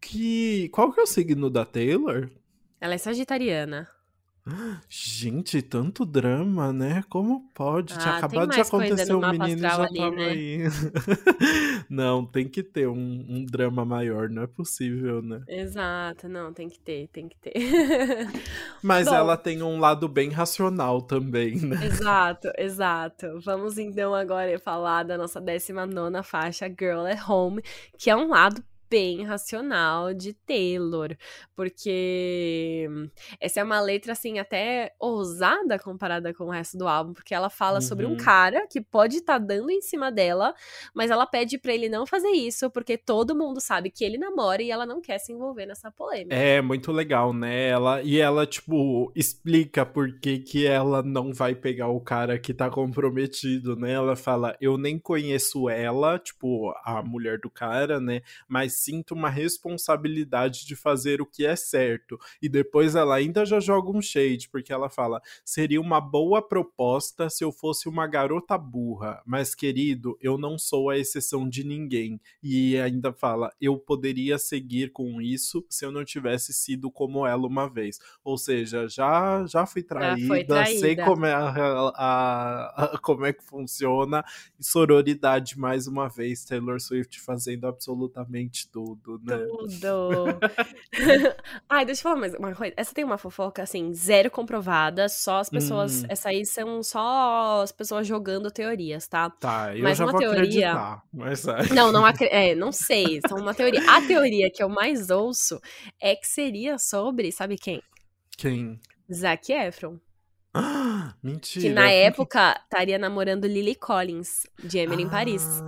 Que... 0.00 0.68
Qual 0.70 0.92
que 0.92 0.98
é 0.98 1.04
o 1.04 1.06
signo 1.06 1.48
da 1.48 1.64
Taylor? 1.64 2.28
Ela 2.80 2.94
é 2.94 2.98
sagitariana. 2.98 3.88
Gente, 4.88 5.62
tanto 5.62 6.04
drama, 6.04 6.72
né? 6.72 7.04
Como 7.08 7.48
pode? 7.54 7.94
Ah, 7.94 7.98
Tinha 7.98 8.16
acabado 8.16 8.50
de 8.50 8.60
acontecer 8.60 9.14
um 9.14 9.30
menino 9.30 9.60
já 9.60 9.84
ali, 9.84 9.96
tava 9.96 10.16
né? 10.16 10.26
aí. 10.26 10.58
não, 11.88 12.24
tem 12.24 12.48
que 12.48 12.62
ter 12.62 12.88
um, 12.88 13.24
um, 13.28 13.44
drama 13.44 13.84
maior, 13.84 14.28
não 14.28 14.42
é 14.42 14.46
possível, 14.46 15.22
né? 15.22 15.42
Exato, 15.48 16.28
não, 16.28 16.52
tem 16.52 16.68
que 16.68 16.78
ter, 16.78 17.08
tem 17.08 17.28
que 17.28 17.36
ter. 17.38 17.52
Mas 18.82 19.06
Bom, 19.06 19.14
ela 19.14 19.36
tem 19.36 19.62
um 19.62 19.78
lado 19.78 20.08
bem 20.08 20.30
racional 20.30 21.02
também, 21.02 21.56
né? 21.62 21.86
Exato, 21.86 22.50
exato. 22.58 23.40
Vamos 23.44 23.78
então 23.78 24.14
agora 24.14 24.58
falar 24.58 25.04
da 25.04 25.16
nossa 25.16 25.40
19 25.40 26.22
faixa, 26.22 26.68
Girl 26.68 27.06
at 27.06 27.28
Home, 27.28 27.62
que 27.98 28.10
é 28.10 28.16
um 28.16 28.28
lado 28.28 28.62
bem 28.94 29.24
racional 29.24 30.14
de 30.14 30.32
Taylor, 30.32 31.16
porque 31.56 32.88
essa 33.40 33.58
é 33.58 33.64
uma 33.64 33.80
letra 33.80 34.12
assim 34.12 34.38
até 34.38 34.94
ousada 35.00 35.80
comparada 35.80 36.32
com 36.32 36.44
o 36.44 36.50
resto 36.50 36.78
do 36.78 36.86
álbum, 36.86 37.12
porque 37.12 37.34
ela 37.34 37.50
fala 37.50 37.78
uhum. 37.78 37.80
sobre 37.80 38.06
um 38.06 38.10
uhum. 38.10 38.16
cara 38.16 38.68
que 38.68 38.80
pode 38.80 39.16
estar 39.16 39.40
tá 39.40 39.44
dando 39.44 39.68
em 39.68 39.80
cima 39.80 40.12
dela, 40.12 40.54
mas 40.94 41.10
ela 41.10 41.26
pede 41.26 41.58
para 41.58 41.74
ele 41.74 41.88
não 41.88 42.06
fazer 42.06 42.28
isso, 42.28 42.70
porque 42.70 42.96
todo 42.96 43.34
mundo 43.34 43.60
sabe 43.60 43.90
que 43.90 44.04
ele 44.04 44.16
namora 44.16 44.62
e 44.62 44.70
ela 44.70 44.86
não 44.86 45.00
quer 45.00 45.18
se 45.18 45.32
envolver 45.32 45.66
nessa 45.66 45.90
polêmica. 45.90 46.32
É 46.36 46.62
muito 46.62 46.92
legal, 46.92 47.32
né? 47.32 47.70
Ela 47.70 48.00
e 48.00 48.20
ela 48.20 48.46
tipo 48.46 49.10
explica 49.16 49.84
por 49.84 50.20
que 50.20 50.38
que 50.38 50.66
ela 50.68 51.02
não 51.02 51.32
vai 51.32 51.52
pegar 51.56 51.88
o 51.88 52.00
cara 52.00 52.38
que 52.38 52.54
tá 52.54 52.70
comprometido, 52.70 53.74
né? 53.74 53.90
Ela 53.90 54.14
fala: 54.14 54.56
"Eu 54.60 54.78
nem 54.78 55.00
conheço 55.00 55.68
ela, 55.68 56.16
tipo, 56.16 56.72
a 56.84 57.02
mulher 57.02 57.40
do 57.40 57.50
cara, 57.50 57.98
né? 57.98 58.20
Mas 58.48 58.83
sinto 58.84 59.14
uma 59.14 59.30
responsabilidade 59.30 60.66
de 60.66 60.76
fazer 60.76 61.20
o 61.20 61.26
que 61.26 61.46
é 61.46 61.56
certo. 61.56 62.18
E 62.40 62.48
depois 62.48 62.94
ela 62.94 63.14
ainda 63.14 63.44
já 63.44 63.60
joga 63.60 63.90
um 63.90 64.02
shade, 64.02 64.48
porque 64.48 64.72
ela 64.72 64.90
fala: 64.90 65.20
seria 65.44 65.80
uma 65.80 66.00
boa 66.00 66.42
proposta 66.42 67.30
se 67.30 67.42
eu 67.42 67.50
fosse 67.50 67.88
uma 67.88 68.06
garota 68.06 68.58
burra, 68.58 69.22
mas 69.26 69.54
querido, 69.54 70.18
eu 70.20 70.36
não 70.36 70.58
sou 70.58 70.90
a 70.90 70.98
exceção 70.98 71.48
de 71.48 71.64
ninguém. 71.64 72.20
E 72.42 72.76
ainda 72.78 73.12
fala: 73.12 73.52
eu 73.60 73.78
poderia 73.78 74.38
seguir 74.38 74.92
com 74.92 75.20
isso 75.20 75.64
se 75.68 75.84
eu 75.84 75.92
não 75.92 76.04
tivesse 76.04 76.52
sido 76.52 76.90
como 76.90 77.26
ela 77.26 77.46
uma 77.46 77.68
vez. 77.68 77.98
Ou 78.22 78.36
seja, 78.36 78.86
já 78.88 79.44
já 79.46 79.66
fui 79.66 79.82
traída, 79.82 80.36
já 80.38 80.44
traída. 80.44 80.80
sei 80.80 80.96
como 80.96 81.24
é 81.24 81.32
a, 81.32 81.48
a, 81.48 82.84
a, 82.84 82.98
como 82.98 83.24
é 83.24 83.32
que 83.32 83.44
funciona. 83.44 84.24
E 84.58 84.64
sororidade 84.64 85.58
mais 85.58 85.86
uma 85.86 86.08
vez, 86.08 86.44
Taylor 86.44 86.80
Swift 86.80 87.20
fazendo 87.20 87.66
absolutamente 87.66 88.70
tudo, 88.74 89.20
né? 89.22 89.38
Tudo. 89.38 90.40
Ai, 91.70 91.84
deixa 91.86 92.00
eu 92.00 92.02
falar 92.02 92.16
mais 92.16 92.34
uma 92.34 92.52
coisa. 92.52 92.74
Essa 92.76 92.92
tem 92.92 93.04
uma 93.04 93.16
fofoca 93.16 93.62
assim, 93.62 93.94
zero 93.94 94.32
comprovada, 94.32 95.08
só 95.08 95.38
as 95.38 95.48
pessoas, 95.48 96.02
hum. 96.02 96.06
essa 96.08 96.30
aí 96.30 96.44
são 96.44 96.82
só 96.82 97.62
as 97.62 97.70
pessoas 97.70 98.04
jogando 98.04 98.50
teorias, 98.50 99.06
tá? 99.06 99.30
Tá, 99.30 99.76
eu 99.76 99.84
mas 99.84 99.96
já 99.96 100.04
uma 100.04 100.10
vou 100.10 100.20
teoria. 100.20 100.72
Acreditar, 100.72 101.02
mas 101.12 101.46
é. 101.46 101.72
Não, 101.72 101.92
não 101.92 102.04
acre... 102.04 102.26
é, 102.32 102.56
não 102.56 102.72
sei, 102.72 103.20
são 103.28 103.38
uma 103.38 103.54
teoria. 103.54 103.80
A 103.88 104.02
teoria 104.02 104.50
que 104.50 104.60
eu 104.60 104.68
mais 104.68 105.08
ouço 105.08 105.60
é 106.00 106.16
que 106.16 106.26
seria 106.26 106.76
sobre, 106.76 107.30
sabe 107.30 107.56
quem? 107.56 107.80
Quem? 108.36 108.80
Zac 109.12 109.52
Efron. 109.52 110.00
mentira. 111.22 111.68
Que 111.68 111.72
na 111.72 111.90
época 111.90 112.60
estaria 112.64 112.98
namorando 112.98 113.46
Lily 113.46 113.76
Collins, 113.76 114.48
de 114.58 114.78
Emily 114.78 115.04
ah, 115.04 115.06
em 115.06 115.10
Paris. 115.10 115.62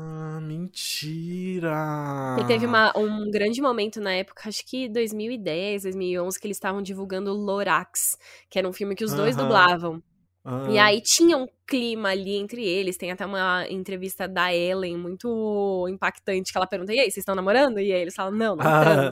Mentira! 0.47 2.37
E 2.41 2.47
teve 2.47 2.67
uma, 2.67 2.97
um 2.97 3.31
grande 3.31 3.61
momento 3.61 4.01
na 4.01 4.13
época, 4.13 4.49
acho 4.49 4.65
que 4.65 4.89
2010, 4.89 5.83
2011, 5.83 6.39
que 6.39 6.47
eles 6.47 6.57
estavam 6.57 6.81
divulgando 6.81 7.33
Lorax, 7.33 8.17
que 8.49 8.59
era 8.59 8.69
um 8.69 8.73
filme 8.73 8.95
que 8.95 9.05
os 9.05 9.13
dois 9.13 9.35
dublavam. 9.37 10.03
E 10.71 10.79
aí 10.79 11.01
tinha 11.01 11.37
um 11.37 11.49
clima 11.67 12.11
ali 12.11 12.37
entre 12.37 12.65
eles. 12.65 12.97
Tem 12.97 13.11
até 13.11 13.27
uma 13.27 13.67
entrevista 13.69 14.29
da 14.29 14.55
Ellen 14.55 14.97
muito 14.97 15.89
impactante 15.89 16.53
que 16.53 16.57
ela 16.57 16.69
pergunta: 16.69 16.95
E 16.95 17.01
aí, 17.01 17.07
vocês 17.07 17.19
estão 17.19 17.35
namorando? 17.35 17.81
E 17.81 17.93
aí 17.93 18.01
eles 18.01 18.15
falam: 18.15 18.31
Não, 18.31 18.55
não 18.55 18.65
ah. 18.65 19.11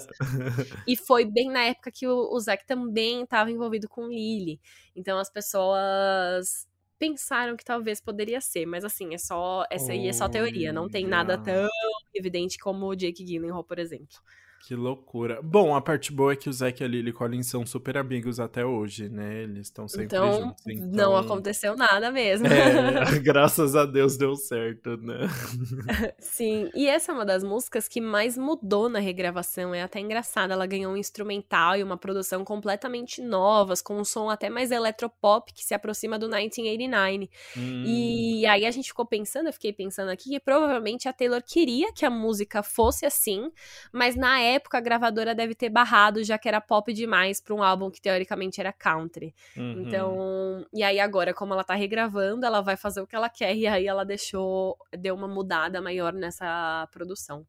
e 0.86 0.96
foi 0.96 1.24
bem 1.24 1.50
na 1.50 1.64
época 1.64 1.90
que 1.90 2.06
o, 2.06 2.32
o 2.32 2.38
Zack 2.38 2.64
também 2.64 3.24
estava 3.24 3.50
envolvido 3.50 3.88
com 3.88 4.06
Lily. 4.06 4.60
Então 4.94 5.18
as 5.18 5.28
pessoas 5.28 6.68
pensaram 7.04 7.56
que 7.56 7.64
talvez 7.64 8.00
poderia 8.00 8.40
ser, 8.40 8.64
mas 8.66 8.84
assim, 8.84 9.14
é 9.14 9.18
só 9.18 9.64
essa 9.70 9.92
aí 9.92 10.08
é 10.08 10.12
só 10.12 10.28
teoria, 10.28 10.72
não 10.72 10.88
tem 10.88 11.06
nada 11.06 11.36
tão 11.36 11.68
evidente 12.14 12.58
como 12.58 12.86
o 12.86 12.96
Jake 12.96 13.22
Gyllenhaal, 13.24 13.62
por 13.62 13.78
exemplo. 13.78 14.18
Que 14.66 14.74
loucura. 14.74 15.42
Bom, 15.42 15.76
a 15.76 15.80
parte 15.82 16.10
boa 16.10 16.32
é 16.32 16.36
que 16.36 16.48
o 16.48 16.52
Zack 16.52 16.82
e 16.82 16.86
a 16.86 16.88
Lily 16.88 17.12
Collins 17.12 17.48
são 17.48 17.66
super 17.66 17.98
amigos 17.98 18.40
até 18.40 18.64
hoje, 18.64 19.10
né? 19.10 19.42
Eles 19.42 19.66
estão 19.66 19.86
sempre 19.86 20.06
então, 20.06 20.40
juntos. 20.40 20.64
Então, 20.66 20.88
não 20.90 21.16
aconteceu 21.18 21.76
nada 21.76 22.10
mesmo. 22.10 22.46
É, 22.46 23.18
graças 23.20 23.76
a 23.76 23.84
Deus 23.84 24.16
deu 24.16 24.34
certo, 24.36 24.96
né? 24.96 25.28
Sim, 26.18 26.70
e 26.74 26.86
essa 26.86 27.12
é 27.12 27.14
uma 27.14 27.26
das 27.26 27.44
músicas 27.44 27.86
que 27.86 28.00
mais 28.00 28.38
mudou 28.38 28.88
na 28.88 29.00
regravação. 29.00 29.74
É 29.74 29.82
até 29.82 30.00
engraçado, 30.00 30.54
ela 30.54 30.64
ganhou 30.64 30.94
um 30.94 30.96
instrumental 30.96 31.76
e 31.76 31.82
uma 31.82 31.98
produção 31.98 32.42
completamente 32.42 33.20
novas, 33.20 33.82
com 33.82 33.98
um 33.98 34.04
som 34.04 34.30
até 34.30 34.48
mais 34.48 34.70
eletropop 34.70 35.52
que 35.52 35.62
se 35.62 35.74
aproxima 35.74 36.18
do 36.18 36.24
1989. 36.24 37.28
Hum. 37.54 37.84
E 37.86 38.46
aí 38.46 38.64
a 38.64 38.70
gente 38.70 38.88
ficou 38.88 39.04
pensando, 39.04 39.48
eu 39.48 39.52
fiquei 39.52 39.74
pensando 39.74 40.08
aqui, 40.08 40.30
que 40.30 40.40
provavelmente 40.40 41.06
a 41.06 41.12
Taylor 41.12 41.42
queria 41.46 41.92
que 41.92 42.06
a 42.06 42.10
música 42.10 42.62
fosse 42.62 43.04
assim, 43.04 43.52
mas 43.92 44.16
na 44.16 44.40
época 44.40 44.53
época 44.54 44.78
a 44.78 44.80
gravadora 44.80 45.34
deve 45.34 45.54
ter 45.54 45.68
barrado, 45.68 46.24
já 46.24 46.38
que 46.38 46.48
era 46.48 46.60
pop 46.60 46.92
demais 46.92 47.40
para 47.40 47.54
um 47.54 47.62
álbum 47.62 47.90
que 47.90 48.00
teoricamente 48.00 48.60
era 48.60 48.72
country. 48.72 49.34
Uhum. 49.56 49.82
Então, 49.82 50.66
e 50.72 50.82
aí 50.82 51.00
agora, 51.00 51.34
como 51.34 51.52
ela 51.52 51.64
tá 51.64 51.74
regravando, 51.74 52.46
ela 52.46 52.60
vai 52.60 52.76
fazer 52.76 53.00
o 53.00 53.06
que 53.06 53.16
ela 53.16 53.28
quer, 53.28 53.54
e 53.56 53.66
aí 53.66 53.86
ela 53.86 54.04
deixou, 54.04 54.76
deu 54.98 55.14
uma 55.14 55.28
mudada 55.28 55.80
maior 55.80 56.12
nessa 56.12 56.88
produção. 56.92 57.46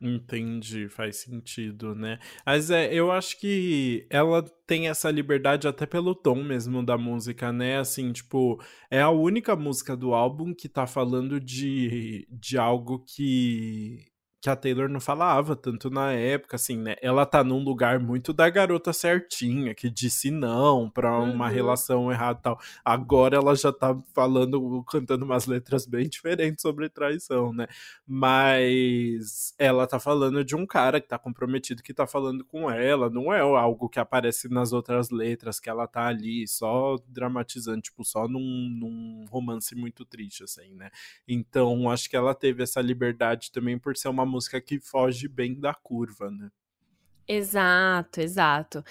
Entendi, 0.00 0.88
faz 0.88 1.16
sentido, 1.16 1.92
né? 1.94 2.20
Mas 2.46 2.70
é, 2.70 2.92
eu 2.92 3.10
acho 3.10 3.38
que 3.40 4.06
ela 4.08 4.44
tem 4.64 4.88
essa 4.88 5.10
liberdade 5.10 5.66
até 5.66 5.86
pelo 5.86 6.14
tom 6.14 6.42
mesmo 6.44 6.84
da 6.84 6.96
música, 6.96 7.52
né? 7.52 7.78
Assim, 7.78 8.12
tipo, 8.12 8.62
é 8.90 9.00
a 9.00 9.10
única 9.10 9.56
música 9.56 9.96
do 9.96 10.14
álbum 10.14 10.54
que 10.54 10.68
tá 10.68 10.86
falando 10.86 11.40
de, 11.40 12.28
de 12.30 12.56
algo 12.56 13.04
que 13.04 14.06
que 14.40 14.48
a 14.48 14.54
Taylor 14.54 14.88
não 14.88 15.00
falava 15.00 15.56
tanto 15.56 15.90
na 15.90 16.12
época, 16.12 16.54
assim, 16.54 16.76
né? 16.76 16.94
Ela 17.02 17.26
tá 17.26 17.42
num 17.42 17.62
lugar 17.62 17.98
muito 17.98 18.32
da 18.32 18.48
garota 18.48 18.92
certinha, 18.92 19.74
que 19.74 19.90
disse 19.90 20.30
não 20.30 20.88
pra 20.88 21.18
uma 21.18 21.46
uhum. 21.46 21.52
relação 21.52 22.12
errada 22.12 22.38
e 22.38 22.42
tal. 22.42 22.60
Agora 22.84 23.36
ela 23.36 23.56
já 23.56 23.72
tá 23.72 23.98
falando, 24.14 24.84
cantando 24.84 25.24
umas 25.24 25.46
letras 25.46 25.86
bem 25.86 26.08
diferentes 26.08 26.62
sobre 26.62 26.88
traição, 26.88 27.52
né? 27.52 27.66
Mas 28.06 29.54
ela 29.58 29.88
tá 29.88 29.98
falando 29.98 30.44
de 30.44 30.54
um 30.54 30.64
cara 30.64 31.00
que 31.00 31.08
tá 31.08 31.18
comprometido, 31.18 31.82
que 31.82 31.92
tá 31.92 32.06
falando 32.06 32.44
com 32.44 32.70
ela, 32.70 33.10
não 33.10 33.32
é 33.32 33.40
algo 33.40 33.88
que 33.88 33.98
aparece 33.98 34.48
nas 34.48 34.72
outras 34.72 35.10
letras, 35.10 35.58
que 35.58 35.68
ela 35.68 35.88
tá 35.88 36.06
ali 36.06 36.46
só 36.46 36.96
dramatizando, 37.08 37.82
tipo, 37.82 38.04
só 38.04 38.28
num, 38.28 38.40
num 38.40 39.24
romance 39.28 39.74
muito 39.74 40.04
triste, 40.04 40.44
assim, 40.44 40.74
né? 40.74 40.90
Então, 41.26 41.90
acho 41.90 42.08
que 42.08 42.16
ela 42.16 42.34
teve 42.34 42.62
essa 42.62 42.80
liberdade 42.80 43.50
também 43.50 43.76
por 43.78 43.96
ser 43.96 44.08
uma 44.08 44.27
música 44.28 44.60
que 44.60 44.78
foge 44.78 45.26
bem 45.26 45.58
da 45.58 45.74
curva, 45.74 46.30
né? 46.30 46.50
Exato, 47.30 48.22
exato. 48.22 48.82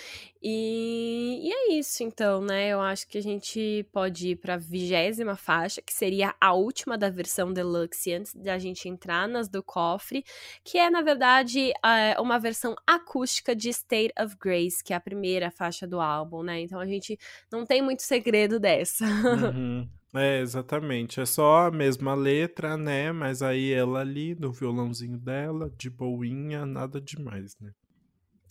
E, 0.43 1.39
e 1.43 1.51
é 1.51 1.73
isso, 1.73 2.03
então, 2.03 2.39
né? 2.39 2.67
Eu 2.69 2.79
acho 2.79 3.07
que 3.07 3.17
a 3.17 3.21
gente 3.21 3.83
pode 3.91 4.29
ir 4.29 4.35
para 4.35 4.53
a 4.53 4.57
vigésima 4.57 5.35
faixa, 5.35 5.81
que 5.81 5.91
seria 5.91 6.35
a 6.39 6.53
última 6.53 6.99
da 6.99 7.09
versão 7.09 7.51
deluxe, 7.51 8.13
antes 8.13 8.35
da 8.35 8.59
gente 8.59 8.87
entrar 8.87 9.27
nas 9.27 9.49
do 9.49 9.63
cofre, 9.63 10.23
que 10.63 10.77
é, 10.77 10.87
na 10.87 11.01
verdade, 11.01 11.73
uma 12.19 12.37
versão 12.37 12.75
acústica 12.85 13.55
de 13.55 13.69
State 13.69 14.13
of 14.21 14.37
Grace, 14.39 14.83
que 14.83 14.93
é 14.93 14.95
a 14.95 15.01
primeira 15.01 15.49
faixa 15.49 15.87
do 15.87 15.99
álbum, 15.99 16.43
né? 16.43 16.61
Então 16.61 16.79
a 16.79 16.85
gente 16.85 17.17
não 17.51 17.65
tem 17.65 17.81
muito 17.81 18.03
segredo 18.03 18.59
dessa. 18.59 19.03
Uhum. 19.03 19.89
É, 20.17 20.39
exatamente. 20.39 21.19
É 21.19 21.25
só 21.25 21.67
a 21.67 21.71
mesma 21.71 22.13
letra, 22.13 22.75
né? 22.75 23.11
Mas 23.11 23.41
aí 23.41 23.71
ela 23.71 23.99
ali, 23.99 24.35
no 24.35 24.51
violãozinho 24.51 25.17
dela, 25.17 25.71
de 25.77 25.89
boinha, 25.89 26.65
nada 26.65 26.99
demais, 26.99 27.55
né? 27.59 27.71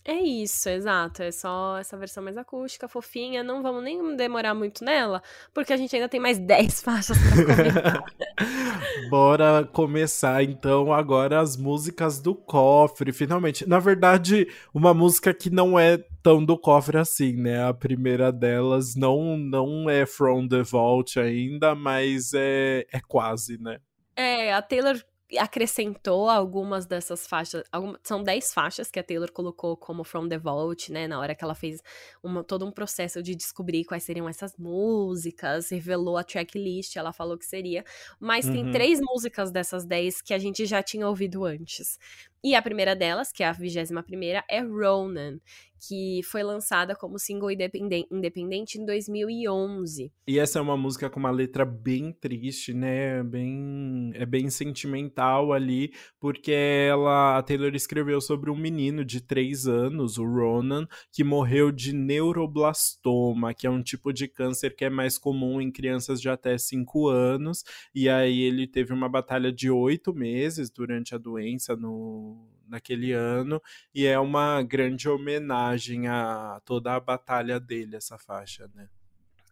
É 0.07 0.15
isso, 0.15 0.69
exato. 0.69 1.21
É 1.21 1.31
só 1.31 1.77
essa 1.77 1.97
versão 1.97 2.23
mais 2.23 2.37
acústica, 2.37 2.87
fofinha. 2.87 3.43
Não 3.43 3.61
vamos 3.61 3.83
nem 3.83 4.15
demorar 4.15 4.53
muito 4.53 4.81
nela, 4.85 5.21
porque 5.53 5.73
a 5.73 5.77
gente 5.77 5.93
ainda 5.93 6.07
tem 6.07 6.19
mais 6.19 6.39
10 6.39 6.81
faixas 6.81 7.17
pra 7.17 7.45
comentar. 7.45 8.03
Bora 9.09 9.65
começar 9.65 10.41
então 10.43 10.93
agora 10.93 11.41
as 11.41 11.57
músicas 11.57 12.21
do 12.21 12.33
cofre, 12.33 13.11
finalmente. 13.11 13.67
Na 13.67 13.79
verdade, 13.79 14.47
uma 14.73 14.93
música 14.93 15.33
que 15.33 15.49
não 15.49 15.77
é 15.77 15.97
tão 16.27 16.43
do 16.43 16.57
cofre 16.57 16.97
assim, 16.97 17.37
né? 17.37 17.63
A 17.63 17.73
primeira 17.73 18.33
delas 18.33 18.97
não 18.97 19.37
não 19.37 19.89
é 19.89 20.05
From 20.05 20.45
the 20.45 20.61
Vault 20.61 21.17
ainda, 21.17 21.73
mas 21.73 22.33
é, 22.33 22.85
é 22.91 22.99
quase, 22.99 23.57
né? 23.57 23.79
É, 24.13 24.51
a 24.51 24.61
Taylor 24.61 25.01
acrescentou 25.39 26.29
algumas 26.29 26.85
dessas 26.85 27.25
faixas, 27.27 27.63
algumas, 27.71 27.99
são 28.03 28.23
10 28.23 28.53
faixas 28.53 28.89
que 28.89 28.99
a 28.99 29.03
Taylor 29.03 29.31
colocou 29.31 29.75
como 29.75 30.03
From 30.03 30.27
the 30.27 30.37
Vault, 30.37 30.91
né, 30.91 31.05
na 31.05 31.19
hora 31.19 31.35
que 31.35 31.43
ela 31.43 31.55
fez 31.55 31.81
uma, 32.23 32.43
todo 32.43 32.65
um 32.65 32.71
processo 32.71 33.21
de 33.21 33.35
descobrir 33.35 33.83
quais 33.83 34.03
seriam 34.03 34.29
essas 34.29 34.55
músicas, 34.57 35.69
revelou 35.69 36.17
a 36.17 36.23
tracklist, 36.23 36.95
ela 36.95 37.11
falou 37.11 37.37
que 37.37 37.45
seria, 37.45 37.83
mas 38.19 38.45
uhum. 38.45 38.53
tem 38.53 38.71
três 38.71 39.01
músicas 39.01 39.51
dessas 39.51 39.85
10 39.85 40.21
que 40.21 40.33
a 40.33 40.37
gente 40.37 40.65
já 40.65 40.81
tinha 40.81 41.07
ouvido 41.07 41.43
antes. 41.43 41.99
E 42.43 42.55
a 42.55 42.61
primeira 42.61 42.95
delas, 42.95 43.31
que 43.31 43.43
é 43.43 43.47
a 43.47 43.51
vigésima 43.51 44.03
primeira, 44.03 44.43
é 44.49 44.61
Ronan, 44.61 45.39
que 45.79 46.21
foi 46.23 46.43
lançada 46.43 46.95
como 46.95 47.19
single 47.19 47.51
independente 47.51 48.79
em 48.79 48.85
2011. 48.85 50.11
E 50.27 50.39
essa 50.39 50.59
é 50.59 50.61
uma 50.61 50.77
música 50.77 51.09
com 51.09 51.19
uma 51.19 51.31
letra 51.31 51.65
bem 51.65 52.11
triste, 52.11 52.73
né? 52.73 53.23
Bem, 53.23 54.11
é 54.15 54.25
bem 54.25 54.49
sentimental 54.49 55.53
ali, 55.53 55.93
porque 56.19 56.51
ela, 56.51 57.37
a 57.37 57.43
Taylor 57.43 57.75
escreveu 57.75 58.19
sobre 58.19 58.49
um 58.49 58.57
menino 58.57 59.05
de 59.05 59.21
3 59.21 59.67
anos, 59.67 60.17
o 60.17 60.25
Ronan, 60.25 60.87
que 61.11 61.23
morreu 61.23 61.71
de 61.71 61.93
neuroblastoma, 61.93 63.53
que 63.53 63.67
é 63.67 63.69
um 63.69 63.83
tipo 63.83 64.11
de 64.11 64.27
câncer 64.27 64.75
que 64.75 64.85
é 64.85 64.89
mais 64.89 65.17
comum 65.17 65.61
em 65.61 65.71
crianças 65.71 66.19
de 66.19 66.29
até 66.29 66.57
5 66.57 67.07
anos. 67.07 67.63
E 67.93 68.09
aí 68.09 68.41
ele 68.41 68.67
teve 68.67 68.93
uma 68.93 69.09
batalha 69.09 69.51
de 69.51 69.69
8 69.69 70.13
meses 70.13 70.69
durante 70.69 71.13
a 71.13 71.17
doença 71.17 71.75
no 71.75 72.36
naquele 72.69 73.11
ano 73.11 73.61
e 73.93 74.05
é 74.05 74.19
uma 74.19 74.61
grande 74.63 75.09
homenagem 75.09 76.07
a 76.07 76.61
toda 76.65 76.93
a 76.93 76.99
batalha 76.99 77.59
dele 77.59 77.95
essa 77.95 78.17
faixa, 78.17 78.69
né? 78.73 78.87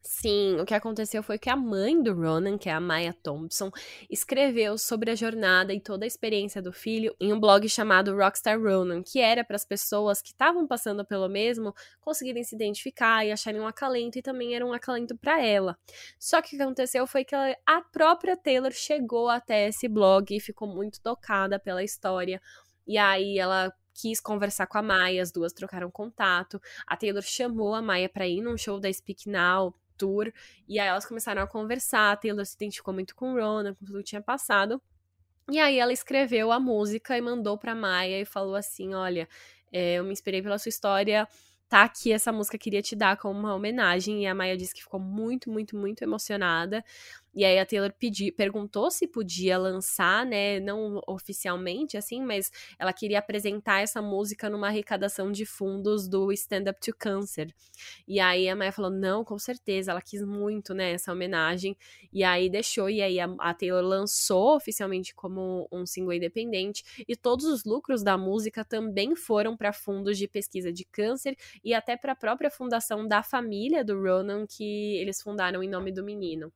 Sim, 0.07 0.59
o 0.59 0.65
que 0.65 0.73
aconteceu 0.75 1.23
foi 1.23 1.39
que 1.39 1.49
a 1.49 1.55
mãe 1.55 1.99
do 1.99 2.13
Ronan, 2.13 2.59
que 2.59 2.69
é 2.69 2.73
a 2.73 2.79
Maya 2.79 3.11
Thompson, 3.23 3.71
escreveu 4.07 4.77
sobre 4.77 5.09
a 5.09 5.15
jornada 5.15 5.73
e 5.73 5.79
toda 5.81 6.05
a 6.05 6.07
experiência 6.07 6.61
do 6.61 6.71
filho 6.71 7.15
em 7.19 7.33
um 7.33 7.39
blog 7.39 7.67
chamado 7.67 8.15
Rockstar 8.15 8.61
Ronan, 8.61 9.01
que 9.01 9.19
era 9.19 9.43
para 9.43 9.55
as 9.55 9.65
pessoas 9.65 10.21
que 10.21 10.27
estavam 10.27 10.67
passando 10.67 11.03
pelo 11.03 11.27
mesmo 11.27 11.73
conseguirem 11.99 12.43
se 12.43 12.53
identificar 12.53 13.25
e 13.25 13.31
acharem 13.31 13.59
um 13.59 13.65
acalento, 13.65 14.19
e 14.19 14.21
também 14.21 14.55
era 14.55 14.63
um 14.63 14.73
acalento 14.73 15.17
para 15.17 15.43
ela. 15.43 15.75
Só 16.19 16.39
que 16.39 16.53
o 16.53 16.57
que 16.57 16.61
aconteceu 16.61 17.07
foi 17.07 17.25
que 17.25 17.35
a 17.35 17.81
própria 17.91 18.37
Taylor 18.37 18.71
chegou 18.71 19.27
até 19.27 19.69
esse 19.69 19.87
blog 19.87 20.35
e 20.35 20.39
ficou 20.39 20.67
muito 20.67 21.01
tocada 21.01 21.57
pela 21.57 21.83
história. 21.83 22.39
E 22.87 22.97
aí 22.97 23.37
ela 23.39 23.73
quis 23.93 24.19
conversar 24.19 24.67
com 24.67 24.77
a 24.77 24.81
Maia, 24.81 25.21
as 25.21 25.31
duas 25.31 25.53
trocaram 25.53 25.89
contato. 25.89 26.61
A 26.85 26.97
Taylor 26.97 27.23
chamou 27.23 27.73
a 27.73 27.81
Maia 27.81 28.09
para 28.09 28.27
ir 28.27 28.41
num 28.41 28.57
show 28.57 28.79
da 28.79 28.91
Speak 28.91 29.29
Now 29.29 29.73
tour. 29.97 30.31
E 30.67 30.79
aí 30.79 30.87
elas 30.87 31.05
começaram 31.05 31.41
a 31.41 31.47
conversar. 31.47 32.11
A 32.11 32.15
Taylor 32.15 32.45
se 32.45 32.55
identificou 32.55 32.93
muito 32.93 33.15
com 33.15 33.33
Rona, 33.33 33.73
com 33.73 33.85
tudo 33.85 33.99
que 33.99 34.05
tinha 34.05 34.21
passado. 34.21 34.81
E 35.49 35.59
aí 35.59 35.79
ela 35.79 35.93
escreveu 35.93 36.51
a 36.51 36.59
música 36.59 37.17
e 37.17 37.21
mandou 37.21 37.57
pra 37.57 37.75
Maia 37.75 38.21
e 38.21 38.25
falou 38.25 38.55
assim: 38.55 38.93
Olha, 38.93 39.27
é, 39.71 39.95
eu 39.95 40.03
me 40.03 40.11
inspirei 40.11 40.41
pela 40.41 40.57
sua 40.57 40.69
história. 40.69 41.27
Tá 41.67 41.83
aqui 41.83 42.11
essa 42.11 42.31
música, 42.31 42.57
queria 42.57 42.81
te 42.81 42.95
dar 42.95 43.17
como 43.17 43.39
uma 43.39 43.55
homenagem. 43.55 44.23
E 44.23 44.27
a 44.27 44.35
Maia 44.35 44.57
disse 44.57 44.73
que 44.73 44.83
ficou 44.83 44.99
muito, 44.99 45.49
muito, 45.49 45.75
muito 45.75 46.03
emocionada. 46.03 46.83
E 47.35 47.43
aí 47.43 47.59
a 47.59 47.65
Taylor 47.65 47.91
pedi, 47.99 48.31
perguntou 48.31 48.89
se 48.89 49.05
podia 49.07 49.57
lançar, 49.57 50.25
né, 50.25 50.59
não 50.61 51.01
oficialmente 51.05 51.97
assim, 51.97 52.21
mas 52.23 52.49
ela 52.79 52.93
queria 52.93 53.19
apresentar 53.19 53.81
essa 53.81 54.01
música 54.01 54.49
numa 54.49 54.67
arrecadação 54.67 55.31
de 55.31 55.45
fundos 55.45 56.07
do 56.07 56.31
Stand 56.31 56.69
Up 56.69 56.79
to 56.79 56.95
Cancer. 56.97 57.53
E 58.07 58.19
aí 58.19 58.47
a 58.49 58.55
Maia 58.55 58.71
falou: 58.71 58.91
"Não, 58.91 59.23
com 59.23 59.37
certeza, 59.37 59.91
ela 59.91 60.01
quis 60.01 60.23
muito, 60.23 60.73
né, 60.73 60.93
essa 60.93 61.11
homenagem". 61.11 61.75
E 62.11 62.23
aí 62.23 62.49
deixou 62.49 62.89
e 62.89 63.01
aí 63.01 63.19
a, 63.19 63.25
a 63.39 63.53
Taylor 63.53 63.83
lançou 63.83 64.55
oficialmente 64.55 65.13
como 65.13 65.67
um 65.71 65.85
single 65.85 66.13
independente 66.13 66.83
e 67.07 67.15
todos 67.15 67.45
os 67.45 67.65
lucros 67.65 68.03
da 68.03 68.17
música 68.17 68.63
também 68.63 69.15
foram 69.15 69.57
para 69.57 69.73
fundos 69.73 70.17
de 70.17 70.27
pesquisa 70.27 70.71
de 70.71 70.85
câncer 70.85 71.35
e 71.63 71.73
até 71.73 71.97
para 71.97 72.13
a 72.13 72.15
própria 72.15 72.49
fundação 72.49 73.07
da 73.07 73.21
família 73.23 73.83
do 73.83 73.99
Ronan 74.01 74.45
que 74.47 74.95
eles 74.97 75.21
fundaram 75.21 75.61
em 75.63 75.69
nome 75.69 75.91
do 75.91 76.03
menino. 76.03 76.51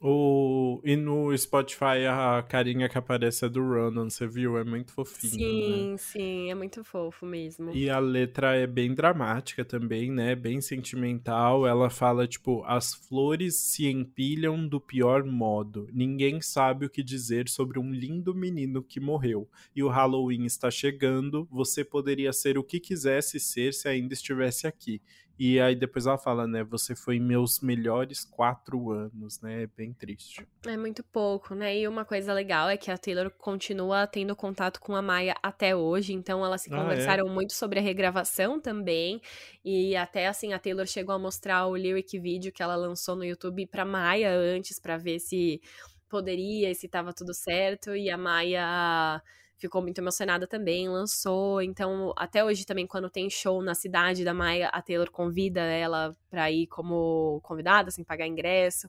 O... 0.00 0.80
E 0.84 0.94
no 0.94 1.36
Spotify 1.36 2.06
a 2.08 2.40
carinha 2.48 2.88
que 2.88 2.96
aparece 2.96 3.44
é 3.44 3.48
do 3.48 3.60
Ronan, 3.60 4.08
você 4.08 4.28
viu? 4.28 4.56
É 4.56 4.62
muito 4.62 4.92
fofinho. 4.92 5.32
Sim, 5.32 5.90
né? 5.90 5.96
sim, 5.98 6.50
é 6.50 6.54
muito 6.54 6.84
fofo 6.84 7.26
mesmo. 7.26 7.74
E 7.74 7.90
a 7.90 7.98
letra 7.98 8.54
é 8.54 8.66
bem 8.66 8.94
dramática 8.94 9.64
também, 9.64 10.12
né? 10.12 10.36
Bem 10.36 10.60
sentimental. 10.60 11.66
Ela 11.66 11.90
fala, 11.90 12.28
tipo, 12.28 12.62
as 12.64 12.94
flores 12.94 13.56
se 13.56 13.86
empilham 13.86 14.68
do 14.68 14.80
pior 14.80 15.24
modo. 15.24 15.88
Ninguém 15.92 16.40
sabe 16.40 16.86
o 16.86 16.90
que 16.90 17.02
dizer 17.02 17.48
sobre 17.48 17.80
um 17.80 17.92
lindo 17.92 18.32
menino 18.32 18.82
que 18.82 19.00
morreu. 19.00 19.48
E 19.74 19.82
o 19.82 19.88
Halloween 19.88 20.44
está 20.44 20.70
chegando. 20.70 21.48
Você 21.50 21.84
poderia 21.84 22.32
ser 22.32 22.56
o 22.56 22.62
que 22.62 22.78
quisesse 22.78 23.40
ser 23.40 23.74
se 23.74 23.88
ainda 23.88 24.14
estivesse 24.14 24.66
aqui. 24.66 25.02
E 25.38 25.60
aí 25.60 25.76
depois 25.76 26.04
ela 26.04 26.18
fala, 26.18 26.48
né? 26.48 26.64
Você 26.64 26.96
foi 26.96 27.20
meus 27.20 27.60
melhores 27.60 28.24
quatro 28.24 28.90
anos, 28.90 29.40
né? 29.40 29.62
É 29.62 29.66
bem 29.68 29.92
triste. 29.92 30.44
É 30.66 30.76
muito 30.76 31.04
pouco, 31.04 31.54
né? 31.54 31.78
E 31.78 31.86
uma 31.86 32.04
coisa 32.04 32.32
legal 32.32 32.68
é 32.68 32.76
que 32.76 32.90
a 32.90 32.98
Taylor 32.98 33.30
continua 33.30 34.06
tendo 34.08 34.34
contato 34.34 34.80
com 34.80 34.96
a 34.96 35.02
Maia 35.02 35.36
até 35.40 35.76
hoje, 35.76 36.12
então 36.12 36.44
elas 36.44 36.62
se 36.62 36.74
ah, 36.74 36.76
conversaram 36.76 37.28
é? 37.28 37.30
muito 37.30 37.52
sobre 37.52 37.78
a 37.78 37.82
regravação 37.82 38.60
também. 38.60 39.22
E 39.64 39.94
até 39.94 40.26
assim, 40.26 40.52
a 40.52 40.58
Taylor 40.58 40.86
chegou 40.86 41.14
a 41.14 41.18
mostrar 41.18 41.66
o 41.66 41.76
lyric 41.76 42.18
vídeo 42.18 42.52
que 42.52 42.62
ela 42.62 42.74
lançou 42.74 43.14
no 43.14 43.24
YouTube 43.24 43.64
pra 43.68 43.84
Maia 43.84 44.32
antes, 44.34 44.80
para 44.80 44.96
ver 44.96 45.20
se 45.20 45.60
poderia 46.08 46.70
e 46.70 46.74
se 46.74 46.88
tava 46.88 47.12
tudo 47.12 47.32
certo. 47.32 47.94
E 47.94 48.10
a 48.10 48.18
Maia 48.18 49.22
ficou 49.58 49.82
muito 49.82 49.98
emocionada 49.98 50.46
também, 50.46 50.88
lançou. 50.88 51.60
Então, 51.60 52.12
até 52.16 52.44
hoje 52.44 52.64
também, 52.64 52.86
quando 52.86 53.10
tem 53.10 53.28
show 53.28 53.62
na 53.62 53.74
cidade 53.74 54.24
da 54.24 54.32
Maia, 54.32 54.68
a 54.68 54.80
Taylor 54.80 55.10
convida 55.10 55.60
ela 55.60 56.16
pra 56.30 56.50
ir 56.50 56.66
como 56.68 57.40
convidada, 57.42 57.90
sem 57.90 58.04
pagar 58.04 58.26
ingresso. 58.26 58.88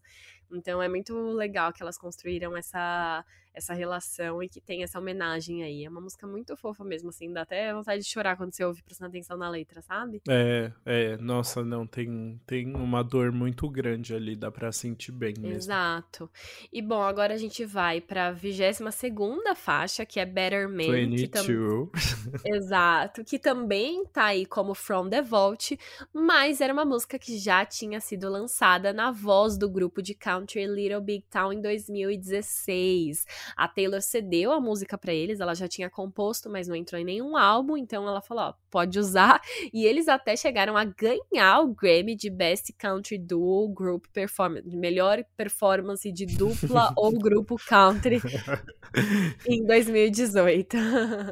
Então, 0.52 0.82
é 0.82 0.88
muito 0.88 1.14
legal 1.34 1.74
que 1.74 1.82
elas 1.82 1.98
construíram 1.98 2.56
essa 2.56 3.26
essa 3.54 3.74
relação 3.74 4.42
e 4.42 4.50
que 4.50 4.62
tem 4.62 4.84
essa 4.84 5.00
homenagem 5.00 5.64
aí. 5.64 5.86
É 5.86 5.90
uma 5.90 6.02
música 6.02 6.26
muito 6.28 6.56
fofa 6.56 6.84
mesmo, 6.84 7.10
assim, 7.10 7.32
dá 7.32 7.42
até 7.42 7.74
vontade 7.74 8.04
de 8.04 8.10
chorar 8.10 8.38
quando 8.38 8.54
você 8.54 8.64
ouve 8.64 8.82
prestando 8.82 9.10
atenção 9.10 9.38
na 9.38 9.50
letra, 9.50 9.82
sabe? 9.82 10.22
É, 10.28 10.72
é, 10.86 11.18
nossa, 11.18 11.64
não, 11.64 11.86
tem, 11.86 12.40
tem 12.46 12.76
uma 12.76 13.04
dor 13.04 13.32
muito 13.32 13.70
grande 13.70 14.14
ali, 14.14 14.36
dá 14.36 14.52
pra 14.52 14.72
sentir 14.72 15.12
bem 15.12 15.34
mesmo. 15.38 15.56
Exato. 15.56 16.30
E 16.72 16.82
bom, 16.82 17.02
agora 17.02 17.34
a 17.34 17.38
gente 17.38 17.66
vai 17.66 18.02
pra 18.02 18.32
22 18.32 18.80
segunda 18.92 19.56
faixa, 19.56 20.06
que 20.06 20.20
é 20.20 20.26
Better 20.26 20.70
Man. 20.70 20.92
22. 20.92 21.22
Que 21.22 21.28
tam... 21.28 21.90
Exato, 22.46 23.24
que 23.24 23.40
também 23.40 24.06
tá 24.06 24.26
aí 24.26 24.46
como 24.46 24.74
From 24.74 25.10
the 25.10 25.22
Vault, 25.22 25.78
mas 26.14 26.62
era 26.62 26.74
uma 26.74 26.86
música 26.86 27.18
que 27.18 27.38
já 27.38 27.66
tinha 27.66 28.00
sido 28.00 28.30
lançada 28.30 28.94
na 28.94 29.12
voz 29.12 29.58
do 29.58 29.70
grupo 29.70 30.02
de 30.02 30.14
country 30.14 30.66
Little 30.66 31.02
Big 31.02 31.26
Town 31.30 31.54
em 31.54 31.62
2016. 31.62 33.26
A 33.56 33.68
Taylor 33.68 34.02
cedeu 34.02 34.52
a 34.52 34.60
música 34.60 34.98
para 34.98 35.14
eles, 35.14 35.40
ela 35.40 35.54
já 35.54 35.68
tinha 35.68 35.90
composto, 35.90 36.50
mas 36.50 36.68
não 36.68 36.76
entrou 36.76 37.00
em 37.00 37.06
nenhum 37.06 37.38
álbum, 37.38 37.78
então 37.78 38.08
ela 38.08 38.22
falou: 38.22 38.46
ó, 38.46 38.54
pode 38.70 39.00
usar. 39.00 39.42
E 39.72 39.86
eles 39.86 40.08
até 40.08 40.36
chegaram 40.36 40.76
a 40.76 40.84
ganhar 40.84 41.60
o 41.62 41.74
Grammy 41.74 42.16
de 42.16 42.30
Best 42.30 42.74
Country 42.78 43.18
Duo 43.18 43.70
Group 43.70 44.06
Performance, 44.12 44.68
melhor 44.76 45.24
performance 45.38 46.12
de 46.12 46.26
dupla 46.26 46.92
ou 46.98 47.12
grupo 47.12 47.56
country 47.68 48.20
em 49.48 49.66
2018. 49.66 50.78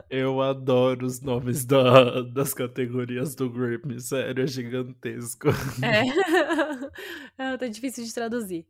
Eu 0.10 0.42
adoro 0.42 1.06
os 1.06 1.20
nomes 1.22 1.66
da, 1.66 2.22
das 2.22 2.54
categorias 2.54 3.34
do 3.34 3.50
Grammy, 3.50 4.00
sério, 4.00 4.44
é 4.44 4.48
gigantesco. 4.48 5.48
É, 7.38 7.58
tá 7.58 7.68
difícil 7.68 8.04
de 8.04 8.14
traduzir. 8.14 8.66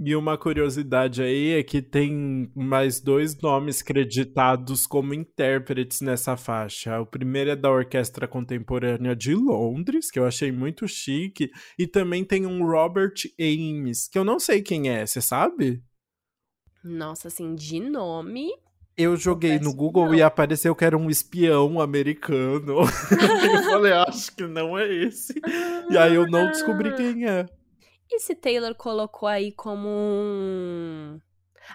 E 0.00 0.14
uma 0.14 0.38
curiosidade 0.38 1.20
aí 1.20 1.54
é 1.54 1.62
que 1.64 1.82
tem 1.82 2.48
mais 2.54 3.00
dois 3.00 3.36
nomes 3.40 3.82
creditados 3.82 4.86
como 4.86 5.12
intérpretes 5.12 6.00
nessa 6.00 6.36
faixa. 6.36 7.00
O 7.00 7.06
primeiro 7.06 7.50
é 7.50 7.56
da 7.56 7.68
Orquestra 7.68 8.28
Contemporânea 8.28 9.16
de 9.16 9.34
Londres, 9.34 10.08
que 10.08 10.18
eu 10.20 10.24
achei 10.24 10.52
muito 10.52 10.86
chique, 10.86 11.50
e 11.76 11.84
também 11.84 12.24
tem 12.24 12.46
um 12.46 12.64
Robert 12.64 13.14
Ames, 13.40 14.06
que 14.08 14.16
eu 14.16 14.24
não 14.24 14.38
sei 14.38 14.62
quem 14.62 14.88
é, 14.88 15.04
você 15.04 15.20
sabe? 15.20 15.82
Nossa, 16.84 17.26
assim, 17.26 17.56
de 17.56 17.80
nome. 17.80 18.50
Eu 18.96 19.16
joguei 19.16 19.58
no 19.58 19.74
Google 19.74 20.06
não. 20.06 20.14
e 20.14 20.22
apareceu 20.22 20.76
que 20.76 20.84
era 20.84 20.96
um 20.96 21.10
espião 21.10 21.80
americano. 21.80 22.82
eu 23.52 23.62
falei, 23.64 23.92
acho 23.92 24.34
que 24.34 24.46
não 24.46 24.78
é 24.78 24.92
esse. 24.92 25.34
E 25.90 25.98
aí 25.98 26.14
eu 26.14 26.28
não 26.28 26.46
descobri 26.46 26.94
quem 26.96 27.24
é. 27.28 27.46
E 28.10 28.20
se 28.20 28.34
Taylor 28.34 28.74
colocou 28.74 29.28
aí 29.28 29.52
como 29.52 29.88
um. 29.88 31.20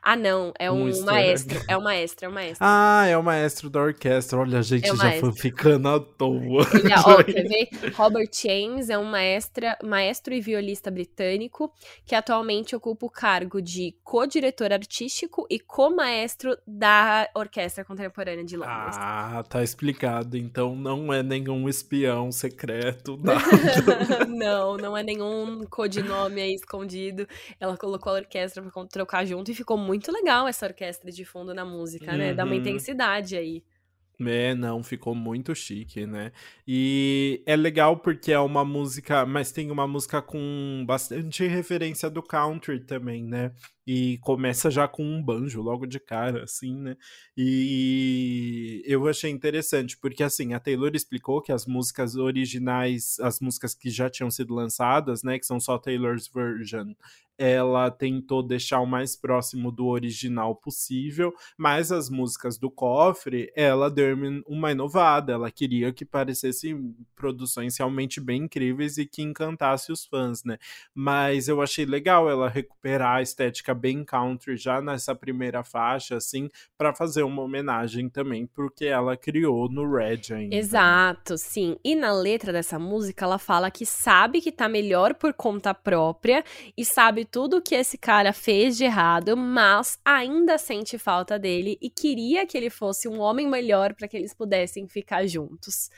Ah, 0.02 0.16
não, 0.16 0.54
é 0.60 0.72
um, 0.72 0.90
um 0.90 1.06
maestro. 1.06 1.62
É 1.68 1.78
o 1.78 1.80
um 1.80 1.84
maestro, 1.84 2.26
é 2.26 2.30
um 2.30 2.34
maestro. 2.34 2.66
Ah, 2.68 3.06
é 3.08 3.18
o 3.18 3.24
maestro 3.24 3.70
da 3.70 3.82
orquestra. 3.82 4.40
Olha, 4.40 4.60
a 4.60 4.62
gente 4.62 4.90
é 4.90 4.96
já 4.96 5.12
foi 5.20 5.32
ficando 5.34 5.90
à 5.90 6.00
toa. 6.00 6.68
Ele, 6.74 6.94
ó, 6.94 7.24
quer 7.24 7.48
ver? 7.48 7.70
Robert 7.96 8.30
James 8.32 8.90
é 8.90 8.98
um 8.98 9.06
maestra, 9.06 9.78
maestro 9.84 10.34
e 10.34 10.42
violista 10.42 10.90
britânico 10.90 11.72
que 12.06 12.16
atualmente 12.16 12.76
ocupa 12.76 13.06
o 13.06 13.10
cargo 13.10 13.62
de 13.62 13.96
co-diretor 14.04 14.72
artístico 14.72 15.46
e 15.50 15.60
co-maestro 15.60 16.58
da 16.66 17.30
Orquestra 17.36 17.84
Contemporânea 17.84 18.44
de 18.44 18.58
Londres. 18.58 18.96
Ah, 18.98 19.44
tá 19.48 19.64
explicado. 19.64 20.38
Então 20.38 20.76
não 20.76 21.14
é 21.14 21.22
nenhum 21.22 21.68
espião 21.68 22.32
secreto, 22.32 23.18
nada. 23.24 24.26
não, 24.28 24.78
não 24.78 24.98
é 24.98 25.04
nenhum 25.04 25.66
codinome 25.70 26.42
aí 26.42 26.54
escondido. 26.54 27.28
Ela 27.60 27.78
colocou 27.78 28.14
a 28.14 28.16
orquestra 28.16 28.62
pra 28.62 28.86
trocar 28.86 29.26
junto 29.26 29.52
e 29.52 29.56
ficou 29.56 29.78
muito 29.84 30.12
legal 30.12 30.48
essa 30.48 30.66
orquestra 30.66 31.12
de 31.12 31.26
fundo 31.26 31.54
na 31.54 31.66
música, 31.66 32.12
uhum. 32.12 32.18
né? 32.18 32.34
Dá 32.34 32.44
uma 32.44 32.54
uhum. 32.54 32.60
intensidade 32.60 33.36
aí. 33.36 33.64
É, 34.22 34.54
não, 34.54 34.84
ficou 34.84 35.16
muito 35.16 35.56
chique, 35.56 36.06
né? 36.06 36.32
E 36.68 37.42
é 37.46 37.56
legal 37.56 37.98
porque 37.98 38.32
é 38.32 38.40
uma 38.40 38.64
música, 38.64 39.26
mas 39.26 39.52
tem 39.52 39.72
uma 39.72 39.88
música 39.88 40.22
com 40.22 40.84
bastante 40.86 41.46
referência 41.48 42.10
do 42.10 42.22
country 42.22 42.80
também, 42.80 43.24
né? 43.24 43.52
E 43.86 44.20
começa 44.20 44.70
já 44.70 44.88
com 44.88 45.04
um 45.04 45.22
banjo 45.22 45.62
logo 45.62 45.86
de 45.86 46.00
cara, 46.00 46.44
assim, 46.44 46.76
né? 46.76 46.96
E 47.36 48.84
eu 48.86 49.08
achei 49.08 49.32
interessante, 49.32 49.98
porque 49.98 50.24
assim, 50.24 50.54
a 50.54 50.60
Taylor 50.60 50.92
explicou 50.94 51.42
que 51.42 51.52
as 51.52 51.66
músicas 51.66 52.16
originais, 52.16 53.20
as 53.20 53.40
músicas 53.40 53.74
que 53.74 53.90
já 53.90 54.10
tinham 54.10 54.30
sido 54.30 54.54
lançadas, 54.54 55.24
né, 55.24 55.40
que 55.40 55.46
são 55.46 55.60
só 55.60 55.78
Taylor's 55.78 56.28
version, 56.28 56.94
ela 57.38 57.90
tentou 57.90 58.44
deixar 58.44 58.80
o 58.80 58.86
mais 58.86 59.16
próximo 59.16 59.72
do 59.72 59.88
original 59.88 60.56
possível, 60.56 61.34
mas 61.58 61.92
as 61.92 62.10
músicas 62.10 62.58
do 62.58 62.70
cofre, 62.70 63.52
ela 63.56 63.90
deu 63.90 64.16
uma 64.48 64.72
inovada, 64.72 65.34
ela 65.34 65.52
queria 65.52 65.92
que 65.92 66.06
parecessem 66.06 66.96
produções 67.16 67.78
realmente 67.78 68.22
bem 68.22 68.44
incríveis 68.44 68.98
e 68.98 69.06
que 69.06 69.22
encantasse 69.22 69.92
os 69.92 70.06
fãs, 70.06 70.44
né? 70.44 70.58
Mas 70.94 71.48
eu 71.48 71.62
achei 71.62 71.86
legal 71.86 72.30
ela 72.30 72.50
recuperar 72.50 73.18
a 73.18 73.22
estética 73.22 73.74
bem 73.74 74.04
country 74.04 74.56
já 74.58 74.82
nessa 74.82 75.16
primeira 75.16 75.64
faixa, 75.64 76.18
assim, 76.18 76.50
para 76.78 76.94
fazer 76.94 77.24
uma 77.24 77.42
homenagem 77.42 78.10
também, 78.10 78.46
porque 78.46 78.86
ela 78.86 79.18
criou 79.18 79.70
no 79.70 79.92
Red 79.92 80.34
ainda. 80.34 80.56
Exato, 80.56 81.38
sim. 81.38 81.78
E 81.84 81.96
na 81.96 82.14
letra 82.14 82.52
dessa 82.52 82.78
música, 82.78 83.26
ela 83.26 83.40
fala 83.40 83.72
que 83.72 83.86
sabe 83.86 84.42
que 84.42 84.52
tá 84.52 84.70
melhor 84.70 85.14
por 85.16 85.34
conta 85.34 85.74
própria 85.74 86.44
e 86.78 86.86
sabe 86.86 87.23
tudo 87.26 87.62
que 87.62 87.76
esse 87.76 87.98
cara 87.98 88.34
fez 88.34 88.78
de 88.78 88.84
errado, 88.84 89.36
mas 89.36 90.00
ainda 90.04 90.58
sente 90.58 90.98
falta 90.98 91.38
dele 91.38 91.78
e 91.82 91.90
queria 91.90 92.46
que 92.46 92.58
ele 92.58 92.70
fosse 92.70 93.08
um 93.08 93.20
homem 93.20 93.48
melhor 93.48 93.94
para 93.94 94.08
que 94.08 94.18
eles 94.18 94.34
pudessem 94.34 94.88
ficar 94.88 95.28
juntos. 95.28 95.90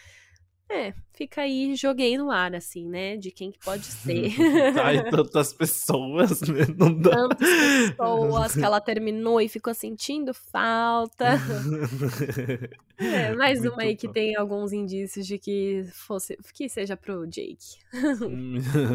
É, 0.70 0.94
fica 1.16 1.42
aí, 1.42 1.76
joguei 1.76 2.18
no 2.18 2.30
ar, 2.30 2.54
assim, 2.54 2.86
né? 2.86 3.16
De 3.18 3.32
quem 3.32 3.52
que 3.52 3.60
pode 3.60 3.86
ser. 3.86 4.34
Ai, 4.84 5.10
tantas 5.10 5.54
pessoas, 5.54 6.42
né? 6.42 6.66
Não 6.78 6.94
dá. 6.94 7.12
Tantas 7.12 7.50
pessoas 7.50 8.54
que 8.54 8.64
ela 8.64 8.82
terminou 8.82 9.40
e 9.40 9.48
ficou 9.48 9.74
sentindo 9.74 10.34
falta. 10.34 11.40
é, 12.98 13.34
mais 13.36 13.62
Muito 13.62 13.74
uma 13.74 13.84
aí 13.84 13.96
que 13.96 14.08
tem 14.08 14.36
alguns 14.36 14.74
indícios 14.74 15.26
de 15.26 15.38
que 15.38 15.86
fosse 15.94 16.38
que 16.54 16.68
seja 16.68 16.98
pro 16.98 17.26
Jake. 17.26 17.78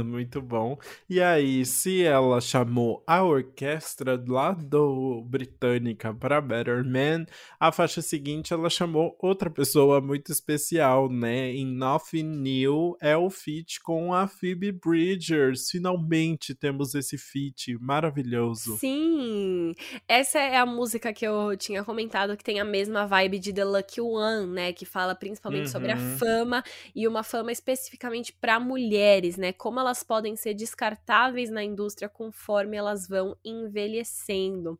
Muito 0.04 0.42
bom. 0.42 0.78
E 1.08 1.20
aí, 1.20 1.64
se 1.64 2.02
ela 2.02 2.40
chamou 2.40 3.02
a 3.06 3.22
orquestra 3.22 4.22
lá 4.28 4.52
do 4.52 5.22
Britânica 5.22 6.12
para 6.12 6.40
Better 6.40 6.84
Man, 6.84 7.24
a 7.58 7.72
faixa 7.72 8.02
seguinte 8.02 8.52
ela 8.52 8.68
chamou 8.68 9.16
outra 9.18 9.48
pessoa 9.48 10.00
muito 10.00 10.30
especial, 10.30 11.08
né? 11.10 11.50
Em 11.52 11.66
Nothing 12.10 12.24
New 12.24 12.96
é 13.00 13.16
o 13.16 13.30
feat 13.30 13.80
com 13.80 14.12
a 14.12 14.26
Phoebe 14.26 14.72
Bridgers. 14.72 15.70
Finalmente 15.70 16.54
temos 16.54 16.94
esse 16.94 17.16
feat 17.16 17.76
maravilhoso. 17.80 18.76
Sim! 18.78 19.74
Essa 20.08 20.40
é 20.40 20.56
a 20.56 20.66
música 20.66 21.12
que 21.12 21.24
eu 21.24 21.56
tinha 21.56 21.84
comentado 21.84 22.36
que 22.36 22.42
tem 22.42 22.58
a 22.58 22.64
mesma 22.64 23.06
vibe 23.06 23.38
de 23.38 23.52
The 23.52 23.64
Lucky 23.64 24.00
One, 24.00 24.46
né? 24.48 24.72
Que 24.72 24.84
fala 24.84 25.14
principalmente 25.14 25.66
uhum. 25.66 25.72
sobre 25.72 25.92
a 25.92 25.96
uhum. 25.96 26.18
fama 26.18 26.64
e 26.94 27.06
uma 27.06 27.22
fama 27.22 27.52
especificamente 27.52 28.32
para 28.32 28.58
mulheres, 28.58 29.36
né? 29.36 29.52
Como 29.52 29.78
elas 29.78 30.02
podem 30.02 30.34
ser 30.34 30.54
descartáveis 30.54 31.50
na 31.50 31.62
indústria 31.62 32.08
conforme 32.08 32.76
elas 32.76 33.06
vão 33.06 33.36
envelhecendo. 33.44 34.78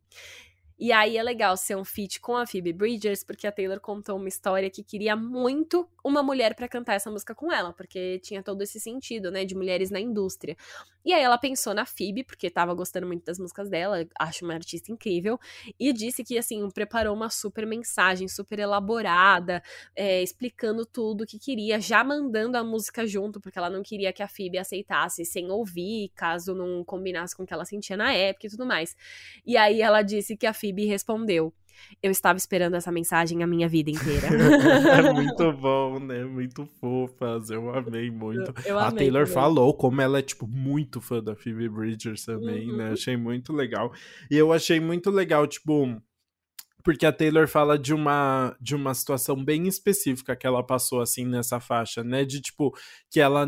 E 0.83 0.91
aí 0.91 1.15
é 1.15 1.21
legal 1.21 1.55
ser 1.55 1.77
um 1.77 1.85
feat 1.85 2.19
com 2.19 2.35
a 2.35 2.47
Phoebe 2.47 2.73
Bridgers, 2.73 3.23
porque 3.23 3.45
a 3.45 3.51
Taylor 3.51 3.79
contou 3.79 4.17
uma 4.17 4.27
história 4.27 4.67
que 4.67 4.83
queria 4.83 5.15
muito 5.15 5.87
uma 6.03 6.23
mulher 6.23 6.55
para 6.55 6.67
cantar 6.67 6.95
essa 6.95 7.11
música 7.11 7.35
com 7.35 7.51
ela, 7.53 7.71
porque 7.71 8.17
tinha 8.17 8.41
todo 8.41 8.63
esse 8.63 8.79
sentido, 8.79 9.29
né, 9.29 9.45
de 9.45 9.53
mulheres 9.53 9.91
na 9.91 9.99
indústria. 9.99 10.57
E 11.03 11.13
aí 11.13 11.21
ela 11.21 11.37
pensou 11.37 11.73
na 11.73 11.85
Phoebe, 11.85 12.23
porque 12.23 12.49
tava 12.49 12.73
gostando 12.73 13.07
muito 13.07 13.25
das 13.25 13.39
músicas 13.39 13.69
dela, 13.69 14.05
acho 14.19 14.45
uma 14.45 14.53
artista 14.53 14.91
incrível, 14.91 15.39
e 15.79 15.91
disse 15.93 16.23
que, 16.23 16.37
assim, 16.37 16.67
preparou 16.69 17.15
uma 17.15 17.29
super 17.29 17.65
mensagem, 17.65 18.27
super 18.27 18.59
elaborada, 18.59 19.61
é, 19.95 20.21
explicando 20.21 20.85
tudo 20.85 21.23
o 21.23 21.27
que 21.27 21.39
queria, 21.39 21.79
já 21.79 22.03
mandando 22.03 22.57
a 22.57 22.63
música 22.63 23.05
junto, 23.07 23.39
porque 23.39 23.57
ela 23.57 23.69
não 23.69 23.81
queria 23.81 24.13
que 24.13 24.23
a 24.23 24.27
Phoebe 24.27 24.57
aceitasse 24.57 25.25
sem 25.25 25.49
ouvir, 25.49 26.11
caso 26.15 26.53
não 26.53 26.83
combinasse 26.83 27.35
com 27.35 27.43
o 27.43 27.45
que 27.45 27.53
ela 27.53 27.65
sentia 27.65 27.97
na 27.97 28.13
época 28.13 28.47
e 28.47 28.49
tudo 28.49 28.65
mais. 28.65 28.95
E 29.45 29.57
aí 29.57 29.81
ela 29.81 30.01
disse 30.01 30.37
que 30.37 30.45
a 30.45 30.53
Phoebe 30.53 30.85
respondeu: 30.85 31.53
Eu 32.01 32.11
estava 32.11 32.37
esperando 32.37 32.75
essa 32.75 32.91
mensagem 32.91 33.43
a 33.43 33.47
minha 33.47 33.67
vida 33.67 33.89
inteira. 33.89 34.27
é 35.07 35.11
muito 35.13 35.51
bom, 35.53 35.99
né? 35.99 36.23
Muito 36.23 36.65
fofas. 36.79 37.49
Eu 37.49 37.73
amei 37.73 38.09
muito. 38.09 38.53
Eu, 38.65 38.71
eu 38.71 38.79
a 38.79 38.87
amei 38.87 39.05
Taylor 39.05 39.23
também. 39.23 39.33
falou 39.33 39.73
como 39.73 40.01
ela 40.01 40.19
é, 40.19 40.21
tipo, 40.21 40.47
muito 40.47 41.01
fã 41.01 41.21
da 41.23 41.35
Phoebe 41.35 41.69
Bridgers 41.69 42.25
também, 42.25 42.67
né? 42.67 42.71
uhum. 42.71 42.77
né? 42.77 42.91
Achei 42.91 43.17
muito 43.17 43.53
legal. 43.53 43.91
E 44.29 44.37
eu 44.37 44.51
achei 44.53 44.79
muito 44.79 45.09
legal, 45.09 45.47
tipo 45.47 46.01
porque 46.83 47.05
a 47.05 47.11
Taylor 47.11 47.47
fala 47.47 47.77
de 47.77 47.93
uma 47.93 48.55
de 48.59 48.75
uma 48.75 48.93
situação 48.93 49.43
bem 49.43 49.67
específica 49.67 50.35
que 50.35 50.47
ela 50.47 50.63
passou 50.63 51.01
assim 51.01 51.25
nessa 51.25 51.59
faixa, 51.59 52.03
né? 52.03 52.25
De 52.25 52.41
tipo 52.41 52.75
que 53.09 53.19
ela 53.19 53.47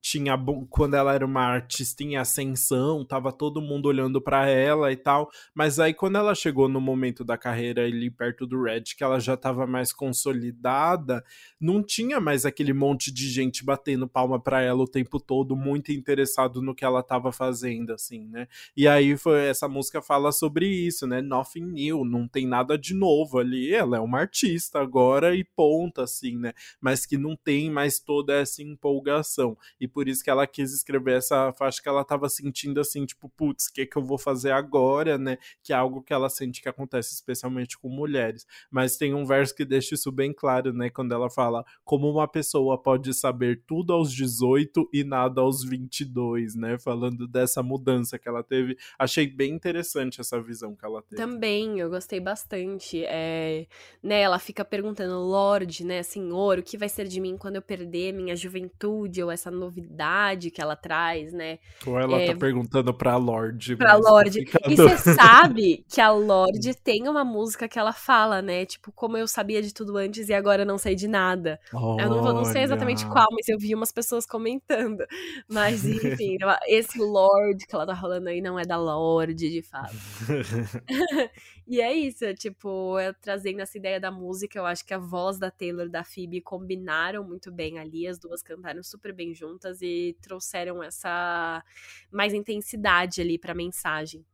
tinha 0.00 0.34
quando 0.68 0.94
ela 0.94 1.14
era 1.14 1.24
uma 1.24 1.42
artista 1.42 2.02
em 2.02 2.16
ascensão, 2.16 3.04
tava 3.04 3.32
todo 3.32 3.62
mundo 3.62 3.86
olhando 3.86 4.20
para 4.20 4.48
ela 4.48 4.92
e 4.92 4.96
tal, 4.96 5.30
mas 5.54 5.78
aí 5.80 5.94
quando 5.94 6.16
ela 6.16 6.34
chegou 6.34 6.68
no 6.68 6.80
momento 6.80 7.24
da 7.24 7.38
carreira 7.38 7.84
ali 7.84 8.10
perto 8.10 8.46
do 8.46 8.62
Red, 8.62 8.82
que 8.96 9.02
ela 9.02 9.18
já 9.18 9.36
tava 9.36 9.66
mais 9.66 9.92
consolidada, 9.92 11.24
não 11.60 11.82
tinha 11.82 12.20
mais 12.20 12.44
aquele 12.44 12.72
monte 12.72 13.12
de 13.12 13.30
gente 13.30 13.64
batendo 13.64 14.06
palma 14.06 14.38
para 14.38 14.60
ela 14.60 14.82
o 14.82 14.88
tempo 14.88 15.18
todo, 15.18 15.56
muito 15.56 15.90
interessado 15.90 16.60
no 16.60 16.74
que 16.74 16.84
ela 16.84 17.02
tava 17.02 17.32
fazendo 17.32 17.92
assim, 17.92 18.26
né? 18.28 18.46
E 18.76 18.86
aí 18.86 19.16
foi 19.16 19.46
essa 19.46 19.68
música 19.68 20.02
fala 20.02 20.32
sobre 20.32 20.66
isso, 20.66 21.06
né? 21.06 21.22
Nothing 21.22 21.64
new, 21.64 22.04
não 22.04 22.28
tem 22.28 22.46
nada 22.46 22.73
nada 22.74 22.78
de 22.78 22.94
novo 22.94 23.38
ali. 23.38 23.72
Ela 23.72 23.96
é 23.96 24.00
uma 24.00 24.20
artista 24.20 24.80
agora 24.80 25.34
e 25.34 25.44
ponta, 25.44 26.02
assim, 26.02 26.36
né? 26.36 26.52
Mas 26.80 27.06
que 27.06 27.16
não 27.16 27.36
tem 27.36 27.70
mais 27.70 27.98
toda 27.98 28.34
essa 28.34 28.62
empolgação. 28.62 29.56
E 29.80 29.88
por 29.88 30.08
isso 30.08 30.22
que 30.22 30.30
ela 30.30 30.46
quis 30.46 30.72
escrever 30.72 31.18
essa 31.18 31.52
faixa 31.52 31.80
que 31.80 31.88
ela 31.88 32.04
tava 32.04 32.28
sentindo 32.28 32.80
assim, 32.80 33.06
tipo, 33.06 33.28
putz, 33.28 33.66
o 33.66 33.72
que, 33.72 33.86
que 33.86 33.96
eu 33.96 34.02
vou 34.02 34.18
fazer 34.18 34.50
agora, 34.50 35.16
né? 35.16 35.38
Que 35.62 35.72
é 35.72 35.76
algo 35.76 36.02
que 36.02 36.12
ela 36.12 36.28
sente 36.28 36.60
que 36.60 36.68
acontece 36.68 37.14
especialmente 37.14 37.78
com 37.78 37.88
mulheres. 37.88 38.46
Mas 38.70 38.96
tem 38.96 39.14
um 39.14 39.24
verso 39.24 39.54
que 39.54 39.64
deixa 39.64 39.94
isso 39.94 40.10
bem 40.10 40.32
claro, 40.32 40.72
né? 40.72 40.90
Quando 40.90 41.12
ela 41.12 41.30
fala 41.30 41.64
como 41.84 42.10
uma 42.10 42.28
pessoa 42.28 42.80
pode 42.80 43.12
saber 43.14 43.62
tudo 43.66 43.92
aos 43.92 44.12
18 44.12 44.88
e 44.92 45.04
nada 45.04 45.40
aos 45.40 45.64
22, 45.64 46.54
né? 46.54 46.78
Falando 46.78 47.26
dessa 47.26 47.62
mudança 47.62 48.18
que 48.18 48.28
ela 48.28 48.42
teve. 48.42 48.76
Achei 48.98 49.26
bem 49.26 49.52
interessante 49.52 50.20
essa 50.20 50.40
visão 50.40 50.74
que 50.74 50.84
ela 50.84 51.02
teve. 51.02 51.20
Também, 51.20 51.78
eu 51.78 51.88
gostei 51.88 52.20
bastante 52.20 52.63
bastante. 52.64 53.04
É, 53.06 53.66
né, 54.02 54.20
ela 54.20 54.38
fica 54.38 54.64
perguntando, 54.64 55.18
Lorde, 55.18 55.84
né, 55.84 56.02
Senhor, 56.02 56.58
o 56.58 56.62
que 56.62 56.76
vai 56.76 56.88
ser 56.88 57.06
de 57.06 57.20
mim 57.20 57.36
quando 57.36 57.56
eu 57.56 57.62
perder 57.62 58.12
minha 58.12 58.36
juventude 58.36 59.22
ou 59.22 59.30
essa 59.30 59.50
novidade 59.50 60.50
que 60.50 60.60
ela 60.60 60.76
traz, 60.76 61.32
né? 61.32 61.58
Ou 61.86 61.98
ela 61.98 62.20
é, 62.20 62.32
tá 62.32 62.38
perguntando 62.38 62.92
pra 62.92 63.16
Lorde. 63.16 63.76
Pra 63.76 63.94
Lorde. 63.96 64.44
E 64.68 64.76
você 64.76 65.14
sabe 65.14 65.84
que 65.88 66.00
a 66.00 66.10
Lorde 66.10 66.74
tem 66.74 67.08
uma 67.08 67.24
música 67.24 67.68
que 67.68 67.78
ela 67.78 67.92
fala, 67.92 68.42
né? 68.42 68.66
Tipo, 68.66 68.92
como 68.92 69.16
eu 69.16 69.26
sabia 69.26 69.62
de 69.62 69.72
tudo 69.72 69.96
antes 69.96 70.28
e 70.28 70.34
agora 70.34 70.64
não 70.64 70.78
sei 70.78 70.94
de 70.94 71.08
nada. 71.08 71.60
Eu 71.72 72.08
não, 72.08 72.22
não 72.34 72.44
sei 72.44 72.62
exatamente 72.62 73.06
qual, 73.06 73.26
mas 73.32 73.48
eu 73.48 73.58
vi 73.58 73.74
umas 73.74 73.92
pessoas 73.92 74.26
comentando. 74.26 75.04
Mas, 75.48 75.84
enfim, 75.84 76.36
esse 76.66 76.98
Lorde 76.98 77.66
que 77.66 77.74
ela 77.74 77.86
tá 77.86 77.94
rolando 77.94 78.28
aí 78.28 78.40
não 78.40 78.58
é 78.58 78.64
da 78.64 78.76
Lorde, 78.76 79.50
de 79.50 79.62
fato. 79.62 79.94
e 81.66 81.80
é 81.80 81.92
isso, 81.92 82.32
tipo, 82.34 82.53
tipo, 82.54 82.96
trazendo 83.20 83.60
essa 83.60 83.76
ideia 83.76 84.00
da 84.00 84.10
música, 84.10 84.58
eu 84.58 84.64
acho 84.64 84.84
que 84.86 84.94
a 84.94 84.98
voz 84.98 85.38
da 85.38 85.50
Taylor 85.50 85.86
e 85.86 85.90
da 85.90 86.04
Phoebe 86.04 86.40
combinaram 86.40 87.24
muito 87.24 87.50
bem 87.50 87.78
ali, 87.78 88.06
as 88.06 88.18
duas 88.18 88.42
cantaram 88.42 88.82
super 88.82 89.12
bem 89.12 89.34
juntas 89.34 89.82
e 89.82 90.16
trouxeram 90.22 90.82
essa 90.82 91.62
mais 92.10 92.32
intensidade 92.32 93.20
ali 93.20 93.38
pra 93.38 93.54
mensagem. 93.54 94.24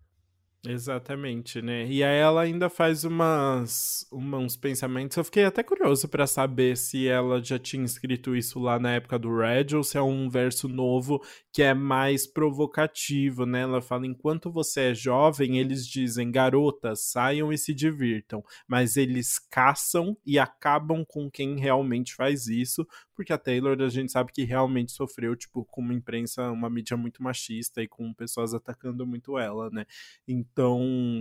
Exatamente, 0.67 1.63
né? 1.63 1.87
E 1.87 2.05
aí 2.05 2.19
ela 2.19 2.43
ainda 2.43 2.69
faz 2.69 3.03
umas, 3.05 4.07
uma, 4.13 4.37
uns 4.37 4.57
pensamentos. 4.57 5.17
Eu 5.17 5.25
fiquei 5.25 5.45
até 5.45 5.63
curioso 5.63 6.07
para 6.07 6.27
saber 6.27 6.77
se 6.77 7.09
ela 7.09 7.43
já 7.43 7.59
tinha 7.59 7.83
escrito 7.83 8.37
isso 8.37 8.59
lá 8.59 8.79
na 8.79 8.93
época 8.93 9.19
do 9.19 9.35
Red 9.35 9.75
ou 9.75 9.83
se 9.83 9.97
é 9.97 10.03
um 10.03 10.29
verso 10.29 10.69
novo 10.69 11.23
que 11.51 11.63
é 11.63 11.73
mais 11.73 12.27
provocativo, 12.27 13.47
né? 13.47 13.63
Ela 13.63 13.81
fala: 13.81 14.07
enquanto 14.07 14.51
você 14.53 14.91
é 14.91 14.95
jovem, 14.95 15.59
eles 15.59 15.87
dizem, 15.87 16.31
garotas, 16.31 17.05
saiam 17.11 17.51
e 17.51 17.57
se 17.57 17.73
divirtam, 17.73 18.45
mas 18.69 18.99
eles 18.99 19.39
caçam 19.39 20.15
e 20.27 20.39
acabam 20.39 21.07
com 21.09 21.31
quem 21.31 21.59
realmente 21.59 22.15
faz 22.15 22.49
isso, 22.49 22.87
porque 23.15 23.33
a 23.33 23.39
Taylor 23.39 23.81
a 23.81 23.89
gente 23.89 24.13
sabe 24.13 24.31
que 24.31 24.45
realmente 24.45 24.93
sofreu, 24.93 25.35
tipo, 25.35 25.65
com 25.65 25.81
uma 25.81 25.95
imprensa, 25.95 26.51
uma 26.51 26.69
mídia 26.69 26.97
muito 26.99 27.23
machista 27.23 27.83
e 27.83 27.89
com 27.89 28.13
pessoas 28.13 28.53
atacando 28.53 29.07
muito 29.07 29.39
ela, 29.39 29.71
né? 29.71 29.87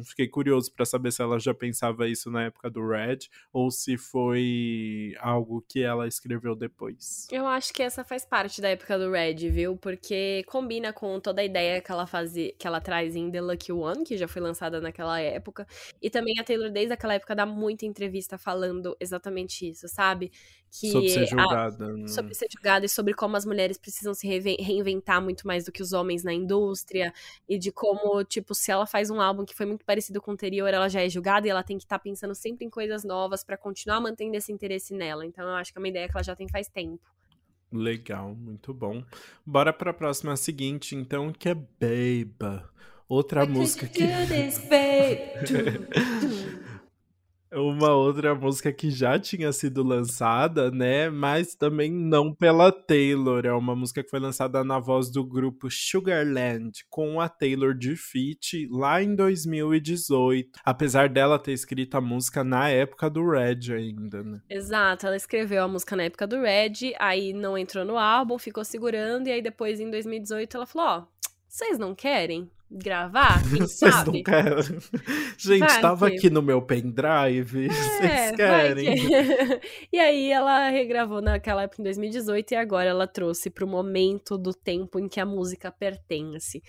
Fiquei 0.06 0.28
curioso 0.28 0.72
para 0.74 0.86
saber 0.86 1.12
se 1.12 1.22
ela 1.22 1.40
já 1.40 1.54
pensava 1.54 2.08
isso 2.08 2.30
na 2.32 2.44
época 2.46 2.70
do 2.70 2.88
Red 2.88 3.20
ou 3.52 3.72
se 3.72 3.98
foi 3.98 5.14
algo 5.20 5.64
que 5.68 5.82
ela 5.82 6.08
escreveu 6.08 6.56
depois. 6.56 7.28
Eu 7.32 7.48
acho 7.48 7.74
que 7.74 7.84
essa 7.84 8.04
faz 8.04 8.26
parte 8.26 8.62
da 8.62 8.70
época 8.70 8.98
do 8.98 9.12
Red, 9.12 9.50
viu? 9.50 9.78
Porque 9.78 10.44
combina 10.48 10.92
com 10.94 11.20
toda 11.20 11.42
a 11.42 11.46
ideia 11.46 11.82
que 11.82 11.92
ela 11.92 12.08
fazia, 12.08 12.54
que 12.58 12.68
ela 12.68 12.82
traz 12.82 13.16
em 13.16 13.30
The 13.32 13.42
Lucky 13.42 13.72
One, 13.72 14.04
que 14.04 14.18
já 14.18 14.28
foi 14.28 14.42
lançada 14.42 14.82
naquela 14.82 15.20
época, 15.20 15.68
e 16.02 16.10
também 16.10 16.40
a 16.40 16.44
Taylor 16.44 16.72
desde 16.72 16.94
aquela 16.94 17.14
época 17.14 17.36
dá 17.36 17.46
muita 17.46 17.86
entrevista 17.86 18.38
falando 18.38 18.96
exatamente 19.00 19.70
isso, 19.70 19.88
sabe? 19.88 20.32
Que 20.72 20.92
sobre 20.92 21.10
ser 21.10 21.26
julgada. 21.26 21.86
A, 21.86 21.94
né? 21.94 22.08
sobre 22.08 22.34
ser 22.34 22.48
julgada 22.52 22.86
e 22.86 22.90
sobre 22.90 23.14
como 23.14 23.36
as 23.36 23.46
mulheres 23.46 23.78
precisam 23.78 24.14
se 24.14 24.28
reinventar 24.28 25.22
muito 25.22 25.48
mais 25.48 25.66
do 25.66 25.72
que 25.72 25.82
os 25.82 25.94
homens 25.94 26.24
na 26.24 26.34
indústria. 26.34 27.14
E 27.48 27.58
de 27.58 27.72
como, 27.72 28.24
tipo, 28.24 28.54
se 28.54 28.72
ela 28.72 28.86
faz 28.86 29.10
um 29.10 29.20
álbum 29.20 29.46
que 29.46 29.56
foi 29.56 29.66
muito 29.66 29.84
parecido 29.84 30.22
com 30.22 30.32
o 30.32 30.34
anterior, 30.34 30.74
ela 30.74 30.88
já 30.88 31.02
é 31.02 31.10
julgada 31.10 31.48
e 31.48 31.50
ela 31.50 31.64
tem 31.64 31.78
que 31.78 31.86
estar 31.86 31.98
tá 31.98 32.04
pensando 32.04 32.36
sempre 32.36 32.66
em 32.66 32.70
coisas 32.70 33.04
novas 33.04 33.44
para 33.44 33.58
continuar 33.58 34.00
mantendo 34.00 34.36
esse 34.36 34.52
interesse 34.52 34.94
nela. 34.94 35.26
Então 35.26 35.48
eu 35.48 35.56
acho 35.56 35.72
que 35.72 35.80
é 35.80 35.82
uma 35.82 35.88
ideia 35.88 36.08
que 36.08 36.16
ela 36.16 36.24
já 36.24 36.36
tem 36.36 36.48
faz 36.48 36.68
tempo. 36.68 37.02
Legal, 37.72 38.36
muito 38.36 38.74
bom. 38.74 39.04
Bora 39.46 39.72
pra 39.72 39.94
próxima 39.94 40.36
seguinte, 40.36 40.96
então, 40.96 41.32
que 41.32 41.50
é 41.50 41.54
Babe. 41.54 42.64
Outra 43.08 43.46
música 43.46 43.88
que. 43.88 44.04
Uma 47.52 47.96
outra 47.96 48.36
música 48.36 48.72
que 48.72 48.92
já 48.92 49.18
tinha 49.18 49.52
sido 49.52 49.82
lançada, 49.82 50.70
né? 50.70 51.10
Mas 51.10 51.56
também 51.56 51.92
não 51.92 52.34
pela 52.34 52.72
Taylor. 52.72 53.44
É 53.44 53.52
uma 53.52 53.76
música 53.76 54.04
que 54.04 54.10
foi 54.10 54.20
lançada 54.20 54.64
na 54.64 54.78
voz 54.80 55.10
do 55.10 55.24
grupo 55.24 55.68
Sugarland, 55.70 56.86
com 56.90 57.20
a 57.20 57.28
Taylor 57.28 57.74
de 57.74 57.96
feat 57.96 58.68
lá 58.72 59.02
em 59.02 59.16
2018. 59.16 60.60
Apesar 60.64 61.10
dela 61.10 61.40
ter 61.40 61.54
escrito 61.54 61.96
a 61.96 62.02
música 62.02 62.44
na 62.44 62.70
época 62.70 63.10
do 63.10 63.28
Red 63.28 63.74
ainda, 63.74 64.24
né? 64.24 64.42
Exato, 64.48 65.08
ela 65.08 65.16
escreveu 65.16 65.64
a 65.64 65.68
música 65.68 65.96
na 65.96 66.04
época 66.04 66.28
do 66.28 66.42
Red, 66.42 66.94
aí 67.00 67.34
não 67.34 67.58
entrou 67.58 67.84
no 67.84 67.98
álbum, 67.98 68.38
ficou 68.38 68.64
segurando, 68.64 69.28
e 69.28 69.32
aí 69.32 69.42
depois 69.42 69.80
em 69.80 69.90
2018 69.90 70.56
ela 70.56 70.66
falou: 70.68 70.88
Ó, 70.88 71.00
oh, 71.00 71.19
vocês 71.50 71.80
não 71.80 71.96
querem? 71.96 72.50
gravar, 72.72 73.42
quem 73.50 73.68
sabe? 73.68 74.18
Não 74.18 74.24
quero. 74.24 74.62
Gente, 75.38 75.60
vai 75.60 75.82
tava 75.82 76.10
que... 76.10 76.18
aqui 76.18 76.30
no 76.30 76.42
meu 76.42 76.62
pendrive, 76.62 77.66
é, 77.68 77.70
vocês 77.70 78.36
querem? 78.36 78.96
Que... 78.96 79.62
e 79.92 80.00
aí 80.00 80.32
ela 80.32 80.70
regravou 80.70 81.22
naquela 81.22 81.64
época 81.64 81.82
em 81.82 81.86
2018 81.86 82.52
e 82.52 82.56
agora 82.56 82.90
ela 82.90 83.08
trouxe 83.08 83.50
pro 83.50 83.68
momento 83.68 84.38
do 84.38 84.54
tempo 84.54 85.00
em 85.00 85.08
que 85.08 85.20
a 85.20 85.26
música 85.26 85.72
pertence. 85.72 86.62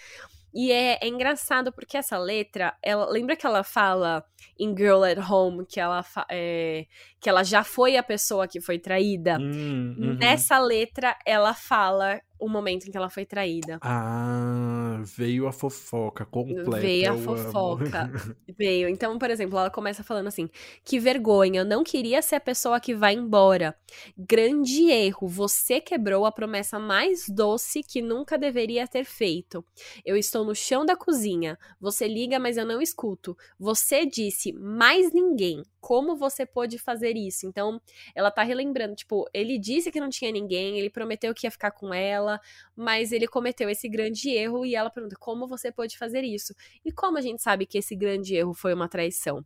E 0.53 0.73
é, 0.73 0.99
é, 1.01 1.07
engraçado 1.07 1.73
porque 1.73 1.97
essa 1.97 2.19
letra, 2.19 2.75
ela 2.83 3.09
lembra 3.09 3.37
que 3.37 3.47
ela 3.47 3.63
fala 3.63 4.25
em 4.59 4.77
Girl 4.77 5.05
at 5.05 5.19
Home 5.31 5.65
que 5.65 5.79
ela, 5.79 6.05
é, 6.29 6.87
que 7.21 7.29
ela 7.29 7.45
já 7.45 7.63
foi 7.63 7.97
a 7.97 8.03
pessoa 8.03 8.49
que 8.49 8.61
foi 8.61 8.77
traída? 8.77 9.39
Hum, 9.39 9.95
uhum. 9.97 10.15
Nessa 10.15 10.59
letra, 10.59 11.17
ela 11.25 11.55
fala 11.55 12.21
o 12.41 12.49
momento 12.49 12.87
em 12.87 12.91
que 12.91 12.97
ela 12.97 13.11
foi 13.11 13.25
traída. 13.25 13.79
Ah, 13.83 15.01
veio 15.05 15.47
a 15.47 15.53
fofoca 15.53 16.25
completa. 16.25 16.81
Veio 16.81 17.13
a 17.13 17.17
fofoca. 17.17 18.11
veio. 18.57 18.89
Então, 18.89 19.19
por 19.19 19.31
exemplo, 19.31 19.59
ela 19.59 19.71
começa 19.71 20.03
falando 20.03 20.27
assim: 20.27 20.49
Que 20.85 20.99
vergonha, 20.99 21.61
eu 21.61 21.65
não 21.65 21.85
queria 21.85 22.23
ser 22.23 22.37
a 22.37 22.41
pessoa 22.41 22.81
que 22.81 22.95
vai 22.95 23.15
embora. 23.15 23.77
Grande 24.17 24.91
erro, 24.91 25.29
você 25.29 25.81
quebrou 25.81 26.27
a 26.27 26.33
promessa 26.33 26.79
mais 26.79 27.29
doce 27.29 27.83
que 27.83 28.03
nunca 28.03 28.39
deveria 28.39 28.87
ter 28.87 29.05
feito. 29.05 29.65
Eu 30.05 30.17
estou 30.17 30.45
no 30.45 30.55
chão 30.55 30.85
da 30.85 30.97
cozinha. 30.97 31.59
Você 31.81 32.07
liga, 32.09 32.39
mas 32.39 32.57
eu 32.57 32.67
não 32.67 32.81
escuto. 32.81 33.37
Você 33.59 34.07
disse 34.07 34.53
mais 34.53 35.13
ninguém. 35.13 35.63
Como 35.81 36.15
você 36.15 36.45
pôde 36.45 36.77
fazer 36.79 37.17
isso? 37.17 37.47
Então, 37.47 37.81
ela 38.15 38.31
tá 38.31 38.43
relembrando, 38.43 38.95
tipo, 38.95 39.27
ele 39.33 39.59
disse 39.59 39.91
que 39.91 39.99
não 39.99 40.11
tinha 40.11 40.31
ninguém, 40.31 40.79
ele 40.79 40.91
prometeu 40.91 41.33
que 41.35 41.47
ia 41.47 41.51
ficar 41.51 41.71
com 41.71 41.93
ela, 41.95 42.30
mas 42.77 43.13
ele 43.13 43.27
cometeu 43.27 43.71
esse 43.71 43.89
grande 43.89 44.29
erro 44.31 44.67
e 44.67 44.75
ela 44.75 44.91
pergunta: 44.91 45.17
como 45.19 45.47
você 45.47 45.73
pôde 45.73 45.97
fazer 45.97 46.23
isso? 46.23 46.55
E 46.85 46.93
como 46.93 47.17
a 47.17 47.21
gente 47.21 47.41
sabe 47.41 47.65
que 47.65 47.79
esse 47.79 47.97
grande 47.97 48.35
erro 48.35 48.53
foi 48.53 48.75
uma 48.75 48.89
traição? 48.89 49.45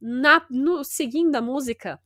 Na, 0.00 0.44
no, 0.50 0.82
seguindo 0.82 1.36
a 1.36 1.40
música, 1.40 2.00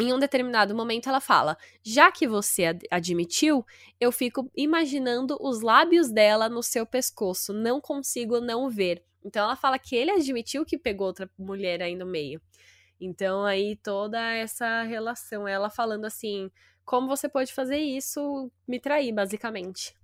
em 0.00 0.12
um 0.12 0.18
determinado 0.18 0.74
momento 0.74 1.08
ela 1.08 1.20
fala: 1.20 1.56
Já 1.82 2.10
que 2.10 2.26
você 2.26 2.66
ad 2.66 2.86
admitiu, 2.90 3.66
eu 4.00 4.12
fico 4.12 4.50
imaginando 4.56 5.36
os 5.40 5.60
lábios 5.60 6.10
dela 6.10 6.48
no 6.48 6.62
seu 6.62 6.86
pescoço, 6.86 7.52
não 7.52 7.80
consigo 7.80 8.40
não 8.40 8.70
ver. 8.70 9.02
Então 9.24 9.42
ela 9.42 9.56
fala 9.56 9.78
que 9.78 9.96
ele 9.96 10.12
admitiu 10.12 10.64
que 10.64 10.78
pegou 10.78 11.08
outra 11.08 11.28
mulher 11.36 11.82
aí 11.82 11.96
no 11.96 12.06
meio. 12.06 12.40
Então 13.00 13.44
aí 13.44 13.76
toda 13.76 14.20
essa 14.34 14.82
relação, 14.82 15.46
ela 15.46 15.68
falando 15.68 16.04
assim, 16.04 16.50
como 16.88 17.06
você 17.06 17.28
pode 17.28 17.52
fazer 17.52 17.76
isso, 17.76 18.50
me 18.66 18.80
trair, 18.80 19.12
basicamente. 19.12 19.94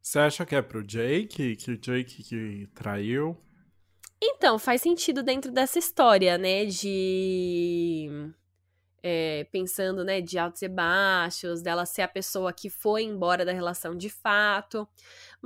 Você 0.00 0.18
acha 0.18 0.46
que 0.46 0.56
é 0.56 0.62
pro 0.62 0.82
Jake, 0.82 1.54
que 1.54 1.70
o 1.70 1.76
Jake 1.76 2.22
que 2.22 2.66
traiu? 2.74 3.36
Então, 4.22 4.58
faz 4.58 4.80
sentido 4.80 5.22
dentro 5.22 5.52
dessa 5.52 5.78
história, 5.78 6.38
né, 6.38 6.64
de 6.64 8.08
é, 9.02 9.44
pensando, 9.52 10.02
né, 10.02 10.22
de 10.22 10.38
altos 10.38 10.62
e 10.62 10.68
baixos, 10.68 11.60
dela 11.60 11.84
ser 11.84 12.00
a 12.00 12.08
pessoa 12.08 12.54
que 12.54 12.70
foi 12.70 13.02
embora 13.02 13.44
da 13.44 13.52
relação 13.52 13.94
de 13.94 14.08
fato. 14.08 14.88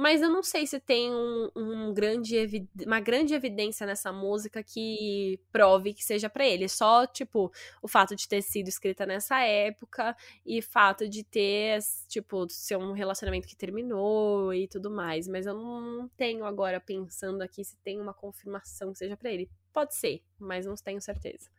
Mas 0.01 0.23
eu 0.23 0.29
não 0.31 0.45
sei 0.45 0.65
se 0.65 0.79
tem 0.79 1.13
um, 1.13 1.51
um 1.57 1.93
grande 1.93 2.69
uma 2.87 3.01
grande 3.01 3.35
evidência 3.35 3.85
nessa 3.85 4.13
música 4.13 4.63
que 4.63 5.41
prove 5.51 5.93
que 5.93 6.05
seja 6.05 6.31
para 6.31 6.47
ele. 6.47 6.69
Só, 6.69 7.05
tipo, 7.05 7.51
o 7.83 7.89
fato 7.89 8.15
de 8.15 8.29
ter 8.29 8.41
sido 8.41 8.69
escrita 8.69 9.05
nessa 9.05 9.41
época 9.41 10.17
e 10.47 10.63
fato 10.63 11.09
de 11.09 11.25
ter, 11.25 11.81
tipo, 12.07 12.49
ser 12.49 12.77
um 12.77 12.93
relacionamento 12.93 13.49
que 13.49 13.57
terminou 13.57 14.55
e 14.55 14.69
tudo 14.69 14.89
mais. 14.89 15.27
Mas 15.27 15.47
eu 15.47 15.55
não 15.55 16.09
tenho 16.17 16.45
agora 16.45 16.79
pensando 16.81 17.43
aqui 17.43 17.65
se 17.65 17.77
tem 17.79 18.01
uma 18.01 18.15
confirmação 18.15 18.93
que 18.93 18.99
seja 18.99 19.17
para 19.17 19.33
ele. 19.33 19.51
Pode 19.73 19.97
ser, 19.97 20.23
mas 20.39 20.65
não 20.65 20.77
tenho 20.77 21.01
certeza. 21.03 21.51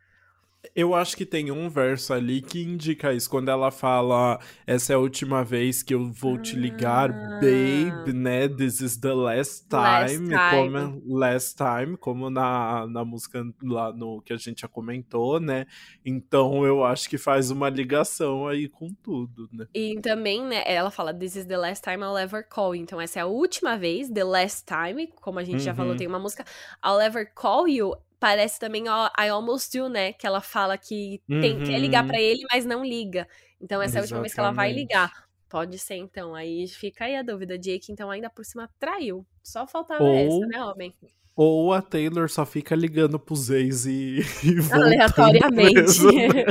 Eu 0.76 0.94
acho 0.94 1.16
que 1.16 1.26
tem 1.26 1.52
um 1.52 1.70
verso 1.70 2.14
ali 2.14 2.42
que 2.42 2.62
indica 2.62 3.14
isso. 3.14 3.30
Quando 3.30 3.50
ela 3.50 3.72
fala, 3.72 4.40
essa 4.68 4.92
é 4.92 4.96
a 4.96 5.00
última 5.00 5.42
vez 5.42 5.82
que 5.82 5.94
eu 5.94 6.12
vou 6.12 6.38
te 6.38 6.56
ligar, 6.56 7.12
ah. 7.12 7.40
babe, 7.40 8.12
né? 8.12 8.48
This 8.50 8.82
is 8.82 8.98
the 8.98 9.14
last 9.14 9.68
time. 9.70 10.30
Last 10.30 10.56
time. 10.56 10.72
Como, 10.72 11.18
last 11.18 11.56
time, 11.56 11.98
como 11.98 12.30
na, 12.30 12.86
na 12.88 13.06
música 13.06 13.42
lá 13.64 13.94
no 13.94 14.22
que 14.22 14.34
a 14.34 14.38
gente 14.38 14.62
já 14.62 14.68
comentou, 14.68 15.40
né? 15.40 15.66
Então 16.06 16.66
eu 16.66 16.84
acho 16.84 17.10
que 17.10 17.18
faz 17.18 17.52
uma 17.52 17.70
ligação 17.70 18.46
aí 18.46 18.68
com 18.68 18.94
tudo, 19.02 19.48
né? 19.54 19.66
E 19.74 19.98
também, 20.02 20.44
né, 20.44 20.64
ela 20.66 20.92
fala, 20.92 21.14
this 21.14 21.38
is 21.38 21.46
the 21.46 21.58
last 21.58 21.82
time 21.82 22.04
I'll 22.04 22.18
ever 22.18 22.46
call. 22.48 22.76
Então 22.76 23.00
essa 23.00 23.20
é 23.20 23.22
a 23.22 23.28
última 23.28 23.78
vez, 23.78 24.10
the 24.10 24.26
last 24.26 24.66
time, 24.66 25.08
como 25.22 25.40
a 25.40 25.44
gente 25.44 25.60
uhum. 25.60 25.60
já 25.60 25.74
falou, 25.74 25.94
uhum. 25.94 25.98
tem 25.98 26.08
uma 26.08 26.20
música, 26.20 26.44
I'll 26.86 27.00
ever 27.00 27.32
call 27.34 27.66
you 27.66 27.96
parece 28.20 28.60
também 28.60 28.88
ó, 28.90 29.10
I 29.18 29.30
Almost 29.30 29.78
Do, 29.78 29.90
né? 29.90 30.14
Que 30.14 30.28
ela 30.28 30.42
fala 30.42 30.78
que 30.78 31.22
tem, 31.28 31.58
uhum. 31.58 31.64
quer 31.64 31.80
ligar 31.80 32.06
para 32.06 32.20
ele, 32.20 32.46
mas 32.52 32.66
não 32.66 32.84
liga. 32.84 33.28
Então 33.62 33.82
essa 33.82 33.98
Exatamente. 33.98 33.98
é 33.98 34.00
a 34.00 34.02
última 34.02 34.22
vez 34.22 34.34
que 34.34 34.40
ela 34.40 34.52
vai 34.52 34.72
ligar. 34.72 35.30
Pode 35.50 35.80
ser, 35.80 35.96
então. 35.96 36.36
Aí 36.36 36.68
fica 36.68 37.06
aí 37.06 37.16
a 37.16 37.24
dúvida. 37.24 37.58
Jake, 37.58 37.92
então, 37.92 38.12
ainda 38.12 38.30
por 38.30 38.46
cima 38.46 38.70
traiu. 38.80 39.26
Só 39.42 39.66
faltava 39.66 40.04
Ou... 40.04 40.16
essa, 40.16 40.46
né, 40.46 40.64
homem? 40.64 40.96
Ou 41.42 41.72
a 41.72 41.82
Taylor 41.82 42.30
só 42.30 42.46
fica 42.46 42.76
ligando 42.76 43.18
pros 43.18 43.50
ex 43.50 43.86
e, 43.86 44.20
e 44.44 44.74
Aleatoriamente. 44.74 46.04
Né? 46.04 46.44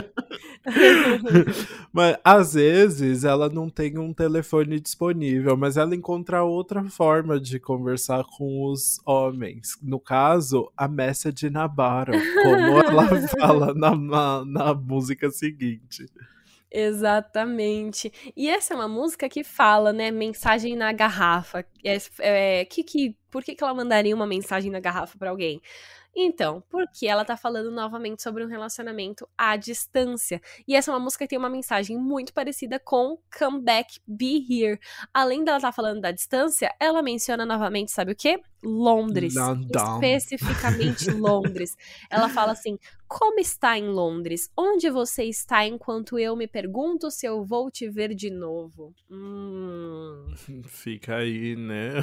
mas 1.93 2.17
às 2.25 2.55
vezes 2.55 3.23
ela 3.23 3.51
não 3.51 3.69
tem 3.69 3.99
um 3.99 4.15
telefone 4.15 4.81
disponível, 4.81 5.59
mas 5.59 5.77
ela 5.77 5.95
encontra 5.95 6.43
outra 6.43 6.83
forma 6.85 7.39
de 7.39 7.61
conversar 7.61 8.25
com 8.39 8.65
os 8.65 8.99
homens. 9.05 9.77
No 9.83 10.01
caso, 10.01 10.73
a 10.75 10.89
message 10.89 11.51
na 11.51 11.69
barra, 11.69 12.15
como 12.43 12.81
ela 12.81 13.29
fala 13.39 13.75
na, 13.75 13.95
na, 13.95 14.43
na 14.47 14.73
música 14.73 15.31
seguinte. 15.31 16.07
Exatamente. 16.71 18.13
E 18.37 18.49
essa 18.49 18.75
é 18.75 18.77
uma 18.77 18.89
música 18.89 19.29
que 19.29 19.43
fala, 19.43 19.93
né? 19.93 20.11
Mensagem 20.11 20.77
na 20.77 20.93
garrafa. 20.93 21.65
É, 21.85 21.99
é, 22.19 22.65
que, 22.67 22.83
que, 22.85 23.17
por 23.31 23.43
que, 23.43 23.55
que 23.55 23.65
ela 23.65 23.75
mandaria 23.75 24.15
uma 24.15 24.27
mensagem 24.27 24.71
na 24.71 24.81
garrafa 24.81 25.17
para 25.19 25.31
alguém? 25.31 25.63
Então, 26.21 26.63
porque 26.69 27.07
ela 27.07 27.25
tá 27.25 27.37
falando 27.37 27.71
novamente 27.71 28.23
sobre 28.23 28.45
um 28.45 28.49
relacionamento 28.49 29.29
à 29.37 29.57
distância. 29.57 30.41
E 30.67 30.75
essa 30.75 30.91
é 30.91 30.95
uma 30.95 31.01
música 31.01 31.25
que 31.25 31.29
tem 31.31 31.39
uma 31.39 31.49
mensagem 31.49 31.97
muito 31.97 32.35
parecida 32.35 32.81
com 32.81 33.19
Come 33.39 33.63
Back, 33.63 34.01
Be 34.07 34.45
Here. 34.51 34.81
Além 35.15 35.45
dela 35.45 35.61
tá 35.61 35.71
falando 35.71 36.01
da 36.01 36.11
distância, 36.11 36.75
ela 36.81 37.03
menciona 37.03 37.47
novamente, 37.47 37.93
sabe 37.93 38.13
o 38.13 38.17
quê? 38.17 38.41
Londres. 38.63 39.35
London. 39.35 40.01
Especificamente 40.03 41.11
Londres. 41.13 41.77
Ela 42.11 42.29
fala 42.29 42.53
assim: 42.53 42.79
Como 43.07 43.39
está 43.39 43.79
em 43.79 43.89
Londres? 43.89 44.51
Onde 44.57 44.91
você 44.91 45.25
está 45.25 45.67
enquanto 45.67 46.19
eu 46.19 46.35
me 46.35 46.47
pergunto 46.47 47.11
se 47.11 47.27
eu 47.27 47.45
vou 47.45 47.71
te 47.71 47.89
ver 47.89 48.15
de 48.15 48.31
novo? 48.31 48.93
Hum. 49.11 50.27
Fica 50.67 51.17
aí, 51.17 51.55
né? 51.57 51.95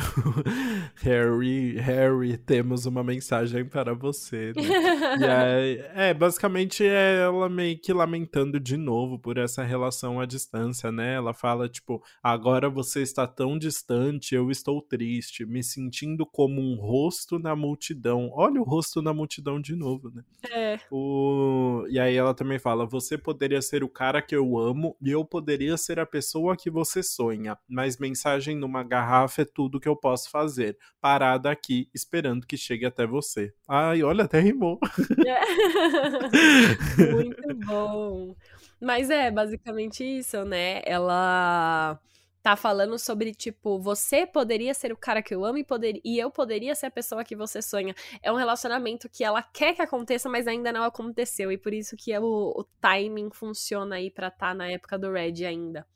Harry, 1.02 1.78
Harry, 1.78 2.38
temos 2.38 2.86
uma 2.86 3.04
mensagem 3.04 3.66
para 3.66 3.94
você. 3.94 4.54
Né? 4.56 5.28
aí, 5.28 5.84
é, 5.94 6.14
basicamente 6.14 6.86
é 6.86 7.22
ela 7.24 7.50
meio 7.50 7.78
que 7.80 7.92
lamentando 7.92 8.60
de 8.60 8.78
novo 8.78 9.20
por 9.20 9.38
essa 9.38 9.64
relação 9.64 10.20
à 10.20 10.26
distância, 10.26 10.92
né? 10.92 11.16
Ela 11.16 11.34
fala, 11.34 11.68
tipo, 11.68 12.02
agora 12.24 12.70
você 12.70 13.02
está 13.02 13.28
tão 13.28 13.58
distante, 13.58 14.36
eu 14.36 14.50
estou 14.50 14.82
triste, 14.82 15.46
me 15.46 15.64
sentindo 15.64 16.26
como 16.26 16.45
como 16.46 16.62
um 16.62 16.76
rosto 16.76 17.40
na 17.40 17.56
multidão. 17.56 18.30
Olha 18.32 18.62
o 18.62 18.64
rosto 18.64 19.02
na 19.02 19.12
multidão 19.12 19.60
de 19.60 19.76
novo, 19.76 20.12
né? 20.14 20.24
É. 20.52 20.80
O... 20.92 21.84
E 21.90 22.00
aí 22.00 22.16
ela 22.16 22.36
também 22.36 22.60
fala: 22.60 22.86
Você 22.86 23.18
poderia 23.18 23.64
ser 23.64 23.84
o 23.84 23.90
cara 23.90 24.22
que 24.22 24.36
eu 24.36 24.60
amo 24.60 24.96
e 25.02 25.10
eu 25.10 25.26
poderia 25.26 25.76
ser 25.76 26.00
a 26.00 26.06
pessoa 26.06 26.56
que 26.56 26.70
você 26.70 27.02
sonha, 27.02 27.58
mas 27.68 27.98
mensagem 27.98 28.56
numa 28.56 28.84
garrafa 28.84 29.42
é 29.42 29.46
tudo 29.46 29.80
que 29.80 29.90
eu 29.90 29.96
posso 29.96 30.30
fazer. 30.30 30.78
Parada 31.02 31.50
aqui, 31.50 31.90
esperando 31.96 32.46
que 32.46 32.58
chegue 32.58 32.86
até 32.86 33.08
você. 33.08 33.52
Ai, 33.68 34.04
olha, 34.04 34.26
até 34.26 34.40
rimou. 34.40 34.80
É. 35.26 35.40
Muito 37.12 37.56
bom. 37.66 38.36
Mas 38.80 39.10
é 39.10 39.32
basicamente 39.32 40.04
isso, 40.04 40.46
né? 40.46 40.84
Ela 40.86 42.00
tá 42.46 42.56
falando 42.56 43.00
sobre, 43.00 43.34
tipo, 43.34 43.80
você 43.80 44.24
poderia 44.24 44.72
ser 44.76 44.94
o 44.94 44.96
cara 44.96 45.24
que 45.24 45.34
eu 45.34 45.44
amo 45.44 45.58
e, 45.58 45.64
poder, 45.64 46.00
e 46.06 46.20
eu 46.20 46.30
poderia 46.30 46.76
ser 46.76 46.86
a 46.86 46.92
pessoa 46.92 47.24
que 47.24 47.36
você 47.36 47.60
sonha. 47.60 47.96
É 48.22 48.32
um 48.32 48.36
relacionamento 48.36 49.10
que 49.10 49.24
ela 49.24 49.42
quer 49.42 49.74
que 49.74 49.82
aconteça, 49.82 50.30
mas 50.30 50.46
ainda 50.46 50.72
não 50.72 50.84
aconteceu. 50.84 51.52
E 51.52 51.58
por 51.58 51.74
isso 51.74 51.96
que 51.98 52.14
é 52.14 52.20
o, 52.20 52.54
o 52.56 52.64
timing 52.80 53.32
funciona 53.32 53.96
aí 53.96 54.12
pra 54.12 54.28
estar 54.28 54.50
tá 54.50 54.54
na 54.54 54.70
época 54.70 54.96
do 54.96 55.12
Red 55.12 55.44
ainda. 55.44 55.88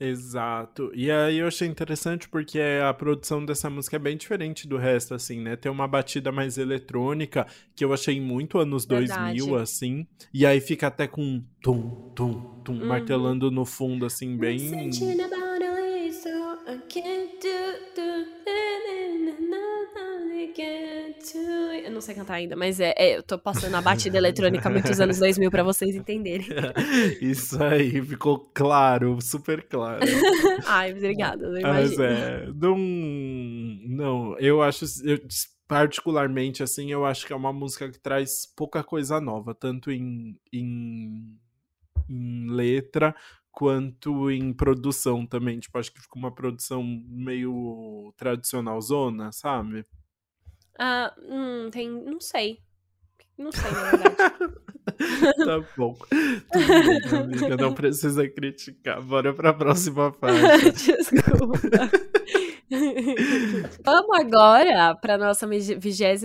Exato. 0.00 0.90
E 0.96 1.12
aí 1.12 1.38
eu 1.38 1.46
achei 1.46 1.68
interessante 1.68 2.28
porque 2.28 2.58
a 2.58 2.92
produção 2.92 3.44
dessa 3.44 3.70
música 3.70 3.94
é 3.94 4.00
bem 4.00 4.16
diferente 4.16 4.66
do 4.66 4.76
resto, 4.76 5.14
assim, 5.14 5.40
né? 5.40 5.54
Tem 5.54 5.70
uma 5.70 5.86
batida 5.86 6.32
mais 6.32 6.58
eletrônica, 6.58 7.46
que 7.76 7.84
eu 7.84 7.92
achei 7.92 8.20
muito 8.20 8.58
anos 8.58 8.84
Verdade. 8.84 9.38
2000, 9.38 9.56
assim. 9.56 10.08
E 10.34 10.44
aí 10.44 10.60
fica 10.60 10.88
até 10.88 11.06
com 11.06 11.40
tum, 11.62 12.10
tum, 12.16 12.60
tum, 12.64 12.80
uhum. 12.80 12.86
martelando 12.86 13.48
no 13.48 13.64
fundo, 13.64 14.04
assim, 14.04 14.36
bem... 14.36 14.58
Eu 21.84 21.90
não 21.90 22.00
sei 22.00 22.14
cantar 22.14 22.34
ainda, 22.34 22.54
mas 22.54 22.78
é, 22.78 22.94
é 22.96 23.16
eu 23.16 23.22
tô 23.22 23.38
passando 23.38 23.74
a 23.74 23.82
batida 23.82 24.16
eletrônica 24.16 24.70
muitos 24.70 25.00
anos 25.00 25.18
2000 25.18 25.50
para 25.50 25.62
vocês 25.62 25.94
entenderem. 25.96 26.46
Isso 27.20 27.62
aí, 27.62 28.00
ficou 28.02 28.38
claro, 28.54 29.18
super 29.20 29.62
claro. 29.62 30.00
Ai, 30.66 30.92
obrigada, 30.92 31.48
não 31.48 31.60
Mas 31.60 31.98
é, 31.98 32.46
não, 32.54 32.76
não, 32.78 34.38
eu 34.38 34.62
acho, 34.62 34.84
eu, 35.04 35.18
particularmente, 35.66 36.62
assim, 36.62 36.92
eu 36.92 37.04
acho 37.04 37.26
que 37.26 37.32
é 37.32 37.36
uma 37.36 37.52
música 37.52 37.90
que 37.90 37.98
traz 37.98 38.46
pouca 38.56 38.84
coisa 38.84 39.20
nova, 39.20 39.54
tanto 39.54 39.90
em, 39.90 40.38
em, 40.52 41.38
em 42.08 42.50
letra 42.50 43.14
quanto 43.52 44.30
em 44.30 44.52
produção 44.52 45.26
também. 45.26 45.60
Tipo, 45.60 45.78
acho 45.78 45.92
que 45.92 46.00
ficou 46.00 46.20
uma 46.20 46.34
produção 46.34 46.82
meio 46.82 48.12
tradicional 48.16 48.80
zona, 48.80 49.30
sabe? 49.30 49.86
Ah, 50.78 51.14
hum, 51.22 51.70
tem. 51.70 51.88
Não 51.88 52.20
sei. 52.20 52.58
Não 53.38 53.52
sei, 53.52 53.70
na 53.70 53.90
verdade. 53.90 54.34
tá 55.44 55.66
bom. 55.76 55.96
Tudo 56.52 56.66
bem, 56.66 57.18
amiga. 57.20 57.56
Não 57.56 57.74
precisa 57.74 58.28
criticar. 58.28 59.02
Bora 59.02 59.32
pra 59.32 59.52
próxima 59.52 60.12
fase. 60.18 60.72
Desculpa. 60.72 61.58
Vamos 63.84 64.18
agora 64.18 64.94
para 64.96 65.18
nossa 65.18 65.46
26 65.46 66.22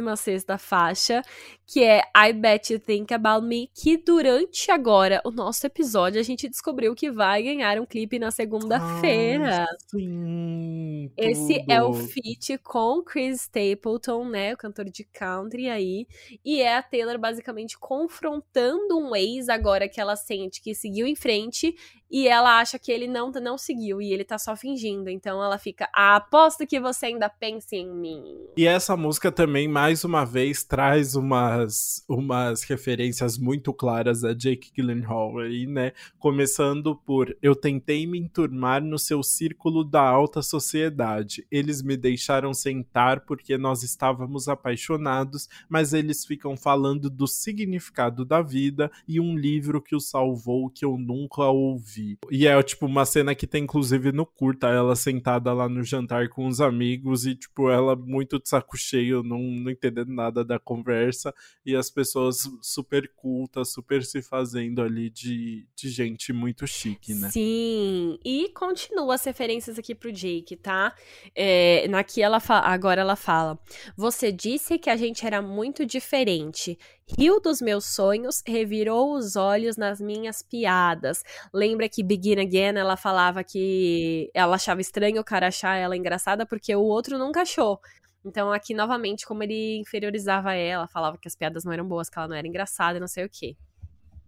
faixa, 0.57 1.21
que 1.65 1.83
é 1.83 2.01
I 2.15 2.31
Bet 2.31 2.71
You 2.71 2.79
Think 2.79 3.13
About 3.13 3.45
Me, 3.45 3.69
que 3.73 3.97
durante 3.97 4.71
agora 4.71 5.21
o 5.25 5.31
nosso 5.31 5.67
episódio 5.67 6.19
a 6.19 6.23
gente 6.23 6.47
descobriu 6.47 6.95
que 6.95 7.11
vai 7.11 7.43
ganhar 7.43 7.79
um 7.81 7.85
clipe 7.85 8.17
na 8.17 8.31
segunda-feira. 8.31 9.65
sim! 9.89 11.11
Esse 11.17 11.65
é 11.69 11.81
o 11.81 11.93
feat 11.93 12.57
com 12.59 13.03
Chris 13.03 13.41
Stapleton, 13.41 14.29
né, 14.29 14.53
o 14.53 14.57
cantor 14.57 14.85
de 14.85 15.03
country 15.03 15.69
aí, 15.69 16.07
e 16.43 16.61
é 16.61 16.77
a 16.77 16.83
Taylor 16.83 17.19
basicamente 17.19 17.77
confrontando 17.77 18.97
um 18.97 19.15
ex 19.15 19.49
agora 19.49 19.89
que 19.89 19.99
ela 19.99 20.15
sente 20.15 20.61
que 20.61 20.73
seguiu 20.73 21.05
em 21.05 21.15
frente 21.15 21.75
e 22.09 22.27
ela 22.27 22.59
acha 22.59 22.79
que 22.79 22.91
ele 22.91 23.07
não, 23.07 23.31
não 23.31 23.57
seguiu 23.57 24.01
e 24.01 24.11
ele 24.13 24.23
tá 24.23 24.37
só 24.37 24.55
fingindo. 24.55 25.09
Então 25.09 25.43
ela 25.43 25.57
fica, 25.57 25.89
aposto 25.93 26.65
que 26.65 26.79
você 26.79 27.07
ainda 27.07 27.29
pensa 27.29 27.75
em 27.75 27.89
mim. 27.89 28.23
E 28.55 28.65
essa 28.65 28.95
música 28.95 29.31
também, 29.31 29.67
mais 29.67 30.03
uma 30.03 30.25
vez, 30.25 30.63
traz 30.63 31.15
umas, 31.15 32.03
umas 32.07 32.63
referências 32.63 33.37
muito 33.37 33.73
claras 33.73 34.23
a 34.23 34.33
Jake 34.33 34.71
Gyllenhaal 34.73 35.39
aí, 35.39 35.65
né? 35.65 35.91
Começando 36.17 36.95
por 36.95 37.35
Eu 37.41 37.55
tentei 37.55 38.07
me 38.07 38.19
enturmar 38.19 38.81
no 38.81 38.97
seu 38.97 39.21
círculo 39.21 39.83
da 39.83 40.01
alta 40.01 40.41
sociedade. 40.41 41.45
Eles 41.51 41.81
me 41.81 41.97
deixaram 41.97 42.53
sentar 42.53 43.21
porque 43.21 43.57
nós 43.57 43.83
estávamos 43.83 44.47
apaixonados, 44.47 45.49
mas 45.69 45.93
eles 45.93 46.25
ficam 46.25 46.55
falando 46.55 47.09
do 47.09 47.27
significado 47.27 48.23
da 48.23 48.41
vida 48.41 48.89
e 49.07 49.19
um 49.19 49.35
livro 49.35 49.81
que 49.81 49.95
o 49.95 49.99
salvou 49.99 50.69
que 50.69 50.85
eu 50.85 50.97
nunca 50.97 51.43
ouvi 51.43 51.96
vi. 51.97 52.17
E 52.31 52.47
é, 52.47 52.61
tipo, 52.63 52.85
uma 52.85 53.05
cena 53.05 53.33
que 53.33 53.47
tem, 53.47 53.63
inclusive, 53.63 54.11
no 54.11 54.25
curta, 54.25 54.67
ela 54.67 54.95
sentada 54.95 55.51
lá 55.53 55.67
no 55.67 55.83
jantar 55.83 56.29
com 56.29 56.47
os 56.47 56.61
amigos 56.61 57.25
e, 57.25 57.35
tipo, 57.35 57.69
ela 57.69 57.95
muito 57.95 58.39
de 58.39 58.47
saco 58.47 58.77
cheio, 58.77 59.23
não, 59.23 59.39
não 59.39 59.71
entendendo 59.71 60.13
nada 60.13 60.43
da 60.43 60.59
conversa, 60.59 61.33
e 61.65 61.75
as 61.75 61.89
pessoas 61.89 62.49
super 62.61 63.11
cultas, 63.15 63.71
super 63.71 64.03
se 64.03 64.21
fazendo 64.21 64.81
ali 64.81 65.09
de, 65.09 65.67
de 65.75 65.89
gente 65.89 66.31
muito 66.31 66.67
chique, 66.67 67.13
né? 67.13 67.29
Sim, 67.29 68.19
e 68.23 68.49
continua 68.53 69.15
as 69.15 69.23
referências 69.23 69.79
aqui 69.79 69.95
pro 69.95 70.11
Jake, 70.11 70.55
tá? 70.55 70.93
É, 71.35 71.87
ela 72.17 72.41
agora 72.63 73.01
ela 73.01 73.15
fala: 73.15 73.59
Você 73.95 74.31
disse 74.31 74.77
que 74.77 74.89
a 74.89 74.95
gente 74.95 75.25
era 75.25 75.41
muito 75.41 75.85
diferente. 75.85 76.77
Riu 77.15 77.39
dos 77.39 77.61
meus 77.61 77.85
sonhos, 77.85 78.43
revirou 78.45 79.13
os 79.15 79.37
olhos 79.37 79.77
nas 79.77 80.01
minhas 80.01 80.41
piadas. 80.41 81.23
Lembra 81.53 81.87
que 81.87 82.03
Begin 82.03 82.39
Again 82.41 82.77
ela 82.77 82.97
falava 82.97 83.43
que 83.45 84.29
ela 84.33 84.55
achava 84.55 84.81
estranho 84.81 85.21
o 85.21 85.23
cara 85.23 85.47
achar 85.47 85.77
ela 85.77 85.95
engraçada 85.95 86.45
porque 86.45 86.75
o 86.75 86.81
outro 86.81 87.17
nunca 87.17 87.43
achou. 87.43 87.79
Então 88.25 88.51
aqui 88.51 88.73
novamente 88.73 89.25
como 89.25 89.41
ele 89.41 89.77
inferiorizava 89.79 90.53
ela, 90.53 90.85
falava 90.87 91.17
que 91.17 91.29
as 91.29 91.35
piadas 91.35 91.63
não 91.63 91.71
eram 91.71 91.87
boas, 91.87 92.09
que 92.09 92.19
ela 92.19 92.27
não 92.27 92.35
era 92.35 92.47
engraçada, 92.47 92.99
não 92.99 93.07
sei 93.07 93.23
o 93.25 93.29
quê. 93.29 93.55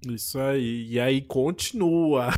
Isso 0.07 0.39
aí. 0.39 0.87
E 0.89 0.99
aí 0.99 1.21
continua. 1.21 2.29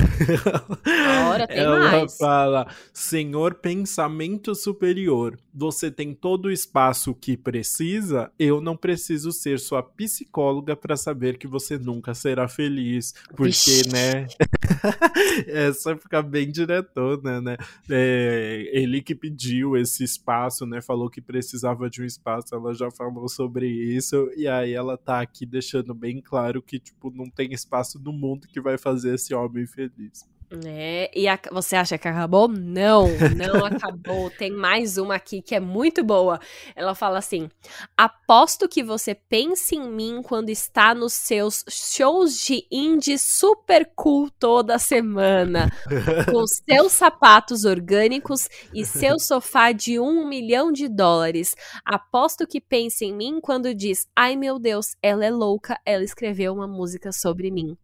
Ora, 1.30 1.48
tem 1.48 1.58
Ela 1.60 1.80
mais. 1.80 2.18
fala: 2.18 2.68
Senhor 2.92 3.54
pensamento 3.54 4.56
superior, 4.56 5.38
você 5.54 5.92
tem 5.92 6.14
todo 6.14 6.46
o 6.46 6.52
espaço 6.52 7.14
que 7.14 7.38
precisa. 7.38 8.32
Eu 8.40 8.62
não 8.62 8.76
preciso 8.76 9.32
ser 9.32 9.60
sua 9.60 9.84
psicóloga 9.84 10.76
para 10.76 10.98
saber 10.98 11.38
que 11.38 11.48
você 11.48 11.78
nunca 11.78 12.16
será 12.16 12.48
feliz. 12.48 13.14
Porque, 13.36 13.50
Ixi. 13.50 13.90
né? 13.90 14.28
Essa 15.48 15.96
fica 15.96 16.22
bem 16.24 16.50
diretona, 16.50 17.40
né? 17.42 17.58
É, 17.90 18.70
ele 18.74 19.02
que 19.04 19.14
pediu 19.14 19.78
esse 19.78 20.04
espaço, 20.04 20.66
né? 20.66 20.82
Falou 20.82 21.10
que 21.10 21.22
precisava 21.22 21.90
de 21.90 22.02
um 22.02 22.06
espaço. 22.06 22.56
Ela 22.56 22.74
já 22.74 22.90
falou 22.90 23.30
sobre 23.30 23.68
isso. 23.68 24.32
E 24.36 24.48
aí 24.48 24.74
ela 24.74 24.98
tá 24.98 25.22
aqui 25.22 25.46
deixando 25.46 25.94
bem 25.94 26.20
claro 26.22 26.60
que, 26.60 26.80
tipo, 26.80 27.12
não 27.12 27.30
tem 27.30 27.51
espaço 27.54 28.00
no 28.00 28.12
mundo 28.12 28.48
que 28.48 28.62
vai 28.62 28.78
fazer 28.78 29.16
esse 29.16 29.34
homem 29.34 29.66
feliz. 29.66 30.26
É, 30.66 31.10
e 31.18 31.30
a, 31.30 31.40
você 31.50 31.78
acha 31.78 31.98
que 31.98 32.08
acabou? 32.08 32.48
Não, 32.50 33.08
não 33.38 33.64
acabou. 33.66 34.30
Tem 34.30 34.52
mais 34.52 34.98
uma 34.98 35.16
aqui 35.16 35.42
que 35.42 35.56
é 35.56 35.62
muito 35.62 36.04
boa. 36.04 36.40
Ela 36.76 36.94
fala 36.94 37.20
assim: 37.20 37.50
Aposto 37.96 38.68
que 38.68 38.84
você 38.84 39.16
pensa 39.16 39.76
em 39.76 39.90
mim 39.90 40.22
quando 40.22 40.50
está 40.50 40.94
nos 40.94 41.14
seus 41.14 41.64
shows 41.70 42.38
de 42.42 42.66
indie 42.70 43.18
super 43.18 43.90
cool 43.96 44.30
toda 44.30 44.78
semana, 44.78 45.72
com 46.30 46.46
seus 46.70 46.92
sapatos 46.92 47.64
orgânicos 47.64 48.50
e 48.74 48.86
seu 48.86 49.20
sofá 49.20 49.72
de 49.72 50.00
um 50.00 50.28
milhão 50.28 50.70
de 50.70 50.90
dólares. 50.90 51.56
Aposto 51.86 52.46
que 52.46 52.60
pensa 52.60 53.06
em 53.06 53.16
mim 53.16 53.40
quando 53.42 53.74
diz: 53.74 54.06
Ai 54.14 54.36
meu 54.36 54.60
Deus, 54.60 54.98
ela 55.02 55.26
é 55.26 55.32
louca, 55.32 55.80
ela 55.86 56.04
escreveu 56.04 56.54
uma 56.54 56.68
música 56.68 57.14
sobre 57.14 57.50
mim. 57.50 57.78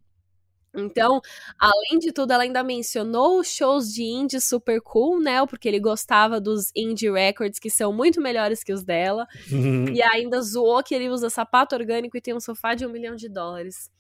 Então, 0.78 1.20
além 1.60 2.00
de 2.00 2.12
tudo, 2.12 2.32
ela 2.32 2.44
ainda 2.44 2.64
mencionou 2.64 3.40
os 3.40 3.48
shows 3.48 3.92
de 3.92 4.04
indie 4.04 4.40
super 4.40 4.80
cool, 4.82 5.20
né? 5.20 5.46
Porque 5.46 5.68
ele 5.68 5.80
gostava 5.80 6.40
dos 6.40 6.72
indie 6.76 7.12
records, 7.12 7.60
que 7.60 7.70
são 7.70 7.92
muito 7.92 8.22
melhores 8.22 8.64
que 8.64 8.72
os 8.72 8.84
dela. 8.84 9.28
Uhum. 9.52 9.90
E 9.90 10.02
ainda 10.02 10.42
zoou 10.42 10.84
que 10.84 10.94
ele 10.94 11.10
usa 11.10 11.30
sapato 11.30 11.76
orgânico 11.76 12.18
e 12.18 12.22
tem 12.22 12.34
um 12.34 12.40
sofá 12.40 12.76
de 12.76 12.86
um 12.86 12.92
milhão 12.92 13.16
de 13.16 13.28
dólares. 13.28 13.92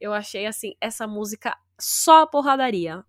Eu 0.00 0.12
achei, 0.12 0.46
assim, 0.46 0.74
essa 0.80 1.06
música 1.06 1.56
só 1.80 2.26
porradaria. 2.26 3.04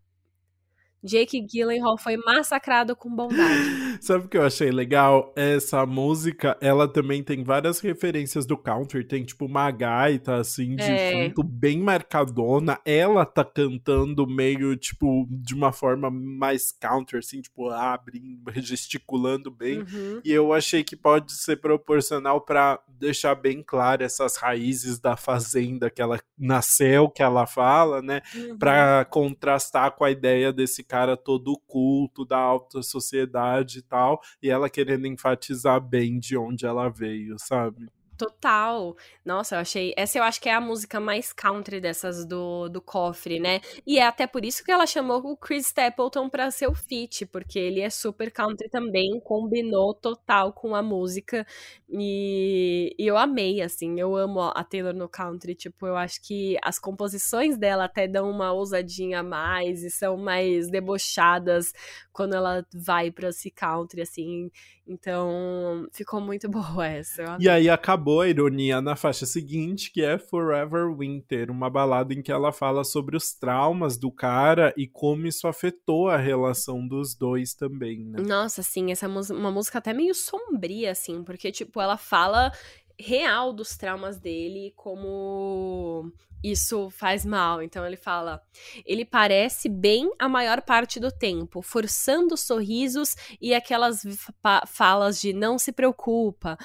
Jake 1.04 1.42
Gyllenhaal 1.42 1.98
foi 1.98 2.18
massacrado 2.18 2.96
com 2.96 3.10
bondade. 3.10 3.40
Sabe 4.02 4.26
o 4.26 4.28
que 4.28 4.38
eu 4.38 4.44
achei 4.44 4.70
legal? 4.70 5.34
Essa 5.36 5.86
música, 5.86 6.58
ela 6.62 6.88
também 6.88 7.24
tem 7.24 7.44
várias 7.44 7.80
referências 7.80 8.46
do 8.46 8.58
country. 8.58 9.04
Tem 9.04 9.24
tipo 9.24 9.46
uma 9.46 9.72
gaita, 9.72 10.36
assim, 10.36 10.76
de 10.76 10.84
é. 10.84 11.30
fundo 11.30 11.44
bem 11.44 11.80
marcadona. 11.80 12.80
Ela 12.86 13.26
tá 13.26 13.46
cantando 13.46 14.28
meio, 14.28 14.76
tipo, 14.76 15.26
de 15.30 15.54
uma 15.54 15.72
forma 15.72 16.10
mais 16.12 16.72
country, 16.72 17.20
assim, 17.20 17.42
tipo, 17.42 17.70
abrindo, 17.70 18.52
gesticulando 18.62 19.50
bem. 19.50 19.80
Uhum. 19.80 20.22
E 20.24 20.32
eu 20.32 20.54
achei 20.54 20.84
que 20.84 20.96
pode 20.96 21.32
ser 21.32 21.58
proporcional 21.58 22.42
para 22.42 22.80
deixar 22.88 23.36
bem 23.36 23.64
claro 23.66 24.04
essas 24.04 24.36
raízes 24.36 25.00
da 25.00 25.16
fazenda 25.16 25.90
que 25.90 26.02
ela 26.02 26.20
nasceu, 26.38 27.10
que 27.10 27.24
ela 27.24 27.48
fala, 27.48 28.02
né? 28.02 28.22
Uhum. 28.36 28.58
Pra 28.58 29.06
contrastar 29.06 29.92
com 29.92 30.04
a 30.04 30.12
ideia 30.12 30.52
desse 30.52 30.84
cara 30.90 31.16
todo 31.16 31.56
culto 31.68 32.26
da 32.26 32.38
alta 32.38 32.82
sociedade 32.82 33.80
e 33.80 33.82
tal, 33.84 34.20
e 34.42 34.50
ela 34.50 34.70
querendo 34.70 35.06
enfatizar 35.08 35.80
bem 35.80 36.20
de 36.20 36.36
onde 36.36 36.66
ela 36.66 36.90
veio, 36.90 37.36
sabe? 37.40 37.88
Total. 38.20 38.98
Nossa, 39.24 39.56
eu 39.56 39.60
achei. 39.62 39.94
Essa 39.96 40.18
eu 40.20 40.24
acho 40.24 40.42
que 40.42 40.50
é 40.50 40.54
a 40.54 40.60
música 40.60 41.00
mais 41.00 41.32
country 41.32 41.80
dessas 41.80 42.26
do, 42.26 42.68
do 42.68 42.82
cofre, 42.82 43.40
né? 43.40 43.62
E 43.88 43.98
é 43.98 44.06
até 44.06 44.28
por 44.28 44.44
isso 44.44 44.62
que 44.62 44.70
ela 44.74 44.86
chamou 44.86 45.20
o 45.26 45.38
Chris 45.38 45.68
Stapleton 45.68 46.28
pra 46.30 46.52
ser 46.52 46.68
o 46.68 46.76
feat, 46.76 47.26
porque 47.28 47.58
ele 47.58 47.80
é 47.80 47.90
super 47.90 48.30
country 48.30 48.70
também, 48.70 49.22
combinou 49.22 49.94
total 49.94 50.52
com 50.52 50.76
a 50.76 50.82
música. 50.84 51.48
E, 51.90 52.94
e 53.00 53.08
eu 53.08 53.18
amei, 53.18 53.62
assim. 53.62 53.98
Eu 53.98 54.18
amo 54.18 54.42
a 54.42 54.66
Taylor 54.66 54.94
no 54.94 55.08
country. 55.08 55.56
Tipo, 55.56 55.88
eu 55.88 55.96
acho 55.96 56.22
que 56.22 56.58
as 56.62 56.78
composições 56.78 57.58
dela 57.58 57.86
até 57.86 58.06
dão 58.06 58.30
uma 58.30 58.52
ousadinha 58.52 59.22
a 59.22 59.24
mais 59.24 59.82
e 59.82 59.90
são 59.90 60.18
mais 60.18 60.70
debochadas 60.70 61.72
quando 62.12 62.34
ela 62.36 62.66
vai 62.74 63.12
pra 63.12 63.30
esse 63.30 63.50
country, 63.50 64.02
assim. 64.02 64.52
Então, 64.90 65.88
ficou 65.92 66.20
muito 66.20 66.50
boa 66.50 66.88
essa. 66.88 67.38
E 67.40 67.48
aí 67.48 67.70
acabou 67.70 68.22
a 68.22 68.28
ironia 68.28 68.82
na 68.82 68.96
faixa 68.96 69.26
seguinte, 69.26 69.92
que 69.92 70.02
é 70.02 70.18
Forever 70.18 70.92
Winter, 70.98 71.52
uma 71.52 71.70
balada 71.70 72.14
em 72.14 72.24
que 72.24 72.32
ela 72.32 72.52
fala 72.52 72.84
sobre 72.84 73.16
os 73.16 73.32
traumas 73.34 73.98
do 73.98 74.12
cara 74.12 74.74
e 74.76 74.88
como 74.88 75.28
isso 75.28 75.48
afetou 75.48 76.10
a 76.10 76.18
relação 76.18 76.88
dos 76.88 77.14
dois 77.14 77.54
também, 77.54 78.04
né? 78.04 78.22
Nossa, 78.22 78.64
sim, 78.64 78.92
essa 78.92 79.06
é 79.06 79.10
uma 79.10 79.52
música 79.52 79.78
até 79.78 79.94
meio 79.94 80.16
sombria, 80.16 80.92
assim, 80.92 81.24
porque, 81.24 81.52
tipo, 81.52 81.80
ela 81.80 81.98
fala 81.98 82.52
real 83.00 83.54
dos 83.54 83.78
traumas 83.78 84.20
dele, 84.20 84.74
como 84.76 86.12
isso 86.44 86.90
faz 86.90 87.26
mal. 87.26 87.62
Então 87.62 87.86
ele 87.86 87.96
fala: 87.96 88.42
ele 88.86 89.06
parece 89.06 89.70
bem 89.70 90.12
a 90.20 90.28
maior 90.28 90.62
parte 90.62 91.00
do 91.00 91.12
tempo, 91.12 91.62
forçando 91.62 92.36
sorrisos 92.36 93.16
e 93.42 93.54
aquelas 93.54 94.04
falas 94.68 95.22
de 95.22 95.34
não 95.34 95.58
se 95.58 95.72
preocupa. 95.72 96.58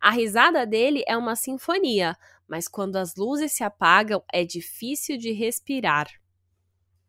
A 0.00 0.10
risada 0.10 0.66
dele 0.66 1.04
é 1.06 1.16
uma 1.16 1.36
sinfonia, 1.36 2.16
mas 2.48 2.66
quando 2.66 2.96
as 2.96 3.14
luzes 3.14 3.52
se 3.52 3.62
apagam 3.62 4.22
é 4.32 4.44
difícil 4.44 5.16
de 5.16 5.32
respirar. 5.32 6.08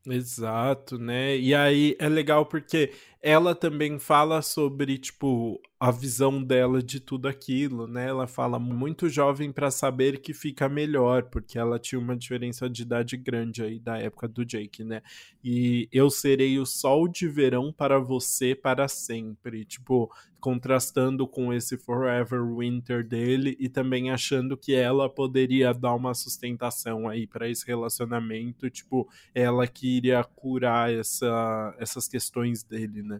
Exato, 0.05 0.97
né? 0.97 1.37
E 1.37 1.55
aí 1.55 1.95
é 1.97 2.09
legal 2.09 2.45
porque 2.45 2.91
ela 3.25 3.55
também 3.55 3.97
fala 3.97 4.41
sobre, 4.41 4.97
tipo, 4.97 5.57
a 5.79 5.91
visão 5.91 6.43
dela 6.43 6.83
de 6.83 6.99
tudo 6.99 7.25
aquilo, 7.27 7.87
né? 7.87 8.07
Ela 8.09 8.27
fala 8.27 8.59
muito 8.59 9.07
jovem 9.07 9.49
para 9.49 9.71
saber 9.71 10.19
que 10.19 10.33
fica 10.33 10.67
melhor, 10.67 11.23
porque 11.23 11.57
ela 11.57 11.79
tinha 11.79 11.99
uma 11.99 12.17
diferença 12.17 12.69
de 12.69 12.81
idade 12.81 13.15
grande 13.15 13.63
aí 13.63 13.79
da 13.79 13.97
época 13.97 14.27
do 14.27 14.45
Jake, 14.45 14.83
né? 14.83 15.01
E 15.41 15.87
eu 15.91 16.09
serei 16.09 16.59
o 16.59 16.65
sol 16.65 17.07
de 17.07 17.25
verão 17.27 17.71
para 17.71 17.97
você 17.97 18.53
para 18.53 18.89
sempre, 18.89 19.63
tipo, 19.63 20.11
contrastando 20.43 21.25
com 21.25 21.53
esse 21.53 21.77
Forever 21.77 22.43
Winter 22.45 23.01
dele 23.07 23.55
e 23.57 23.69
também 23.69 24.11
achando 24.11 24.57
que 24.57 24.73
ela 24.73 25.09
poderia 25.09 25.73
dar 25.73 25.93
uma 25.95 26.13
sustentação 26.13 27.07
aí 27.07 27.25
para 27.25 27.49
esse 27.49 27.65
relacionamento, 27.65 28.69
tipo, 28.69 29.07
ela 29.33 29.65
que 29.65 29.97
iria 29.97 30.21
curar 30.23 30.91
essa, 30.93 31.73
essas 31.79 32.09
questões 32.09 32.61
dele, 32.61 33.01
né? 33.01 33.12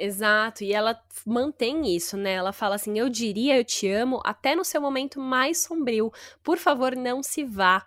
Exato, 0.00 0.62
e 0.62 0.72
ela 0.72 1.02
mantém 1.26 1.94
isso, 1.96 2.16
né? 2.16 2.34
Ela 2.34 2.52
fala 2.52 2.76
assim: 2.76 2.96
Eu 2.98 3.08
diria 3.08 3.58
eu 3.58 3.64
te 3.64 3.88
amo 3.90 4.20
até 4.24 4.54
no 4.54 4.64
seu 4.64 4.80
momento 4.80 5.20
mais 5.20 5.58
sombrio. 5.64 6.12
Por 6.42 6.56
favor, 6.56 6.94
não 6.94 7.20
se 7.20 7.44
vá. 7.44 7.84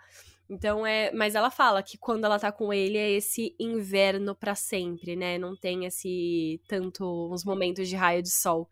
Então 0.49 0.85
é, 0.85 1.11
mas 1.13 1.35
ela 1.35 1.49
fala 1.49 1.81
que 1.81 1.97
quando 1.97 2.25
ela 2.25 2.37
tá 2.37 2.51
com 2.51 2.73
ele 2.73 2.97
é 2.97 3.09
esse 3.11 3.55
inverno 3.57 4.35
para 4.35 4.53
sempre, 4.55 5.15
né? 5.15 5.37
Não 5.37 5.55
tem 5.55 5.85
esse 5.85 6.61
tanto 6.67 7.31
uns 7.33 7.45
momentos 7.45 7.87
de 7.87 7.95
raio 7.95 8.21
de 8.21 8.29
sol. 8.29 8.69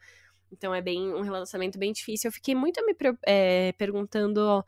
Então 0.51 0.75
é 0.75 0.81
bem 0.81 1.13
um 1.13 1.21
relacionamento 1.21 1.79
bem 1.79 1.93
difícil. 1.93 2.27
Eu 2.27 2.33
fiquei 2.33 2.53
muito 2.55 2.85
me 2.85 2.93
é, 3.25 3.71
perguntando 3.73 4.65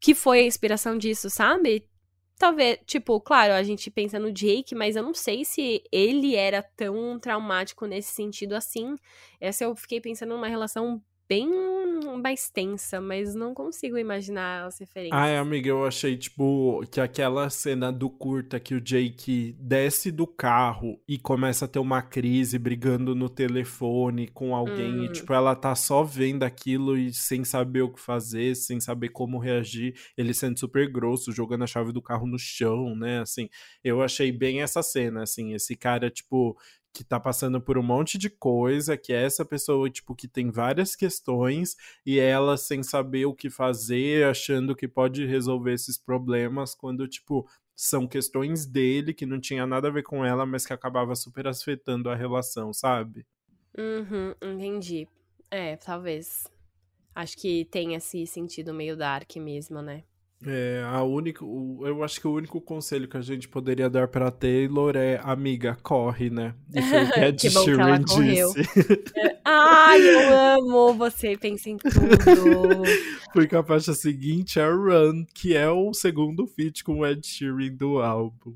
que 0.00 0.14
foi 0.14 0.40
a 0.40 0.44
inspiração 0.46 0.98
disso, 0.98 1.30
sabe? 1.30 1.86
Talvez, 2.40 2.78
tipo, 2.86 3.20
claro, 3.20 3.52
a 3.52 3.62
gente 3.62 3.90
pensa 3.90 4.18
no 4.18 4.32
Jake, 4.32 4.74
mas 4.74 4.96
eu 4.96 5.02
não 5.02 5.12
sei 5.12 5.44
se 5.44 5.84
ele 5.92 6.34
era 6.34 6.62
tão 6.62 7.18
traumático 7.18 7.84
nesse 7.84 8.14
sentido 8.14 8.54
assim. 8.54 8.96
Essa 9.38 9.64
eu 9.64 9.76
fiquei 9.76 10.00
pensando 10.00 10.30
numa 10.30 10.48
relação 10.48 11.02
bem 11.30 11.48
mais 12.20 12.50
tensa, 12.50 13.00
mas 13.00 13.36
não 13.36 13.54
consigo 13.54 13.96
imaginar 13.96 14.66
as 14.66 14.80
referências. 14.80 15.18
Ai, 15.18 15.36
amiga, 15.36 15.68
eu 15.68 15.86
achei, 15.86 16.16
tipo, 16.16 16.84
que 16.90 17.00
aquela 17.00 17.48
cena 17.48 17.92
do 17.92 18.10
curta 18.10 18.58
que 18.58 18.74
o 18.74 18.80
Jake 18.80 19.56
desce 19.58 20.10
do 20.10 20.26
carro 20.26 21.00
e 21.08 21.16
começa 21.16 21.66
a 21.66 21.68
ter 21.68 21.78
uma 21.78 22.02
crise 22.02 22.58
brigando 22.58 23.14
no 23.14 23.28
telefone 23.28 24.26
com 24.26 24.54
alguém 24.54 25.00
hum. 25.00 25.04
e, 25.04 25.12
tipo, 25.12 25.32
ela 25.32 25.54
tá 25.54 25.74
só 25.74 26.02
vendo 26.02 26.42
aquilo 26.42 26.96
e 26.98 27.12
sem 27.12 27.44
saber 27.44 27.82
o 27.82 27.92
que 27.92 28.00
fazer, 28.00 28.56
sem 28.56 28.80
saber 28.80 29.10
como 29.10 29.38
reagir, 29.38 29.94
ele 30.16 30.34
sendo 30.34 30.58
super 30.58 30.90
grosso, 30.90 31.32
jogando 31.32 31.62
a 31.62 31.66
chave 31.66 31.92
do 31.92 32.02
carro 32.02 32.26
no 32.26 32.38
chão, 32.38 32.96
né, 32.96 33.20
assim, 33.20 33.48
eu 33.84 34.02
achei 34.02 34.32
bem 34.32 34.62
essa 34.62 34.82
cena, 34.82 35.22
assim, 35.22 35.54
esse 35.54 35.76
cara, 35.76 36.10
tipo, 36.10 36.56
que 36.92 37.04
tá 37.04 37.20
passando 37.20 37.60
por 37.60 37.78
um 37.78 37.82
monte 37.82 38.18
de 38.18 38.28
coisa, 38.28 38.96
que 38.96 39.12
é 39.12 39.24
essa 39.24 39.44
pessoa, 39.44 39.88
tipo, 39.88 40.14
que 40.14 40.26
tem 40.26 40.50
várias 40.50 40.96
questões 40.96 41.76
e 42.04 42.18
ela 42.18 42.56
sem 42.56 42.82
saber 42.82 43.26
o 43.26 43.34
que 43.34 43.48
fazer, 43.48 44.24
achando 44.26 44.74
que 44.74 44.88
pode 44.88 45.24
resolver 45.24 45.72
esses 45.72 45.96
problemas, 45.96 46.74
quando, 46.74 47.06
tipo, 47.06 47.48
são 47.76 48.06
questões 48.06 48.66
dele 48.66 49.14
que 49.14 49.24
não 49.24 49.40
tinha 49.40 49.66
nada 49.66 49.88
a 49.88 49.90
ver 49.90 50.02
com 50.02 50.24
ela, 50.24 50.44
mas 50.44 50.66
que 50.66 50.72
acabava 50.72 51.14
super 51.14 51.46
afetando 51.46 52.10
a 52.10 52.14
relação, 52.14 52.72
sabe? 52.72 53.26
Uhum, 53.78 54.34
entendi. 54.42 55.08
É, 55.50 55.76
talvez. 55.76 56.46
Acho 57.14 57.36
que 57.36 57.64
tem 57.64 57.94
esse 57.94 58.26
sentido 58.26 58.74
meio 58.74 58.96
dark 58.96 59.34
mesmo, 59.36 59.80
né? 59.80 60.04
É, 60.46 60.82
a 60.86 61.02
única, 61.02 61.44
eu 61.44 62.02
acho 62.02 62.18
que 62.18 62.26
o 62.26 62.32
único 62.32 62.62
conselho 62.62 63.06
que 63.06 63.16
a 63.16 63.20
gente 63.20 63.46
poderia 63.46 63.90
dar 63.90 64.08
pra 64.08 64.30
Taylor 64.30 64.96
é, 64.96 65.20
amiga, 65.22 65.76
corre, 65.82 66.30
né? 66.30 66.54
E 66.74 66.80
foi 66.80 67.04
o 67.04 67.12
que 67.12 67.20
a 67.20 67.32
que 67.32 67.50
Sheeran 67.50 68.00
disse. 68.02 69.04
Ai, 69.44 70.00
eu 70.00 70.32
amo 70.32 70.94
você, 70.94 71.36
pensa 71.36 71.68
em 71.68 71.76
tudo. 71.76 71.90
Porque 73.34 73.54
a 73.54 73.62
faixa 73.62 73.92
seguinte 73.92 74.58
é 74.58 74.66
Run, 74.66 75.26
que 75.34 75.54
é 75.54 75.68
o 75.68 75.92
segundo 75.92 76.46
feat 76.46 76.82
com 76.84 77.00
o 77.00 77.06
Ed 77.06 77.26
Sheeran 77.26 77.74
do 77.74 78.00
álbum. 78.00 78.54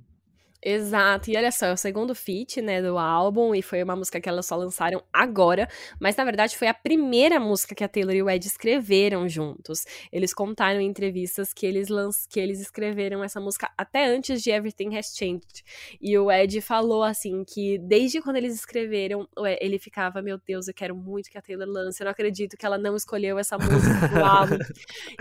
Exato, 0.66 1.30
e 1.30 1.36
olha 1.36 1.52
só, 1.52 1.66
é 1.66 1.72
o 1.74 1.76
segundo 1.76 2.14
feat, 2.14 2.62
né, 2.62 2.80
do 2.80 2.96
álbum, 2.96 3.54
e 3.54 3.60
foi 3.60 3.82
uma 3.82 3.94
música 3.94 4.18
que 4.18 4.26
elas 4.26 4.46
só 4.46 4.56
lançaram 4.56 5.04
agora, 5.12 5.68
mas 6.00 6.16
na 6.16 6.24
verdade 6.24 6.56
foi 6.56 6.68
a 6.68 6.72
primeira 6.72 7.38
música 7.38 7.74
que 7.74 7.84
a 7.84 7.88
Taylor 7.88 8.14
e 8.14 8.22
o 8.22 8.30
Ed 8.30 8.46
escreveram 8.46 9.28
juntos. 9.28 9.84
Eles 10.10 10.32
contaram 10.32 10.80
em 10.80 10.86
entrevistas 10.86 11.52
que 11.52 11.66
eles, 11.66 11.88
que 12.30 12.40
eles 12.40 12.60
escreveram 12.60 13.22
essa 13.22 13.38
música 13.38 13.70
até 13.76 14.06
antes 14.06 14.42
de 14.42 14.50
Everything 14.50 14.96
Has 14.96 15.14
Changed. 15.14 15.62
E 16.00 16.16
o 16.16 16.32
Ed 16.32 16.58
falou 16.62 17.02
assim 17.02 17.44
que 17.44 17.76
desde 17.78 18.22
quando 18.22 18.36
eles 18.36 18.54
escreveram, 18.54 19.28
ele 19.60 19.78
ficava, 19.78 20.22
meu 20.22 20.38
Deus, 20.38 20.66
eu 20.66 20.72
quero 20.72 20.96
muito 20.96 21.28
que 21.30 21.36
a 21.36 21.42
Taylor 21.42 21.68
lance, 21.68 22.02
eu 22.02 22.06
não 22.06 22.12
acredito 22.12 22.56
que 22.56 22.64
ela 22.64 22.78
não 22.78 22.96
escolheu 22.96 23.38
essa 23.38 23.58
música 23.58 24.08
do 24.08 24.16
álbum. 24.24 24.56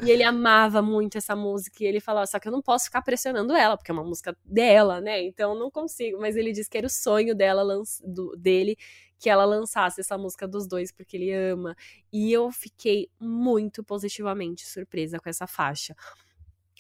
e 0.06 0.10
ele 0.10 0.24
amava 0.24 0.82
muito 0.82 1.18
essa 1.18 1.36
música, 1.36 1.84
e 1.84 1.86
ele 1.86 2.00
falou, 2.00 2.26
só 2.26 2.40
que 2.40 2.48
eu 2.48 2.52
não 2.54 2.62
posso 2.62 2.86
ficar 2.86 3.02
pressionando 3.02 3.54
ela, 3.54 3.76
porque 3.76 3.92
é 3.92 3.94
uma 3.94 4.06
música 4.06 4.34
dela, 4.46 5.02
né? 5.02 5.33
Então 5.34 5.56
não 5.56 5.72
consigo. 5.72 6.20
Mas 6.20 6.36
ele 6.36 6.52
disse 6.52 6.70
que 6.70 6.78
era 6.78 6.88
o 6.88 6.90
sonho 6.90 7.36
dela, 7.36 7.64
do, 8.04 8.36
dele, 8.38 8.78
que 9.20 9.30
ela 9.30 9.46
lançasse 9.46 10.02
essa 10.02 10.18
música 10.18 10.48
dos 10.48 10.68
dois, 10.68 10.92
porque 10.92 11.18
ele 11.18 11.34
ama. 11.34 11.76
E 12.12 12.32
eu 12.32 12.52
fiquei 12.52 13.10
muito 13.20 13.84
positivamente 13.84 14.66
surpresa 14.68 15.20
com 15.20 15.30
essa 15.30 15.48
faixa. 15.48 15.96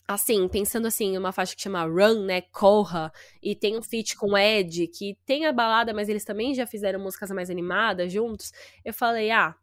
Assim, 0.05 0.47
pensando 0.49 0.85
assim, 0.85 1.17
uma 1.17 1.31
faixa 1.31 1.55
que 1.55 1.61
chama 1.61 1.85
Run, 1.85 2.25
né? 2.25 2.41
Corra, 2.41 3.11
e 3.41 3.55
tem 3.55 3.77
um 3.77 3.81
feat 3.81 4.17
com 4.17 4.37
Ed, 4.37 4.87
que 4.87 5.17
tem 5.25 5.45
a 5.45 5.53
balada, 5.53 5.93
mas 5.93 6.09
eles 6.09 6.25
também 6.25 6.53
já 6.53 6.67
fizeram 6.67 6.99
músicas 6.99 7.31
mais 7.31 7.49
animadas 7.49 8.11
juntos. 8.11 8.51
Eu 8.83 8.93
falei, 8.93 9.31
ah, 9.31 9.55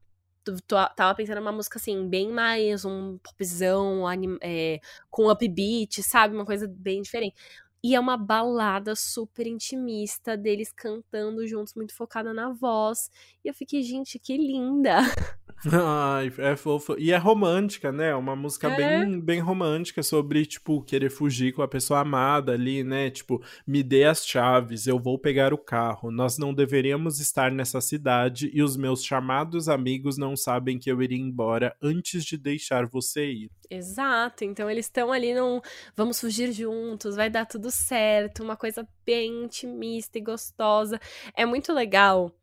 tava 0.97 1.15
pensando 1.15 1.41
numa 1.41 1.53
música 1.53 1.79
assim, 1.79 2.09
bem 2.09 2.31
mais 2.31 2.85
um 2.85 3.19
popzão, 3.19 4.05
é, 4.41 4.81
com 5.11 5.31
upbeat, 5.31 6.03
sabe? 6.03 6.35
Uma 6.35 6.47
coisa 6.47 6.67
bem 6.67 7.03
diferente. 7.03 7.37
E 7.82 7.94
é 7.94 8.01
uma 8.01 8.16
balada 8.16 8.94
super 8.94 9.47
intimista 9.47 10.36
deles 10.36 10.70
cantando 10.73 11.47
juntos, 11.47 11.74
muito 11.74 11.94
focada 11.94 12.35
na 12.35 12.52
voz. 12.52 13.11
E 13.44 13.48
eu 13.48 13.55
fiquei, 13.55 13.82
gente, 13.82 14.19
que 14.19 14.36
linda! 14.36 14.98
Ai, 15.70 16.32
é 16.39 16.57
fofo. 16.57 16.97
E 16.99 17.12
é 17.12 17.16
romântica, 17.16 17.93
né? 17.93 18.15
Uma 18.15 18.35
música 18.35 18.69
é. 18.69 18.77
bem, 18.77 19.20
bem 19.20 19.41
romântica 19.41 20.03
sobre, 20.03 20.47
tipo, 20.47 20.82
querer 20.82 21.11
fugir 21.11 21.53
com 21.53 21.61
a 21.61 21.69
pessoa 21.69 22.01
amada 22.01 22.53
ali, 22.53 22.82
né? 22.82 23.11
Tipo, 23.11 23.43
me 23.66 23.82
dê 23.82 24.05
as 24.05 24.27
chaves, 24.27 24.87
eu 24.87 24.99
vou 24.99 25.19
pegar 25.19 25.53
o 25.53 25.59
carro. 25.59 26.11
Nós 26.11 26.39
não 26.39 26.55
deveríamos 26.55 27.20
estar 27.20 27.51
nessa 27.51 27.81
cidade 27.81 28.51
e 28.55 28.62
os 28.62 28.77
meus 28.77 29.05
chamados 29.05 29.69
amigos 29.69 30.16
não 30.16 30.35
sabem 30.35 30.78
que 30.78 30.91
eu 30.91 31.03
iria 31.03 31.19
embora 31.19 31.77
antes 31.82 32.24
de 32.24 32.39
deixar 32.39 32.87
você 32.87 33.27
ir. 33.27 33.51
Exato. 33.69 34.45
Então 34.45 34.70
eles 34.70 34.87
estão 34.87 35.12
ali 35.12 35.35
num 35.35 35.61
vamos 35.95 36.20
fugir 36.20 36.53
juntos, 36.53 37.16
vai 37.16 37.28
dar 37.28 37.47
tudo 37.47 37.70
certo, 37.70 38.43
uma 38.43 38.57
coisa 38.57 38.87
bem 39.05 39.45
intimista 39.45 40.19
e 40.19 40.23
gostosa. 40.23 40.99
É 41.37 41.45
muito 41.45 41.73
legal 41.73 42.35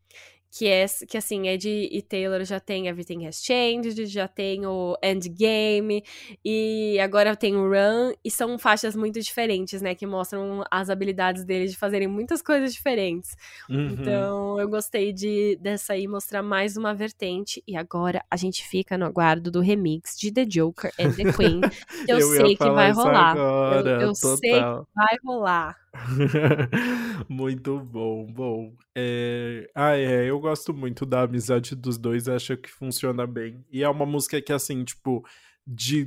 que 0.50 0.66
é 0.66 0.86
que 1.06 1.16
assim, 1.16 1.48
Ed 1.48 1.68
e 1.68 2.02
Taylor 2.02 2.42
já 2.44 2.58
tem 2.58 2.88
Everything 2.88 3.26
Has 3.26 3.42
Changed, 3.42 4.06
já 4.06 4.26
tem 4.26 4.66
o 4.66 4.96
Endgame 5.02 6.02
e 6.44 6.98
agora 7.00 7.36
tem 7.36 7.54
o 7.56 7.68
Run 7.68 8.12
e 8.24 8.30
são 8.30 8.58
faixas 8.58 8.96
muito 8.96 9.20
diferentes, 9.20 9.82
né, 9.82 9.94
que 9.94 10.06
mostram 10.06 10.64
as 10.70 10.88
habilidades 10.88 11.44
deles 11.44 11.72
de 11.72 11.76
fazerem 11.76 12.08
muitas 12.08 12.40
coisas 12.40 12.72
diferentes. 12.72 13.36
Uhum. 13.68 13.88
Então, 13.88 14.60
eu 14.60 14.68
gostei 14.68 15.12
de 15.12 15.56
dessa 15.60 15.92
aí 15.92 16.06
mostrar 16.08 16.42
mais 16.42 16.76
uma 16.76 16.94
vertente 16.94 17.62
e 17.66 17.76
agora 17.76 18.24
a 18.30 18.36
gente 18.36 18.66
fica 18.66 18.96
no 18.96 19.04
aguardo 19.04 19.50
do 19.50 19.60
remix 19.60 20.16
de 20.18 20.32
The 20.32 20.44
Joker 20.44 20.92
and 20.98 21.12
the 21.12 21.32
Queen. 21.32 21.60
Que 22.06 22.12
eu, 22.12 22.18
eu 22.20 22.28
sei 22.28 22.56
que 22.56 22.70
vai 22.70 22.90
rolar. 22.90 23.32
Agora, 23.32 23.90
eu, 23.90 24.00
eu 24.00 24.14
sei 24.14 24.38
que 24.38 24.60
vai 24.94 25.16
rolar. 25.24 25.76
muito 27.28 27.80
bom, 27.80 28.26
bom. 28.26 28.76
É... 28.94 29.70
Ah, 29.74 29.96
é, 29.96 30.26
eu 30.30 30.38
gosto 30.40 30.74
muito 30.74 31.06
da 31.06 31.22
amizade 31.22 31.74
dos 31.74 31.98
dois, 31.98 32.28
acho 32.28 32.56
que 32.56 32.70
funciona 32.70 33.26
bem. 33.26 33.64
E 33.70 33.82
é 33.82 33.88
uma 33.88 34.06
música 34.06 34.40
que, 34.40 34.52
assim, 34.52 34.84
tipo, 34.84 35.24
de 35.66 36.06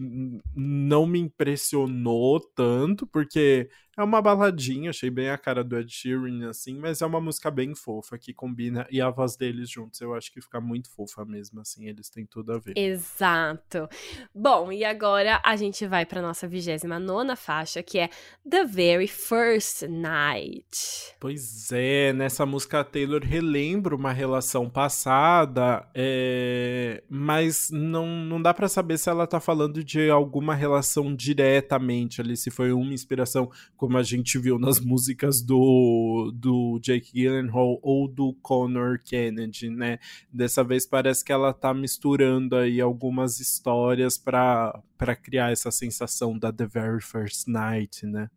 não 0.56 1.06
me 1.06 1.20
impressionou 1.20 2.40
tanto, 2.56 3.06
porque 3.08 3.70
é 4.02 4.06
uma 4.06 4.22
baladinha, 4.22 4.90
achei 4.90 5.10
bem 5.10 5.30
a 5.30 5.38
cara 5.38 5.64
do 5.64 5.78
Ed 5.78 5.92
Sheeran, 5.92 6.50
assim, 6.50 6.78
mas 6.78 7.02
é 7.02 7.06
uma 7.06 7.22
música 7.22 7.50
bem 7.52 7.76
fofa 7.76 8.18
que 8.18 8.34
combina, 8.34 8.88
e 8.90 9.02
a 9.02 9.10
voz 9.10 9.36
deles 9.36 9.70
juntos 9.70 10.02
eu 10.02 10.14
acho 10.14 10.32
que 10.32 10.42
fica 10.42 10.60
muito 10.60 10.90
fofa 10.90 11.24
mesmo, 11.26 11.62
assim, 11.62 11.88
eles 11.88 12.10
têm 12.10 12.26
tudo 12.26 12.54
a 12.54 12.60
ver. 12.60 12.74
Exato. 12.78 13.88
Bom, 14.34 14.72
e 14.72 14.84
agora 14.84 15.42
a 15.44 15.56
gente 15.56 15.86
vai 15.86 16.06
pra 16.06 16.22
nossa 16.22 16.48
29 16.48 17.00
nona 17.00 17.36
faixa, 17.36 17.82
que 17.84 18.00
é 18.00 18.10
The 18.50 18.66
Very 18.66 19.08
First 19.08 19.84
Night. 19.84 21.16
Pois 21.20 21.72
é, 21.72 22.14
nessa 22.14 22.46
música 22.46 22.80
a 22.80 22.84
Taylor 22.84 23.22
relembra 23.24 23.96
uma 23.96 24.12
relação 24.12 24.70
passada, 24.70 25.88
é... 25.94 27.04
mas 27.10 27.70
não, 27.72 28.08
não 28.08 28.42
dá 28.42 28.54
para 28.54 28.68
saber 28.68 28.98
se 28.98 29.10
ela 29.10 29.28
tá 29.28 29.40
falando 29.40 29.84
de 29.84 30.10
alguma 30.10 30.56
relação 30.56 31.16
diretamente 31.16 32.22
ali, 32.22 32.36
se 32.36 32.50
foi 32.50 32.72
uma 32.72 32.94
inspiração 32.94 33.52
como 33.76 33.91
a 33.98 34.04
gente 34.04 34.38
viu 34.38 34.58
nas 34.60 34.80
músicas 34.80 35.42
do, 35.42 36.32
do 36.36 36.80
Jake 36.82 37.12
Gyllenhaal 37.14 37.80
ou 37.82 38.08
do 38.08 38.34
Connor 38.42 39.00
Kennedy, 39.04 39.70
né? 39.70 40.00
Dessa 40.32 40.64
vez 40.64 40.86
parece 40.86 41.24
que 41.24 41.32
ela 41.32 41.54
tá 41.54 41.74
misturando 41.74 42.56
aí 42.56 42.82
algumas 42.82 43.40
histórias 43.40 44.18
para 44.18 44.82
criar 45.22 45.52
essa 45.52 45.72
sensação 45.72 46.38
da 46.38 46.52
The 46.52 46.66
Very 46.66 47.02
First 47.02 47.48
Night, 47.48 48.06
né? 48.06 48.30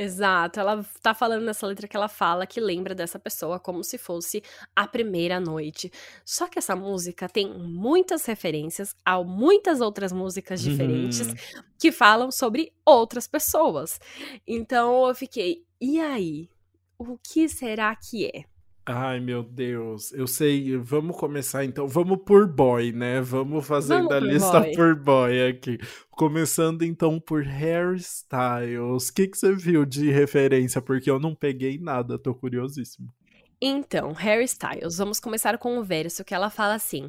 Exato, 0.00 0.60
ela 0.60 0.86
tá 1.02 1.12
falando 1.12 1.42
nessa 1.42 1.66
letra 1.66 1.88
que 1.88 1.96
ela 1.96 2.06
fala 2.06 2.46
que 2.46 2.60
lembra 2.60 2.94
dessa 2.94 3.18
pessoa 3.18 3.58
como 3.58 3.82
se 3.82 3.98
fosse 3.98 4.40
a 4.76 4.86
primeira 4.86 5.40
noite. 5.40 5.90
Só 6.24 6.46
que 6.46 6.56
essa 6.56 6.76
música 6.76 7.28
tem 7.28 7.52
muitas 7.52 8.24
referências 8.24 8.94
a 9.04 9.20
muitas 9.24 9.80
outras 9.80 10.12
músicas 10.12 10.60
diferentes 10.60 11.26
uhum. 11.26 11.34
que 11.76 11.90
falam 11.90 12.30
sobre 12.30 12.72
outras 12.86 13.26
pessoas. 13.26 13.98
Então 14.46 15.08
eu 15.08 15.14
fiquei, 15.16 15.64
e 15.80 15.98
aí? 15.98 16.48
O 16.96 17.18
que 17.18 17.48
será 17.48 17.92
que 17.96 18.26
é? 18.26 18.44
Ai, 18.90 19.20
meu 19.20 19.42
Deus. 19.42 20.12
Eu 20.14 20.26
sei. 20.26 20.78
Vamos 20.78 21.14
começar 21.14 21.62
então. 21.62 21.86
Vamos 21.86 22.20
por 22.24 22.46
boy, 22.46 22.90
né? 22.90 23.20
Vamos 23.20 23.66
fazendo 23.66 24.10
a 24.12 24.18
lista 24.18 24.60
boy. 24.60 24.74
por 24.74 24.94
boy 24.94 25.46
aqui. 25.46 25.78
Começando 26.10 26.82
então 26.82 27.20
por 27.20 27.42
Harry 27.42 27.98
Styles. 27.98 29.08
O 29.08 29.14
que, 29.14 29.28
que 29.28 29.36
você 29.36 29.54
viu 29.54 29.84
de 29.84 30.10
referência? 30.10 30.80
Porque 30.80 31.10
eu 31.10 31.20
não 31.20 31.34
peguei 31.34 31.78
nada, 31.78 32.18
tô 32.18 32.34
curiosíssimo. 32.34 33.12
Então, 33.60 34.12
Harry 34.12 34.44
Styles, 34.44 34.98
vamos 34.98 35.18
começar 35.18 35.58
com 35.58 35.78
o 35.78 35.82
verso 35.82 36.24
que 36.24 36.32
ela 36.32 36.48
fala 36.48 36.74
assim: 36.74 37.08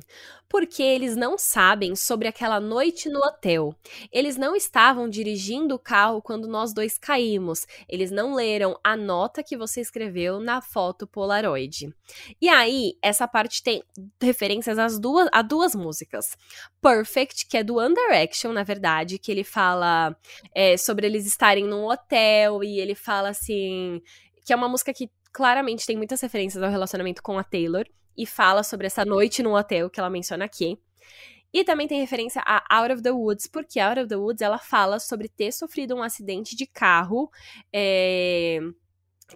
Porque 0.50 0.82
eles 0.82 1.16
não 1.16 1.38
sabem 1.38 1.96
sobre 1.96 2.28
aquela 2.28 2.60
noite 2.60 3.08
no 3.08 3.20
hotel. 3.20 3.76
Eles 4.12 4.36
não 4.36 4.56
estavam 4.56 5.08
dirigindo 5.08 5.76
o 5.76 5.80
carro 5.80 6.24
quando 6.24 6.48
nós 6.48 6.74
dois 6.74 6.98
caímos. 6.98 7.68
Eles 7.88 8.10
não 8.10 8.34
leram 8.34 8.80
a 8.84 8.98
nota 8.98 9.44
que 9.44 9.56
você 9.56 9.80
escreveu 9.80 10.40
na 10.40 10.60
foto 10.60 11.06
Polaroid. 11.06 11.94
E 12.42 12.50
aí, 12.50 12.94
essa 13.00 13.28
parte 13.28 13.62
tem 13.62 13.84
referências 14.20 14.80
às 14.80 14.98
duas, 14.98 15.30
a 15.32 15.44
duas 15.44 15.76
músicas. 15.76 16.36
Perfect, 16.82 17.46
que 17.46 17.58
é 17.58 17.64
do 17.64 17.76
One 17.76 17.94
Direction, 17.94 18.54
na 18.54 18.64
verdade, 18.64 19.20
que 19.20 19.32
ele 19.32 19.44
fala 19.44 20.18
é, 20.56 20.78
sobre 20.78 21.06
eles 21.06 21.28
estarem 21.28 21.68
num 21.68 21.86
hotel 21.86 22.64
e 22.64 22.80
ele 22.80 22.96
fala 22.96 23.30
assim 23.30 24.02
que 24.50 24.54
é 24.54 24.56
uma 24.56 24.68
música 24.68 24.92
que 24.92 25.12
claramente 25.32 25.86
tem 25.86 25.98
muitas 25.98 26.22
referências 26.22 26.62
ao 26.62 26.70
relacionamento 26.70 27.22
com 27.22 27.38
a 27.38 27.44
Taylor 27.44 27.86
e 28.18 28.26
fala 28.26 28.64
sobre 28.64 28.88
essa 28.88 29.06
noite 29.06 29.42
no 29.42 29.56
hotel 29.56 29.90
que 29.90 30.00
ela 30.00 30.10
menciona 30.10 30.46
aqui. 30.46 30.78
E 31.52 31.64
também 31.64 31.88
tem 31.88 32.00
referência 32.00 32.44
a 32.46 32.64
Out 32.78 32.94
of 32.94 33.02
the 33.02 33.12
Woods, 33.12 33.48
porque 33.48 33.80
Out 33.80 34.02
of 34.02 34.10
the 34.10 34.16
Woods 34.16 34.42
ela 34.42 34.60
fala 34.60 35.00
sobre 35.00 35.28
ter 35.28 35.52
sofrido 35.52 35.96
um 35.96 36.04
acidente 36.04 36.56
de 36.56 36.68
carro. 36.68 37.32
É, 37.74 38.60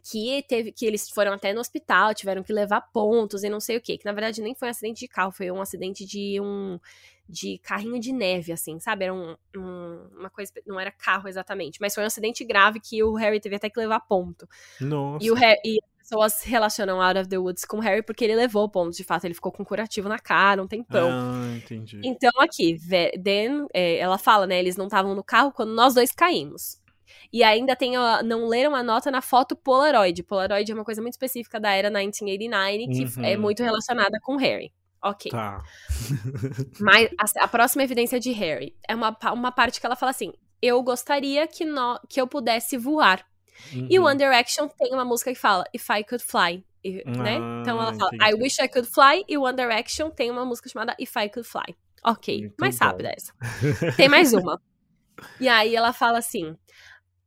que 0.02 0.44
teve 0.48 0.72
que 0.72 0.86
eles 0.86 1.10
foram 1.10 1.34
até 1.34 1.54
no 1.54 1.60
hospital, 1.60 2.14
tiveram 2.14 2.44
que 2.44 2.52
levar 2.52 2.82
pontos 2.82 3.44
e 3.44 3.50
não 3.50 3.60
sei 3.60 3.78
o 3.78 3.82
que, 3.82 3.98
que 3.98 4.06
na 4.06 4.12
verdade 4.12 4.42
nem 4.42 4.56
foi 4.56 4.68
um 4.68 4.72
acidente 4.72 5.02
de 5.02 5.08
carro, 5.08 5.32
foi 5.32 5.52
um 5.52 5.62
acidente 5.62 6.06
de 6.06 6.40
um 6.42 6.80
de 7.28 7.58
carrinho 7.60 8.00
de 8.00 8.12
neve, 8.12 8.52
assim, 8.52 8.80
sabe? 8.80 9.06
Era 9.06 9.14
um, 9.14 9.36
um, 9.56 10.08
uma 10.18 10.30
coisa. 10.30 10.52
Não 10.66 10.80
era 10.80 10.92
carro 10.92 11.28
exatamente, 11.28 11.80
mas 11.80 11.96
foi 11.96 12.04
um 12.04 12.08
acidente 12.08 12.44
grave 12.44 12.80
que 12.80 13.04
o 13.04 13.14
Harry 13.16 13.40
teve 13.40 13.56
até 13.56 13.70
que 13.70 13.80
levar 13.80 14.02
ponto. 14.02 14.48
Nossa. 14.80 15.26
E, 15.26 15.32
o 15.32 15.34
Harry, 15.34 15.60
e 15.64 15.80
as 16.00 16.10
pessoas 16.10 16.42
relacionam 16.44 17.02
Out 17.02 17.20
of 17.20 17.30
the 17.30 17.38
Woods 17.38 17.66
com 17.66 17.78
o 17.78 17.80
Harry 17.80 18.04
porque 18.04 18.24
ele 18.24 18.36
levou 18.36 18.68
ponto. 18.70 18.96
De 18.96 19.04
fato, 19.04 19.26
ele 19.26 19.34
ficou 19.34 19.52
com 19.52 19.64
curativo 19.64 20.10
na 20.10 20.20
cara 20.20 20.62
um 20.62 20.68
tempão. 20.68 21.10
Ah, 21.12 21.56
entendi. 21.56 22.02
Então, 22.04 22.32
aqui, 22.40 22.78
then, 23.24 23.68
é, 23.74 23.98
ela 23.98 24.18
fala, 24.18 24.46
né? 24.46 24.60
Eles 24.60 24.76
não 24.76 24.86
estavam 24.86 25.16
no 25.16 25.24
carro 25.24 25.52
quando 25.52 25.74
nós 25.74 25.94
dois 25.94 26.12
caímos. 26.12 26.82
E 27.32 27.44
ainda 27.44 27.76
tem, 27.76 27.98
ó, 27.98 28.22
não 28.22 28.48
leram 28.48 28.76
a 28.76 28.84
nota 28.84 29.10
na 29.10 29.22
foto 29.22 29.56
Polaroid. 29.56 30.22
Polaroid 30.24 30.72
é 30.72 30.76
uma 30.76 30.84
coisa 30.86 31.02
muito 31.02 31.14
específica 31.14 31.60
da 31.60 31.72
era 31.72 31.90
1989, 31.90 32.88
que 32.88 33.20
uhum. 33.20 33.26
é 33.26 33.38
muito 33.38 33.64
relacionada 33.64 34.20
com 34.22 34.36
Harry. 34.36 34.72
Ok. 35.04 35.30
Tá. 35.30 35.62
Mas 36.80 37.10
a, 37.38 37.44
a, 37.44 37.48
próxima 37.48 37.84
evidência 37.84 38.20
de 38.20 38.32
Harry 38.32 38.74
é 38.88 38.96
uma, 38.96 39.16
uma 39.34 39.52
parte 39.52 39.80
que 39.80 39.86
ela 39.86 39.96
fala 39.96 40.12
assim: 40.12 40.32
Eu 40.62 40.82
gostaria 40.82 41.46
que, 41.46 41.66
no, 41.66 42.00
que 42.10 42.22
eu 42.22 42.28
pudesse 42.28 42.78
voar. 42.78 43.26
Uhum. 43.74 43.88
E 43.90 44.00
One 44.00 44.18
Direction 44.18 44.68
tem 44.68 44.94
uma 44.94 45.04
música 45.04 45.32
que 45.34 45.40
fala 45.40 45.66
If 45.74 45.88
I 45.90 46.04
Could 46.04 46.24
Fly. 46.24 46.66
E, 46.84 47.04
né? 47.06 47.38
Ah, 47.38 47.60
então 47.62 47.82
ela 47.82 47.94
fala 47.94 48.12
entendi. 48.14 48.32
I 48.32 48.34
Wish 48.36 48.62
I 48.62 48.68
Could 48.68 48.90
Fly. 48.90 49.26
E 49.28 49.38
One 49.38 49.56
Direction 49.56 50.10
tem 50.10 50.32
uma 50.32 50.46
música 50.46 50.70
chamada 50.70 50.96
If 51.00 51.16
I 51.16 51.30
Could 51.30 51.48
Fly. 51.48 51.76
Ok, 52.06 52.40
Muito 52.40 52.56
mais 52.60 52.80
bom. 52.80 52.86
rápida 52.86 53.14
essa. 53.16 53.34
Tem 53.96 54.10
mais 54.10 54.34
uma. 54.34 54.62
e 55.40 55.48
aí 55.48 55.76
ela 55.76 55.92
fala 55.92 56.18
assim: 56.18 56.56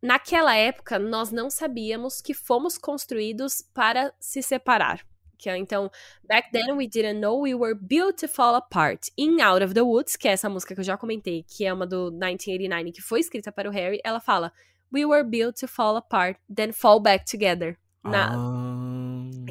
Naquela 0.02 0.54
época, 0.54 0.98
nós 0.98 1.30
não 1.30 1.50
sabíamos 1.50 2.20
que 2.20 2.32
fomos 2.32 2.78
construídos 2.78 3.62
para 3.74 4.14
se 4.18 4.42
separar. 4.42 5.04
Que 5.38 5.50
é, 5.50 5.56
então, 5.56 5.90
back 6.24 6.50
then 6.50 6.76
we 6.76 6.86
didn't 6.86 7.20
know 7.20 7.40
we 7.40 7.54
were 7.54 7.74
built 7.74 8.18
to 8.20 8.28
fall 8.28 8.54
apart. 8.54 9.08
In 9.16 9.40
Out 9.40 9.64
of 9.64 9.74
the 9.74 9.82
Woods, 9.82 10.16
que 10.16 10.28
é 10.28 10.32
essa 10.32 10.48
música 10.48 10.74
que 10.74 10.80
eu 10.80 10.84
já 10.84 10.96
comentei, 10.96 11.44
que 11.48 11.64
é 11.64 11.72
uma 11.72 11.86
do 11.86 12.10
1989, 12.10 12.92
que 12.92 13.02
foi 13.02 13.20
escrita 13.20 13.52
para 13.52 13.68
o 13.68 13.72
Harry, 13.72 14.00
ela 14.04 14.20
fala: 14.20 14.52
We 14.92 15.04
were 15.04 15.24
built 15.24 15.58
to 15.60 15.68
fall 15.68 15.96
apart, 15.96 16.38
then 16.54 16.72
fall 16.72 17.00
back 17.00 17.24
together. 17.30 17.78
Na... 18.02 18.32
Ah. 18.34 19.06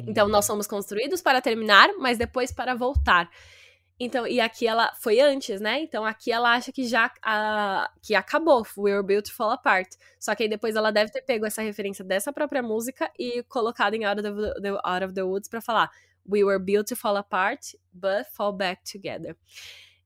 Então, 0.06 0.28
nós 0.28 0.44
somos 0.44 0.66
construídos 0.66 1.20
para 1.20 1.40
terminar, 1.40 1.90
mas 1.98 2.16
depois 2.16 2.52
para 2.52 2.74
voltar. 2.74 3.28
Então, 3.98 4.26
e 4.26 4.40
aqui 4.40 4.66
ela 4.66 4.92
foi 5.00 5.20
antes, 5.20 5.58
né? 5.58 5.80
Então 5.80 6.04
aqui 6.04 6.30
ela 6.30 6.52
acha 6.52 6.70
que 6.70 6.84
já 6.84 7.10
a, 7.22 7.90
que 8.02 8.14
acabou, 8.14 8.66
We 8.76 8.92
Were 8.92 9.02
Built 9.02 9.26
to 9.26 9.34
Fall 9.34 9.50
Apart. 9.50 9.88
Só 10.20 10.34
que 10.34 10.42
aí 10.42 10.48
depois 10.48 10.76
ela 10.76 10.90
deve 10.90 11.10
ter 11.10 11.22
pego 11.22 11.46
essa 11.46 11.62
referência 11.62 12.04
dessa 12.04 12.32
própria 12.32 12.62
música 12.62 13.10
e 13.18 13.42
colocado 13.44 13.94
em 13.94 14.04
Out 14.04 14.20
of 14.20 14.60
the, 14.60 14.68
Out 14.84 15.04
of 15.04 15.14
the 15.14 15.22
Woods 15.22 15.48
para 15.48 15.62
falar 15.62 15.90
We 16.30 16.44
Were 16.44 16.62
Built 16.62 16.88
to 16.88 16.96
Fall 16.96 17.16
Apart, 17.16 17.74
but 17.92 18.26
Fall 18.32 18.52
Back 18.52 18.82
Together. 18.90 19.34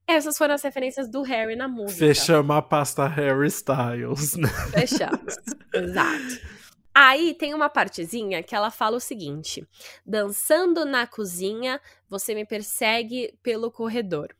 Essas 0.06 0.36
foram 0.38 0.54
as 0.54 0.62
referências 0.62 1.08
do 1.08 1.22
Harry 1.22 1.56
na 1.56 1.66
música. 1.66 1.98
Fechamos 1.98 2.56
a 2.56 2.62
pasta 2.62 3.06
Harry 3.06 3.48
Styles, 3.48 4.36
né? 4.36 4.48
Fechamos, 4.72 5.36
exato. 5.74 6.59
Aí 6.94 7.34
tem 7.34 7.54
uma 7.54 7.68
partezinha 7.68 8.42
que 8.42 8.54
ela 8.54 8.70
fala 8.70 8.96
o 8.96 9.00
seguinte: 9.00 9.66
dançando 10.04 10.84
na 10.84 11.06
cozinha, 11.06 11.80
você 12.08 12.34
me 12.34 12.44
persegue 12.44 13.34
pelo 13.42 13.70
corredor. 13.70 14.34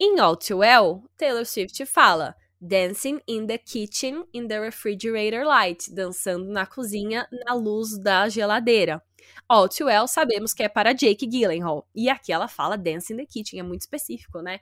Em 0.00 0.18
All 0.18 0.36
Too 0.36 0.58
Well, 0.58 1.04
Taylor 1.16 1.44
Swift 1.44 1.84
fala 1.84 2.34
Dancing 2.60 3.20
in 3.26 3.46
the 3.46 3.58
kitchen 3.58 4.24
in 4.32 4.48
the 4.48 4.58
refrigerator 4.58 5.44
light, 5.44 5.92
dançando 5.92 6.46
na 6.46 6.66
cozinha 6.66 7.28
na 7.30 7.54
luz 7.54 7.98
da 7.98 8.28
geladeira. 8.28 9.02
All 9.48 9.68
Too 9.68 9.86
Well 9.86 10.08
sabemos 10.08 10.52
que 10.52 10.62
é 10.62 10.68
para 10.68 10.92
Jake 10.92 11.26
Gyllenhaal. 11.26 11.86
E 11.94 12.08
aqui 12.08 12.32
ela 12.32 12.48
fala 12.48 12.76
Dance 12.76 13.12
in 13.12 13.16
the 13.16 13.26
kitchen, 13.26 13.60
é 13.60 13.62
muito 13.62 13.82
específico, 13.82 14.40
né? 14.40 14.60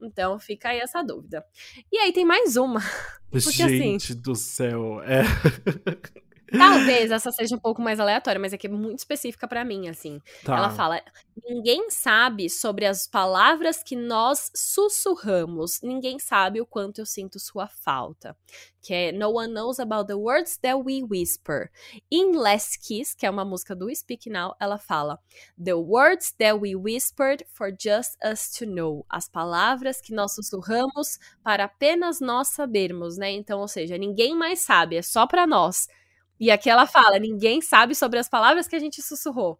Então 0.00 0.38
fica 0.38 0.70
aí 0.70 0.78
essa 0.78 1.02
dúvida. 1.02 1.44
E 1.90 1.98
aí 1.98 2.12
tem 2.12 2.24
mais 2.24 2.56
uma. 2.56 2.80
Porque, 3.30 3.62
assim, 3.62 3.78
Gente 3.78 4.12
assim, 4.12 4.20
do 4.20 4.34
céu, 4.34 5.02
é. 5.02 5.22
Talvez 6.50 7.10
essa 7.10 7.32
seja 7.32 7.56
um 7.56 7.58
pouco 7.58 7.82
mais 7.82 7.98
aleatória, 7.98 8.40
mas 8.40 8.52
é 8.52 8.58
que 8.58 8.66
é 8.66 8.70
muito 8.70 8.98
específica 8.98 9.48
para 9.48 9.64
mim, 9.64 9.88
assim. 9.88 10.20
Tá. 10.44 10.56
Ela 10.56 10.70
fala: 10.70 11.02
ninguém 11.48 11.90
sabe 11.90 12.48
sobre 12.48 12.86
as 12.86 13.06
palavras 13.06 13.82
que 13.82 13.96
nós 13.96 14.50
sussurramos. 14.54 15.80
Ninguém 15.82 16.18
sabe 16.18 16.60
o 16.60 16.66
quanto 16.66 17.00
eu 17.00 17.06
sinto 17.06 17.38
sua 17.38 17.66
falta. 17.66 18.36
Que 18.80 18.94
é 18.94 19.12
No 19.12 19.30
one 19.30 19.52
knows 19.52 19.80
about 19.80 20.06
the 20.06 20.14
words 20.14 20.56
that 20.58 20.76
we 20.76 21.02
whisper. 21.02 21.70
Em 22.10 22.36
Last 22.36 22.78
Kiss, 22.78 23.16
que 23.16 23.26
é 23.26 23.30
uma 23.30 23.44
música 23.44 23.74
do 23.74 23.92
Speak 23.92 24.30
Now, 24.30 24.54
ela 24.60 24.78
fala: 24.78 25.18
The 25.62 25.74
words 25.74 26.32
that 26.38 26.54
we 26.54 26.76
whispered 26.76 27.44
for 27.52 27.70
just 27.70 28.16
us 28.24 28.50
to 28.58 28.66
know. 28.66 29.04
As 29.08 29.28
palavras 29.28 30.00
que 30.00 30.14
nós 30.14 30.34
sussurramos 30.34 31.18
para 31.42 31.64
apenas 31.64 32.20
nós 32.20 32.48
sabermos, 32.48 33.16
né? 33.16 33.32
Então, 33.32 33.60
ou 33.60 33.68
seja, 33.68 33.98
ninguém 33.98 34.36
mais 34.36 34.60
sabe, 34.60 34.96
é 34.96 35.02
só 35.02 35.26
para 35.26 35.46
nós. 35.46 35.88
E 36.38 36.50
aqui 36.50 36.68
ela 36.68 36.86
fala: 36.86 37.18
ninguém 37.18 37.60
sabe 37.60 37.94
sobre 37.94 38.18
as 38.18 38.28
palavras 38.28 38.68
que 38.68 38.76
a 38.76 38.78
gente 38.78 39.02
sussurrou. 39.02 39.58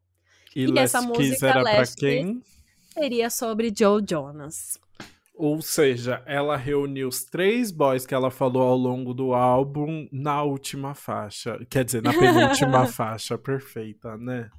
E, 0.54 0.66
e 0.66 0.78
essa 0.78 1.02
música 1.02 1.48
era 1.48 1.62
pra 1.62 1.86
quem? 1.86 2.42
seria 2.96 3.28
sobre 3.28 3.72
Joe 3.76 4.02
Jonas. 4.08 4.78
Ou 5.34 5.60
seja, 5.60 6.22
ela 6.24 6.56
reuniu 6.56 7.08
os 7.08 7.24
três 7.24 7.70
boys 7.70 8.06
que 8.06 8.14
ela 8.14 8.30
falou 8.30 8.62
ao 8.62 8.76
longo 8.76 9.12
do 9.12 9.34
álbum 9.34 10.08
na 10.10 10.42
última 10.42 10.94
faixa. 10.94 11.58
Quer 11.68 11.84
dizer, 11.84 12.02
na 12.02 12.10
penúltima 12.10 12.86
faixa. 12.88 13.36
Perfeita, 13.36 14.16
né? 14.16 14.50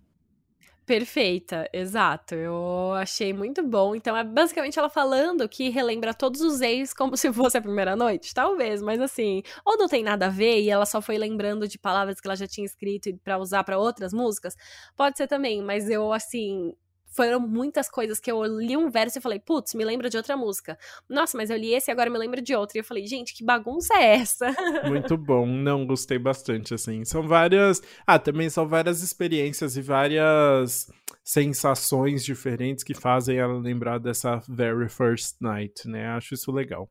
Perfeita, 0.88 1.70
exato. 1.74 2.34
Eu 2.34 2.94
achei 2.94 3.34
muito 3.34 3.62
bom. 3.62 3.94
Então 3.94 4.16
é 4.16 4.24
basicamente 4.24 4.80
ela 4.80 4.88
falando 4.90 5.48
que 5.50 5.68
relembra 5.68 6.14
todos 6.14 6.40
os 6.40 6.62
ex 6.62 6.94
como 6.94 7.16
se 7.18 7.32
fosse 7.34 7.58
a 7.58 7.62
primeira 7.62 7.94
noite, 7.94 8.34
talvez, 8.34 8.82
mas 8.82 9.02
assim, 9.02 9.44
ou 9.66 9.78
não 9.78 9.90
tem 9.90 10.02
nada 10.02 10.28
a 10.28 10.30
ver 10.30 10.62
e 10.62 10.70
ela 10.70 10.86
só 10.86 11.02
foi 11.02 11.18
lembrando 11.18 11.68
de 11.68 11.78
palavras 11.78 12.22
que 12.22 12.28
ela 12.28 12.38
já 12.38 12.48
tinha 12.48 12.66
escrito 12.66 13.10
para 13.22 13.38
usar 13.38 13.66
para 13.66 13.78
outras 13.78 14.14
músicas. 14.14 14.56
Pode 14.96 15.18
ser 15.18 15.28
também, 15.28 15.62
mas 15.62 15.90
eu 15.90 16.14
assim, 16.14 16.74
foram 17.10 17.40
muitas 17.40 17.90
coisas 17.90 18.20
que 18.20 18.32
eu 18.32 18.44
li 18.44 18.78
um 18.78 18.90
verso 18.90 19.18
e 19.18 19.22
falei, 19.22 19.40
putz, 19.40 19.74
me 19.74 19.84
lembra 19.84 20.10
de 20.10 20.18
outra 20.18 20.38
música. 20.38 20.78
Nossa, 21.10 21.38
mas 21.38 21.50
eu 21.50 21.58
li 21.58 21.74
esse 21.74 21.90
e 21.90 21.92
agora 21.92 22.10
me 22.10 22.18
lembro 22.18 22.42
de 22.42 22.56
outra. 22.56 22.78
E 22.78 22.82
eu 22.82 22.84
falei, 22.84 23.06
gente, 23.08 23.34
que 23.34 23.44
bagunça 23.44 23.94
é 23.96 24.16
essa? 24.16 24.54
Muito 24.88 25.18
bom, 25.18 25.46
não 25.46 25.86
gostei 25.86 26.20
bastante, 26.20 26.74
assim. 26.74 27.04
São 27.06 27.28
várias. 27.28 27.82
Ah, 28.06 28.20
também 28.20 28.50
são 28.50 28.68
várias 28.68 29.02
experiências 29.02 29.76
e 29.78 29.82
várias 29.82 30.92
sensações 31.24 32.24
diferentes 32.24 32.84
que 32.84 32.94
fazem 32.94 33.38
ela 33.38 33.58
lembrar 33.58 34.00
dessa 34.00 34.42
very 34.48 34.88
first 34.90 35.38
night, 35.42 35.88
né? 35.88 36.08
Acho 36.10 36.34
isso 36.34 36.52
legal. 36.52 36.90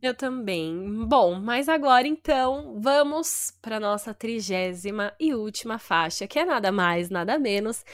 Eu 0.00 0.14
também. 0.14 1.04
Bom, 1.06 1.40
mas 1.40 1.68
agora 1.68 2.06
então 2.06 2.78
vamos 2.80 3.52
para 3.60 3.80
nossa 3.80 4.14
trigésima 4.14 5.12
e 5.18 5.34
última 5.34 5.78
faixa, 5.78 6.26
que 6.26 6.38
é 6.38 6.44
nada 6.44 6.70
mais, 6.70 7.10
nada 7.10 7.38
menos 7.38 7.84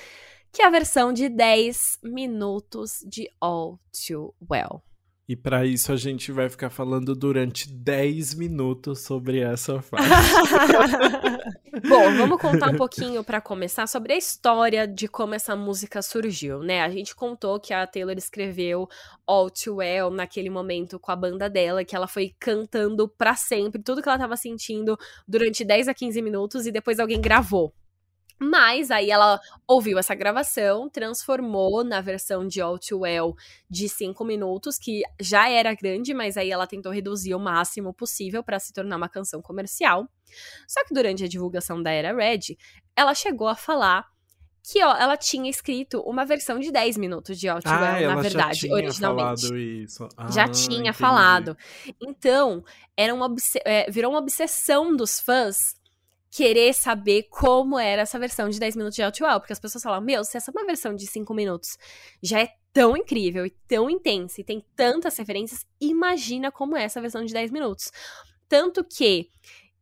que 0.53 0.61
é 0.61 0.67
a 0.67 0.71
versão 0.71 1.13
de 1.13 1.31
10 1.31 2.01
minutos 2.03 2.99
de 3.09 3.27
All 3.41 3.81
Too 4.07 4.35
Well. 4.51 4.83
E 5.27 5.37
para 5.37 5.65
isso 5.65 5.91
a 5.93 5.97
gente 5.97 6.31
vai 6.31 6.51
ficar 6.51 6.69
falando 6.69 7.15
durante 7.15 7.73
10 7.73 8.35
minutos 8.35 9.01
sobre 9.01 9.41
essa 9.41 9.81
faixa. 9.83 10.13
Bom, 11.89 12.17
vamos 12.19 12.39
contar 12.39 12.69
um 12.69 12.77
pouquinho 12.77 13.25
para 13.25 13.41
começar 13.41 13.87
sobre 13.87 14.13
a 14.13 14.17
história 14.17 14.87
de 14.87 15.09
como 15.09 15.35
essa 15.35 15.57
música 15.57 16.03
surgiu, 16.03 16.59
né? 16.59 16.83
A 16.83 16.91
gente 16.91 17.15
contou 17.15 17.59
que 17.59 17.73
a 17.73 17.87
Taylor 17.87 18.17
escreveu 18.19 18.87
All 19.27 19.49
Too 19.51 19.77
Well 19.77 20.11
naquele 20.11 20.51
momento 20.51 20.99
com 20.99 21.11
a 21.11 21.17
banda 21.17 21.49
dela, 21.49 21.83
que 21.83 21.97
ela 21.97 22.07
foi 22.07 22.35
cantando 22.39 23.09
para 23.09 23.35
sempre 23.35 23.83
tudo 23.83 24.03
que 24.03 24.09
ela 24.09 24.19
tava 24.19 24.37
sentindo 24.37 24.99
durante 25.27 25.65
10 25.65 25.89
a 25.89 25.95
15 25.95 26.21
minutos 26.21 26.67
e 26.67 26.71
depois 26.71 27.01
alguém 27.01 27.23
gravou 27.23 27.73
mas 28.41 28.91
aí 28.91 29.11
ela 29.11 29.41
ouviu 29.67 29.99
essa 29.99 30.15
gravação, 30.15 30.89
transformou 30.89 31.85
na 31.85 32.01
versão 32.01 32.47
de 32.47 32.61
All 32.61 32.79
Too 32.79 33.01
Well 33.01 33.35
de 33.69 33.89
5 33.89 34.25
minutos, 34.25 34.79
que 34.79 35.03
já 35.21 35.49
era 35.49 35.75
grande, 35.75 36.13
mas 36.15 36.37
aí 36.37 36.51
ela 36.51 36.67
tentou 36.67 36.93
reduzir 36.93 37.35
o 37.35 37.39
máximo 37.39 37.93
possível 37.93 38.43
para 38.43 38.59
se 38.59 38.73
tornar 38.73 38.97
uma 38.97 39.09
canção 39.09 39.41
comercial. 39.41 40.09
Só 40.67 40.85
que 40.85 40.95
durante 40.95 41.25
a 41.25 41.29
divulgação 41.29 41.83
da 41.83 41.91
Era 41.91 42.15
Red, 42.15 42.57
ela 42.97 43.15
chegou 43.15 43.49
a 43.49 43.55
falar 43.55 44.07
que 44.63 44.83
ó, 44.83 44.97
ela 44.97 45.17
tinha 45.17 45.51
escrito 45.51 46.01
uma 46.03 46.25
versão 46.25 46.59
de 46.61 46.71
10 46.71 46.97
minutos 46.97 47.39
de 47.39 47.49
All 47.49 47.61
Too 47.61 47.73
ah, 47.73 47.95
Well, 47.95 48.15
na 48.15 48.23
verdade, 48.23 48.55
já 48.55 48.61
tinha 48.61 48.75
originalmente. 48.75 49.43
Falado 49.43 49.59
isso. 49.59 50.09
Ah, 50.17 50.31
já 50.31 50.49
tinha 50.49 50.79
entendi. 50.79 50.99
falado. 50.99 51.57
Então, 52.01 52.65
era 52.97 53.13
uma 53.13 53.35
é, 53.65 53.91
virou 53.91 54.13
uma 54.13 54.21
obsessão 54.21 54.95
dos 54.95 55.19
fãs 55.19 55.75
querer 56.33 56.73
saber 56.73 57.25
como 57.25 57.79
era 57.79 58.03
essa 58.03 58.19
versão 58.19 58.49
de 58.49 58.59
10 58.59 58.75
minutos 58.75 58.97
de 58.97 59.03
Outwell, 59.03 59.39
porque 59.39 59.53
as 59.53 59.61
pessoas 59.61 59.85
falam, 59.85 60.01
meu, 60.01 60.25
se 60.25 60.39
essa 60.39 60.51
é 60.51 60.53
uma 60.53 60.65
versão 60.65 60.95
de 60.95 61.07
5 61.07 61.35
minutos 61.35 61.77
já 62.23 62.41
é 62.41 62.55
tão 62.73 62.97
incrível 62.97 63.45
e 63.45 63.51
tão 63.69 63.91
intensa 63.91 64.41
e 64.41 64.45
tem 64.45 64.65
tantas 64.75 65.15
referências, 65.19 65.67
imagina 65.79 66.51
como 66.51 66.75
é 66.75 66.85
essa 66.85 67.03
versão 67.03 67.23
de 67.23 67.35
10 67.35 67.51
minutos. 67.51 67.93
Tanto 68.49 68.83
que 68.83 69.29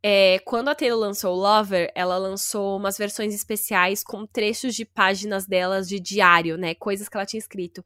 é, 0.03 0.39
quando 0.39 0.69
a 0.69 0.75
Taylor 0.75 0.99
lançou 0.99 1.35
Lover, 1.35 1.91
ela 1.93 2.17
lançou 2.17 2.77
umas 2.77 2.97
versões 2.97 3.35
especiais 3.35 4.03
com 4.03 4.25
trechos 4.25 4.73
de 4.73 4.83
páginas 4.83 5.45
delas 5.45 5.87
de 5.87 5.99
diário, 5.99 6.57
né? 6.57 6.73
Coisas 6.73 7.07
que 7.07 7.15
ela 7.15 7.25
tinha 7.25 7.39
escrito. 7.39 7.83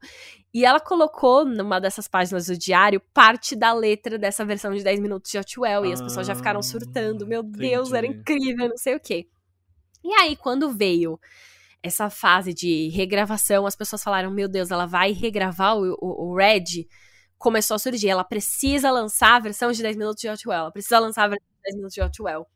E 0.52 0.64
ela 0.64 0.80
colocou 0.80 1.44
numa 1.44 1.78
dessas 1.78 2.08
páginas 2.08 2.46
do 2.46 2.56
diário 2.56 3.02
parte 3.12 3.54
da 3.54 3.74
letra 3.74 4.18
dessa 4.18 4.46
versão 4.46 4.72
de 4.74 4.82
10 4.82 5.00
minutos 5.00 5.30
de 5.30 5.38
Otwell. 5.38 5.82
Ah, 5.82 5.86
e 5.88 5.92
as 5.92 6.00
pessoas 6.00 6.26
já 6.26 6.34
ficaram 6.34 6.62
surtando. 6.62 7.26
Meu 7.26 7.40
entendi. 7.40 7.58
Deus, 7.58 7.92
era 7.92 8.06
incrível, 8.06 8.70
não 8.70 8.78
sei 8.78 8.96
o 8.96 9.00
quê. 9.00 9.28
E 10.02 10.10
aí, 10.14 10.36
quando 10.36 10.72
veio 10.72 11.20
essa 11.82 12.08
fase 12.08 12.54
de 12.54 12.88
regravação, 12.88 13.66
as 13.66 13.76
pessoas 13.76 14.02
falaram: 14.02 14.30
Meu 14.30 14.48
Deus, 14.48 14.70
ela 14.70 14.86
vai 14.86 15.12
regravar 15.12 15.76
o, 15.76 15.92
o, 16.00 16.30
o 16.30 16.34
Red 16.34 16.86
começou 17.38 17.74
a 17.74 17.78
surgir. 17.78 18.08
Ela 18.08 18.24
precisa 18.24 18.90
lançar 18.90 19.36
a 19.36 19.40
versão 19.40 19.72
de 19.72 19.82
10 19.82 19.96
minutos 19.96 20.20
de 20.20 20.28
Hotwell. 20.28 20.60
Ela 20.60 20.72
precisa 20.72 20.98
lançar 20.98 21.24
a 21.24 21.28
versão 21.28 21.46
de 21.56 21.62
10 21.64 21.76
minutos 21.76 21.94
de 21.94 22.02
Hotwell. 22.02 22.46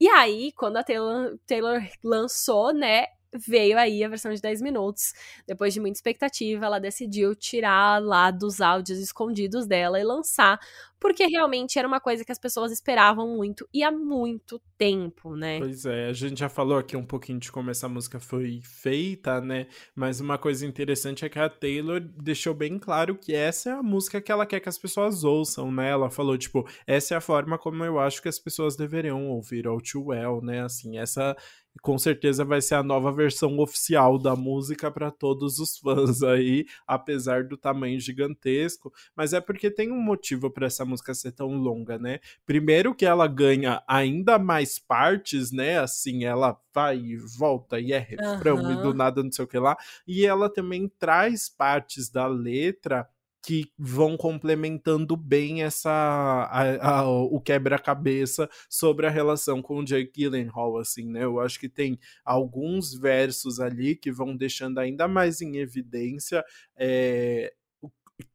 E 0.00 0.08
aí, 0.08 0.52
quando 0.52 0.76
a 0.78 0.84
Taylor, 0.84 1.38
Taylor 1.46 1.80
lançou, 2.02 2.72
né, 2.72 3.06
veio 3.34 3.78
aí 3.78 4.02
a 4.02 4.08
versão 4.08 4.32
de 4.32 4.40
10 4.40 4.60
minutos. 4.62 5.12
Depois 5.46 5.72
de 5.72 5.80
muita 5.80 5.98
expectativa, 5.98 6.66
ela 6.66 6.78
decidiu 6.78 7.34
tirar 7.34 8.02
lá 8.02 8.30
dos 8.30 8.60
áudios 8.60 8.98
escondidos 8.98 9.66
dela 9.66 10.00
e 10.00 10.04
lançar, 10.04 10.58
porque 10.98 11.26
realmente 11.26 11.78
era 11.78 11.88
uma 11.88 11.98
coisa 11.98 12.24
que 12.24 12.30
as 12.30 12.38
pessoas 12.38 12.70
esperavam 12.70 13.36
muito 13.36 13.66
e 13.72 13.82
há 13.82 13.90
muito 13.90 14.60
tempo, 14.76 15.34
né? 15.34 15.58
Pois 15.58 15.86
é, 15.86 16.08
a 16.08 16.12
gente 16.12 16.40
já 16.40 16.48
falou 16.48 16.76
aqui 16.76 16.96
um 16.96 17.04
pouquinho 17.04 17.38
de 17.38 17.50
como 17.50 17.70
essa 17.70 17.88
música 17.88 18.20
foi 18.20 18.60
feita, 18.62 19.40
né? 19.40 19.66
Mas 19.94 20.20
uma 20.20 20.36
coisa 20.36 20.66
interessante 20.66 21.24
é 21.24 21.28
que 21.28 21.38
a 21.38 21.48
Taylor 21.48 22.00
deixou 22.00 22.52
bem 22.52 22.78
claro 22.78 23.16
que 23.16 23.34
essa 23.34 23.70
é 23.70 23.72
a 23.72 23.82
música 23.82 24.20
que 24.20 24.30
ela 24.30 24.44
quer 24.44 24.60
que 24.60 24.68
as 24.68 24.78
pessoas 24.78 25.24
ouçam, 25.24 25.72
né? 25.72 25.88
Ela 25.90 26.10
falou, 26.10 26.36
tipo, 26.36 26.68
essa 26.86 27.14
é 27.14 27.16
a 27.16 27.20
forma 27.20 27.56
como 27.56 27.82
eu 27.82 27.98
acho 27.98 28.20
que 28.20 28.28
as 28.28 28.38
pessoas 28.38 28.76
deveriam 28.76 29.26
ouvir 29.28 29.66
All 29.66 29.80
Too 29.80 30.08
Well, 30.08 30.42
né? 30.42 30.62
Assim, 30.62 30.98
essa 30.98 31.34
com 31.82 31.98
certeza 31.98 32.44
vai 32.44 32.60
ser 32.60 32.74
a 32.74 32.82
nova 32.82 33.12
versão 33.12 33.58
oficial 33.58 34.18
da 34.18 34.36
música 34.36 34.90
para 34.90 35.10
todos 35.10 35.58
os 35.58 35.78
fãs 35.78 36.22
aí, 36.22 36.66
apesar 36.86 37.44
do 37.44 37.56
tamanho 37.56 37.98
gigantesco, 37.98 38.92
mas 39.14 39.32
é 39.32 39.40
porque 39.40 39.70
tem 39.70 39.90
um 39.90 40.00
motivo 40.00 40.50
para 40.50 40.66
essa 40.66 40.84
música 40.84 41.14
ser 41.14 41.32
tão 41.32 41.54
longa, 41.54 41.98
né? 41.98 42.20
Primeiro 42.44 42.94
que 42.94 43.06
ela 43.06 43.26
ganha 43.26 43.82
ainda 43.86 44.38
mais 44.38 44.78
partes, 44.78 45.52
né? 45.52 45.78
Assim, 45.78 46.24
ela 46.24 46.58
vai 46.72 46.98
e 46.98 47.16
volta 47.16 47.80
e 47.80 47.92
é 47.92 47.98
refrão 47.98 48.56
uhum. 48.56 48.72
e 48.72 48.82
do 48.82 48.94
nada 48.94 49.22
não 49.22 49.32
sei 49.32 49.44
o 49.44 49.48
que 49.48 49.58
lá, 49.58 49.76
e 50.06 50.26
ela 50.26 50.52
também 50.52 50.90
traz 50.98 51.48
partes 51.48 52.08
da 52.08 52.26
letra 52.26 53.08
que 53.42 53.70
vão 53.78 54.16
complementando 54.16 55.16
bem 55.16 55.62
essa 55.62 55.90
a, 55.90 56.98
a, 57.00 57.08
o 57.08 57.40
quebra-cabeça 57.40 58.48
sobre 58.68 59.06
a 59.06 59.10
relação 59.10 59.62
com 59.62 59.78
o 59.78 59.84
Jake 59.84 60.12
Gyllenhaal, 60.14 60.78
assim, 60.78 61.10
né? 61.10 61.24
Eu 61.24 61.40
acho 61.40 61.58
que 61.58 61.68
tem 61.68 61.98
alguns 62.24 62.94
versos 62.94 63.60
ali 63.60 63.96
que 63.96 64.12
vão 64.12 64.36
deixando 64.36 64.78
ainda 64.78 65.08
mais 65.08 65.40
em 65.40 65.56
evidência 65.56 66.44
é, 66.76 67.52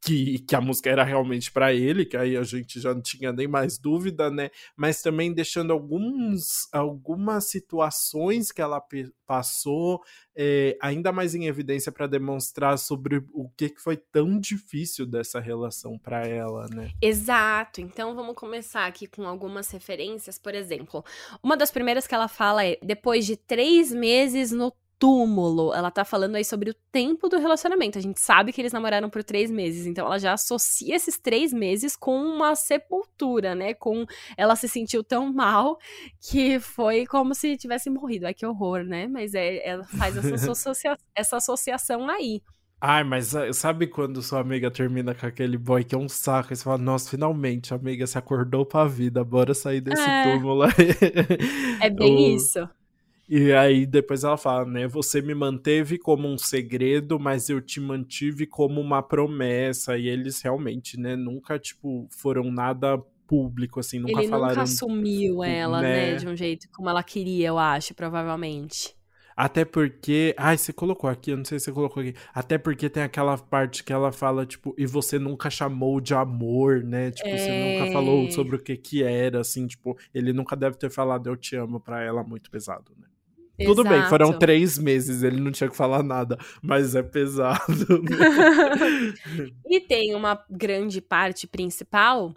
que, 0.01 0.39
que 0.39 0.55
a 0.55 0.61
música 0.61 0.89
era 0.89 1.03
realmente 1.03 1.51
para 1.51 1.73
ele, 1.73 2.05
que 2.05 2.17
aí 2.17 2.37
a 2.37 2.43
gente 2.43 2.79
já 2.79 2.93
não 2.93 3.01
tinha 3.01 3.31
nem 3.31 3.47
mais 3.47 3.77
dúvida, 3.77 4.29
né? 4.29 4.49
Mas 4.75 5.01
também 5.01 5.33
deixando 5.33 5.71
alguns, 5.71 6.67
algumas 6.71 7.45
situações 7.45 8.51
que 8.51 8.61
ela 8.61 8.81
passou 9.25 10.01
é, 10.35 10.77
ainda 10.81 11.11
mais 11.11 11.33
em 11.33 11.45
evidência 11.45 11.91
para 11.91 12.07
demonstrar 12.07 12.77
sobre 12.77 13.23
o 13.33 13.49
que, 13.49 13.69
que 13.69 13.81
foi 13.81 13.97
tão 13.97 14.39
difícil 14.39 15.05
dessa 15.05 15.39
relação 15.39 15.97
para 15.97 16.27
ela, 16.27 16.67
né? 16.67 16.91
Exato. 17.01 17.81
Então 17.81 18.15
vamos 18.15 18.35
começar 18.35 18.85
aqui 18.85 19.07
com 19.07 19.23
algumas 19.27 19.69
referências. 19.71 20.37
Por 20.37 20.53
exemplo, 20.53 21.03
uma 21.41 21.55
das 21.55 21.71
primeiras 21.71 22.05
que 22.05 22.13
ela 22.13 22.27
fala 22.27 22.65
é 22.65 22.77
depois 22.83 23.25
de 23.25 23.37
três 23.37 23.91
meses 23.91 24.51
no 24.51 24.71
túmulo. 24.99 25.73
Ela 25.73 25.91
tá 25.91 26.05
falando 26.05 26.35
aí 26.35 26.45
sobre 26.45 26.69
o 26.69 26.75
tempo 26.91 27.29
do 27.29 27.37
relacionamento. 27.37 27.97
A 27.97 28.01
gente 28.01 28.19
sabe 28.19 28.51
que 28.51 28.61
eles 28.61 28.73
namoraram 28.73 29.09
por 29.09 29.23
três 29.23 29.51
meses, 29.51 29.85
então 29.85 30.05
ela 30.05 30.19
já 30.19 30.33
associa 30.33 30.95
esses 30.95 31.17
três 31.17 31.51
meses 31.53 31.95
com 31.95 32.17
uma 32.17 32.55
sepultura, 32.55 33.55
né? 33.55 33.73
Com 33.73 34.05
ela 34.37 34.55
se 34.55 34.67
sentiu 34.67 35.03
tão 35.03 35.31
mal 35.33 35.77
que 36.29 36.59
foi 36.59 37.05
como 37.05 37.35
se 37.35 37.57
tivesse 37.57 37.89
morrido. 37.89 38.25
Ai, 38.25 38.33
que 38.33 38.45
horror, 38.45 38.83
né? 38.83 39.07
Mas 39.07 39.33
é, 39.33 39.67
ela 39.67 39.83
faz 39.83 40.17
essa, 40.17 40.35
associa 40.51 40.97
essa 41.15 41.37
associação 41.37 42.09
aí. 42.09 42.41
Ai, 42.79 43.03
mas 43.03 43.35
ah, 43.35 43.51
sabe 43.53 43.87
quando 43.87 44.21
sua 44.21 44.41
amiga 44.41 44.69
termina 44.69 45.15
com 45.15 45.25
aquele 45.25 45.57
boy 45.57 45.83
que 45.83 45.95
é 45.95 45.97
um 45.97 46.09
saco? 46.09 46.53
E 46.53 46.55
você 46.55 46.63
fala, 46.63 46.77
nossa, 46.77 47.09
finalmente, 47.09 47.73
a 47.73 47.77
amiga 47.77 48.05
se 48.05 48.17
acordou 48.17 48.65
pra 48.65 48.85
vida, 48.85 49.23
bora 49.23 49.53
sair 49.53 49.81
desse 49.81 50.03
é. 50.03 50.23
túmulo 50.23 50.63
aí. 50.63 50.71
É 51.81 51.89
bem 51.89 52.15
o... 52.33 52.35
isso. 52.35 52.69
E 53.27 53.51
aí 53.53 53.85
depois 53.85 54.23
ela 54.23 54.37
fala, 54.37 54.65
né? 54.65 54.87
Você 54.87 55.21
me 55.21 55.33
manteve 55.33 55.97
como 55.97 56.27
um 56.27 56.37
segredo, 56.37 57.19
mas 57.19 57.49
eu 57.49 57.59
te 57.59 57.79
mantive 57.79 58.45
como 58.45 58.79
uma 58.79 59.01
promessa. 59.01 59.97
E 59.97 60.07
eles 60.07 60.41
realmente, 60.41 60.99
né, 60.99 61.15
nunca, 61.15 61.57
tipo, 61.57 62.07
foram 62.11 62.51
nada 62.51 62.97
público, 63.27 63.79
assim, 63.79 63.99
nunca 63.99 64.21
Ele 64.21 64.29
falaram. 64.29 64.53
Ele 64.53 64.59
nunca 64.59 64.63
assumiu 64.63 65.43
ela, 65.43 65.81
né? 65.81 66.11
né? 66.11 66.15
de 66.15 66.27
um 66.27 66.35
jeito 66.35 66.67
como 66.71 66.89
ela 66.89 67.03
queria, 67.03 67.47
eu 67.47 67.57
acho, 67.57 67.93
provavelmente. 67.95 68.95
Até 69.35 69.65
porque. 69.65 70.33
Ai, 70.37 70.57
você 70.57 70.71
colocou 70.71 71.09
aqui, 71.09 71.31
eu 71.31 71.37
não 71.37 71.43
sei 71.43 71.59
se 71.59 71.65
você 71.65 71.71
colocou 71.71 72.01
aqui. 72.01 72.15
Até 72.33 72.57
porque 72.57 72.89
tem 72.89 73.03
aquela 73.03 73.37
parte 73.37 73.83
que 73.83 73.91
ela 73.91 74.11
fala, 74.11 74.45
tipo, 74.45 74.73
e 74.77 74.85
você 74.85 75.19
nunca 75.19 75.49
chamou 75.49 75.99
de 75.99 76.13
amor, 76.13 76.83
né? 76.83 77.11
Tipo, 77.11 77.27
é... 77.27 77.37
você 77.37 77.79
nunca 77.79 77.91
falou 77.91 78.31
sobre 78.31 78.55
o 78.55 78.59
que 78.59 78.77
que 78.77 79.03
era, 79.03 79.41
assim, 79.41 79.67
tipo, 79.67 79.97
ele 80.13 80.31
nunca 80.31 80.55
deve 80.55 80.77
ter 80.77 80.89
falado 80.89 81.27
eu 81.27 81.35
te 81.35 81.55
amo 81.55 81.79
pra 81.81 82.01
ela 82.01 82.23
muito 82.23 82.49
pesado, 82.49 82.93
né? 82.97 83.07
Exato. 83.57 83.75
Tudo 83.75 83.89
bem, 83.89 84.03
foram 84.09 84.37
três 84.37 84.77
meses, 84.77 85.23
ele 85.23 85.39
não 85.39 85.51
tinha 85.51 85.69
que 85.69 85.75
falar 85.75 86.03
nada, 86.03 86.37
mas 86.61 86.95
é 86.95 87.01
pesado. 87.01 88.01
Né? 88.01 89.53
e 89.65 89.79
tem 89.79 90.13
uma 90.13 90.43
grande 90.49 90.99
parte 91.01 91.47
principal 91.47 92.33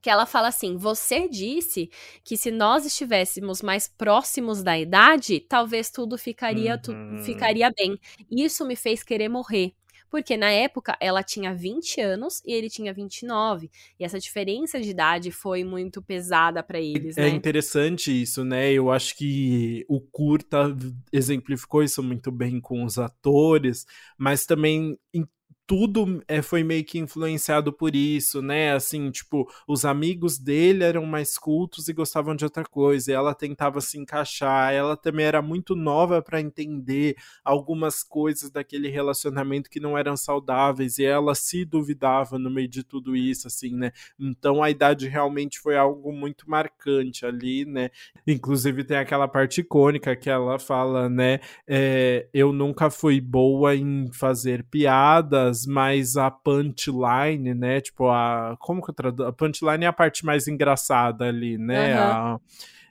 que 0.00 0.08
ela 0.08 0.26
fala 0.26 0.48
assim: 0.48 0.76
Você 0.76 1.28
disse 1.28 1.90
que 2.24 2.36
se 2.36 2.50
nós 2.50 2.86
estivéssemos 2.86 3.62
mais 3.62 3.88
próximos 3.88 4.62
da 4.62 4.78
idade, 4.78 5.40
talvez 5.40 5.90
tudo 5.90 6.16
ficaria, 6.16 6.74
uhum. 6.74 7.16
tu, 7.18 7.24
ficaria 7.24 7.70
bem. 7.76 7.98
Isso 8.30 8.66
me 8.66 8.76
fez 8.76 9.02
querer 9.02 9.28
morrer. 9.28 9.72
Porque 10.10 10.36
na 10.36 10.50
época 10.50 10.96
ela 11.00 11.22
tinha 11.22 11.54
20 11.54 12.00
anos 12.00 12.42
e 12.44 12.52
ele 12.52 12.70
tinha 12.70 12.92
29. 12.92 13.70
E 13.98 14.04
essa 14.04 14.18
diferença 14.18 14.80
de 14.80 14.90
idade 14.90 15.30
foi 15.30 15.64
muito 15.64 16.02
pesada 16.02 16.62
para 16.62 16.80
eles, 16.80 17.16
é 17.16 17.22
né? 17.22 17.28
É 17.28 17.30
interessante 17.30 18.10
isso, 18.10 18.44
né? 18.44 18.72
Eu 18.72 18.90
acho 18.90 19.16
que 19.16 19.84
o 19.88 20.00
curta 20.00 20.74
exemplificou 21.12 21.82
isso 21.82 22.02
muito 22.02 22.30
bem 22.30 22.60
com 22.60 22.84
os 22.84 22.98
atores, 22.98 23.86
mas 24.16 24.46
também 24.46 24.98
tudo 25.68 26.24
é, 26.26 26.40
foi 26.40 26.64
meio 26.64 26.82
que 26.82 26.98
influenciado 26.98 27.70
por 27.70 27.94
isso, 27.94 28.40
né? 28.40 28.72
Assim, 28.72 29.10
tipo, 29.10 29.46
os 29.68 29.84
amigos 29.84 30.38
dele 30.38 30.82
eram 30.82 31.04
mais 31.04 31.36
cultos 31.36 31.88
e 31.88 31.92
gostavam 31.92 32.34
de 32.34 32.42
outra 32.42 32.64
coisa, 32.64 33.10
e 33.10 33.14
ela 33.14 33.34
tentava 33.34 33.78
se 33.82 33.98
encaixar. 33.98 34.72
Ela 34.72 34.96
também 34.96 35.26
era 35.26 35.42
muito 35.42 35.76
nova 35.76 36.22
para 36.22 36.40
entender 36.40 37.16
algumas 37.44 38.02
coisas 38.02 38.50
daquele 38.50 38.88
relacionamento 38.88 39.68
que 39.68 39.78
não 39.78 39.96
eram 39.96 40.16
saudáveis, 40.16 40.96
e 40.96 41.04
ela 41.04 41.34
se 41.34 41.66
duvidava 41.66 42.38
no 42.38 42.48
meio 42.48 42.66
de 42.66 42.82
tudo 42.82 43.14
isso, 43.14 43.46
assim, 43.46 43.76
né? 43.76 43.92
Então 44.18 44.62
a 44.62 44.70
idade 44.70 45.06
realmente 45.06 45.60
foi 45.60 45.76
algo 45.76 46.10
muito 46.10 46.48
marcante 46.48 47.26
ali, 47.26 47.66
né? 47.66 47.90
Inclusive 48.26 48.84
tem 48.84 48.96
aquela 48.96 49.28
parte 49.28 49.60
icônica 49.60 50.16
que 50.16 50.30
ela 50.30 50.58
fala, 50.58 51.10
né? 51.10 51.40
É, 51.66 52.26
eu 52.32 52.54
nunca 52.54 52.88
fui 52.88 53.20
boa 53.20 53.76
em 53.76 54.10
fazer 54.14 54.64
piadas 54.64 55.57
mas 55.66 56.16
a 56.16 56.30
punchline, 56.30 57.54
né? 57.54 57.80
Tipo, 57.80 58.08
a. 58.08 58.56
Como 58.58 58.82
que 58.82 58.90
eu 58.90 58.94
traduzo? 58.94 59.28
A 59.28 59.32
punchline 59.32 59.84
é 59.84 59.88
a 59.88 59.92
parte 59.92 60.24
mais 60.24 60.48
engraçada 60.48 61.26
ali, 61.26 61.58
né? 61.58 61.94
Uhum. 61.94 62.00
A, 62.02 62.40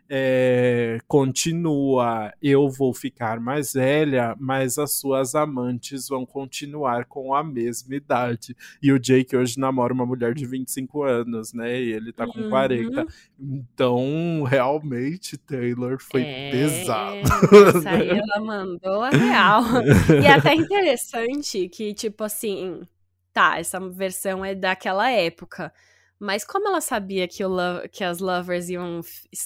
é, 0.09 0.99
continua, 1.07 2.33
eu 2.41 2.69
vou 2.69 2.93
ficar 2.93 3.39
mais 3.39 3.73
velha, 3.73 4.35
mas 4.39 4.77
as 4.77 4.93
suas 4.93 5.35
amantes 5.35 6.07
vão 6.07 6.25
continuar 6.25 7.05
com 7.05 7.33
a 7.33 7.43
mesma 7.43 7.95
idade. 7.95 8.55
E 8.81 8.91
o 8.91 8.99
Jake 8.99 9.35
hoje 9.35 9.59
namora 9.59 9.93
uma 9.93 10.05
mulher 10.05 10.33
de 10.33 10.45
25 10.45 11.03
anos, 11.03 11.53
né? 11.53 11.79
E 11.81 11.91
ele 11.91 12.13
tá 12.13 12.25
com 12.25 12.39
uhum. 12.39 12.49
40. 12.49 13.05
Então, 13.39 14.43
realmente, 14.43 15.37
Taylor 15.37 15.97
foi 15.99 16.23
é, 16.23 16.51
pesado. 16.51 17.27
Isso 17.77 17.87
aí 17.87 18.09
ela 18.17 18.39
mandou 18.45 19.01
a 19.03 19.09
real. 19.09 19.63
e 20.21 20.25
é 20.25 20.31
até 20.31 20.53
interessante 20.53 21.67
que, 21.67 21.93
tipo 21.93 22.23
assim, 22.23 22.81
tá, 23.33 23.59
essa 23.59 23.79
versão 23.89 24.43
é 24.43 24.55
daquela 24.55 25.11
época. 25.11 25.71
Mas 26.19 26.43
como 26.43 26.67
ela 26.67 26.81
sabia 26.81 27.27
que, 27.27 27.45
o 27.45 27.51
que 27.91 28.03
as 28.03 28.19
lovers 28.19 28.69
iam 28.69 29.01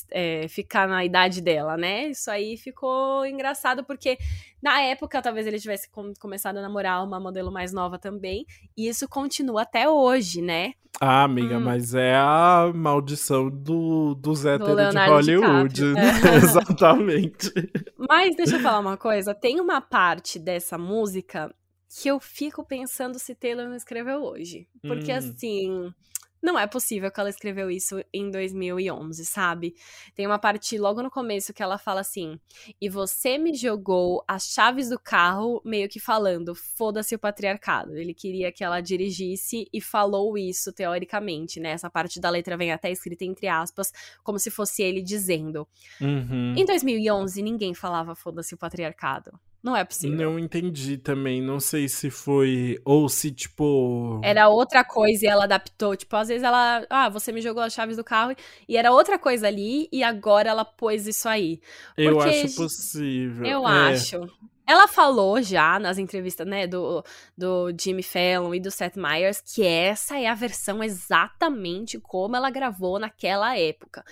é, 0.09 0.47
ficar 0.47 0.87
na 0.87 1.03
idade 1.03 1.41
dela, 1.41 1.75
né? 1.75 2.07
Isso 2.07 2.31
aí 2.31 2.55
ficou 2.55 3.25
engraçado, 3.25 3.83
porque 3.83 4.17
na 4.61 4.81
época 4.81 5.21
talvez 5.21 5.45
ele 5.45 5.59
tivesse 5.59 5.89
com 5.89 6.13
começado 6.19 6.57
a 6.57 6.61
namorar 6.61 7.03
uma 7.03 7.19
modelo 7.19 7.51
mais 7.51 7.73
nova 7.73 7.99
também. 7.99 8.45
E 8.77 8.87
isso 8.87 9.07
continua 9.09 9.63
até 9.63 9.89
hoje, 9.89 10.41
né? 10.41 10.73
Ah, 10.99 11.23
amiga, 11.23 11.57
hum. 11.57 11.61
mas 11.61 11.93
é 11.93 12.15
a 12.15 12.71
maldição 12.73 13.49
do, 13.49 14.15
dos 14.15 14.45
héteros 14.45 14.93
de 14.93 15.35
Hollywood. 15.35 15.83
né? 15.93 16.11
Exatamente. 16.37 17.51
Mas 17.97 18.35
deixa 18.35 18.55
eu 18.55 18.61
falar 18.61 18.79
uma 18.79 18.97
coisa: 18.97 19.35
tem 19.35 19.59
uma 19.59 19.81
parte 19.81 20.39
dessa 20.39 20.77
música 20.77 21.53
que 21.99 22.07
eu 22.07 22.19
fico 22.19 22.63
pensando 22.63 23.19
se 23.19 23.35
Taylor 23.35 23.67
não 23.67 23.75
escreveu 23.75 24.23
hoje. 24.23 24.67
Porque 24.81 25.11
hum. 25.11 25.17
assim 25.17 25.93
não 26.41 26.57
é 26.57 26.65
possível 26.65 27.11
que 27.11 27.19
ela 27.19 27.29
escreveu 27.29 27.69
isso 27.69 28.03
em 28.11 28.31
2011, 28.31 29.23
sabe? 29.25 29.75
Tem 30.15 30.25
uma 30.25 30.39
parte 30.39 30.77
logo 30.77 31.03
no 31.03 31.11
começo 31.11 31.53
que 31.53 31.61
ela 31.61 31.77
fala 31.77 32.01
assim: 32.01 32.39
E 32.81 32.89
você 32.89 33.37
me 33.37 33.53
jogou 33.53 34.23
as 34.27 34.45
chaves 34.45 34.89
do 34.89 34.99
carro, 34.99 35.61
meio 35.63 35.87
que 35.87 35.99
falando, 35.99 36.55
foda-se 36.55 37.13
o 37.13 37.19
patriarcado. 37.19 37.95
Ele 37.95 38.13
queria 38.13 38.51
que 38.51 38.63
ela 38.63 38.81
dirigisse 38.81 39.67
e 39.71 39.79
falou 39.79 40.37
isso 40.37 40.73
teoricamente, 40.73 41.59
né? 41.59 41.71
Essa 41.71 41.89
parte 41.89 42.19
da 42.19 42.29
letra 42.29 42.57
vem 42.57 42.71
até 42.71 42.89
escrita 42.91 43.23
entre 43.23 43.47
aspas, 43.47 43.91
como 44.23 44.39
se 44.39 44.49
fosse 44.49 44.81
ele 44.81 45.01
dizendo. 45.01 45.67
Uhum. 45.99 46.55
Em 46.57 46.65
2011, 46.65 47.41
ninguém 47.41 47.73
falava 47.73 48.15
foda-se 48.15 48.55
o 48.55 48.57
patriarcado. 48.57 49.39
Não 49.63 49.75
é 49.75 49.83
possível. 49.83 50.17
Não 50.17 50.39
entendi 50.39 50.97
também. 50.97 51.39
Não 51.41 51.59
sei 51.59 51.87
se 51.87 52.09
foi. 52.09 52.79
Ou 52.83 53.07
se, 53.07 53.31
tipo. 53.31 54.19
Era 54.23 54.49
outra 54.49 54.83
coisa 54.83 55.25
e 55.25 55.27
ela 55.27 55.43
adaptou. 55.43 55.95
Tipo, 55.95 56.15
às 56.15 56.29
vezes 56.29 56.43
ela. 56.43 56.85
Ah, 56.89 57.09
você 57.09 57.31
me 57.31 57.41
jogou 57.41 57.61
as 57.61 57.73
chaves 57.73 57.95
do 57.95 58.03
carro 58.03 58.35
e 58.67 58.75
era 58.75 58.91
outra 58.91 59.19
coisa 59.19 59.47
ali 59.47 59.87
e 59.91 60.03
agora 60.03 60.49
ela 60.49 60.65
pôs 60.65 61.05
isso 61.05 61.29
aí. 61.29 61.61
Porque, 61.95 62.09
eu 62.09 62.19
acho 62.21 62.55
possível. 62.55 63.45
Eu 63.45 63.67
é. 63.67 63.93
acho. 63.93 64.27
Ela 64.65 64.87
falou 64.87 65.41
já 65.41 65.77
nas 65.77 65.97
entrevistas, 65.97 66.47
né, 66.47 66.65
do, 66.65 67.03
do 67.37 67.73
Jimmy 67.77 68.03
Fallon 68.03 68.55
e 68.55 68.59
do 68.59 68.71
Seth 68.71 68.95
Meyers 68.95 69.41
que 69.41 69.63
essa 69.65 70.17
é 70.17 70.27
a 70.27 70.35
versão 70.35 70.81
exatamente 70.81 71.99
como 71.99 72.37
ela 72.37 72.49
gravou 72.49 72.97
naquela 72.97 73.57
época. 73.57 74.03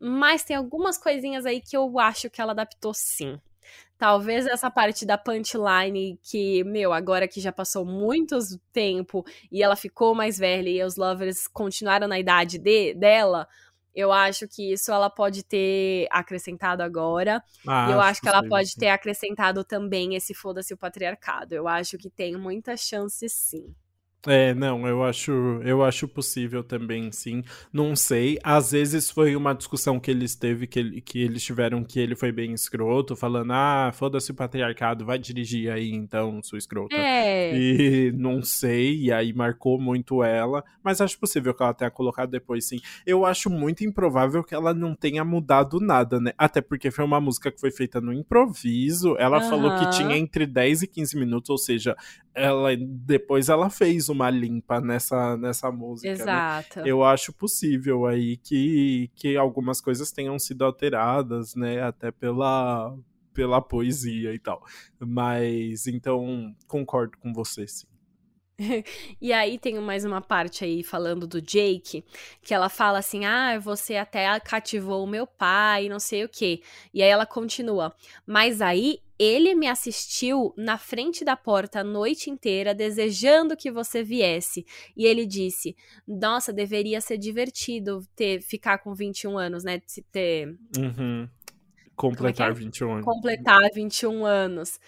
Mas 0.00 0.44
tem 0.44 0.54
algumas 0.54 0.96
coisinhas 0.96 1.44
aí 1.44 1.60
que 1.60 1.76
eu 1.76 1.98
acho 1.98 2.30
que 2.30 2.40
ela 2.40 2.52
adaptou 2.52 2.94
sim. 2.94 3.40
Talvez 3.98 4.46
essa 4.46 4.70
parte 4.70 5.06
da 5.06 5.16
punchline 5.16 6.18
que, 6.22 6.62
meu, 6.64 6.92
agora 6.92 7.26
que 7.26 7.40
já 7.40 7.50
passou 7.50 7.84
muito 7.84 8.38
tempo 8.72 9.24
e 9.50 9.62
ela 9.62 9.74
ficou 9.74 10.14
mais 10.14 10.38
velha 10.38 10.68
e 10.68 10.82
os 10.82 10.96
lovers 10.96 11.46
continuaram 11.48 12.06
na 12.06 12.18
idade 12.18 12.58
de, 12.58 12.92
dela, 12.92 13.48
eu 13.94 14.12
acho 14.12 14.46
que 14.46 14.74
isso 14.74 14.92
ela 14.92 15.08
pode 15.08 15.42
ter 15.42 16.06
acrescentado 16.10 16.82
agora. 16.82 17.42
Ah, 17.66 17.86
e 17.88 17.92
eu 17.92 18.00
acho 18.00 18.20
que 18.20 18.28
ela 18.28 18.46
pode 18.46 18.76
ter 18.76 18.88
acrescentado 18.88 19.64
também 19.64 20.14
esse 20.14 20.34
foda-se 20.34 20.74
o 20.74 20.76
patriarcado. 20.76 21.54
Eu 21.54 21.66
acho 21.66 21.96
que 21.96 22.10
tem 22.10 22.36
muita 22.36 22.76
chance 22.76 23.26
sim. 23.30 23.74
É, 24.26 24.54
não, 24.54 24.86
eu 24.86 25.04
acho, 25.04 25.32
eu 25.64 25.84
acho 25.84 26.08
possível 26.08 26.64
também, 26.64 27.12
sim. 27.12 27.42
Não 27.72 27.94
sei. 27.94 28.38
Às 28.42 28.72
vezes 28.72 29.10
foi 29.10 29.36
uma 29.36 29.54
discussão 29.54 30.00
que 30.00 30.10
eles 30.10 30.34
teve, 30.34 30.66
que, 30.66 30.78
ele, 30.78 31.00
que 31.00 31.20
eles 31.20 31.42
tiveram 31.42 31.84
que 31.84 32.00
ele 32.00 32.16
foi 32.16 32.32
bem 32.32 32.52
escroto, 32.52 33.14
falando, 33.14 33.52
ah, 33.52 33.90
foda-se 33.94 34.30
o 34.30 34.34
patriarcado, 34.34 35.04
vai 35.04 35.18
dirigir 35.18 35.70
aí 35.70 35.92
então, 35.92 36.42
sua 36.42 36.58
escrota. 36.58 36.96
É. 36.96 37.56
E 37.56 38.12
não 38.12 38.42
sei, 38.42 38.96
e 39.02 39.12
aí 39.12 39.32
marcou 39.32 39.80
muito 39.80 40.22
ela, 40.22 40.64
mas 40.82 41.00
acho 41.00 41.18
possível 41.18 41.54
que 41.54 41.62
ela 41.62 41.74
tenha 41.74 41.90
colocado 41.90 42.30
depois, 42.30 42.66
sim. 42.66 42.80
Eu 43.06 43.24
acho 43.24 43.48
muito 43.48 43.84
improvável 43.84 44.42
que 44.42 44.54
ela 44.54 44.74
não 44.74 44.94
tenha 44.94 45.24
mudado 45.24 45.78
nada, 45.80 46.20
né? 46.20 46.32
Até 46.36 46.60
porque 46.60 46.90
foi 46.90 47.04
uma 47.04 47.20
música 47.20 47.50
que 47.50 47.60
foi 47.60 47.70
feita 47.70 48.00
no 48.00 48.12
improviso. 48.12 49.16
Ela 49.18 49.42
uhum. 49.42 49.50
falou 49.50 49.78
que 49.78 49.90
tinha 49.90 50.16
entre 50.16 50.46
10 50.46 50.82
e 50.82 50.86
15 50.86 51.16
minutos, 51.16 51.50
ou 51.50 51.58
seja, 51.58 51.96
ela 52.34 52.70
depois 52.76 53.48
ela 53.48 53.70
fez 53.70 54.08
uma 54.08 54.15
limpa 54.30 54.80
nessa, 54.80 55.36
nessa 55.36 55.70
música. 55.70 56.08
Né? 56.08 56.14
Exato. 56.14 56.80
Né? 56.80 56.84
Eu 56.86 57.04
acho 57.04 57.32
possível 57.32 58.06
aí 58.06 58.36
que, 58.36 59.10
que 59.14 59.36
algumas 59.36 59.80
coisas 59.80 60.10
tenham 60.12 60.38
sido 60.38 60.64
alteradas, 60.64 61.54
né? 61.54 61.82
Até 61.82 62.10
pela, 62.10 62.96
pela 63.32 63.60
poesia 63.60 64.34
e 64.34 64.38
tal. 64.38 64.62
Mas 64.98 65.86
então 65.86 66.54
concordo 66.66 67.16
com 67.18 67.32
você, 67.32 67.66
sim. 67.66 67.86
e 69.20 69.32
aí 69.32 69.58
tem 69.58 69.78
mais 69.80 70.04
uma 70.04 70.20
parte 70.20 70.64
aí 70.64 70.82
falando 70.82 71.26
do 71.26 71.40
Jake, 71.40 72.04
que 72.42 72.54
ela 72.54 72.68
fala 72.68 72.98
assim: 72.98 73.24
"Ah, 73.24 73.58
você 73.58 73.96
até 73.96 74.38
cativou 74.40 75.04
o 75.04 75.06
meu 75.06 75.26
pai, 75.26 75.88
não 75.88 75.98
sei 75.98 76.24
o 76.24 76.28
quê". 76.28 76.62
E 76.92 77.02
aí 77.02 77.08
ela 77.08 77.26
continua: 77.26 77.94
"Mas 78.26 78.62
aí 78.62 79.00
ele 79.18 79.54
me 79.54 79.66
assistiu 79.66 80.52
na 80.56 80.76
frente 80.76 81.24
da 81.24 81.36
porta 81.36 81.80
a 81.80 81.84
noite 81.84 82.30
inteira, 82.30 82.74
desejando 82.74 83.56
que 83.56 83.70
você 83.70 84.02
viesse. 84.02 84.66
E 84.96 85.06
ele 85.06 85.24
disse: 85.26 85.76
Nossa, 86.06 86.52
deveria 86.52 87.00
ser 87.00 87.18
divertido 87.18 88.02
ter 88.14 88.42
ficar 88.42 88.78
com 88.78 88.94
21 88.94 89.38
anos, 89.38 89.64
né? 89.64 89.80
Ter. 90.12 90.56
Uhum. 90.76 91.28
Completar 91.94 92.48
é 92.48 92.50
é? 92.50 92.54
21 92.54 92.92
anos. 92.92 93.04
Completar 93.04 93.70
21 93.72 94.26
anos. 94.26 94.78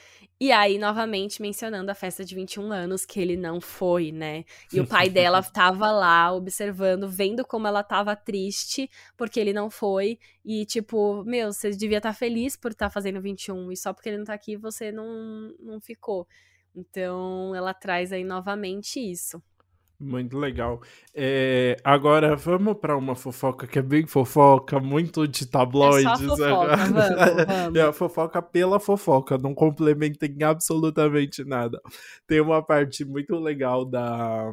E 0.41 0.53
aí, 0.53 0.79
novamente, 0.79 1.43
mencionando 1.43 1.91
a 1.91 1.95
festa 1.97 2.25
de 2.25 2.33
21 2.33 2.71
anos, 2.71 3.05
que 3.05 3.19
ele 3.19 3.37
não 3.37 3.61
foi, 3.61 4.13
né? 4.13 4.45
E 4.73 4.79
o 4.79 4.87
pai 4.87 5.11
dela 5.11 5.43
tava 5.53 5.91
lá 5.91 6.33
observando, 6.33 7.09
vendo 7.09 7.45
como 7.45 7.67
ela 7.67 7.83
tava 7.83 8.15
triste, 8.15 8.89
porque 9.17 9.41
ele 9.41 9.53
não 9.53 9.69
foi. 9.69 10.17
E, 10.45 10.65
tipo, 10.65 11.25
meu, 11.25 11.53
você 11.53 11.71
devia 11.71 11.99
estar 11.99 12.11
tá 12.11 12.15
feliz 12.15 12.55
por 12.55 12.71
estar 12.71 12.87
tá 12.87 12.91
fazendo 12.91 13.21
21, 13.21 13.73
e 13.73 13.77
só 13.77 13.93
porque 13.93 14.09
ele 14.11 14.19
não 14.19 14.25
tá 14.25 14.35
aqui, 14.35 14.57
você 14.57 14.93
não, 14.93 15.53
não 15.59 15.81
ficou. 15.81 16.25
Então, 16.73 17.53
ela 17.53 17.75
traz 17.75 18.13
aí 18.13 18.23
novamente 18.23 19.01
isso. 19.01 19.43
Muito 20.01 20.39
legal. 20.39 20.81
É, 21.13 21.77
agora 21.83 22.37
vamos 22.37 22.77
para 22.77 22.97
uma 22.97 23.17
fofoca 23.17 23.67
que 23.67 23.81
é 23.81 23.83
bem 23.83 24.07
fofoca, 24.07 24.79
muito 24.79 25.27
de 25.27 25.45
tabloides. 25.45 26.05
É 26.05 26.27
só 26.29 26.37
fofoca, 26.37 26.77
vamos, 26.77 27.47
vamos. 27.47 27.79
É 27.79 27.83
a 27.83 27.93
fofoca 27.93 28.41
pela 28.43 28.79
fofoca, 28.79 29.37
não 29.37 29.53
complementa 29.53 30.25
em 30.25 30.45
absolutamente 30.45 31.45
nada. 31.45 31.81
Tem 32.29 32.41
uma 32.41 32.63
parte 32.63 33.05
muito 33.05 33.35
legal 33.41 33.85
da, 33.85 34.53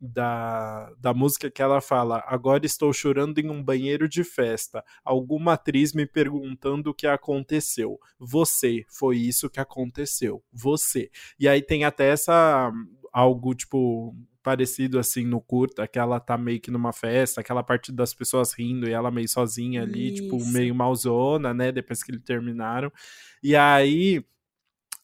da, 0.00 0.92
da 0.98 1.14
música 1.14 1.50
que 1.50 1.62
ela 1.62 1.80
fala: 1.80 2.22
Agora 2.26 2.64
estou 2.66 2.92
chorando 2.92 3.38
em 3.38 3.50
um 3.50 3.62
banheiro 3.62 4.08
de 4.08 4.22
festa. 4.22 4.84
Alguma 5.04 5.54
atriz 5.54 5.92
me 5.92 6.06
perguntando 6.06 6.90
o 6.90 6.94
que 6.94 7.06
aconteceu. 7.06 7.98
Você, 8.18 8.84
foi 8.88 9.18
isso 9.18 9.50
que 9.50 9.60
aconteceu. 9.60 10.42
Você. 10.52 11.10
E 11.38 11.48
aí 11.48 11.62
tem 11.62 11.84
até 11.84 12.08
essa. 12.08 12.70
Algo 13.16 13.54
tipo 13.54 14.14
parecido 14.42 14.98
assim 14.98 15.24
no 15.24 15.40
curta, 15.40 15.88
que 15.88 15.98
ela 15.98 16.20
tá 16.20 16.38
meio 16.38 16.60
que 16.60 16.70
numa 16.70 16.92
festa, 16.92 17.40
aquela 17.40 17.64
parte 17.64 17.90
das 17.90 18.14
pessoas 18.14 18.52
rindo 18.52 18.88
e 18.88 18.92
ela 18.92 19.10
meio 19.10 19.28
sozinha 19.28 19.82
ali, 19.82 20.12
Isso. 20.12 20.22
tipo, 20.22 20.46
meio 20.52 20.72
malzona, 20.74 21.52
né? 21.52 21.72
Depois 21.72 22.02
que 22.02 22.12
eles 22.12 22.22
terminaram. 22.22 22.92
E 23.42 23.56
aí 23.56 24.24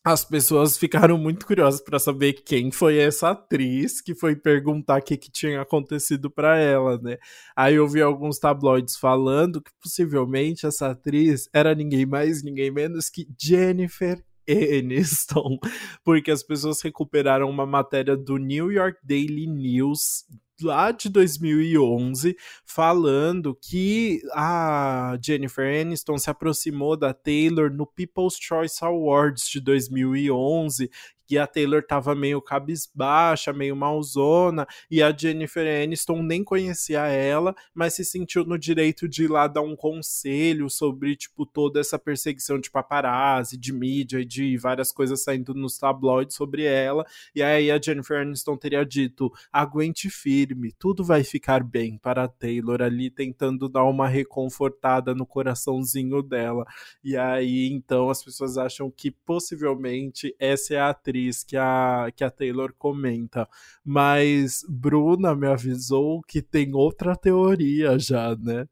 as 0.05 0.25
pessoas 0.25 0.77
ficaram 0.77 1.17
muito 1.17 1.47
curiosas 1.47 1.81
para 1.81 1.99
saber 1.99 2.35
quem 2.35 2.71
foi 2.71 2.99
essa 2.99 3.31
atriz 3.31 4.01
que 4.01 4.15
foi 4.15 4.35
perguntar 4.35 5.01
o 5.01 5.03
que, 5.03 5.17
que 5.17 5.31
tinha 5.31 5.61
acontecido 5.61 6.31
para 6.31 6.57
ela, 6.59 6.99
né? 6.99 7.19
Aí 7.57 7.77
eu 7.77 7.89
vi 7.89 8.01
alguns 8.01 8.39
tabloides 8.39 8.97
falando 8.97 9.63
que 9.63 9.71
possivelmente 9.81 10.67
essa 10.67 10.91
atriz 10.91 11.49
era 11.53 11.75
ninguém 11.75 12.05
mais, 12.05 12.43
ninguém 12.43 12.71
menos 12.71 13.09
que 13.09 13.29
Jennifer 13.41 14.23
Aniston, 14.48 15.59
porque 16.05 16.31
as 16.31 16.43
pessoas 16.43 16.81
recuperaram 16.81 17.48
uma 17.48 17.66
matéria 17.66 18.16
do 18.16 18.36
New 18.36 18.70
York 18.70 18.98
Daily 19.02 19.47
News 19.47 20.24
lá 20.62 20.93
de 20.93 21.09
2011, 21.09 22.36
falando 22.64 23.56
que 23.60 24.20
a 24.32 25.19
Jennifer 25.23 25.64
Aniston 25.81 26.19
se 26.19 26.31
aproximou 26.31 26.97
da 26.97 27.12
Taylor 27.12 27.70
no 27.70 27.86
People's 27.86 28.36
Choice 28.40 28.85
Awards 28.85 29.48
de 29.48 29.60
2011 29.60 30.90
que 31.27 31.39
a 31.39 31.47
Taylor 31.47 31.82
tava 31.82 32.15
meio 32.15 32.40
cabisbaixa, 32.40 33.53
meio 33.53 33.74
malzona, 33.77 34.66
e 34.90 35.03
a 35.03 35.16
Jennifer 35.16 35.66
Aniston 35.82 36.23
nem 36.23 36.44
conhecia 36.44 37.07
ela, 37.07 37.55
mas 37.74 37.94
se 37.94 38.05
sentiu 38.05 38.44
no 38.44 38.59
direito 38.59 39.09
de 39.09 39.24
ir 39.24 39.28
lá 39.28 39.47
dar 39.47 39.62
um 39.62 39.77
conselho 39.77 40.69
sobre, 40.69 41.16
tipo, 41.16 41.47
toda 41.47 41.81
essa 41.81 41.99
perseguição 41.99 42.59
de 42.59 42.70
paparazzi, 42.70 43.57
de 43.57 43.73
mídia 43.73 44.20
e 44.20 44.24
de 44.24 44.57
várias 44.57 44.93
coisas 44.93 45.23
saindo 45.23 45.55
nos 45.55 45.78
tabloides 45.78 46.36
sobre 46.36 46.65
ela, 46.65 47.05
e 47.35 47.43
aí 47.43 47.70
a 47.70 47.81
Jennifer 47.81 48.20
Aniston 48.20 48.57
teria 48.57 48.85
dito, 48.85 49.32
aguente 49.53 50.11
firme, 50.11 50.73
tudo 50.78 51.05
vai 51.05 51.24
ficar 51.24 51.62
bem 51.62 51.99
para 51.99 52.24
a 52.24 52.28
Taylor 52.28 52.82
ali, 52.82 53.11
tentando 53.11 53.69
dar 53.69 53.85
uma 53.85 54.09
reconfortada 54.09 55.15
no 55.15 55.27
coraçãozinho 55.27 56.23
dela, 56.23 56.65
e 57.03 57.16
aí, 57.16 57.70
então, 57.73 58.11
as 58.11 58.23
pessoas 58.23 58.59
acham 58.59 58.90
que 58.90 59.11
possivelmente 59.11 60.35
essa 60.39 60.74
é 60.74 60.78
a 60.78 60.90
atriz 60.90 61.22
atriz 61.23 61.44
que 61.44 61.57
a, 61.57 62.09
que 62.15 62.24
a 62.24 62.31
Taylor 62.31 62.74
comenta. 62.77 63.49
Mas 63.85 64.65
Bruna 64.69 65.35
me 65.35 65.47
avisou 65.47 66.23
que 66.23 66.43
tem 66.43 66.74
outra 66.74 67.16
teoria 67.16 67.99
já, 67.99 68.35
né? 68.36 68.66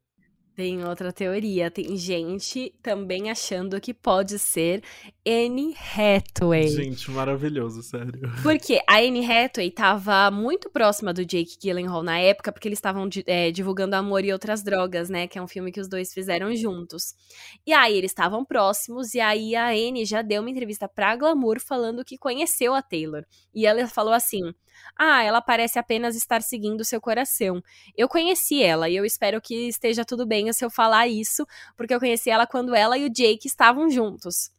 Tem 0.60 0.84
outra 0.84 1.10
teoria. 1.10 1.70
Tem 1.70 1.96
gente 1.96 2.74
também 2.82 3.30
achando 3.30 3.80
que 3.80 3.94
pode 3.94 4.38
ser 4.38 4.82
Anne 5.26 5.74
Hathaway. 5.74 6.68
Gente, 6.68 7.10
maravilhoso, 7.10 7.82
sério. 7.82 8.30
Porque 8.42 8.78
a 8.86 8.98
Anne 8.98 9.24
Hathaway 9.24 9.70
tava 9.70 10.30
muito 10.30 10.68
próxima 10.68 11.14
do 11.14 11.24
Jake 11.24 11.56
Gyllenhaal 11.58 12.02
na 12.02 12.18
época, 12.18 12.52
porque 12.52 12.68
eles 12.68 12.76
estavam 12.76 13.08
é, 13.24 13.50
divulgando 13.50 13.96
Amor 13.96 14.22
e 14.22 14.34
Outras 14.34 14.62
Drogas, 14.62 15.08
né? 15.08 15.26
Que 15.26 15.38
é 15.38 15.42
um 15.42 15.48
filme 15.48 15.72
que 15.72 15.80
os 15.80 15.88
dois 15.88 16.12
fizeram 16.12 16.54
juntos. 16.54 17.14
E 17.66 17.72
aí 17.72 17.96
eles 17.96 18.10
estavam 18.10 18.44
próximos, 18.44 19.14
e 19.14 19.20
aí 19.20 19.56
a 19.56 19.68
Anne 19.68 20.04
já 20.04 20.20
deu 20.20 20.42
uma 20.42 20.50
entrevista 20.50 20.86
pra 20.86 21.16
Glamour 21.16 21.58
falando 21.58 22.04
que 22.04 22.18
conheceu 22.18 22.74
a 22.74 22.82
Taylor. 22.82 23.24
E 23.54 23.64
ela 23.64 23.86
falou 23.88 24.12
assim: 24.12 24.52
ah, 24.98 25.22
ela 25.22 25.40
parece 25.40 25.78
apenas 25.78 26.14
estar 26.16 26.42
seguindo 26.42 26.84
seu 26.84 27.00
coração. 27.00 27.62
Eu 27.96 28.08
conheci 28.08 28.62
ela 28.62 28.88
e 28.88 28.96
eu 28.96 29.04
espero 29.04 29.40
que 29.40 29.68
esteja 29.68 30.04
tudo 30.04 30.26
bem 30.26 30.48
se 30.52 30.64
eu 30.64 30.70
falar 30.70 31.08
isso, 31.08 31.46
porque 31.76 31.94
eu 31.94 32.00
conheci 32.00 32.30
ela 32.30 32.46
quando 32.46 32.74
ela 32.74 32.96
e 32.96 33.04
o 33.04 33.10
Jake 33.10 33.46
estavam 33.46 33.90
juntos. 33.90 34.50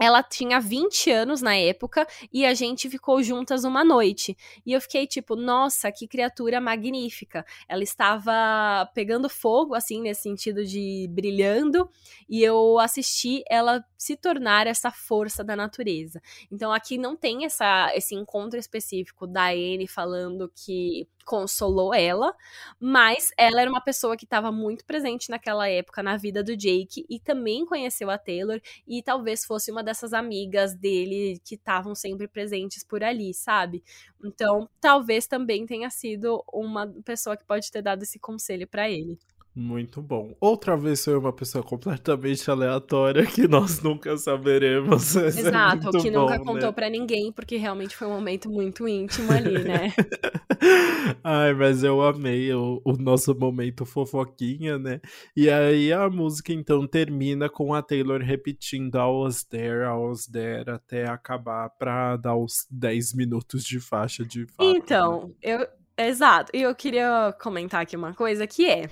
Ela 0.00 0.24
tinha 0.24 0.60
20 0.60 1.10
anos 1.10 1.40
na 1.40 1.54
época 1.54 2.06
e 2.32 2.44
a 2.44 2.52
gente 2.52 2.90
ficou 2.90 3.22
juntas 3.22 3.62
uma 3.62 3.84
noite. 3.84 4.36
E 4.66 4.72
eu 4.72 4.80
fiquei 4.80 5.06
tipo, 5.06 5.36
nossa, 5.36 5.90
que 5.92 6.08
criatura 6.08 6.60
magnífica. 6.60 7.46
Ela 7.68 7.82
estava 7.84 8.90
pegando 8.92 9.28
fogo, 9.28 9.72
assim, 9.72 10.02
nesse 10.02 10.22
sentido 10.22 10.64
de 10.64 11.06
brilhando, 11.10 11.88
e 12.28 12.42
eu 12.42 12.78
assisti 12.80 13.44
ela 13.48 13.84
se 13.96 14.16
tornar 14.16 14.66
essa 14.66 14.90
força 14.90 15.44
da 15.44 15.54
natureza. 15.54 16.20
Então 16.50 16.72
aqui 16.72 16.98
não 16.98 17.16
tem 17.16 17.44
essa, 17.44 17.92
esse 17.94 18.16
encontro 18.16 18.58
específico 18.58 19.28
da 19.28 19.50
Anne 19.50 19.86
falando 19.86 20.50
que 20.54 21.06
consolou 21.24 21.94
ela, 21.94 22.34
mas 22.80 23.30
ela 23.36 23.60
era 23.60 23.70
uma 23.70 23.80
pessoa 23.80 24.16
que 24.16 24.24
estava 24.24 24.52
muito 24.52 24.84
presente 24.84 25.30
naquela 25.30 25.68
época 25.68 26.02
na 26.02 26.16
vida 26.16 26.42
do 26.42 26.56
Jake 26.56 27.04
e 27.08 27.18
também 27.18 27.64
conheceu 27.64 28.10
a 28.10 28.18
Taylor 28.18 28.60
e 28.86 29.02
talvez 29.02 29.44
fosse 29.44 29.70
uma 29.70 29.82
dessas 29.82 30.12
amigas 30.12 30.74
dele 30.74 31.40
que 31.44 31.54
estavam 31.54 31.94
sempre 31.94 32.28
presentes 32.28 32.84
por 32.84 33.02
ali, 33.02 33.32
sabe? 33.34 33.82
Então, 34.24 34.68
talvez 34.80 35.26
também 35.26 35.66
tenha 35.66 35.90
sido 35.90 36.44
uma 36.52 36.86
pessoa 37.04 37.36
que 37.36 37.44
pode 37.44 37.70
ter 37.70 37.82
dado 37.82 38.02
esse 38.02 38.18
conselho 38.18 38.66
para 38.66 38.88
ele. 38.88 39.18
Muito 39.56 40.02
bom. 40.02 40.34
Outra 40.40 40.76
vez 40.76 41.00
sou 41.00 41.16
uma 41.20 41.32
pessoa 41.32 41.62
completamente 41.62 42.50
aleatória 42.50 43.24
que 43.24 43.46
nós 43.46 43.80
nunca 43.80 44.16
saberemos. 44.16 45.14
É 45.24 45.28
Exato, 45.28 45.88
é 45.96 46.00
que 46.00 46.10
bom, 46.10 46.20
nunca 46.20 46.38
contou 46.38 46.68
né? 46.68 46.72
para 46.72 46.90
ninguém, 46.90 47.32
porque 47.32 47.56
realmente 47.56 47.96
foi 47.96 48.08
um 48.08 48.12
momento 48.12 48.50
muito 48.50 48.86
íntimo 48.86 49.30
ali, 49.32 49.62
né? 49.64 49.92
Ai, 51.22 51.54
mas 51.54 51.82
eu 51.82 52.02
amei 52.02 52.52
o, 52.52 52.80
o, 52.84 52.92
nosso 52.92 53.34
momento 53.34 53.84
fofoquinha, 53.84 54.78
né? 54.78 55.00
E 55.36 55.48
aí 55.48 55.92
a 55.92 56.08
música 56.08 56.52
então 56.52 56.86
termina 56.86 57.48
com 57.48 57.74
a 57.74 57.82
Taylor 57.82 58.20
repetindo 58.20 58.96
I 58.96 59.06
was 59.06 59.44
there, 59.44 59.84
I 59.84 59.96
was 59.96 60.26
there, 60.26 60.70
até 60.70 61.08
acabar 61.08 61.70
pra 61.70 62.16
dar 62.16 62.36
os 62.36 62.66
10 62.70 63.14
minutos 63.14 63.64
de 63.64 63.80
faixa 63.80 64.24
de 64.24 64.46
fato. 64.46 64.76
Então, 64.76 65.28
né? 65.28 65.34
eu 65.42 65.68
Exato. 65.96 66.50
E 66.54 66.62
eu 66.62 66.74
queria 66.74 67.34
comentar 67.40 67.82
aqui 67.82 67.96
uma 67.96 68.14
coisa 68.14 68.46
que 68.46 68.68
é. 68.68 68.90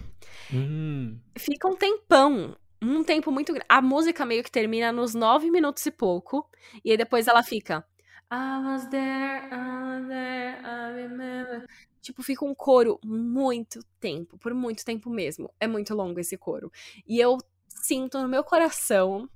Hum. 0.52 1.18
Fica 1.36 1.68
um 1.68 1.76
tempão. 1.76 2.56
Um 2.80 3.04
tempo 3.04 3.30
muito 3.30 3.52
grande. 3.52 3.66
A 3.68 3.80
música 3.80 4.24
meio 4.26 4.42
que 4.42 4.50
termina 4.50 4.92
nos 4.92 5.14
nove 5.14 5.50
minutos 5.50 5.84
e 5.86 5.90
pouco. 5.90 6.48
E 6.84 6.90
aí 6.90 6.96
depois 6.96 7.26
ela 7.26 7.42
fica. 7.42 7.84
I 8.32 8.64
was 8.64 8.86
there, 8.86 9.46
I 9.52 9.98
was 9.98 10.08
there, 10.08 10.58
I 10.64 10.92
remember. 10.94 11.66
Tipo, 12.00 12.22
fica 12.22 12.44
um 12.44 12.54
coro 12.54 12.98
muito 13.04 13.80
tempo, 14.00 14.38
por 14.38 14.54
muito 14.54 14.84
tempo 14.84 15.10
mesmo. 15.10 15.52
É 15.60 15.66
muito 15.66 15.94
longo 15.94 16.18
esse 16.18 16.36
coro. 16.36 16.72
E 17.06 17.20
eu 17.20 17.38
sinto 17.68 18.20
no 18.20 18.28
meu 18.28 18.42
coração 18.42 19.28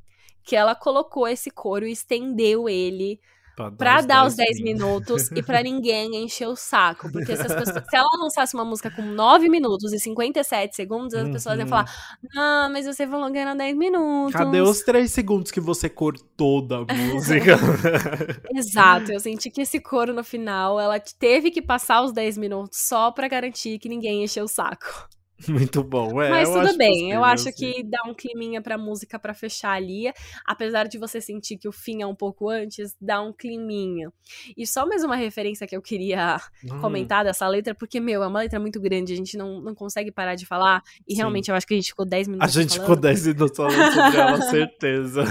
que 0.42 0.56
ela 0.56 0.74
colocou 0.74 1.28
esse 1.28 1.50
coro 1.50 1.86
e 1.86 1.92
estendeu 1.92 2.68
ele 2.68 3.20
Pra 3.56 3.70
dar, 3.70 4.06
dar 4.06 4.20
10 4.20 4.26
os 4.26 4.36
10 4.36 4.60
minutos 4.60 5.30
e 5.32 5.42
pra 5.42 5.62
ninguém 5.64 6.14
encher 6.22 6.46
o 6.46 6.54
saco. 6.54 7.10
Porque 7.10 7.34
se, 7.34 7.42
pessoas, 7.42 7.68
se 7.68 7.96
ela 7.96 8.08
lançasse 8.20 8.54
uma 8.54 8.66
música 8.66 8.90
com 8.90 9.00
9 9.00 9.48
minutos 9.48 9.94
e 9.94 9.98
57 9.98 10.76
segundos, 10.76 11.14
as 11.14 11.24
uhum. 11.24 11.32
pessoas 11.32 11.58
iam 11.58 11.66
falar: 11.66 11.90
Não, 12.34 12.70
mas 12.70 12.84
você 12.84 13.06
falou 13.06 13.32
que 13.32 13.38
era 13.38 13.54
10 13.54 13.76
minutos. 13.76 14.34
Cadê 14.34 14.60
os 14.60 14.82
3 14.82 15.10
segundos 15.10 15.50
que 15.50 15.60
você 15.60 15.88
cortou 15.88 16.60
da 16.60 16.80
música? 16.80 17.56
Exato, 18.54 19.10
eu 19.10 19.20
senti 19.20 19.50
que 19.50 19.62
esse 19.62 19.80
coro 19.80 20.12
no 20.12 20.22
final, 20.22 20.78
ela 20.78 21.00
teve 21.18 21.50
que 21.50 21.62
passar 21.62 22.02
os 22.02 22.12
10 22.12 22.36
minutos 22.36 22.78
só 22.86 23.10
pra 23.10 23.26
garantir 23.26 23.78
que 23.78 23.88
ninguém 23.88 24.22
encheu 24.22 24.44
o 24.44 24.48
saco. 24.48 25.08
Muito 25.48 25.82
bom, 25.82 26.20
é. 26.22 26.30
Mas 26.30 26.50
tudo 26.50 26.76
bem, 26.78 27.12
eu 27.12 27.22
acho 27.22 27.48
assim. 27.48 27.72
que 27.72 27.82
dá 27.82 27.98
um 28.06 28.14
climinha 28.14 28.62
pra 28.62 28.78
música 28.78 29.18
para 29.18 29.34
fechar 29.34 29.72
ali. 29.72 30.10
Apesar 30.46 30.88
de 30.88 30.98
você 30.98 31.20
sentir 31.20 31.58
que 31.58 31.68
o 31.68 31.72
fim 31.72 32.02
é 32.02 32.06
um 32.06 32.14
pouco 32.14 32.48
antes, 32.48 32.96
dá 33.00 33.20
um 33.20 33.32
climinha. 33.32 34.10
E 34.56 34.66
só 34.66 34.86
mais 34.86 35.04
uma 35.04 35.14
referência 35.14 35.66
que 35.66 35.76
eu 35.76 35.82
queria 35.82 36.40
hum. 36.64 36.80
comentar 36.80 37.24
dessa 37.24 37.46
letra, 37.46 37.74
porque, 37.74 38.00
meu, 38.00 38.22
é 38.22 38.26
uma 38.26 38.40
letra 38.40 38.58
muito 38.58 38.80
grande, 38.80 39.12
a 39.12 39.16
gente 39.16 39.36
não, 39.36 39.60
não 39.60 39.74
consegue 39.74 40.10
parar 40.10 40.34
de 40.34 40.46
falar. 40.46 40.82
E 41.06 41.12
Sim. 41.12 41.18
realmente 41.18 41.50
eu 41.50 41.54
acho 41.54 41.66
que 41.66 41.74
a 41.74 41.76
gente 41.76 41.88
ficou 41.88 42.06
10 42.06 42.28
minutos. 42.28 42.56
A 42.56 42.60
gente 42.60 42.76
falando. 42.76 42.88
ficou 42.88 42.96
10 42.96 43.26
minutos 43.26 43.56
falando 43.56 43.92
sobre 43.92 44.18
ela, 44.18 44.40
certeza. 44.50 45.24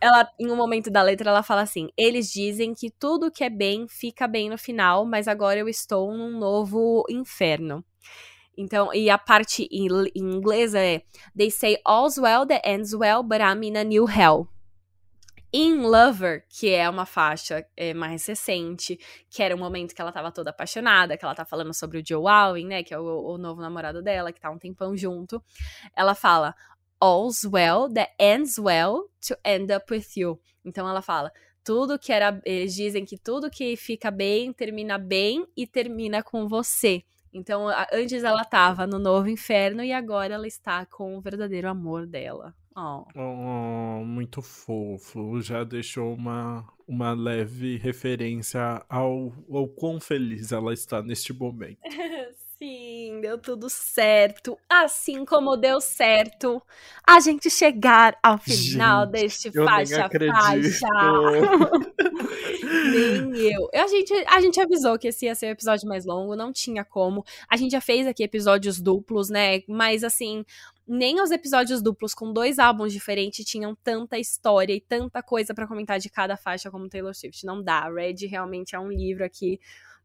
Ela, 0.00 0.28
em 0.38 0.50
um 0.50 0.56
momento 0.56 0.90
da 0.90 1.02
letra, 1.02 1.30
ela 1.30 1.42
fala 1.42 1.62
assim: 1.62 1.88
Eles 1.96 2.30
dizem 2.30 2.74
que 2.74 2.90
tudo 2.90 3.30
que 3.30 3.42
é 3.42 3.50
bem 3.50 3.86
fica 3.88 4.28
bem 4.28 4.50
no 4.50 4.58
final, 4.58 5.06
mas 5.06 5.26
agora 5.26 5.58
eu 5.58 5.68
estou 5.68 6.14
num 6.14 6.38
novo 6.38 7.04
inferno. 7.08 7.82
Então, 8.60 8.92
e 8.92 9.08
a 9.08 9.16
parte 9.16 9.66
em, 9.72 9.88
inglês 10.14 10.74
é 10.74 11.02
They 11.34 11.50
say 11.50 11.78
all's 11.82 12.18
well 12.18 12.46
that 12.46 12.60
ends 12.68 12.92
well, 12.92 13.22
but 13.22 13.40
I'm 13.40 13.64
in 13.64 13.78
a 13.78 13.84
new 13.84 14.06
hell. 14.06 14.48
In 15.50 15.80
Lover, 15.80 16.44
que 16.46 16.68
é 16.68 16.88
uma 16.88 17.06
faixa 17.06 17.66
é, 17.74 17.94
mais 17.94 18.26
recente, 18.26 19.00
que 19.30 19.42
era 19.42 19.56
o 19.56 19.58
momento 19.58 19.94
que 19.94 20.00
ela 20.00 20.12
tava 20.12 20.30
toda 20.30 20.50
apaixonada, 20.50 21.16
que 21.16 21.24
ela 21.24 21.34
tá 21.34 21.44
falando 21.44 21.72
sobre 21.72 21.98
o 21.98 22.02
Joe 22.06 22.28
Alwyn, 22.28 22.66
né, 22.66 22.82
que 22.84 22.92
é 22.92 22.98
o, 22.98 23.32
o 23.32 23.38
novo 23.38 23.62
namorado 23.62 24.02
dela, 24.02 24.30
que 24.30 24.40
tá 24.40 24.50
um 24.50 24.58
tempão 24.58 24.94
junto. 24.94 25.42
Ela 25.96 26.14
fala, 26.14 26.54
all's 27.00 27.42
well 27.44 27.92
that 27.92 28.12
ends 28.20 28.58
well 28.58 29.08
to 29.26 29.34
end 29.42 29.72
up 29.74 29.90
with 29.90 30.06
you. 30.16 30.38
Então 30.64 30.86
ela 30.86 31.00
fala, 31.00 31.32
tudo 31.64 31.98
que 31.98 32.12
era, 32.12 32.40
eles 32.44 32.74
dizem 32.74 33.06
que 33.06 33.16
tudo 33.16 33.50
que 33.50 33.74
fica 33.74 34.10
bem 34.10 34.52
termina 34.52 34.98
bem 34.98 35.46
e 35.56 35.66
termina 35.66 36.22
com 36.22 36.46
você. 36.46 37.02
Então, 37.32 37.66
antes 37.92 38.24
ela 38.24 38.42
estava 38.42 38.86
no 38.86 38.98
novo 38.98 39.28
inferno 39.28 39.82
e 39.84 39.92
agora 39.92 40.34
ela 40.34 40.46
está 40.46 40.84
com 40.86 41.16
o 41.16 41.20
verdadeiro 41.20 41.68
amor 41.68 42.06
dela. 42.06 42.54
Oh. 42.76 43.04
oh. 43.14 44.04
muito 44.04 44.42
fofo. 44.42 45.40
Já 45.40 45.64
deixou 45.64 46.14
uma, 46.14 46.66
uma 46.86 47.12
leve 47.12 47.76
referência 47.76 48.84
ao, 48.88 49.32
ao 49.50 49.68
quão 49.68 50.00
feliz 50.00 50.52
ela 50.52 50.72
está 50.72 51.02
neste 51.02 51.32
momento. 51.32 51.78
Sim, 52.58 53.20
deu 53.22 53.38
tudo 53.38 53.70
certo. 53.70 54.58
Assim 54.68 55.24
como 55.24 55.56
deu 55.56 55.80
certo 55.80 56.60
a 57.06 57.18
gente 57.18 57.48
chegar 57.48 58.18
ao 58.22 58.36
final 58.36 59.06
gente, 59.06 59.12
deste 59.12 59.50
faixa 59.50 60.10
faixa. 60.10 60.86
nem 62.90 63.52
eu. 63.52 63.68
A 63.74 63.86
gente, 63.86 64.12
a 64.26 64.40
gente 64.40 64.60
avisou 64.60 64.98
que 64.98 65.08
esse 65.08 65.26
ia 65.26 65.34
ser 65.34 65.46
o 65.46 65.50
episódio 65.50 65.88
mais 65.88 66.04
longo, 66.04 66.36
não 66.36 66.52
tinha 66.52 66.84
como. 66.84 67.24
A 67.48 67.56
gente 67.56 67.72
já 67.72 67.80
fez 67.80 68.06
aqui 68.06 68.22
episódios 68.22 68.80
duplos, 68.80 69.28
né? 69.28 69.62
Mas 69.68 70.04
assim, 70.04 70.44
nem 70.86 71.20
os 71.20 71.30
episódios 71.30 71.82
duplos 71.82 72.14
com 72.14 72.32
dois 72.32 72.58
álbuns 72.58 72.92
diferentes 72.92 73.44
tinham 73.44 73.76
tanta 73.82 74.18
história 74.18 74.74
e 74.74 74.80
tanta 74.80 75.22
coisa 75.22 75.54
para 75.54 75.66
comentar 75.66 75.98
de 75.98 76.10
cada 76.10 76.36
faixa 76.36 76.70
como 76.70 76.88
Taylor 76.88 77.14
Swift. 77.14 77.46
Não 77.46 77.62
dá. 77.62 77.88
Red 77.88 78.26
realmente 78.26 78.74
é 78.74 78.80
um 78.80 78.90
livro 78.90 79.24
aqui 79.24 79.60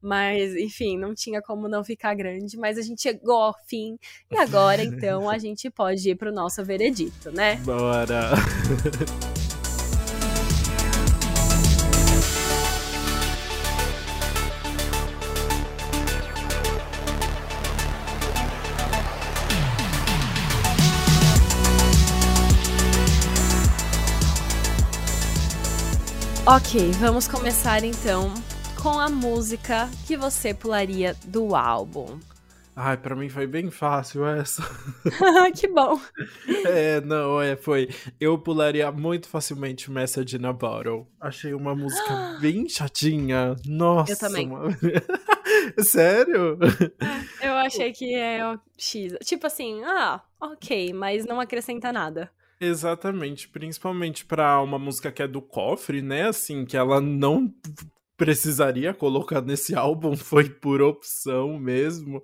mas, 0.05 0.55
enfim, 0.55 0.99
não 0.99 1.15
tinha 1.15 1.41
como 1.41 1.67
não 1.67 1.83
ficar 1.83 2.13
grande. 2.13 2.57
Mas 2.57 2.77
a 2.77 2.81
gente 2.83 3.01
chegou 3.01 3.41
ao 3.41 3.55
fim. 3.67 3.97
E 4.29 4.37
agora, 4.37 4.83
então, 4.85 5.27
a 5.27 5.39
gente 5.39 5.69
pode 5.69 6.07
ir 6.07 6.15
pro 6.15 6.31
nosso 6.31 6.63
veredito, 6.63 7.31
né? 7.31 7.55
Bora! 7.57 8.31
Ok, 26.47 26.91
vamos 26.99 27.27
começar 27.27 27.83
então 27.83 28.31
com 28.79 28.99
a 28.99 29.09
música 29.09 29.89
que 30.05 30.15
você 30.15 30.53
pularia 30.53 31.15
do 31.25 31.55
álbum. 31.55 32.19
Ai, 32.75 32.97
pra 32.97 33.15
mim 33.15 33.29
foi 33.29 33.47
bem 33.47 33.71
fácil 33.71 34.27
essa. 34.27 34.61
que 35.57 35.67
bom. 35.67 35.99
É, 36.67 37.01
não, 37.01 37.41
é, 37.41 37.55
foi. 37.55 37.89
Eu 38.19 38.37
pularia 38.37 38.91
muito 38.91 39.27
facilmente 39.27 39.89
Message 39.89 40.37
in 40.37 40.45
a 40.45 40.53
Bottle. 40.53 41.07
Achei 41.19 41.51
uma 41.51 41.73
música 41.73 42.37
bem 42.39 42.69
chatinha. 42.69 43.55
Nossa. 43.65 44.13
Eu 44.13 44.19
também. 44.19 44.47
Uma... 44.47 44.69
Sério? 45.81 46.59
É, 47.41 47.47
eu 47.47 47.53
achei 47.53 47.91
que 47.91 48.13
é 48.13 48.45
o 48.45 48.59
X. 48.77 49.15
Tipo 49.23 49.47
assim, 49.47 49.83
ah, 49.83 50.21
ok, 50.39 50.93
mas 50.93 51.25
não 51.25 51.39
acrescenta 51.39 51.91
nada. 51.91 52.29
Exatamente, 52.65 53.47
principalmente 53.47 54.25
para 54.25 54.59
uma 54.61 54.79
música 54.79 55.11
que 55.11 55.21
é 55.21 55.27
do 55.27 55.41
cofre, 55.41 56.01
né? 56.01 56.27
Assim, 56.27 56.65
que 56.65 56.75
ela 56.75 56.99
não 56.99 57.53
precisaria 58.17 58.93
colocar 58.93 59.41
nesse 59.41 59.75
álbum, 59.75 60.15
foi 60.15 60.49
por 60.49 60.81
opção 60.81 61.59
mesmo. 61.59 62.21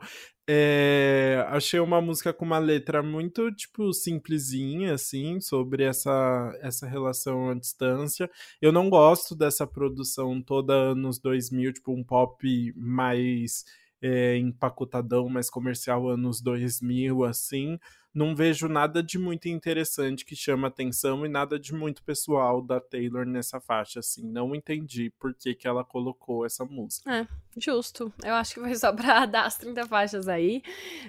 É, 0.50 1.46
achei 1.50 1.80
uma 1.80 2.02
música 2.02 2.34
com 2.34 2.44
uma 2.44 2.58
letra 2.58 3.04
muito, 3.04 3.52
tipo, 3.54 3.94
simplesinha, 3.94 4.96
assim, 4.96 5.40
sobre 5.40 5.84
essa, 5.84 6.58
essa 6.62 6.88
relação 6.88 7.50
à 7.50 7.54
distância. 7.54 8.30
Eu 8.60 8.72
não 8.72 8.90
gosto 8.90 9.36
dessa 9.36 9.68
produção 9.68 10.42
toda 10.42 10.74
anos 10.74 11.20
2000, 11.20 11.74
tipo, 11.74 11.94
um 11.94 12.04
pop 12.04 12.74
mais 12.76 13.64
é, 14.02 14.38
empacotadão, 14.38 15.30
mais 15.30 15.50
comercial 15.50 16.10
anos 16.10 16.42
2000, 16.42 17.24
assim 17.24 17.78
não 18.14 18.36
vejo 18.36 18.68
nada 18.68 19.02
de 19.02 19.18
muito 19.18 19.48
interessante 19.48 20.26
que 20.26 20.36
chama 20.36 20.68
atenção 20.68 21.26
e 21.26 21.30
nada 21.30 21.58
de 21.58 21.74
muito 21.74 22.04
pessoal 22.04 22.62
da 22.62 22.80
Taylor 22.80 23.26
nessa 23.26 23.60
faixa, 23.62 24.00
assim. 24.00 24.22
Não 24.24 24.54
entendi 24.54 25.10
por 25.18 25.34
que, 25.34 25.56
que 25.56 25.68
ela 25.68 25.84
colocou 25.84 26.46
essa 26.46 26.66
música. 26.66 27.10
É, 27.10 27.28
justo. 27.58 28.12
Eu 28.22 28.34
acho 28.34 28.56
que 28.56 28.60
foi 28.60 28.76
só 28.76 28.92
pra 28.92 29.26
dar 29.26 29.46
as 29.46 29.58
30 29.58 29.88
faixas 29.88 30.28
aí. 30.28 30.62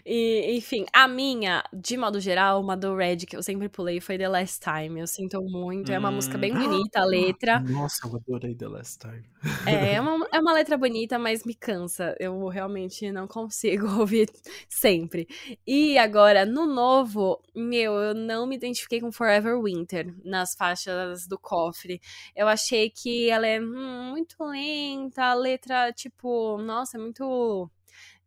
E, 0.07 0.57
enfim, 0.57 0.87
a 0.93 1.09
minha, 1.09 1.65
de 1.73 1.97
modo 1.97 2.21
geral, 2.21 2.61
uma 2.61 2.77
do 2.77 2.95
Red 2.95 3.19
que 3.19 3.37
eu 3.37 3.43
sempre 3.43 3.69
pulei 3.69 4.01
foi 4.01 4.17
The 4.17 4.29
Last 4.29 4.61
Time. 4.61 5.01
Eu 5.01 5.07
sinto 5.09 5.43
muito. 5.43 5.91
É 5.91 5.99
uma 5.99 6.11
hum. 6.11 6.15
música 6.15 6.39
bem 6.39 6.55
bonita, 6.55 7.01
a 7.01 7.05
letra. 7.05 7.59
Nossa, 7.69 8.07
eu 8.07 8.15
adorei 8.15 8.55
The 8.55 8.69
Last 8.69 8.99
Time. 9.01 9.25
É, 9.67 9.95
é 9.95 10.01
uma, 10.01 10.27
é 10.33 10.41
uma 10.41 10.53
letra 10.53 10.77
bonita, 10.77 11.19
mas 11.19 11.45
me 11.45 11.55
cansa. 11.55 12.17
Eu 12.19 12.47
realmente 12.49 13.11
não 13.13 13.27
consigo 13.27 13.87
ouvir 13.99 14.29
sempre. 14.69 15.27
E 15.67 15.99
agora, 15.99 16.45
no 16.45 16.67
novo 16.67 16.92
novo, 16.93 17.41
meu, 17.55 17.95
eu 17.95 18.15
não 18.15 18.47
me 18.47 18.57
identifiquei 18.57 19.01
com 19.01 19.11
Forever 19.11 19.61
Winter 19.61 20.15
nas 20.25 20.55
faixas 20.55 21.27
do 21.27 21.39
cofre. 21.39 22.01
Eu 22.37 22.47
achei 22.49 22.91
que 22.91 23.31
ela 23.31 23.47
é 23.47 23.61
hum, 23.61 24.11
muito 24.11 24.37
lenta, 24.45 25.25
a 25.25 25.35
letra, 25.35 25.93
tipo, 25.93 26.59
nossa, 26.59 26.99
é 26.99 27.01
muito. 27.01 27.71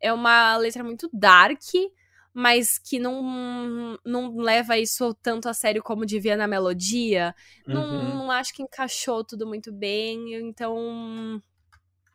É 0.02 0.12
uma 0.12 0.58
letra 0.58 0.84
muito 0.84 1.10
dark, 1.14 1.62
mas 2.34 2.78
que 2.78 3.00
não, 3.00 3.98
não 4.04 4.36
leva 4.38 4.78
isso 4.78 5.14
tanto 5.16 5.48
a 5.48 5.54
sério 5.54 5.82
como 5.84 6.06
devia 6.06 6.36
na 6.36 6.48
melodia. 6.48 7.34
Uhum. 7.68 7.74
Não, 7.74 8.16
não 8.16 8.32
acho 8.32 8.54
que 8.54 8.64
encaixou 8.64 9.24
tudo 9.24 9.48
muito 9.48 9.72
bem, 9.72 10.34
então. 10.36 11.42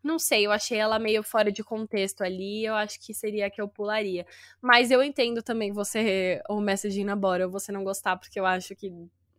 Não 0.02 0.18
sei, 0.18 0.46
eu 0.46 0.52
achei 0.52 0.78
ela 0.78 0.98
meio 0.98 1.22
fora 1.22 1.52
de 1.52 1.62
contexto 1.62 2.22
ali, 2.22 2.64
eu 2.64 2.74
acho 2.74 2.98
que 3.00 3.12
seria 3.12 3.46
a 3.46 3.50
que 3.50 3.60
eu 3.60 3.68
pularia. 3.68 4.26
Mas 4.60 4.90
eu 4.90 5.02
entendo 5.02 5.42
também 5.42 5.72
você, 5.72 6.40
o 6.48 6.60
Messaging 6.60 7.04
na 7.04 7.14
Bora, 7.14 7.46
você 7.46 7.70
não 7.70 7.84
gostar, 7.84 8.16
porque 8.16 8.40
eu 8.40 8.46
acho 8.46 8.74
que 8.74 8.90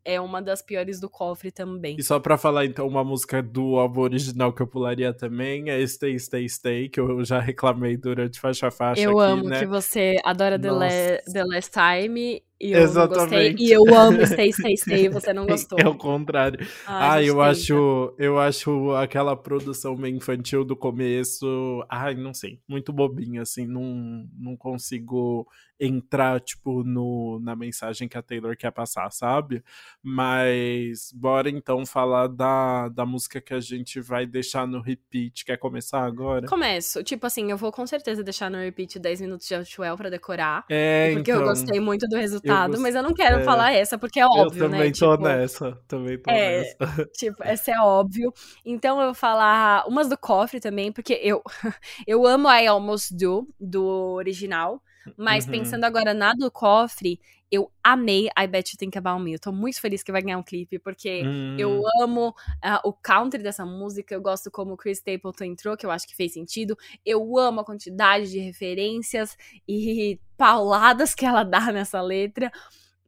é 0.04 0.20
uma 0.20 0.42
das 0.42 0.62
piores 0.62 1.00
do 1.00 1.10
cofre 1.10 1.52
também. 1.52 1.96
E 1.98 2.04
só 2.04 2.20
pra 2.20 2.38
falar, 2.38 2.66
então, 2.66 2.88
uma 2.88 3.04
música 3.04 3.42
do 3.42 3.78
álbum 3.78 4.02
original 4.02 4.54
que 4.54 4.62
eu 4.62 4.68
pularia 4.68 5.14
também 5.14 5.70
é 5.70 5.86
Stay, 5.86 6.18
Stay, 6.18 6.48
Stay, 6.50 6.90
que 6.90 7.00
eu 7.00 7.24
já 7.24 7.40
reclamei 7.40 7.98
durante 7.98 8.40
faixa 8.40 8.72
faixa. 8.72 9.02
Eu 9.02 9.20
aqui, 9.20 9.32
amo 9.32 9.50
né? 9.50 9.60
que 9.60 9.66
você 9.66 10.16
adora 10.24 10.60
The, 10.60 10.72
La 10.72 10.88
The 11.32 11.44
Last 11.44 11.72
Time 11.72 12.44
e 12.62 12.74
eu 12.74 12.80
Exatamente. 12.80 13.54
gostei. 13.54 13.56
E 13.58 13.72
eu 13.72 13.96
amo 13.96 14.26
Stay, 14.26 14.54
Stay, 14.54 14.78
Stay, 14.78 15.10
você 15.10 15.34
não 15.34 15.46
gostou. 15.48 15.80
É 15.80 15.88
o 15.88 15.96
contrário. 15.96 16.60
Ah, 16.86 17.14
ah 17.14 17.24
eu 17.24 17.42
acho, 17.42 18.14
eu 18.20 18.38
acho 18.38 18.92
aquela 18.92 19.36
produção 19.36 19.96
meio 19.96 20.16
infantil 20.16 20.64
do 20.64 20.76
começo, 20.76 21.84
ai, 21.90 22.14
não 22.14 22.34
sei, 22.34 22.60
muito 22.68 22.94
bobinha, 22.94 23.42
assim, 23.42 23.66
não, 23.66 24.28
não 24.38 24.56
consigo 24.56 25.48
entrar, 25.82 26.40
tipo, 26.42 26.84
no, 26.84 27.40
na 27.42 27.56
mensagem 27.56 28.08
que 28.08 28.18
a 28.18 28.22
Taylor 28.22 28.56
quer 28.56 28.72
passar, 28.72 29.12
sabe? 29.12 29.64
Mas 30.04 31.12
bora 31.14 31.50
então 31.50 31.86
falar 31.86 32.28
da, 32.28 32.90
da 32.90 33.06
música 33.06 33.42
que 33.42 33.54
a 33.54 33.60
gente 33.60 34.00
vai 34.00 34.26
deixar 34.26 34.68
no 34.68 34.82
repeat. 34.82 35.46
Quer 35.46 35.58
começar 35.58 36.04
agora? 36.04 36.46
Começo. 36.48 37.04
Tipo 37.04 37.26
assim, 37.26 37.50
eu 37.50 37.58
vou 37.58 37.72
com 37.72 37.88
certeza 37.88 38.24
deixar 38.24 38.52
no 38.52 38.58
repeat 38.58 39.00
10 39.00 39.22
minutos 39.22 39.48
de 39.48 39.56
Outwell 39.56 39.98
pra 39.98 40.10
decorar. 40.10 40.66
É, 40.70 41.14
porque 41.14 41.32
então... 41.32 41.42
eu 41.42 41.48
gostei 41.48 41.80
muito 41.80 42.08
do 42.08 42.18
resultado 42.18 42.82
mas 42.82 42.96
eu 42.96 43.04
não 43.04 43.14
quero 43.14 43.40
é... 43.40 43.44
falar 43.44 43.72
essa, 43.72 43.98
porque 43.98 44.20
é 44.20 44.26
óbvio, 44.26 44.66
eu 44.66 44.70
né? 44.70 44.78
também 44.78 44.92
né? 44.92 44.98
tô 44.98 45.12
tipo, 45.12 45.24
nessa, 45.24 45.82
também 45.88 46.18
tô 46.18 46.32
é, 46.32 46.60
nessa. 46.60 47.10
Tipo, 47.14 47.44
essa 47.44 47.72
é 47.72 47.80
óbvio. 47.80 48.34
Então 48.66 49.00
eu 49.00 49.06
vou 49.08 49.14
falar 49.14 49.86
umas 49.88 50.10
do 50.10 50.18
cofre 50.18 50.60
também, 50.60 50.92
porque 50.92 51.20
eu, 51.22 51.42
eu 52.08 52.26
amo 52.26 52.50
I 52.50 52.68
Almost 52.68 53.16
Do, 53.16 53.48
do 53.60 53.86
original, 53.86 54.82
mas 55.18 55.46
uhum. 55.46 55.52
pensando 55.52 55.84
agora 55.84 56.14
na 56.14 56.34
do 56.34 56.52
cofre, 56.52 57.20
eu 57.52 57.70
amei 57.84 58.30
I 58.40 58.48
Bet 58.48 58.72
You 58.72 58.78
Think 58.78 58.98
About 58.98 59.22
Me. 59.22 59.34
Eu 59.34 59.40
tô 59.40 59.52
muito 59.52 59.82
feliz 59.82 60.02
que 60.02 60.12
vai 60.12 60.22
ganhar 60.22 60.38
um 60.38 60.44
clipe, 60.44 60.80
porque 60.80 61.22
hum. 61.24 61.58
eu 61.60 61.84
amo 62.02 62.30
uh, 62.30 62.80
o 62.88 62.94
country 62.94 63.44
dessa 63.44 63.66
música. 63.66 64.16
Eu 64.16 64.22
gosto 64.22 64.50
como 64.50 64.74
o 64.74 64.78
Chris 64.78 65.00
Stapleton 65.00 65.44
entrou, 65.44 65.76
que 65.76 65.86
eu 65.86 65.92
acho 65.92 66.08
que 66.08 66.16
fez 66.16 66.32
sentido. 66.32 66.78
Eu 67.06 67.38
amo 67.38 67.60
a 67.60 67.66
quantidade 67.66 68.32
de 68.32 68.40
referências 68.40 69.36
e 69.68 70.18
pauladas 70.38 71.14
que 71.14 71.26
ela 71.26 71.44
dá 71.44 71.74
nessa 71.74 72.02
letra. 72.02 72.50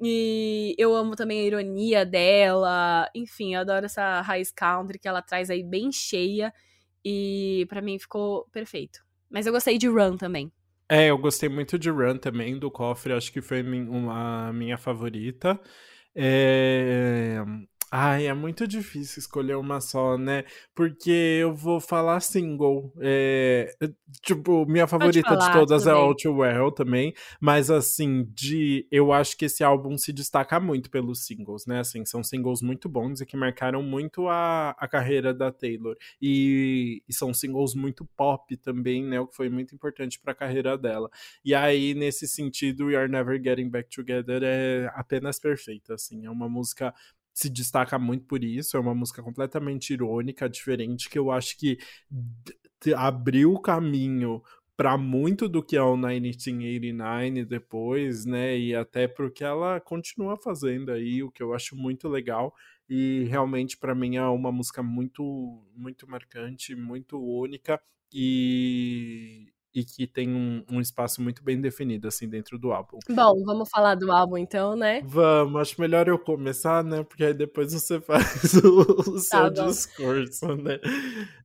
E 0.02 0.76
eu 0.78 0.94
amo 0.94 1.16
também 1.16 1.40
a 1.40 1.46
ironia 1.46 2.06
dela. 2.06 3.10
Enfim, 3.16 3.56
eu 3.56 3.62
adoro 3.62 3.86
essa 3.86 4.20
raiz 4.20 4.52
country 4.52 5.00
que 5.00 5.08
ela 5.08 5.22
traz 5.22 5.50
aí 5.50 5.64
bem 5.64 5.90
cheia. 5.90 6.54
E 7.06 7.66
para 7.70 7.82
mim 7.82 7.98
ficou 7.98 8.46
perfeito. 8.52 9.00
Mas 9.30 9.46
eu 9.46 9.54
gostei 9.54 9.78
de 9.78 9.88
Run 9.88 10.18
também. 10.18 10.52
É, 10.90 11.10
eu 11.10 11.18
gostei 11.18 11.50
muito 11.50 11.80
de 11.80 11.90
Run 11.90 12.18
também, 12.18 12.58
do 12.60 12.70
Cofre, 12.70 13.14
acho 13.14 13.32
que 13.32 13.42
foi 13.42 13.62
uma 13.64 14.52
minha 14.54 14.78
favorita. 14.78 15.60
É... 16.16 17.38
Ai, 17.96 18.26
é 18.26 18.34
muito 18.34 18.68
difícil 18.68 19.20
escolher 19.20 19.56
uma 19.56 19.80
só, 19.80 20.18
né? 20.18 20.46
Porque 20.74 21.12
eu 21.12 21.54
vou 21.54 21.80
falar 21.80 22.22
single. 22.22 22.92
É, 23.00 23.72
tipo, 24.24 24.66
minha 24.66 24.88
favorita 24.88 25.30
falar, 25.30 25.52
de 25.52 25.60
todas 25.60 25.86
é 25.86 25.92
All 25.92 26.16
Too 26.16 26.38
Well 26.38 26.72
também. 26.72 27.14
Mas, 27.40 27.70
assim, 27.70 28.24
de 28.34 28.88
eu 28.90 29.14
acho 29.14 29.38
que 29.38 29.46
esse 29.46 29.64
álbum 29.64 29.96
se 29.96 30.12
destaca 30.12 30.60
muito 30.60 30.90
pelos 30.90 31.24
singles, 31.24 31.68
né? 31.68 31.82
Assim, 31.82 32.04
são 32.04 32.24
singles 32.24 32.64
muito 32.64 32.90
bons 32.90 33.22
e 33.22 33.28
que 33.28 33.38
marcaram 33.38 33.84
muito 33.84 34.28
a, 34.28 34.72
a 34.72 34.88
carreira 34.88 35.32
da 35.32 35.52
Taylor. 35.52 35.96
E, 36.20 37.04
e 37.08 37.14
são 37.14 37.32
singles 37.32 37.76
muito 37.76 38.10
pop 38.18 38.58
também, 38.58 39.04
né? 39.04 39.20
O 39.20 39.28
que 39.28 39.36
foi 39.36 39.50
muito 39.52 39.76
importante 39.76 40.20
para 40.20 40.32
a 40.32 40.36
carreira 40.36 40.76
dela. 40.80 41.12
E 41.46 41.54
aí, 41.54 41.94
nesse 41.94 42.28
sentido, 42.28 42.88
We 42.88 42.96
Are 42.96 43.08
Never 43.08 43.40
Getting 43.40 43.70
Back 43.70 43.96
Together 43.96 44.42
é 44.44 44.92
apenas 44.96 45.38
perfeita, 45.38 45.94
assim. 45.94 46.26
É 46.26 46.32
uma 46.32 46.50
música 46.50 46.92
se 47.34 47.50
destaca 47.50 47.98
muito 48.00 48.26
por 48.26 48.44
isso. 48.44 48.78
É 48.78 48.80
uma 48.80 48.96
música 48.96 49.22
completamente 49.24 49.94
irônica, 49.94 50.50
diferente, 50.50 51.10
que 51.10 51.18
eu 51.18 51.32
acho 51.32 51.58
que 51.58 51.78
abriu 52.96 53.54
o 53.54 53.62
caminho 53.62 54.42
para 54.76 54.98
muito 54.98 55.48
do 55.48 55.64
que 55.64 55.78
é 55.78 55.82
o 55.82 55.96
1989 55.96 57.46
depois, 57.46 58.26
né? 58.26 58.58
E 58.58 58.76
até 58.76 59.08
porque 59.08 59.44
ela 59.44 59.80
continua 59.80 60.36
fazendo 60.36 60.92
aí, 60.92 61.22
o 61.24 61.32
que 61.32 61.44
eu 61.44 61.54
acho 61.54 61.76
muito 61.76 62.10
legal. 62.10 62.54
E 62.90 63.24
realmente 63.30 63.78
para 63.78 63.96
mim 63.96 64.18
é 64.18 64.26
uma 64.26 64.52
música 64.52 64.84
muito 64.84 65.64
muito 65.76 66.10
marcante, 66.10 66.76
muito 66.76 67.18
única 67.20 67.82
e 68.12 69.53
e 69.74 69.84
que 69.84 70.06
tem 70.06 70.30
um, 70.30 70.64
um, 70.72 70.80
espaço 70.80 71.22
muito 71.22 71.44
bem 71.44 71.60
definido, 71.60 72.08
assim, 72.08 72.28
dentro 72.30 72.60
do 72.60 72.72
álbum. 72.72 73.00
Bom, 73.10 73.44
vamos 73.44 73.70
falar 73.70 73.96
do 73.96 74.12
álbum 74.12 74.38
então, 74.38 74.76
né? 74.76 75.02
Vamos, 75.04 75.62
acho 75.62 75.82
melhor 75.82 76.08
eu 76.08 76.20
começar, 76.20 76.84
né? 76.84 77.04
Porque 77.04 77.24
aí 77.24 77.34
depois 77.34 77.74
você 77.74 78.00
faz 78.02 78.54
o, 78.56 78.82
o 78.82 79.16
tá 79.16 79.20
seu 79.20 79.52
bom. 79.52 79.68
discurso, 79.68 80.56
né? 80.56 80.80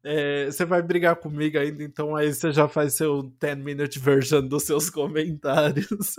É, 0.05 0.47
você 0.47 0.65
vai 0.65 0.83
brigar 0.83 1.17
comigo 1.17 1.59
ainda, 1.59 1.83
então 1.83 2.15
aí 2.15 2.33
você 2.33 2.53
já 2.53 2.69
faz 2.69 2.95
seu 2.95 3.23
10-minute 3.41 3.99
version 3.99 4.43
dos 4.47 4.65
seus 4.65 4.91
comentários. 4.91 6.17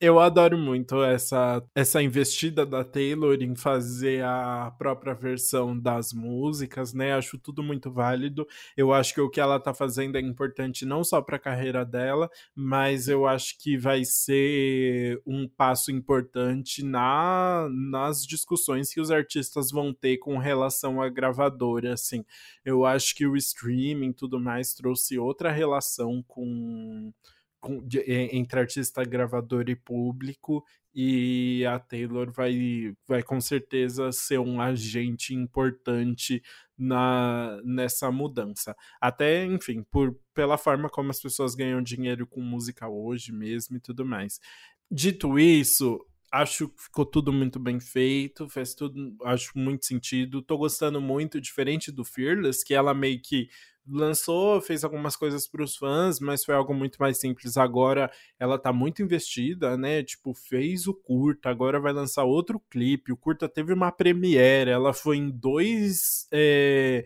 Eu 0.00 0.20
adoro 0.20 0.56
muito 0.56 1.02
essa, 1.02 1.60
essa 1.74 2.00
investida 2.00 2.64
da 2.64 2.84
Taylor 2.84 3.36
em 3.42 3.56
fazer 3.56 4.22
a 4.22 4.72
própria 4.78 5.12
versão 5.12 5.76
das 5.76 6.12
músicas, 6.12 6.94
né? 6.94 7.14
Acho 7.14 7.36
tudo 7.36 7.64
muito 7.64 7.90
válido. 7.90 8.46
Eu 8.76 8.92
acho 8.92 9.12
que 9.12 9.20
o 9.20 9.28
que 9.28 9.40
ela 9.40 9.58
tá 9.58 9.74
fazendo 9.74 10.16
é 10.16 10.20
importante 10.20 10.86
não 10.86 11.02
só 11.02 11.20
para 11.20 11.34
a 11.34 11.40
carreira 11.40 11.84
dela, 11.84 12.30
mas 12.54 13.08
eu 13.08 13.26
acho 13.26 13.58
que 13.58 13.76
vai 13.76 14.04
ser 14.04 15.20
um 15.26 15.48
passo 15.48 15.90
importante 15.90 16.84
na, 16.84 17.66
nas 17.68 18.24
discussões 18.24 18.94
que 18.94 19.00
os 19.00 19.10
artistas 19.10 19.72
vão 19.72 19.92
ter 19.92 20.18
com 20.18 20.38
relação 20.38 21.02
à 21.02 21.08
gravadora, 21.08 21.94
assim. 21.94 22.24
Eu 22.64 22.84
acho 22.86 23.16
que 23.16 23.26
o 23.26 23.34
streaming 23.34 24.10
e 24.10 24.14
tudo 24.14 24.38
mais 24.38 24.74
trouxe 24.74 25.18
outra 25.18 25.50
relação 25.50 26.22
com 26.22 27.12
entre 28.06 28.60
artista, 28.60 29.04
gravador 29.04 29.68
e 29.68 29.76
público, 29.76 30.64
e 30.94 31.64
a 31.66 31.78
Taylor 31.78 32.32
vai, 32.32 32.92
vai 33.06 33.22
com 33.22 33.40
certeza 33.40 34.10
ser 34.10 34.38
um 34.38 34.60
agente 34.60 35.34
importante 35.34 36.42
na, 36.76 37.60
nessa 37.64 38.10
mudança. 38.10 38.74
Até, 39.00 39.44
enfim, 39.44 39.84
por, 39.90 40.18
pela 40.34 40.58
forma 40.58 40.88
como 40.88 41.10
as 41.10 41.20
pessoas 41.20 41.54
ganham 41.54 41.82
dinheiro 41.82 42.26
com 42.26 42.40
música 42.40 42.88
hoje 42.88 43.32
mesmo 43.32 43.76
e 43.76 43.80
tudo 43.80 44.04
mais. 44.04 44.40
Dito 44.90 45.38
isso, 45.38 46.04
acho 46.32 46.68
que 46.68 46.82
ficou 46.82 47.06
tudo 47.06 47.32
muito 47.32 47.58
bem 47.58 47.80
feito, 47.80 48.48
fez 48.48 48.74
tudo, 48.74 49.16
acho 49.24 49.52
muito 49.56 49.86
sentido. 49.86 50.42
Tô 50.42 50.56
gostando 50.56 51.00
muito, 51.00 51.40
diferente 51.40 51.92
do 51.92 52.04
Fearless, 52.04 52.64
que 52.64 52.74
ela 52.74 52.94
meio 52.94 53.20
que 53.20 53.48
lançou, 53.90 54.60
fez 54.60 54.84
algumas 54.84 55.16
coisas 55.16 55.46
para 55.46 55.62
os 55.62 55.76
fãs, 55.76 56.20
mas 56.20 56.44
foi 56.44 56.54
algo 56.54 56.74
muito 56.74 56.96
mais 56.98 57.18
simples. 57.18 57.56
Agora 57.56 58.10
ela 58.38 58.58
tá 58.58 58.72
muito 58.72 59.02
investida, 59.02 59.76
né? 59.76 60.02
Tipo, 60.02 60.34
fez 60.34 60.86
o 60.86 60.94
curta, 60.94 61.48
agora 61.48 61.80
vai 61.80 61.92
lançar 61.92 62.24
outro 62.24 62.60
clipe. 62.70 63.12
O 63.12 63.16
curta 63.16 63.48
teve 63.48 63.72
uma 63.72 63.90
premiere, 63.90 64.70
ela 64.70 64.92
foi 64.92 65.16
em 65.16 65.30
dois 65.30 66.28
é, 66.32 67.04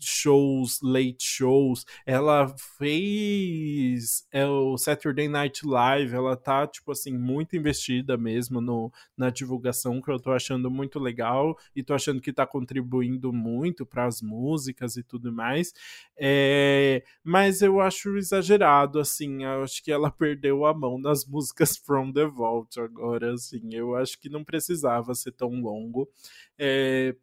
shows, 0.00 0.80
late 0.82 1.22
shows, 1.22 1.84
ela 2.06 2.54
fez 2.78 4.26
é, 4.32 4.46
o 4.46 4.76
Saturday 4.76 5.28
Night 5.28 5.66
Live, 5.66 6.14
ela 6.14 6.36
tá, 6.36 6.66
tipo 6.66 6.92
assim, 6.92 7.16
muito 7.16 7.56
investida 7.56 8.16
mesmo 8.16 8.60
no, 8.60 8.92
na 9.16 9.30
divulgação, 9.30 10.00
que 10.00 10.10
eu 10.10 10.18
tô 10.18 10.32
achando 10.32 10.70
muito 10.70 10.98
legal 10.98 11.56
e 11.74 11.82
tô 11.82 11.94
achando 11.94 12.20
que 12.20 12.32
tá 12.32 12.46
contribuindo 12.46 13.32
muito 13.32 13.84
para 13.86 14.06
as 14.06 14.20
músicas 14.20 14.96
e 14.96 15.02
tudo 15.02 15.32
mais. 15.32 15.72
É, 16.16 17.02
mas 17.22 17.62
eu 17.62 17.80
acho 17.80 18.16
exagerado, 18.16 18.98
assim, 18.98 19.44
eu 19.44 19.62
acho 19.62 19.82
que 19.82 19.92
ela 19.92 20.10
perdeu 20.12 20.64
a 20.64 20.74
mão 20.74 20.98
nas 20.98 21.24
músicas 21.24 21.76
From 21.76 22.12
the 22.12 22.26
Vault 22.26 22.78
agora, 22.80 23.32
assim, 23.34 23.60
eu 23.72 23.94
acho 23.96 24.18
que 24.20 24.28
não 24.28 24.44
precisava 24.44 25.14
ser 25.14 25.32
tão 25.32 25.50
longo. 25.60 26.08
É, 26.56 27.14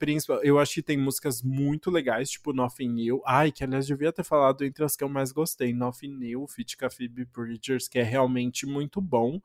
eu 0.44 0.60
acho 0.60 0.74
que 0.74 0.84
tem 0.84 0.98
músicas 0.98 1.42
muito 1.42 1.90
legais, 1.90 2.30
tipo 2.30 2.52
Nothing 2.52 2.90
New. 2.90 3.22
Ai, 3.26 3.52
que 3.52 3.64
aliás 3.64 3.88
devia 3.88 4.12
ter 4.12 4.24
falado 4.24 4.64
entre 4.66 4.84
as 4.84 4.96
que 4.96 5.04
eu 5.04 5.10
mais 5.10 5.32
gostei. 5.32 5.74
Nothing 5.74 6.18
New, 6.18 6.48
Fit 6.48 6.76
Phoebe 6.90 7.26
Bridgers, 7.26 7.88
que 7.88 8.00
é 8.00 8.04
realmente 8.04 8.66
muito 8.66 9.00
bom. 9.00 9.40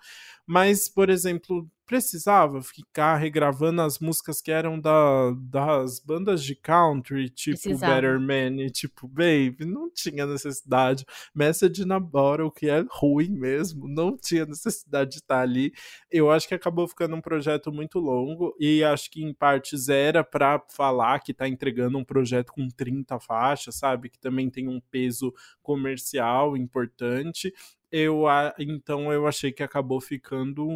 Mas, 0.45 0.89
por 0.89 1.09
exemplo, 1.09 1.71
precisava 1.87 2.61
ficar 2.61 3.17
regravando 3.17 3.81
as 3.81 3.99
músicas 3.99 4.43
que 4.43 4.51
eram 4.51 4.79
da, 4.79 5.31
das 5.39 6.01
bandas 6.01 6.43
de 6.43 6.55
country, 6.57 7.31
tipo 7.31 7.61
precisava. 7.61 7.95
Better 7.95 8.21
Man 8.21 8.61
e 8.63 8.71
tipo, 8.71 9.07
baby, 9.07 9.65
não 9.65 9.89
tinha 9.91 10.27
necessidade. 10.27 11.07
Message 11.35 11.85
na 11.85 12.01
Bottle, 12.01 12.51
que 12.51 12.69
é 12.69 12.85
ruim 12.91 13.31
mesmo, 13.31 13.87
não 13.87 14.17
tinha 14.17 14.45
necessidade 14.45 15.11
de 15.13 15.17
estar 15.19 15.41
ali. 15.41 15.73
Eu 16.11 16.31
acho 16.31 16.49
que 16.49 16.55
acabou 16.55 16.89
ficando 16.89 17.15
um 17.15 17.21
projeto 17.21 17.73
muito 17.73 17.99
longo 18.01 18.55
e 18.59 18.83
acho 18.83 19.11
que 19.11 19.23
em 19.23 19.33
partes 19.33 19.89
era 19.89 20.25
para 20.25 20.63
falar 20.71 21.21
que 21.21 21.33
tá 21.33 21.49
entregando 21.49 21.97
um 21.97 22.05
projeto 22.05 22.53
com 22.53 22.67
30 22.69 23.21
faixas, 23.21 23.77
sabe? 23.77 24.11
Que 24.11 24.19
também 24.19 24.51
tem 24.51 24.69
um 24.69 24.81
peso 24.91 25.33
comercial 25.63 26.57
importante 26.57 27.53
eu 27.91 28.25
então 28.59 29.13
eu 29.13 29.27
achei 29.27 29.53
que 29.53 29.63
acabou 29.63 30.01
ficando 30.01 30.69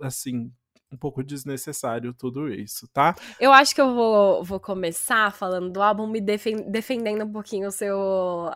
assim 0.00 0.52
um 0.92 0.96
pouco 0.96 1.24
desnecessário 1.24 2.12
tudo 2.12 2.52
isso, 2.52 2.86
tá? 2.88 3.16
Eu 3.40 3.50
acho 3.52 3.74
que 3.74 3.80
eu 3.80 3.94
vou, 3.94 4.44
vou 4.44 4.60
começar 4.60 5.32
falando 5.32 5.70
do 5.70 5.80
álbum 5.80 6.06
me 6.06 6.20
defendendo 6.20 7.24
um 7.24 7.32
pouquinho 7.32 7.68
o 7.68 7.72
seu, 7.72 7.98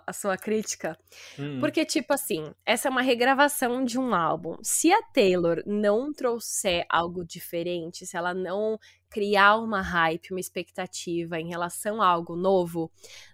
a 0.07 0.12
sua 0.12 0.37
crítica. 0.37 0.99
Hum. 1.39 1.59
Porque, 1.59 1.85
tipo 1.85 2.12
assim, 2.12 2.45
essa 2.65 2.89
é 2.89 2.91
uma 2.91 3.01
regravação 3.01 3.83
de 3.85 3.99
um 3.99 4.15
álbum. 4.15 4.57
Se 4.62 4.93
a 4.93 5.03
Taylor 5.03 5.62
não 5.66 6.12
trouxer 6.12 6.85
algo 6.91 7.24
diferente, 7.24 8.05
se 8.05 8.16
ela 8.16 8.35
não 8.35 8.78
criar 9.09 9.57
uma 9.57 9.81
hype, 9.81 10.31
uma 10.31 10.41
expectativa 10.41 11.41
em 11.41 11.49
relação 11.49 12.03
a 12.03 12.07
algo 12.07 12.37
novo, 12.37 12.91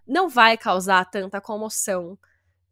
não 0.07 0.29
vai 0.29 0.57
causar 0.57 1.05
tanta 1.11 1.41
comoção 1.41 2.17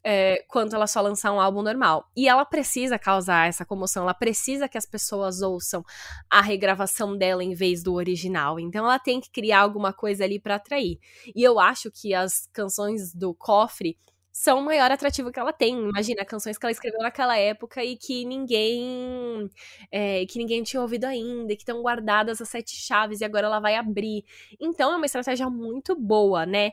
é, 0.03 0.43
quanto 0.47 0.75
ela 0.75 0.87
só 0.87 1.01
lançar 1.01 1.31
um 1.31 1.39
álbum 1.39 1.61
normal. 1.61 2.09
E 2.15 2.27
ela 2.27 2.45
precisa 2.45 2.97
causar 2.97 3.47
essa 3.47 3.65
comoção, 3.65 4.03
ela 4.03 4.13
precisa 4.13 4.67
que 4.67 4.77
as 4.77 4.85
pessoas 4.85 5.41
ouçam 5.41 5.83
a 6.29 6.41
regravação 6.41 7.17
dela 7.17 7.43
em 7.43 7.53
vez 7.53 7.83
do 7.83 7.93
original. 7.93 8.59
Então 8.59 8.85
ela 8.85 8.99
tem 8.99 9.19
que 9.19 9.29
criar 9.29 9.59
alguma 9.59 9.93
coisa 9.93 10.23
ali 10.23 10.39
para 10.39 10.55
atrair. 10.55 10.99
E 11.35 11.43
eu 11.43 11.59
acho 11.59 11.91
que 11.91 12.13
as 12.13 12.47
canções 12.51 13.13
do 13.13 13.33
Cofre 13.33 13.97
são 14.31 14.59
o 14.59 14.63
maior 14.63 14.89
atrativo 14.89 15.31
que 15.31 15.39
ela 15.39 15.51
tem. 15.51 15.77
Imagina, 15.77 16.23
canções 16.23 16.57
que 16.57 16.65
ela 16.65 16.71
escreveu 16.71 17.01
naquela 17.01 17.37
época 17.37 17.83
e 17.83 17.97
que 17.97 18.25
ninguém 18.25 19.49
é, 19.91 20.25
que 20.25 20.39
ninguém 20.39 20.63
tinha 20.63 20.81
ouvido 20.81 21.05
ainda, 21.05 21.53
que 21.53 21.61
estão 21.61 21.81
guardadas 21.81 22.41
as 22.41 22.49
sete 22.49 22.75
chaves 22.75 23.19
e 23.19 23.25
agora 23.25 23.47
ela 23.47 23.59
vai 23.59 23.75
abrir. 23.75 24.23
Então 24.59 24.91
é 24.93 24.95
uma 24.95 25.05
estratégia 25.05 25.49
muito 25.49 25.95
boa, 25.95 26.45
né? 26.45 26.71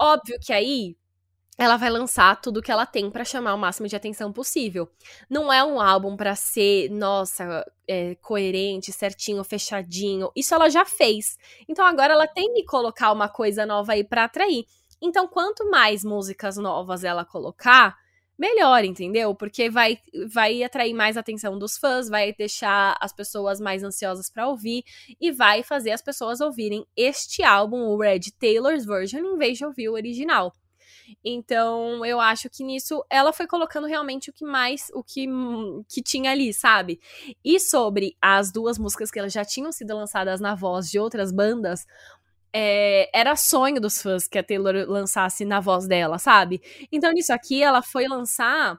Óbvio 0.00 0.38
que 0.40 0.52
aí 0.52 0.96
ela 1.58 1.76
vai 1.76 1.90
lançar 1.90 2.40
tudo 2.40 2.62
que 2.62 2.70
ela 2.70 2.86
tem 2.86 3.10
para 3.10 3.24
chamar 3.24 3.52
o 3.52 3.58
máximo 3.58 3.88
de 3.88 3.96
atenção 3.96 4.32
possível. 4.32 4.88
Não 5.28 5.52
é 5.52 5.64
um 5.64 5.80
álbum 5.80 6.16
para 6.16 6.36
ser, 6.36 6.88
nossa, 6.88 7.66
é, 7.86 8.14
coerente, 8.22 8.92
certinho, 8.92 9.42
fechadinho. 9.42 10.30
Isso 10.36 10.54
ela 10.54 10.70
já 10.70 10.84
fez. 10.84 11.36
Então 11.68 11.84
agora 11.84 12.12
ela 12.12 12.28
tem 12.28 12.54
que 12.54 12.64
colocar 12.64 13.10
uma 13.10 13.28
coisa 13.28 13.66
nova 13.66 13.92
aí 13.92 14.04
para 14.04 14.24
atrair. 14.24 14.64
Então 15.02 15.26
quanto 15.26 15.68
mais 15.68 16.04
músicas 16.04 16.56
novas 16.56 17.02
ela 17.02 17.24
colocar, 17.24 17.96
melhor, 18.38 18.84
entendeu? 18.84 19.34
Porque 19.34 19.68
vai, 19.68 19.98
vai 20.32 20.62
atrair 20.62 20.94
mais 20.94 21.16
atenção 21.16 21.58
dos 21.58 21.76
fãs, 21.76 22.08
vai 22.08 22.32
deixar 22.32 22.96
as 23.00 23.12
pessoas 23.12 23.60
mais 23.60 23.82
ansiosas 23.82 24.30
para 24.30 24.46
ouvir 24.46 24.84
e 25.20 25.32
vai 25.32 25.64
fazer 25.64 25.90
as 25.90 26.00
pessoas 26.00 26.40
ouvirem 26.40 26.86
este 26.96 27.42
álbum, 27.42 27.88
o 27.88 27.98
Red 27.98 28.30
Taylor's 28.38 28.86
Version, 28.86 29.18
em 29.18 29.36
vez 29.36 29.58
de 29.58 29.64
ouvir 29.64 29.88
o 29.88 29.94
original. 29.94 30.52
Então, 31.24 32.04
eu 32.04 32.20
acho 32.20 32.48
que 32.50 32.64
nisso 32.64 33.04
ela 33.10 33.32
foi 33.32 33.46
colocando 33.46 33.86
realmente 33.86 34.30
o 34.30 34.32
que 34.32 34.44
mais, 34.44 34.90
o 34.94 35.02
que, 35.02 35.26
que 35.88 36.02
tinha 36.02 36.30
ali, 36.30 36.52
sabe? 36.52 37.00
E 37.44 37.58
sobre 37.60 38.16
as 38.20 38.52
duas 38.52 38.78
músicas 38.78 39.10
que 39.10 39.18
elas 39.18 39.32
já 39.32 39.44
tinham 39.44 39.72
sido 39.72 39.94
lançadas 39.94 40.40
na 40.40 40.54
voz 40.54 40.90
de 40.90 40.98
outras 40.98 41.32
bandas, 41.32 41.86
é, 42.52 43.10
era 43.18 43.36
sonho 43.36 43.80
dos 43.80 44.00
fãs 44.00 44.26
que 44.26 44.38
a 44.38 44.42
Taylor 44.42 44.74
lançasse 44.88 45.44
na 45.44 45.60
voz 45.60 45.86
dela, 45.86 46.18
sabe? 46.18 46.60
Então, 46.90 47.12
nisso 47.12 47.32
aqui, 47.32 47.62
ela 47.62 47.82
foi 47.82 48.06
lançar 48.08 48.78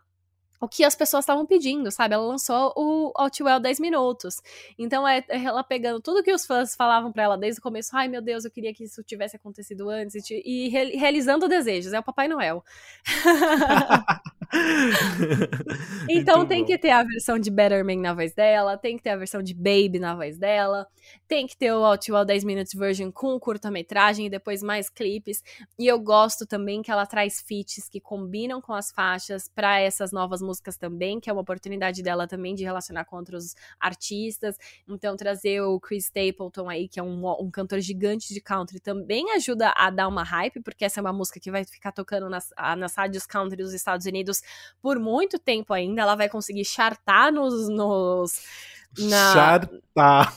o 0.62 0.68
que 0.68 0.84
as 0.84 0.96
pessoas 0.96 1.24
estavam 1.24 1.46
pedindo, 1.46 1.90
sabe? 1.92 2.14
Ela 2.14 2.26
lançou 2.26 2.74
o 2.76 3.12
Outwell 3.16 3.60
10 3.60 3.80
minutos. 3.80 4.42
Então 4.78 5.08
é, 5.08 5.24
é 5.30 5.44
ela 5.44 5.64
pegando 5.64 6.02
tudo 6.02 6.22
que 6.22 6.34
os 6.34 6.46
fãs 6.46 6.76
falavam 6.76 7.12
para 7.12 7.24
ela 7.24 7.38
desde 7.38 7.60
o 7.60 7.64
começo, 7.64 7.92
ai 7.94 8.08
meu 8.08 8.22
Deus, 8.22 8.44
eu 8.46 8.52
queria 8.52 8.74
que 8.74 8.84
isso 8.84 9.02
tivesse 9.04 9.36
acontecido 9.38 9.90
antes, 9.90 10.30
e, 10.30 10.42
e 10.46 10.70
realizando 10.70 11.48
desejos, 11.48 11.94
é 11.94 12.00
o 12.00 12.04
Papai 12.04 12.28
Noel. 12.28 12.64
então 16.10 16.46
tem 16.46 16.66
que 16.66 16.78
ter 16.78 16.90
a 16.90 17.04
versão 17.04 17.40
de 17.40 17.50
Better 17.50 17.86
Man 17.86 18.02
na 18.02 18.14
voz 18.14 18.34
dela, 18.34 18.78
tem 18.78 18.98
que 18.98 19.04
ter 19.04 19.12
a 19.12 19.18
versão 19.18 19.42
de 19.42 19.54
Baby 19.54 20.00
na 20.00 20.16
voz 20.16 20.38
dela, 20.38 20.88
tem 21.28 21.48
que 21.48 21.56
ter 21.56 21.72
o 21.72 21.86
Outwell 21.86 22.26
10 22.26 22.44
Minutes 22.44 22.74
Version 22.74 23.12
com 23.12 23.40
curta-metragem 23.40 24.26
e 24.26 24.30
depois 24.30 24.62
mais 24.62 24.90
clipes. 24.90 25.42
E 25.78 25.88
eu 25.88 26.00
gosto 26.00 26.46
também 26.46 26.82
que 26.82 26.92
ela 26.92 27.06
traz 27.06 27.42
feats 27.42 27.88
que 27.88 28.02
combinam 28.02 28.60
com 28.60 28.74
as 28.74 28.92
faixas 28.92 29.48
para 29.54 29.80
essas 29.80 30.12
novas 30.12 30.42
músicas 30.50 30.78
também, 30.78 31.20
que 31.20 31.30
é 31.30 31.34
uma 31.34 31.42
oportunidade 31.42 32.02
dela 32.02 32.28
também 32.28 32.56
de 32.56 32.64
relacionar 32.64 33.06
com 33.06 33.16
outros 33.16 33.56
artistas. 33.80 34.58
Então 34.88 35.16
trazer 35.16 35.62
o 35.62 35.80
Chris 35.80 36.06
Stapleton 36.06 36.68
aí, 36.68 36.88
que 36.88 37.00
é 37.00 37.04
um, 37.04 37.30
um 37.40 37.52
cantor 37.52 37.80
gigante 37.80 38.34
de 38.34 38.42
country, 38.42 38.80
também 38.80 39.32
ajuda 39.32 39.72
a 39.78 39.92
dar 39.92 40.08
uma 40.08 40.24
hype, 40.24 40.62
porque 40.62 40.84
essa 40.86 41.00
é 41.00 41.02
uma 41.02 41.14
música 41.14 41.40
que 41.40 41.52
vai 41.52 41.64
ficar 41.64 41.92
tocando 41.92 42.28
nas, 42.30 42.50
nas 42.78 42.96
rádios 42.96 43.28
country 43.28 43.62
dos 43.62 43.74
Estados 43.74 44.08
Unidos 44.08 44.42
por 44.82 44.98
muito 44.98 45.38
tempo 45.38 45.72
ainda. 45.72 46.02
Ela 46.02 46.16
vai 46.16 46.28
conseguir 46.28 46.66
chartar 46.66 47.32
nos, 47.32 47.70
nos 47.70 48.42
na... 48.98 49.34
Chartar. 49.34 50.34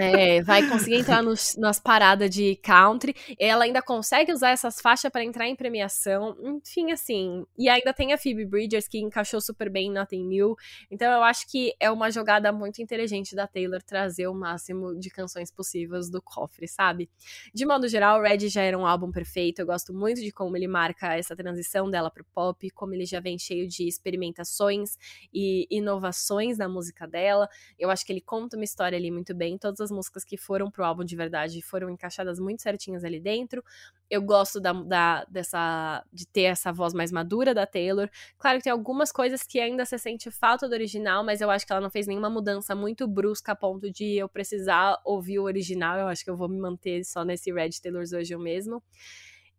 É, 0.00 0.42
vai 0.42 0.68
conseguir 0.68 0.96
entrar 0.96 1.22
nos, 1.22 1.56
nas 1.56 1.78
paradas 1.78 2.30
de 2.30 2.56
country. 2.56 3.14
Ela 3.38 3.64
ainda 3.64 3.80
consegue 3.80 4.32
usar 4.32 4.50
essas 4.50 4.80
faixas 4.80 5.10
para 5.10 5.24
entrar 5.24 5.46
em 5.46 5.54
premiação. 5.54 6.36
Enfim, 6.42 6.90
assim. 6.90 7.44
E 7.56 7.68
ainda 7.68 7.92
tem 7.92 8.12
a 8.12 8.18
Phoebe 8.18 8.44
Bridgers, 8.44 8.88
que 8.88 8.98
encaixou 8.98 9.40
super 9.40 9.70
bem 9.70 9.86
em 9.88 9.92
Nothing 9.92 10.26
New. 10.26 10.56
Então 10.90 11.12
eu 11.12 11.22
acho 11.22 11.46
que 11.48 11.74
é 11.78 11.90
uma 11.90 12.10
jogada 12.10 12.52
muito 12.52 12.82
inteligente 12.82 13.36
da 13.36 13.46
Taylor 13.46 13.82
trazer 13.82 14.26
o 14.26 14.34
máximo 14.34 14.98
de 14.98 15.10
canções 15.10 15.50
possíveis 15.50 16.10
do 16.10 16.20
cofre, 16.20 16.66
sabe? 16.66 17.08
De 17.54 17.64
modo 17.64 17.86
geral, 17.88 18.20
Red 18.20 18.48
já 18.48 18.62
era 18.62 18.76
um 18.76 18.86
álbum 18.86 19.10
perfeito. 19.12 19.60
Eu 19.60 19.66
gosto 19.66 19.92
muito 19.94 20.20
de 20.20 20.32
como 20.32 20.56
ele 20.56 20.66
marca 20.66 21.14
essa 21.14 21.36
transição 21.36 21.90
dela 21.90 22.10
pro 22.10 22.24
pop, 22.34 22.68
como 22.70 22.94
ele 22.94 23.06
já 23.06 23.20
vem 23.20 23.38
cheio 23.38 23.68
de 23.68 23.86
experimentações 23.86 24.96
e 25.32 25.66
inovações 25.70 26.58
na 26.58 26.68
música 26.68 27.06
dela. 27.06 27.48
Eu 27.78 27.90
acho 27.94 28.04
que 28.04 28.12
ele 28.12 28.20
conta 28.20 28.56
uma 28.56 28.64
história 28.64 28.98
ali 28.98 29.10
muito 29.10 29.34
bem. 29.34 29.56
Todas 29.56 29.80
as 29.80 29.90
músicas 29.90 30.24
que 30.24 30.36
foram 30.36 30.70
pro 30.70 30.84
álbum 30.84 31.04
de 31.04 31.16
verdade 31.16 31.62
foram 31.62 31.88
encaixadas 31.88 32.38
muito 32.38 32.60
certinhas 32.60 33.04
ali 33.04 33.18
dentro. 33.18 33.64
Eu 34.10 34.20
gosto 34.20 34.60
da, 34.60 34.72
da, 34.72 35.24
dessa, 35.24 36.04
de 36.12 36.26
ter 36.26 36.42
essa 36.42 36.72
voz 36.72 36.92
mais 36.92 37.10
madura 37.10 37.54
da 37.54 37.66
Taylor. 37.66 38.10
Claro 38.36 38.58
que 38.58 38.64
tem 38.64 38.72
algumas 38.72 39.10
coisas 39.10 39.42
que 39.42 39.58
ainda 39.58 39.86
se 39.86 39.98
sente 39.98 40.30
falta 40.30 40.68
do 40.68 40.74
original, 40.74 41.24
mas 41.24 41.40
eu 41.40 41.50
acho 41.50 41.66
que 41.66 41.72
ela 41.72 41.80
não 41.80 41.90
fez 41.90 42.06
nenhuma 42.06 42.28
mudança 42.28 42.74
muito 42.74 43.08
brusca 43.08 43.52
a 43.52 43.56
ponto 43.56 43.90
de 43.90 44.16
eu 44.16 44.28
precisar 44.28 45.00
ouvir 45.04 45.38
o 45.38 45.44
original. 45.44 45.98
Eu 45.98 46.08
acho 46.08 46.22
que 46.22 46.30
eu 46.30 46.36
vou 46.36 46.48
me 46.48 46.58
manter 46.58 47.04
só 47.04 47.24
nesse 47.24 47.50
Red 47.52 47.70
Taylor's 47.82 48.10
Version 48.10 48.38
mesmo. 48.38 48.82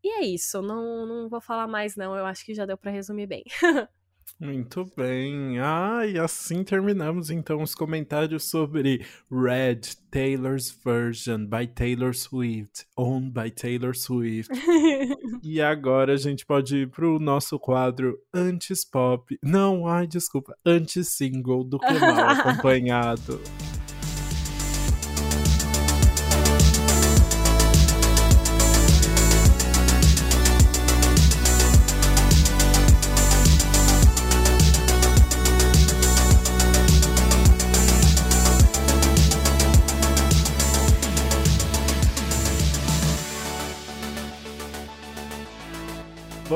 E 0.03 0.09
é 0.19 0.23
isso, 0.23 0.61
não, 0.61 1.05
não 1.07 1.27
vou 1.27 1.41
falar 1.41 1.67
mais 1.67 1.95
não, 1.95 2.15
eu 2.15 2.27
acho 2.27 2.45
que 2.45 2.53
já 2.53 2.63
deu 2.63 2.77
para 2.77 2.91
resumir 2.91 3.25
bem. 3.25 3.43
Muito 4.39 4.85
bem. 4.97 5.59
Ah, 5.59 6.05
e 6.05 6.19
assim 6.19 6.63
terminamos 6.63 7.29
então 7.29 7.61
os 7.61 7.73
comentários 7.73 8.43
sobre 8.49 9.05
Red 9.31 9.81
Taylor's 10.11 10.77
Version 10.83 11.45
by 11.45 11.65
Taylor 11.67 12.13
Swift, 12.13 12.85
owned 12.97 13.31
by 13.31 13.49
Taylor 13.49 13.95
Swift. 13.95 14.51
e 15.41 15.61
agora 15.61 16.13
a 16.13 16.17
gente 16.17 16.45
pode 16.45 16.77
ir 16.79 16.89
pro 16.89 17.17
nosso 17.17 17.57
quadro 17.57 18.19
Antes 18.33 18.83
Pop. 18.83 19.37
Não, 19.41 19.87
ai, 19.87 20.05
desculpa, 20.05 20.57
Antes 20.65 21.09
Single 21.09 21.63
do 21.63 21.79
que 21.79 21.93
mal 21.93 22.29
acompanhado. 22.37 23.41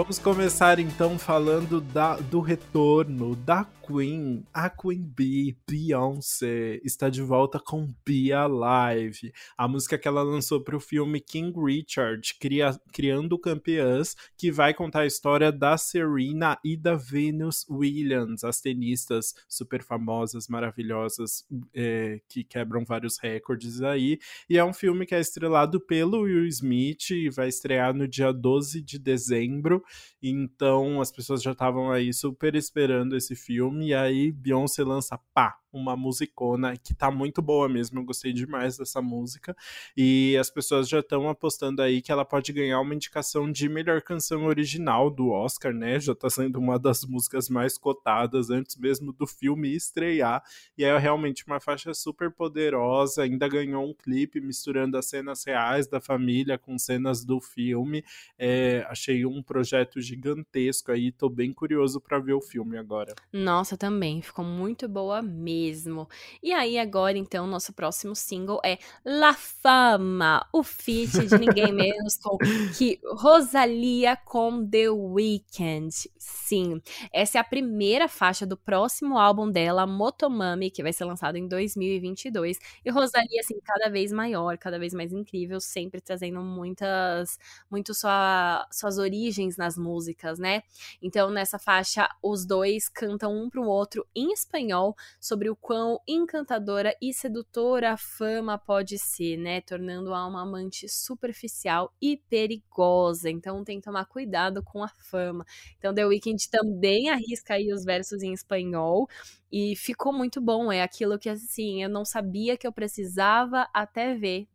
Vamos 0.10 0.18
começar 0.18 0.80
então 0.80 1.20
falando 1.20 1.80
da, 1.80 2.16
do 2.16 2.40
retorno, 2.40 3.36
da 3.36 3.64
Queen, 3.90 4.44
a 4.54 4.70
Queen 4.70 5.02
Bee, 5.02 5.58
Beyoncé, 5.68 6.80
está 6.84 7.10
de 7.10 7.24
volta 7.24 7.60
com 7.60 7.88
Be 8.06 8.32
Alive, 8.32 9.32
a 9.58 9.68
música 9.68 9.98
que 9.98 10.08
ela 10.08 10.22
lançou 10.22 10.62
para 10.62 10.78
o 10.78 10.80
filme 10.80 11.20
King 11.20 11.54
Richard, 11.60 12.36
cria, 12.40 12.80
Criando 12.92 13.38
Campeãs, 13.40 14.16
que 14.38 14.52
vai 14.52 14.76
contar 14.76 15.02
a 15.02 15.06
história 15.08 15.52
da 15.52 15.76
Serena 15.76 16.58
e 16.64 16.78
da 16.78 16.96
Venus 16.96 17.66
Williams, 17.68 18.44
as 18.44 18.62
tenistas 18.62 19.34
super 19.48 19.84
famosas, 19.84 20.48
maravilhosas, 20.48 21.44
é, 21.74 22.22
que 22.28 22.44
quebram 22.44 22.86
vários 22.86 23.18
recordes 23.18 23.82
aí. 23.82 24.20
E 24.48 24.58
é 24.58 24.64
um 24.64 24.74
filme 24.74 25.06
que 25.06 25.16
é 25.16 25.20
estrelado 25.20 25.80
pelo 25.80 26.22
Will 26.22 26.46
Smith 26.46 27.10
e 27.10 27.30
vai 27.30 27.48
estrear 27.48 27.94
no 27.94 28.08
dia 28.08 28.32
12 28.32 28.82
de 28.82 29.00
dezembro. 29.00 29.84
Então 30.22 31.02
as 31.02 31.12
pessoas 31.12 31.42
já 31.42 31.52
estavam 31.52 31.92
aí 31.92 32.14
super 32.14 32.56
esperando 32.56 33.16
esse 33.16 33.36
filme. 33.36 33.90
E 33.90 33.94
aí 33.94 34.32
Beyoncé 34.32 34.84
lança 34.84 35.20
pá, 35.34 35.58
uma 35.72 35.96
musicona 35.96 36.76
que 36.76 36.94
tá 36.94 37.12
muito 37.12 37.42
boa 37.42 37.70
mesmo. 37.70 38.00
Eu 38.00 38.04
gostei 38.04 38.34
demais 38.34 38.78
dessa 38.78 39.02
música. 39.02 39.56
E 39.96 40.36
as 40.38 40.50
pessoas 40.50 40.90
já 40.90 41.00
estão 41.00 41.30
apostando 41.30 41.82
aí 41.82 42.02
que 42.02 42.12
ela 42.12 42.26
pode 42.26 42.52
ganhar 42.52 42.80
uma 42.80 42.96
indicação 42.96 43.52
de 43.52 43.70
melhor 43.70 44.02
canção 44.02 44.46
original 44.46 45.10
do 45.10 45.30
Oscar, 45.30 45.74
né? 45.74 46.00
Já 46.00 46.16
tá 46.16 46.30
sendo 46.30 46.58
uma 46.60 46.80
das 46.80 47.04
músicas 47.04 47.50
mais 47.50 47.78
cotadas 47.78 48.50
antes 48.50 48.76
mesmo 48.76 49.14
do 49.14 49.28
filme 49.28 49.76
estrear. 49.76 50.44
E 50.78 50.84
é 50.84 50.98
realmente 50.98 51.46
uma 51.46 51.60
faixa 51.60 51.94
super 51.94 52.32
poderosa. 52.32 53.24
Ainda 53.24 53.48
ganhou 53.48 53.86
um 53.86 53.94
clipe 53.94 54.42
misturando 54.42 54.98
as 54.98 55.06
cenas 55.06 55.44
reais 55.46 55.88
da 55.88 56.02
família 56.02 56.58
com 56.58 56.78
cenas 56.78 57.24
do 57.24 57.40
filme. 57.40 58.04
É, 58.38 58.86
achei 58.90 59.26
um 59.26 59.44
projeto 59.44 60.02
gigantesco 60.02 60.92
aí. 60.92 61.12
Tô 61.12 61.30
bem 61.30 61.54
curioso 61.54 62.02
para 62.02 62.20
ver 62.20 62.34
o 62.34 62.42
filme 62.42 62.78
agora. 62.78 63.14
Nossa, 63.32 63.78
também. 63.78 64.22
Ficou 64.22 64.44
muito 64.44 64.88
boa 64.88 65.22
mesmo 65.22 65.59
mesmo. 65.60 66.08
E 66.42 66.54
aí, 66.54 66.78
agora, 66.78 67.18
então, 67.18 67.46
nosso 67.46 67.74
próximo 67.74 68.16
single 68.16 68.60
é 68.64 68.78
La 69.06 69.34
Fama, 69.34 70.48
o 70.54 70.64
feat 70.64 71.28
de 71.28 71.38
ninguém 71.38 71.72
menos 71.74 72.18
com 72.18 72.38
que 72.78 73.00
Rosalia 73.18 74.16
com 74.16 74.66
The 74.66 74.90
Weeknd. 74.90 76.10
Sim, 76.18 76.82
essa 77.12 77.38
é 77.38 77.42
a 77.42 77.44
primeira 77.44 78.08
faixa 78.08 78.46
do 78.46 78.56
próximo 78.56 79.18
álbum 79.18 79.52
dela, 79.52 79.86
Motomami, 79.86 80.72
que 80.72 80.82
vai 80.82 80.94
ser 80.94 81.06
lançado 81.06 81.38
em 81.38 81.48
2022. 81.48 82.58
E 82.86 82.90
Rosalia, 82.90 83.42
assim, 83.42 83.60
cada 83.64 83.90
vez 83.90 84.12
maior, 84.12 84.58
cada 84.58 84.80
vez 84.80 84.94
mais 84.94 85.12
incrível, 85.12 85.60
sempre 85.60 86.00
trazendo 86.02 86.42
muitas, 86.42 87.38
muito 87.70 87.94
sua, 87.94 88.66
suas 88.72 88.98
origens 88.98 89.58
nas 89.58 89.78
músicas, 89.78 90.40
né? 90.40 90.64
Então, 91.02 91.30
nessa 91.30 91.60
faixa, 91.60 92.08
os 92.24 92.46
dois 92.46 92.88
cantam 92.88 93.36
um 93.36 93.50
pro 93.50 93.64
outro 93.64 94.06
em 94.16 94.32
espanhol 94.32 94.96
sobre 95.20 95.49
o 95.50 95.56
quão 95.56 96.00
encantadora 96.08 96.96
e 97.02 97.14
sedutora 97.14 97.92
a 97.94 97.98
fama 97.98 98.58
pode 98.58 98.98
ser, 98.98 99.38
né? 99.38 99.62
Tornando-a 99.62 100.26
uma 100.28 100.42
amante 100.44 100.88
superficial 100.90 101.94
e 102.02 102.18
perigosa. 102.30 103.30
Então 103.30 103.64
tem 103.64 103.80
que 103.80 103.86
tomar 103.86 104.06
cuidado 104.06 104.64
com 104.64 104.84
a 104.84 104.88
fama. 104.88 105.46
Então 105.78 105.94
The 105.94 106.06
Weeknd 106.06 106.50
também 106.50 107.10
arrisca 107.10 107.56
aí 107.56 107.72
os 107.74 107.84
versos 107.84 108.22
em 108.24 108.34
espanhol. 108.34 109.08
E 109.52 109.76
ficou 109.76 110.14
muito 110.14 110.40
bom, 110.42 110.72
é 110.72 110.82
aquilo 110.84 111.18
que 111.20 111.30
assim, 111.30 111.82
eu 111.84 111.90
não 111.90 112.06
sabia 112.06 112.58
que 112.58 112.68
eu 112.68 112.72
precisava 112.74 113.68
até 113.74 114.14
ver. 114.16 114.48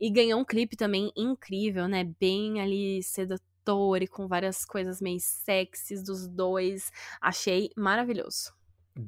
E 0.00 0.10
ganhou 0.10 0.40
um 0.40 0.44
clipe 0.44 0.76
também 0.76 1.12
incrível, 1.16 1.88
né? 1.88 2.04
Bem 2.20 2.60
ali 2.60 3.02
sedutor 3.02 4.02
e 4.02 4.06
com 4.08 4.28
várias 4.28 4.64
coisas 4.64 5.00
meio 5.00 5.20
sexys 5.20 6.02
dos 6.02 6.26
dois. 6.28 6.90
Achei 7.20 7.70
maravilhoso. 7.76 8.55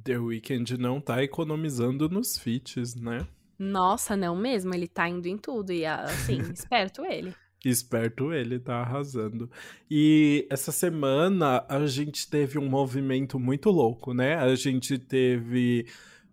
The 0.04 0.18
Weeknd 0.18 0.76
não 0.78 1.00
tá 1.00 1.22
economizando 1.22 2.08
nos 2.08 2.36
feats, 2.36 2.94
né? 2.94 3.26
Nossa, 3.58 4.16
não 4.16 4.36
mesmo, 4.36 4.74
ele 4.74 4.86
tá 4.86 5.08
indo 5.08 5.26
em 5.26 5.36
tudo 5.36 5.72
e 5.72 5.84
assim, 5.84 6.40
esperto 6.52 7.04
ele. 7.04 7.34
Esperto 7.64 8.32
ele, 8.32 8.58
tá 8.60 8.76
arrasando. 8.76 9.50
E 9.90 10.46
essa 10.48 10.70
semana 10.70 11.64
a 11.68 11.86
gente 11.86 12.28
teve 12.28 12.58
um 12.58 12.68
movimento 12.68 13.38
muito 13.38 13.70
louco, 13.70 14.14
né? 14.14 14.36
A 14.36 14.54
gente 14.54 14.96
teve 14.96 15.86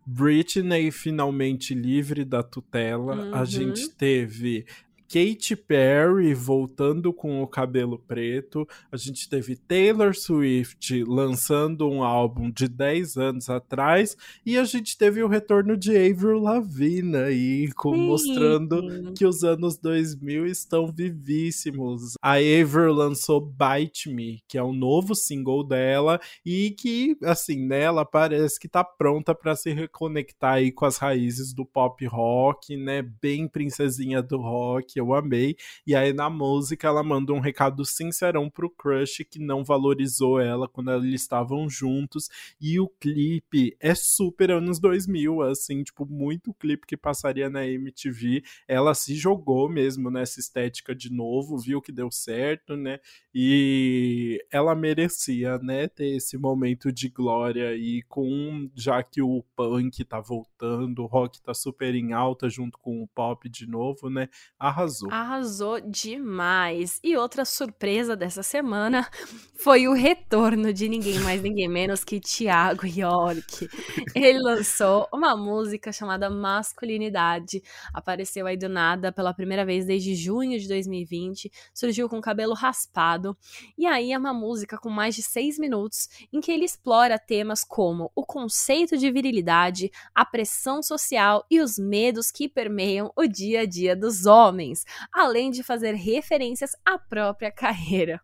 Britney 0.06 0.92
finalmente 0.92 1.74
livre 1.74 2.24
da 2.24 2.44
tutela. 2.44 3.16
Uhum. 3.16 3.34
A 3.34 3.44
gente 3.44 3.90
teve 3.90 4.68
Katy 5.08 5.56
Perry 5.56 6.34
voltando 6.34 7.14
com 7.14 7.42
o 7.42 7.48
cabelo 7.48 7.98
preto. 7.98 8.68
A 8.92 8.98
gente 8.98 9.30
teve 9.30 9.56
Taylor 9.56 10.16
Swift 10.16 11.04
lançando 11.04 11.90
um 11.90 12.04
álbum 12.04 12.52
de 12.52 12.68
10 12.68 13.18
anos 13.18 13.50
atrás. 13.50 14.18
E 14.46 14.58
a 14.58 14.64
gente 14.64 14.98
teve 14.98 15.24
o 15.24 15.28
retorno 15.28 15.78
de 15.78 15.96
Avril 15.96 16.40
Lavigne 16.40 17.16
aí, 17.16 17.72
com, 17.74 17.96
mostrando 17.96 19.14
que 19.14 19.26
os 19.26 19.44
anos 19.44 19.78
2000 19.78 20.46
estão 20.48 20.88
vivíssimos. 20.88 22.14
A 22.22 22.34
Avril 22.34 22.94
lançou 22.94 23.40
Bite 23.40 24.10
Me, 24.10 24.42
que 24.48 24.58
é 24.58 24.64
um 24.64 24.74
novo 24.74 25.16
single 25.16 25.64
dela 25.64 26.20
e 26.46 26.72
que, 26.72 27.18
assim, 27.24 27.66
né, 27.66 27.82
ela 27.82 28.06
parece 28.06 28.60
que 28.60 28.68
tá 28.68 28.84
pronta 28.84 29.34
para 29.36 29.56
se 29.56 29.72
reconectar 29.72 30.56
aí 30.56 30.72
com 30.72 30.86
as 30.86 30.98
raízes 30.98 31.54
do 31.54 31.66
pop 31.66 32.06
rock, 32.06 32.76
né, 32.76 33.02
bem 33.02 33.48
princesinha 33.48 34.22
do 34.22 34.38
rock 34.38 34.95
que 34.96 35.02
eu 35.02 35.14
amei. 35.14 35.58
E 35.86 35.94
aí 35.94 36.14
na 36.14 36.30
música 36.30 36.88
ela 36.88 37.04
manda 37.04 37.34
um 37.34 37.42
recado 37.42 37.84
sincerão 37.84 38.50
pro 38.50 38.70
crush 38.70 39.26
que 39.30 39.38
não 39.38 39.62
valorizou 39.62 40.40
ela 40.40 40.70
quando 40.70 40.90
eles 40.94 41.22
estavam 41.22 41.70
juntos. 41.70 42.30
E 42.62 42.80
o 42.80 42.88
clipe 42.88 43.76
é 43.82 43.94
super 43.94 44.52
anos 44.52 44.80
2000, 44.80 45.42
assim, 45.42 45.84
tipo, 45.84 46.06
muito 46.06 46.54
clipe 46.54 46.88
que 46.88 46.96
passaria 46.96 47.50
na 47.50 47.68
MTV. 47.68 48.42
Ela 48.70 48.94
se 48.94 49.16
jogou 49.16 49.68
mesmo 49.68 50.10
nessa 50.10 50.40
estética 50.40 50.96
de 50.96 51.12
novo, 51.12 51.58
viu 51.58 51.82
que 51.82 51.92
deu 51.92 52.10
certo, 52.10 52.78
né? 52.78 53.00
E 53.34 54.42
ela 54.50 54.74
merecia, 54.74 55.58
né, 55.58 55.90
ter 55.90 56.16
esse 56.16 56.38
momento 56.38 56.90
de 56.90 57.10
glória 57.10 57.76
e 57.76 58.02
com 58.04 58.70
já 58.74 59.04
que 59.04 59.22
o 59.22 59.44
punk 59.58 60.06
tá 60.06 60.22
voltando, 60.22 61.04
o 61.04 61.06
rock 61.06 61.42
tá 61.42 61.54
super 61.54 61.94
em 61.96 62.14
alta 62.14 62.50
junto 62.50 62.78
com 62.78 63.04
o 63.04 63.08
pop 63.10 63.50
de 63.50 63.68
novo, 63.68 64.10
né? 64.10 64.30
Arrasou. 64.58 64.85
Arrasou 65.12 65.80
demais. 65.82 67.00
E 67.04 67.16
outra 67.18 67.46
surpresa 67.46 68.16
dessa 68.16 68.44
semana 68.44 69.08
foi 69.56 69.88
o 69.88 69.94
retorno 69.94 70.74
de 70.74 70.88
ninguém 70.90 71.20
mais, 71.20 71.42
ninguém 71.42 71.68
menos 71.68 72.04
que 72.04 72.20
Thiago 72.20 72.86
York. 72.86 73.68
Ele 74.14 74.40
lançou 74.40 75.08
uma 75.14 75.36
música 75.36 75.92
chamada 75.92 76.30
Masculinidade. 76.30 77.62
Apareceu 77.94 78.46
aí 78.46 78.58
do 78.58 78.70
nada 78.70 79.12
pela 79.12 79.34
primeira 79.34 79.66
vez 79.66 79.86
desde 79.86 80.16
junho 80.16 80.60
de 80.60 80.68
2020. 80.68 81.52
Surgiu 81.74 82.10
com 82.10 82.22
cabelo 82.22 82.54
raspado 82.54 83.38
e 83.78 83.86
aí 83.86 84.12
é 84.12 84.18
uma 84.18 84.34
música 84.34 84.78
com 84.78 84.90
mais 84.90 85.16
de 85.16 85.24
seis 85.24 85.58
minutos 85.58 86.10
em 86.32 86.42
que 86.42 86.52
ele 86.52 86.66
explora 86.66 87.20
temas 87.20 87.64
como 87.64 88.12
o 88.16 88.26
conceito 88.26 88.98
de 88.98 89.12
virilidade, 89.12 89.92
a 90.14 90.26
pressão 90.26 90.82
social 90.82 91.46
e 91.50 91.60
os 91.60 91.78
medos 91.78 92.32
que 92.32 92.50
permeiam 92.50 93.12
o 93.16 93.28
dia 93.28 93.62
a 93.62 93.66
dia 93.66 93.96
dos 93.96 94.26
homens, 94.26 94.75
além 95.14 95.52
de 95.52 95.64
fazer 95.64 95.94
referências 95.94 96.72
à 96.84 96.98
própria 96.98 97.52
carreira. 97.52 98.20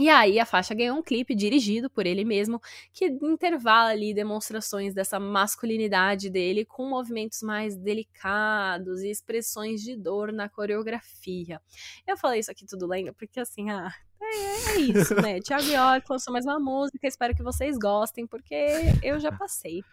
E 0.00 0.08
aí 0.08 0.40
a 0.40 0.46
faixa 0.46 0.74
ganhou 0.74 0.96
um 0.96 1.02
clipe 1.02 1.34
dirigido 1.34 1.90
por 1.90 2.06
ele 2.06 2.24
mesmo, 2.24 2.58
que 2.90 3.04
intervala 3.22 3.90
ali 3.90 4.14
demonstrações 4.14 4.94
dessa 4.94 5.20
masculinidade 5.20 6.30
dele 6.30 6.64
com 6.64 6.88
movimentos 6.88 7.42
mais 7.42 7.76
delicados 7.76 9.02
e 9.02 9.10
expressões 9.10 9.82
de 9.82 9.94
dor 9.94 10.32
na 10.32 10.48
coreografia. 10.48 11.60
Eu 12.06 12.16
falei 12.16 12.40
isso 12.40 12.50
aqui 12.50 12.64
tudo 12.64 12.86
lendo 12.86 13.12
porque 13.12 13.40
assim, 13.40 13.68
ah, 13.68 13.92
é, 14.22 14.70
é 14.70 14.78
isso, 14.78 15.14
né? 15.16 15.38
Thiago 15.44 15.68
York 15.68 16.06
lançou 16.08 16.32
mais 16.32 16.46
uma 16.46 16.58
música, 16.58 17.06
espero 17.06 17.34
que 17.34 17.42
vocês 17.42 17.76
gostem, 17.76 18.26
porque 18.26 18.56
eu 19.02 19.20
já 19.20 19.30
passei. 19.30 19.84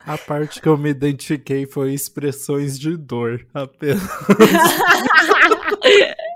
A 0.00 0.16
parte 0.16 0.60
que 0.60 0.68
eu 0.68 0.78
me 0.78 0.90
identifiquei 0.90 1.66
foi 1.66 1.92
expressões 1.92 2.78
de 2.78 2.96
dor, 2.96 3.46
apenas. 3.52 4.02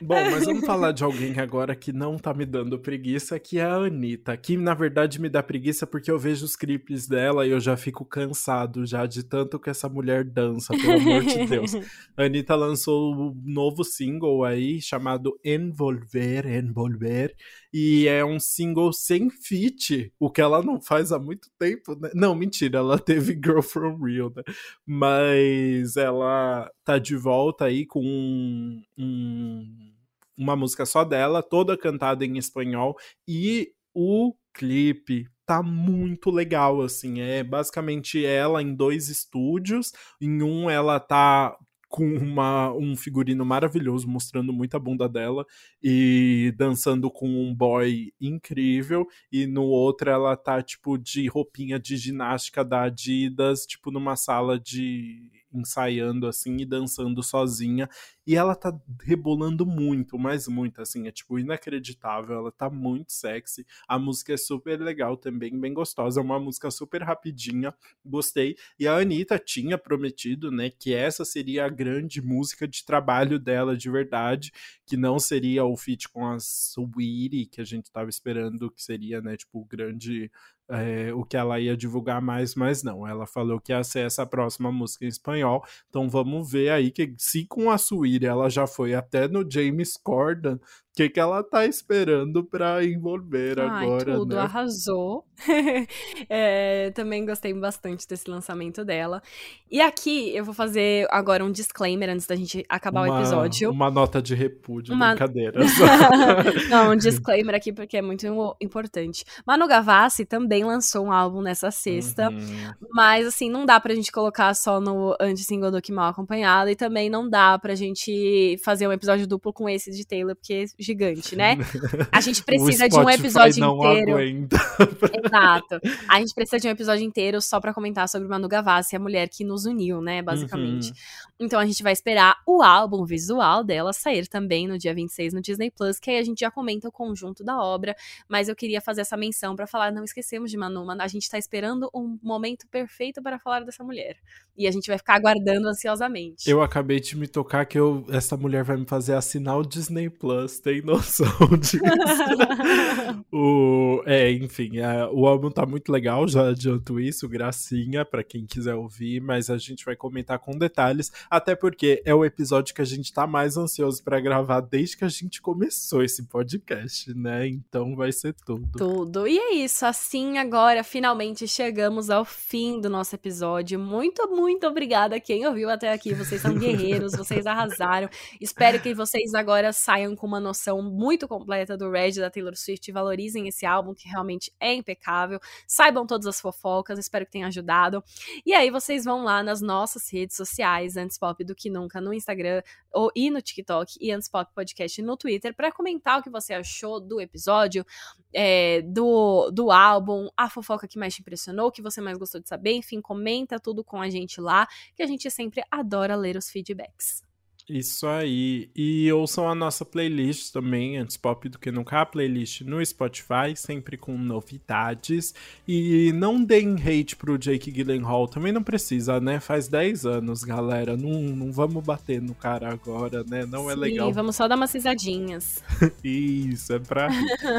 Bom, 0.00 0.30
mas 0.30 0.44
vamos 0.44 0.64
falar 0.64 0.92
de 0.92 1.02
alguém 1.02 1.38
agora 1.38 1.74
que 1.74 1.92
não 1.92 2.18
tá 2.18 2.34
me 2.34 2.44
dando 2.44 2.78
preguiça, 2.78 3.38
que 3.38 3.58
é 3.58 3.64
a 3.64 3.74
Anitta. 3.74 4.36
Que 4.36 4.56
na 4.56 4.74
verdade 4.74 5.20
me 5.20 5.28
dá 5.28 5.42
preguiça 5.42 5.86
porque 5.86 6.10
eu 6.10 6.18
vejo 6.18 6.44
os 6.44 6.54
clipes 6.54 7.08
dela 7.08 7.46
e 7.46 7.50
eu 7.50 7.60
já 7.60 7.76
fico 7.76 8.04
cansado 8.04 8.86
já 8.86 9.06
de 9.06 9.22
tanto 9.22 9.58
que 9.58 9.70
essa 9.70 9.88
mulher 9.88 10.24
dança, 10.24 10.76
pelo 10.76 10.92
amor 10.92 11.24
de 11.24 11.46
Deus. 11.46 11.74
A 12.16 12.22
Anitta 12.24 12.54
lançou 12.54 13.14
um 13.14 13.42
novo 13.44 13.82
single 13.82 14.44
aí 14.44 14.80
chamado 14.80 15.38
Envolver, 15.44 16.46
Envolver, 16.46 17.34
e 17.72 18.06
é 18.08 18.24
um 18.24 18.38
single 18.40 18.92
sem 18.92 19.30
feat, 19.30 20.12
o 20.18 20.30
que 20.30 20.40
ela 20.40 20.62
não 20.62 20.80
faz 20.80 21.12
há 21.12 21.18
muito 21.18 21.48
tempo, 21.58 21.94
né? 21.98 22.10
Não, 22.14 22.34
mentira, 22.34 22.78
ela 22.78 22.98
teve 23.00 23.32
Girl 23.34 23.60
From 23.60 23.98
Real, 24.02 24.32
né? 24.34 24.42
Mas 24.84 25.96
ela 25.96 26.70
tá 26.84 26.98
de 26.98 27.16
volta 27.16 27.66
aí 27.66 27.86
com 27.86 28.02
um, 28.04 28.82
um, 28.98 29.92
uma 30.36 30.56
música 30.56 30.86
só 30.86 31.04
dela, 31.04 31.42
toda 31.42 31.76
cantada 31.76 32.24
em 32.24 32.38
espanhol, 32.38 32.96
e 33.26 33.72
o 33.94 34.34
clipe 34.52 35.26
tá 35.46 35.62
muito 35.62 36.30
legal, 36.30 36.82
assim. 36.82 37.20
É 37.20 37.42
basicamente 37.44 38.24
ela 38.26 38.60
em 38.60 38.74
dois 38.74 39.08
estúdios. 39.08 39.92
Em 40.20 40.42
um 40.42 40.68
ela 40.68 40.98
tá 40.98 41.56
com 41.88 42.04
uma, 42.04 42.72
um 42.74 42.96
figurino 42.96 43.44
maravilhoso, 43.44 44.08
mostrando 44.08 44.52
muita 44.52 44.78
bunda 44.78 45.08
dela 45.08 45.44
e 45.82 46.52
dançando 46.56 47.10
com 47.10 47.28
um 47.28 47.54
boy 47.54 48.12
incrível. 48.20 49.06
E 49.30 49.46
no 49.46 49.64
outro 49.64 50.10
ela 50.10 50.36
tá, 50.36 50.62
tipo, 50.62 50.98
de 50.98 51.26
roupinha 51.28 51.78
de 51.78 51.96
ginástica 51.96 52.64
da 52.64 52.82
Adidas, 52.82 53.66
tipo, 53.66 53.90
numa 53.90 54.16
sala 54.16 54.58
de 54.58 55.30
ensaiando 55.58 56.26
assim 56.26 56.56
e 56.58 56.64
dançando 56.66 57.22
sozinha. 57.22 57.88
E 58.26 58.34
ela 58.34 58.54
tá 58.56 58.76
rebolando 59.02 59.64
muito, 59.64 60.18
mas 60.18 60.48
muito, 60.48 60.82
assim, 60.82 61.06
é 61.06 61.12
tipo 61.12 61.38
inacreditável. 61.38 62.36
Ela 62.36 62.52
tá 62.52 62.68
muito 62.68 63.12
sexy. 63.12 63.64
A 63.86 63.98
música 63.98 64.34
é 64.34 64.36
super 64.36 64.80
legal 64.80 65.16
também, 65.16 65.58
bem 65.58 65.72
gostosa. 65.72 66.20
É 66.20 66.22
uma 66.22 66.40
música 66.40 66.70
super 66.70 67.02
rapidinha, 67.02 67.72
gostei. 68.04 68.56
E 68.78 68.86
a 68.88 68.96
Anitta 68.96 69.38
tinha 69.38 69.78
prometido, 69.78 70.50
né, 70.50 70.70
que 70.70 70.92
essa 70.92 71.24
seria 71.24 71.66
a 71.66 71.68
grande 71.68 72.20
música 72.20 72.66
de 72.66 72.84
trabalho 72.84 73.38
dela 73.38 73.76
de 73.76 73.90
verdade, 73.90 74.52
que 74.84 74.96
não 74.96 75.18
seria 75.18 75.64
o 75.64 75.76
feat 75.76 76.08
com 76.08 76.26
a 76.26 76.36
Sweetie, 76.38 77.46
que 77.46 77.60
a 77.60 77.64
gente 77.64 77.90
tava 77.90 78.10
esperando 78.10 78.70
que 78.70 78.82
seria, 78.82 79.20
né, 79.20 79.36
tipo, 79.36 79.60
o 79.60 79.64
grande 79.64 80.30
é, 80.68 81.12
o 81.14 81.24
que 81.24 81.36
ela 81.36 81.60
ia 81.60 81.76
divulgar 81.76 82.20
mais, 82.20 82.54
mas 82.54 82.82
não. 82.82 83.06
Ela 83.06 83.26
falou 83.26 83.60
que 83.60 83.72
ia 83.72 83.82
ser 83.84 84.00
essa 84.00 84.26
próxima 84.26 84.72
música 84.72 85.04
em 85.04 85.08
espanhol. 85.08 85.64
Então 85.88 86.08
vamos 86.08 86.50
ver 86.50 86.70
aí 86.70 86.90
que 86.90 87.14
se 87.18 87.46
com 87.46 87.70
a 87.70 87.78
Suíra 87.78 88.28
ela 88.28 88.48
já 88.48 88.66
foi 88.66 88.94
até 88.94 89.28
no 89.28 89.48
James 89.48 89.96
Corden, 89.96 90.58
que, 90.96 91.10
que 91.10 91.20
ela 91.20 91.44
tá 91.44 91.66
esperando 91.66 92.42
para 92.42 92.82
envolver 92.82 93.60
Ai, 93.60 93.84
agora, 93.84 94.14
tudo, 94.14 94.34
né? 94.34 94.40
arrasou. 94.40 95.26
é, 96.30 96.90
também 96.92 97.26
gostei 97.26 97.52
bastante 97.52 98.08
desse 98.08 98.30
lançamento 98.30 98.82
dela. 98.82 99.22
E 99.70 99.78
aqui 99.78 100.34
eu 100.34 100.42
vou 100.42 100.54
fazer 100.54 101.06
agora 101.10 101.44
um 101.44 101.52
disclaimer 101.52 102.08
antes 102.08 102.26
da 102.26 102.34
gente 102.34 102.64
acabar 102.66 103.02
uma, 103.02 103.14
o 103.14 103.18
episódio. 103.18 103.70
Uma 103.70 103.90
nota 103.90 104.22
de 104.22 104.34
repúdio, 104.34 104.94
uma... 104.94 105.10
brincadeira. 105.10 105.60
Não, 106.70 106.92
um 106.92 106.96
disclaimer 106.96 107.54
aqui 107.54 107.74
porque 107.74 107.98
é 107.98 108.02
muito 108.02 108.26
importante. 108.58 109.22
Manu 109.46 109.68
Gavassi 109.68 110.24
também 110.24 110.64
lançou 110.64 111.04
um 111.04 111.12
álbum 111.12 111.42
nessa 111.42 111.70
sexta, 111.70 112.30
uhum. 112.30 112.72
mas 112.92 113.26
assim, 113.26 113.50
não 113.50 113.66
dá 113.66 113.78
pra 113.78 113.94
gente 113.94 114.10
colocar 114.10 114.54
só 114.54 114.80
no 114.80 115.14
anti-single 115.20 115.70
do 115.70 115.82
Que 115.82 115.92
Mal 115.92 116.10
Acompanhado 116.10 116.70
e 116.70 116.76
também 116.76 117.10
não 117.10 117.28
dá 117.28 117.58
pra 117.58 117.74
gente 117.74 118.56
fazer 118.64 118.88
um 118.88 118.92
episódio 118.92 119.26
duplo 119.26 119.52
com 119.52 119.68
esse 119.68 119.90
de 119.90 120.06
Taylor, 120.06 120.34
porque 120.34 120.64
gigante, 120.86 121.36
né? 121.36 121.56
A 122.12 122.20
gente 122.20 122.42
precisa 122.42 122.88
de 122.88 122.96
um 122.96 123.10
episódio 123.10 123.64
inteiro. 123.64 124.12
Aguenta. 124.12 124.56
Exato. 125.26 125.80
A 126.08 126.18
gente 126.20 126.34
precisa 126.34 126.58
de 126.58 126.68
um 126.68 126.70
episódio 126.70 127.04
inteiro 127.04 127.40
só 127.42 127.60
para 127.60 127.74
comentar 127.74 128.08
sobre 128.08 128.28
Manu 128.28 128.48
Gavassi, 128.48 128.96
a 128.96 128.98
mulher 128.98 129.28
que 129.28 129.44
nos 129.44 129.66
uniu, 129.66 130.00
né, 130.00 130.22
basicamente. 130.22 130.88
Uhum. 130.88 130.94
Então 131.40 131.60
a 131.60 131.66
gente 131.66 131.82
vai 131.82 131.92
esperar 131.92 132.36
o 132.46 132.62
álbum 132.62 133.04
visual 133.04 133.62
dela 133.62 133.92
sair 133.92 134.26
também 134.26 134.66
no 134.66 134.78
dia 134.78 134.94
26 134.94 135.34
no 135.34 135.42
Disney 135.42 135.70
Plus, 135.70 135.98
que 135.98 136.10
aí 136.10 136.18
a 136.18 136.24
gente 136.24 136.40
já 136.40 136.50
comenta 136.50 136.88
o 136.88 136.92
conjunto 136.92 137.44
da 137.44 137.60
obra, 137.60 137.94
mas 138.28 138.48
eu 138.48 138.56
queria 138.56 138.80
fazer 138.80 139.02
essa 139.02 139.16
menção 139.16 139.54
para 139.54 139.66
falar, 139.66 139.92
não 139.92 140.04
esquecemos 140.04 140.50
de 140.50 140.56
Manu, 140.56 140.86
a 140.98 141.08
gente 141.08 141.28
tá 141.28 141.36
esperando 141.36 141.90
um 141.92 142.18
momento 142.22 142.66
perfeito 142.68 143.22
para 143.22 143.38
falar 143.38 143.60
dessa 143.64 143.84
mulher. 143.84 144.16
E 144.56 144.66
a 144.66 144.70
gente 144.70 144.86
vai 144.86 144.98
ficar 144.98 145.14
aguardando 145.14 145.68
ansiosamente. 145.68 146.48
Eu 146.48 146.62
acabei 146.62 147.00
de 147.00 147.16
me 147.16 147.26
tocar 147.26 147.66
que 147.66 147.78
eu, 147.78 148.04
essa 148.08 148.36
mulher 148.36 148.64
vai 148.64 148.76
me 148.76 148.86
fazer 148.86 149.14
assinar 149.14 149.58
o 149.58 149.66
Disney 149.66 150.08
Plus, 150.08 150.58
tem 150.58 150.82
noção 150.82 151.26
disso. 151.60 151.78
o, 153.32 154.02
é, 154.06 154.30
enfim, 154.32 154.80
a, 154.80 155.10
o 155.10 155.26
álbum 155.26 155.50
tá 155.50 155.66
muito 155.66 155.90
legal, 155.90 156.26
já 156.28 156.48
adianto 156.48 157.00
isso, 157.00 157.28
gracinha 157.28 158.04
para 158.04 158.24
quem 158.24 158.46
quiser 158.46 158.74
ouvir, 158.74 159.20
mas 159.20 159.50
a 159.50 159.58
gente 159.58 159.84
vai 159.84 159.96
comentar 159.96 160.38
com 160.38 160.56
detalhes, 160.56 161.12
até 161.30 161.54
porque 161.54 162.02
é 162.04 162.14
o 162.14 162.24
episódio 162.24 162.74
que 162.74 162.82
a 162.82 162.86
gente 162.86 163.12
tá 163.12 163.26
mais 163.26 163.56
ansioso 163.56 164.02
para 164.02 164.20
gravar 164.20 164.60
desde 164.60 164.96
que 164.96 165.04
a 165.04 165.08
gente 165.08 165.42
começou 165.42 166.02
esse 166.02 166.22
podcast, 166.24 167.12
né? 167.14 167.46
Então 167.46 167.94
vai 167.94 168.12
ser 168.12 168.34
tudo. 168.44 168.66
Tudo. 168.76 169.26
E 169.26 169.38
é 169.38 169.54
isso, 169.54 169.84
assim 169.84 170.38
agora 170.38 170.82
finalmente 170.82 171.46
chegamos 171.46 172.10
ao 172.10 172.24
fim 172.24 172.80
do 172.80 172.88
nosso 172.88 173.14
episódio. 173.14 173.78
Muito, 173.78 174.26
muito 174.28 174.45
obrigada 174.66 175.16
a 175.16 175.20
quem 175.20 175.46
ouviu 175.46 175.70
até 175.70 175.92
aqui. 175.92 176.14
Vocês 176.14 176.40
são 176.40 176.54
guerreiros, 176.54 177.12
vocês 177.12 177.46
arrasaram. 177.46 178.08
Espero 178.40 178.80
que 178.80 178.94
vocês 178.94 179.34
agora 179.34 179.72
saiam 179.72 180.14
com 180.14 180.26
uma 180.26 180.38
noção 180.38 180.80
muito 180.82 181.26
completa 181.26 181.76
do 181.76 181.90
Red 181.90 182.12
da 182.12 182.30
Taylor 182.30 182.54
Swift. 182.54 182.92
Valorizem 182.92 183.48
esse 183.48 183.66
álbum 183.66 183.94
que 183.94 184.08
realmente 184.08 184.52
é 184.60 184.72
impecável. 184.74 185.40
Saibam 185.66 186.06
todas 186.06 186.26
as 186.26 186.40
fofocas, 186.40 186.98
espero 186.98 187.26
que 187.26 187.32
tenha 187.32 187.46
ajudado. 187.46 188.04
E 188.44 188.54
aí 188.54 188.70
vocês 188.70 189.04
vão 189.04 189.24
lá 189.24 189.42
nas 189.42 189.60
nossas 189.60 190.10
redes 190.12 190.36
sociais, 190.36 190.96
antes 190.96 191.18
pop 191.18 191.42
do 191.42 191.54
que 191.54 191.68
nunca, 191.68 192.00
no 192.00 192.14
Instagram 192.14 192.62
ou, 192.92 193.10
e 193.14 193.30
no 193.30 193.42
TikTok 193.42 193.96
e 194.00 194.10
antes 194.10 194.28
pop 194.28 194.50
podcast 194.54 195.02
no 195.02 195.16
Twitter, 195.16 195.54
para 195.54 195.72
comentar 195.72 196.20
o 196.20 196.22
que 196.22 196.30
você 196.30 196.54
achou 196.54 197.00
do 197.00 197.20
episódio, 197.20 197.84
é, 198.32 198.82
do, 198.82 199.50
do 199.50 199.70
álbum, 199.70 200.28
a 200.36 200.48
fofoca 200.48 200.86
que 200.86 200.98
mais 200.98 201.14
te 201.14 201.20
impressionou, 201.20 201.68
o 201.68 201.72
que 201.72 201.82
você 201.82 202.00
mais 202.00 202.18
gostou 202.18 202.40
de 202.40 202.48
saber. 202.48 202.72
Enfim, 202.72 203.00
comenta 203.00 203.58
tudo 203.58 203.82
com 203.84 204.00
a 204.00 204.08
gente 204.08 204.35
lá, 204.40 204.66
que 204.94 205.02
a 205.02 205.06
gente 205.06 205.30
sempre 205.30 205.62
adora 205.70 206.14
ler 206.16 206.36
os 206.36 206.48
feedbacks. 206.50 207.25
Isso 207.68 208.06
aí. 208.06 208.70
E 208.76 209.10
ouçam 209.12 209.48
a 209.48 209.54
nossa 209.54 209.84
playlist 209.84 210.52
também, 210.52 210.98
antes 210.98 211.16
pop 211.16 211.48
do 211.48 211.58
que 211.58 211.72
nunca, 211.72 212.00
a 212.00 212.06
playlist 212.06 212.60
no 212.60 212.84
Spotify, 212.84 213.56
sempre 213.56 213.96
com 213.96 214.16
novidades. 214.16 215.34
E 215.66 216.12
não 216.12 216.42
deem 216.42 216.74
hate 216.74 217.16
pro 217.16 217.36
Jake 217.36 217.72
Gyllenhaal, 217.72 218.28
também 218.28 218.52
não 218.52 218.62
precisa, 218.62 219.18
né? 219.20 219.40
Faz 219.40 219.66
10 219.66 220.06
anos, 220.06 220.44
galera. 220.44 220.96
Não, 220.96 221.22
não 221.22 221.50
vamos 221.50 221.82
bater 221.82 222.22
no 222.22 222.34
cara 222.34 222.72
agora, 222.72 223.24
né? 223.24 223.44
Não 223.44 223.68
é 223.68 223.74
Sim, 223.74 223.80
legal. 223.80 224.12
vamos 224.12 224.36
só 224.36 224.46
dar 224.46 224.54
umas 224.54 224.72
risadinhas. 224.72 225.60
isso, 226.04 226.72
é 226.72 226.78
pra. 226.78 227.08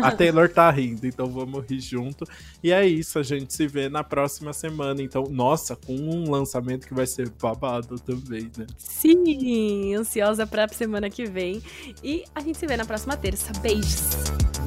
A 0.01 0.11
Taylor 0.11 0.47
tá 0.47 0.71
rindo, 0.71 1.05
então 1.05 1.27
vamos 1.27 1.65
rir 1.69 1.81
junto. 1.81 2.25
E 2.63 2.71
é 2.71 2.87
isso, 2.87 3.19
a 3.19 3.23
gente 3.23 3.53
se 3.53 3.67
vê 3.67 3.89
na 3.89 4.05
próxima 4.05 4.53
semana. 4.53 5.01
Então, 5.01 5.25
nossa, 5.29 5.75
com 5.75 5.95
um 5.95 6.31
lançamento 6.31 6.87
que 6.87 6.93
vai 6.93 7.05
ser 7.05 7.29
babado 7.29 7.99
também, 7.99 8.49
né? 8.57 8.65
Sim! 8.77 9.96
Ansiosa 9.97 10.45
pra 10.47 10.67
semana 10.67 11.09
que 11.09 11.25
vem. 11.25 11.61
E 12.03 12.23
a 12.33 12.41
gente 12.41 12.57
se 12.57 12.67
vê 12.67 12.77
na 12.77 12.85
próxima 12.85 13.17
terça. 13.17 13.51
Beijos! 13.61 14.09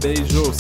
Beijos! 0.00 0.59